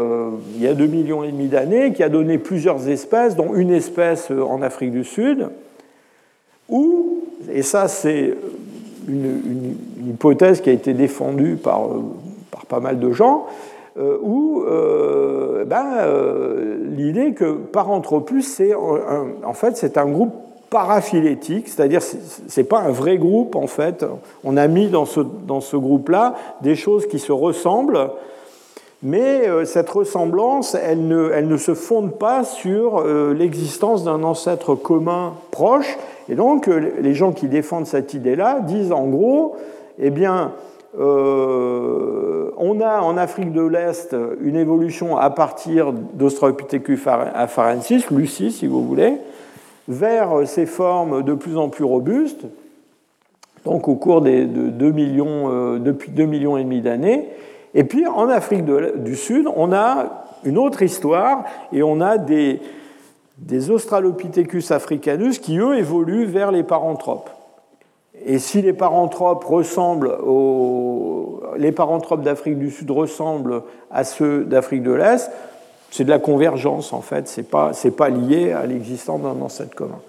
il 0.55 0.61
y 0.61 0.67
a 0.67 0.73
2 0.73 0.85
millions 0.85 1.23
et 1.23 1.31
demi 1.31 1.47
d'années, 1.47 1.93
qui 1.93 2.03
a 2.03 2.09
donné 2.09 2.37
plusieurs 2.37 2.87
espèces, 2.89 3.35
dont 3.35 3.55
une 3.55 3.71
espèce 3.71 4.31
en 4.31 4.61
Afrique 4.61 4.91
du 4.91 5.03
Sud, 5.03 5.49
ou, 6.69 7.23
et 7.51 7.61
ça 7.61 7.87
c'est 7.87 8.33
une, 9.07 9.75
hypothèse 10.07 10.61
qui 10.61 10.69
a 10.69 10.73
été 10.73 10.93
défendue 10.93 11.55
par, 11.55 11.87
par 12.51 12.65
pas 12.65 12.79
mal 12.79 12.99
de 12.99 13.11
gens, 13.11 13.45
où 13.97 14.63
ben, 15.65 15.85
l'idée 16.95 17.33
que 17.33 17.53
Paranthropus, 17.53 18.45
c'est 18.45 18.73
en 18.75 19.53
fait 19.53 19.77
c'est 19.77 19.97
un 19.97 20.07
groupe 20.07 20.33
paraphylétique, 20.69 21.67
c'est-à-dire 21.69 22.01
ce 22.01 22.15
n'est 22.57 22.65
pas 22.65 22.79
un 22.79 22.91
vrai 22.91 23.17
groupe 23.17 23.55
en 23.55 23.67
fait. 23.67 24.05
On 24.43 24.57
a 24.57 24.67
mis 24.67 24.87
dans 24.87 25.05
ce, 25.05 25.21
dans 25.21 25.61
ce 25.61 25.77
groupe-là 25.77 26.35
des 26.61 26.75
choses 26.75 27.07
qui 27.07 27.19
se 27.19 27.31
ressemblent, 27.31 28.09
mais 29.03 29.47
euh, 29.47 29.65
cette 29.65 29.89
ressemblance, 29.89 30.73
elle 30.75 31.07
ne, 31.07 31.29
elle 31.31 31.47
ne, 31.47 31.57
se 31.57 31.75
fonde 31.75 32.17
pas 32.17 32.43
sur 32.43 32.97
euh, 32.97 33.33
l'existence 33.33 34.03
d'un 34.03 34.23
ancêtre 34.23 34.73
commun 34.73 35.33
proche. 35.51 35.97
Et 36.27 36.33
donc, 36.33 36.67
euh, 36.67 36.91
les 37.01 37.13
gens 37.13 37.31
qui 37.31 37.47
défendent 37.47 37.85
cette 37.85 38.15
idée-là 38.15 38.61
disent 38.61 38.91
en 38.91 39.05
gros, 39.05 39.57
eh 39.99 40.09
bien, 40.09 40.53
on 40.97 42.79
a 42.81 43.01
en 43.01 43.17
Afrique 43.17 43.51
de 43.51 43.61
l'Est 43.61 44.15
une 44.41 44.55
évolution 44.55 45.17
à 45.17 45.29
partir 45.29 45.91
d'Australopithecus 45.91 47.05
afarensis, 47.05 48.09
Lucie 48.09 48.51
si 48.51 48.65
vous 48.65 48.81
voulez, 48.81 49.17
vers 49.87 50.47
ces 50.47 50.65
formes 50.65 51.23
de 51.23 51.33
plus 51.33 51.57
en 51.57 51.69
plus 51.69 51.83
robustes, 51.83 52.45
donc 53.65 53.87
au 53.87 53.95
cours 53.95 54.21
des, 54.21 54.45
de 54.45 54.69
2 54.69 54.91
millions, 54.91 55.51
euh, 55.51 55.79
depuis 55.79 56.11
2 56.11 56.25
millions 56.25 56.57
et 56.57 56.63
demi 56.63 56.81
d'années. 56.81 57.29
Et 57.73 57.83
puis 57.83 58.07
en 58.07 58.29
Afrique 58.29 58.63
du 58.65 59.15
Sud, 59.15 59.47
on 59.55 59.73
a 59.73 60.25
une 60.43 60.57
autre 60.57 60.81
histoire 60.81 61.43
et 61.73 61.83
on 61.83 61.99
a 61.99 62.17
des, 62.17 62.61
des 63.37 63.69
Australopithecus 63.69 64.71
africanus 64.71 65.39
qui, 65.39 65.57
eux, 65.57 65.77
évoluent 65.77 66.25
vers 66.25 66.51
les 66.51 66.63
paranthropes. 66.63 67.29
Et 68.23 68.39
si 68.39 68.61
les 68.61 68.73
paranthropes 68.73 69.43
ressemblent 69.43 70.15
aux... 70.25 71.41
les 71.57 71.71
paranthropes 71.71 72.23
d'Afrique 72.23 72.57
du 72.57 72.71
Sud 72.71 72.89
ressemblent 72.91 73.63
à 73.91 74.03
ceux 74.03 74.45
d'Afrique 74.45 74.83
de 74.83 74.93
l'Est, 74.93 75.31
c'est 75.95 76.03
de 76.03 76.09
la 76.09 76.19
convergence, 76.19 76.91
en 76.91 76.99
fait. 76.99 77.29
Ce 77.29 77.39
n'est 77.39 77.47
pas, 77.47 77.71
pas 77.95 78.09
lié 78.09 78.51
à 78.51 78.65
l'existence 78.65 79.21
d'un 79.21 79.41
ancêtre 79.41 79.73
commun. 79.73 79.99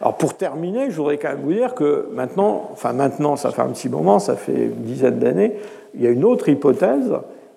Alors, 0.00 0.16
pour 0.16 0.32
terminer, 0.32 0.90
je 0.90 0.96
voudrais 0.96 1.18
quand 1.18 1.28
même 1.28 1.42
vous 1.42 1.52
dire 1.52 1.74
que 1.74 2.08
maintenant, 2.14 2.70
enfin 2.72 2.94
maintenant, 2.94 3.36
ça 3.36 3.50
fait 3.50 3.60
un 3.60 3.68
petit 3.68 3.90
moment, 3.90 4.18
ça 4.18 4.34
fait 4.34 4.54
une 4.54 4.82
dizaine 4.82 5.18
d'années, 5.18 5.56
il 5.94 6.02
y 6.02 6.06
a 6.06 6.10
une 6.10 6.24
autre 6.24 6.48
hypothèse. 6.48 7.12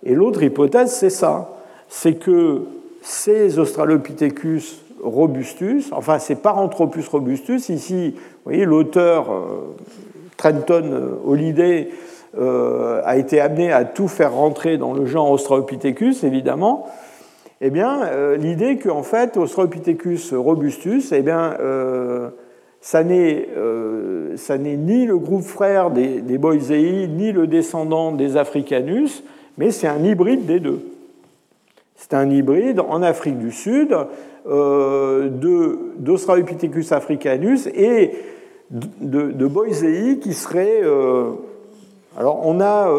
Et 0.05 0.13
l'autre 0.13 0.43
hypothèse, 0.43 0.91
c'est 0.91 1.09
ça. 1.09 1.51
C'est 1.87 2.15
que 2.15 2.63
ces 3.01 3.59
Australopithecus 3.59 4.81
robustus, 5.01 5.89
enfin 5.93 6.19
ces 6.19 6.35
Paranthropus 6.35 7.07
robustus, 7.07 7.69
ici, 7.69 8.11
vous 8.17 8.51
voyez, 8.51 8.65
l'auteur 8.65 9.31
euh, 9.31 9.75
Trenton 10.35 10.83
euh, 10.83 11.15
Holiday 11.25 11.91
euh, 12.37 13.01
a 13.05 13.15
été 13.15 13.39
amené 13.39 13.71
à 13.71 13.85
tout 13.85 14.09
faire 14.09 14.33
rentrer 14.33 14.77
dans 14.77 14.91
le 14.91 15.05
genre 15.05 15.31
Australopithecus, 15.31 16.25
évidemment, 16.25 16.87
eh 17.65 17.69
bien, 17.69 18.03
euh, 18.03 18.35
l'idée 18.35 18.77
qu'en 18.77 19.03
fait, 19.03 19.37
Australopithecus 19.37 20.33
robustus, 20.33 21.13
eh 21.13 21.21
bien, 21.21 21.55
euh, 21.61 22.27
euh, 22.93 24.35
ça 24.35 24.57
n'est 24.57 24.75
ni 24.75 25.05
le 25.05 25.17
groupe 25.17 25.43
frère 25.43 25.89
des, 25.89 26.37
Boisei, 26.37 27.07
ni 27.07 27.31
le 27.31 27.47
descendant 27.47 28.11
des 28.11 28.35
Africanus, 28.35 29.23
mais 29.57 29.71
c'est 29.71 29.87
un 29.87 30.03
hybride 30.03 30.45
des 30.45 30.59
deux. 30.59 30.81
C'est 31.95 32.13
un 32.13 32.29
hybride 32.29 32.81
en 32.81 33.01
Afrique 33.01 33.39
du 33.39 33.53
Sud 33.53 33.95
d'Australopithecus 34.45 36.91
africanus 36.91 37.67
et 37.67 38.11
de, 38.71 39.31
de 39.31 39.47
Boisei 39.47 40.19
qui 40.19 40.33
serait. 40.33 40.81
alors, 42.17 42.45
on 42.45 42.59
a 42.59 42.89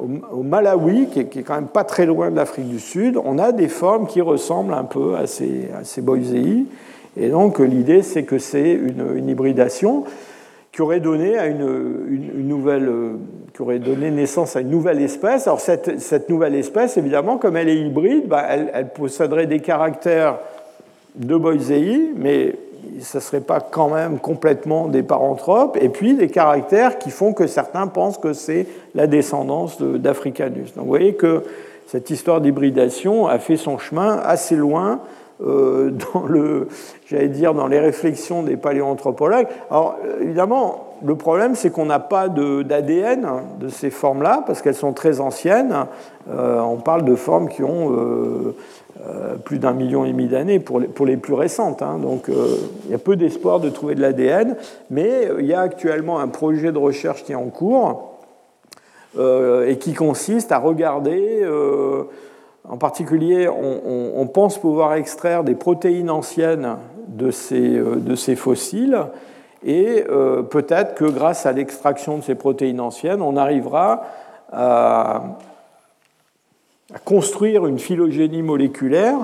au 0.00 0.42
Malawi, 0.42 1.06
qui 1.06 1.20
est, 1.20 1.42
quand 1.42 1.54
même 1.54 1.66
pas 1.66 1.84
très 1.84 2.06
loin 2.06 2.30
de 2.30 2.36
l'Afrique 2.36 2.68
du 2.68 2.80
Sud, 2.80 3.18
on 3.22 3.38
a 3.38 3.52
des 3.52 3.68
formes 3.68 4.06
qui 4.06 4.20
ressemblent 4.20 4.74
un 4.74 4.84
peu 4.84 5.16
à 5.16 5.26
ces, 5.26 5.68
à 5.78 5.84
ces 5.84 6.02
Et 7.16 7.28
donc 7.28 7.58
l'idée, 7.58 8.02
c'est 8.02 8.24
que 8.24 8.38
c'est 8.38 8.72
une, 8.72 9.28
hybridation 9.28 10.04
qui 10.72 10.82
aurait 10.82 11.00
donné 11.00 11.38
à 11.38 11.46
une, 11.46 12.48
nouvelle, 12.48 12.90
qui 13.54 13.62
aurait 13.62 13.78
donné 13.78 14.10
naissance 14.10 14.56
à 14.56 14.60
une 14.60 14.70
nouvelle 14.70 15.02
espèce. 15.02 15.46
Alors 15.46 15.60
cette, 15.60 16.00
cette 16.00 16.30
nouvelle 16.30 16.54
espèce, 16.54 16.96
évidemment, 16.96 17.36
comme 17.36 17.56
elle 17.56 17.68
est 17.68 17.80
hybride, 17.80 18.26
bah, 18.28 18.44
elle, 18.48 18.70
elle, 18.72 18.88
posséderait 18.88 19.46
des 19.46 19.60
caractères 19.60 20.38
de 21.14 21.36
Boisei, 21.36 22.12
mais 22.16 22.54
ce 23.00 23.18
ne 23.18 23.22
serait 23.22 23.40
pas 23.40 23.60
quand 23.60 23.88
même 23.88 24.18
complètement 24.18 24.88
des 24.88 25.02
paranthropes, 25.02 25.78
et 25.80 25.88
puis 25.88 26.14
des 26.14 26.28
caractères 26.28 26.98
qui 26.98 27.10
font 27.10 27.32
que 27.32 27.46
certains 27.46 27.86
pensent 27.86 28.18
que 28.18 28.32
c'est 28.32 28.66
la 28.94 29.06
descendance 29.06 29.80
d'Africanus. 29.80 30.74
Donc 30.74 30.84
vous 30.84 30.90
voyez 30.90 31.14
que 31.14 31.42
cette 31.86 32.10
histoire 32.10 32.40
d'hybridation 32.40 33.26
a 33.26 33.38
fait 33.38 33.56
son 33.56 33.78
chemin 33.78 34.18
assez 34.24 34.56
loin 34.56 35.00
euh, 35.44 35.90
dans 36.14 36.24
le, 36.26 36.68
dire, 37.28 37.54
dans 37.54 37.66
les 37.66 37.80
réflexions 37.80 38.42
des 38.42 38.56
paléoanthropologues. 38.56 39.48
Alors 39.70 39.96
évidemment, 40.20 40.96
le 41.04 41.16
problème, 41.16 41.54
c'est 41.54 41.70
qu'on 41.70 41.86
n'a 41.86 41.98
pas 41.98 42.28
d'ADN 42.28 43.26
de, 43.58 43.68
ces 43.68 43.90
formes-là, 43.90 44.44
parce 44.46 44.62
qu'elles 44.62 44.74
sont 44.74 44.92
très 44.92 45.20
anciennes. 45.20 45.86
Euh, 46.30 46.60
on 46.60 46.76
parle 46.76 47.04
de 47.04 47.16
formes 47.16 47.48
qui 47.48 47.64
ont 47.64 47.92
euh, 47.92 48.54
euh, 49.04 49.34
plus 49.34 49.58
d'un 49.58 49.72
million 49.72 50.04
et 50.04 50.12
demi 50.12 50.28
d'années 50.28 50.60
pour 50.60 50.78
les, 50.78 51.16
plus 51.16 51.34
récentes. 51.34 51.82
Hein. 51.82 51.98
Donc 51.98 52.28
euh, 52.28 52.56
il 52.84 52.92
y 52.92 52.94
a 52.94 52.98
peu 52.98 53.16
d'espoir 53.16 53.58
de 53.58 53.68
trouver 53.68 53.96
de 53.96 54.00
l'ADN, 54.00 54.54
mais 54.90 55.28
il 55.40 55.46
y 55.46 55.54
a 55.54 55.60
actuellement 55.60 56.20
un 56.20 56.28
projet 56.28 56.70
de 56.70 56.78
recherche 56.78 57.24
qui 57.24 57.32
est 57.32 57.36
en 57.36 57.48
cours 57.48 58.20
euh, 59.18 59.66
et 59.66 59.78
qui 59.78 59.94
consiste 59.94 60.52
à 60.52 60.58
regarder, 60.58 61.44
en 62.68 62.76
particulier, 62.76 63.48
on, 63.48 64.20
on, 64.20 64.26
pense 64.28 64.58
pouvoir 64.58 64.94
extraire 64.94 65.42
des 65.42 65.56
protéines 65.56 66.10
anciennes 66.10 66.76
de 67.08 67.32
ces, 67.32 67.70
de 67.70 68.14
ces 68.14 68.36
fossiles. 68.36 68.98
Et 69.64 70.04
peut-être 70.50 70.94
que 70.94 71.06
grâce 71.06 71.44
à 71.44 71.52
l'extraction 71.52 72.18
de 72.18 72.22
ces 72.22 72.36
protéines 72.36 72.80
anciennes, 72.80 73.20
on 73.20 73.36
arrivera 73.36 74.04
à, 74.52 75.38
à 76.94 76.98
construire 76.98 77.66
une 77.66 77.78
phylogénie 77.78 78.42
moléculaire 78.42 79.18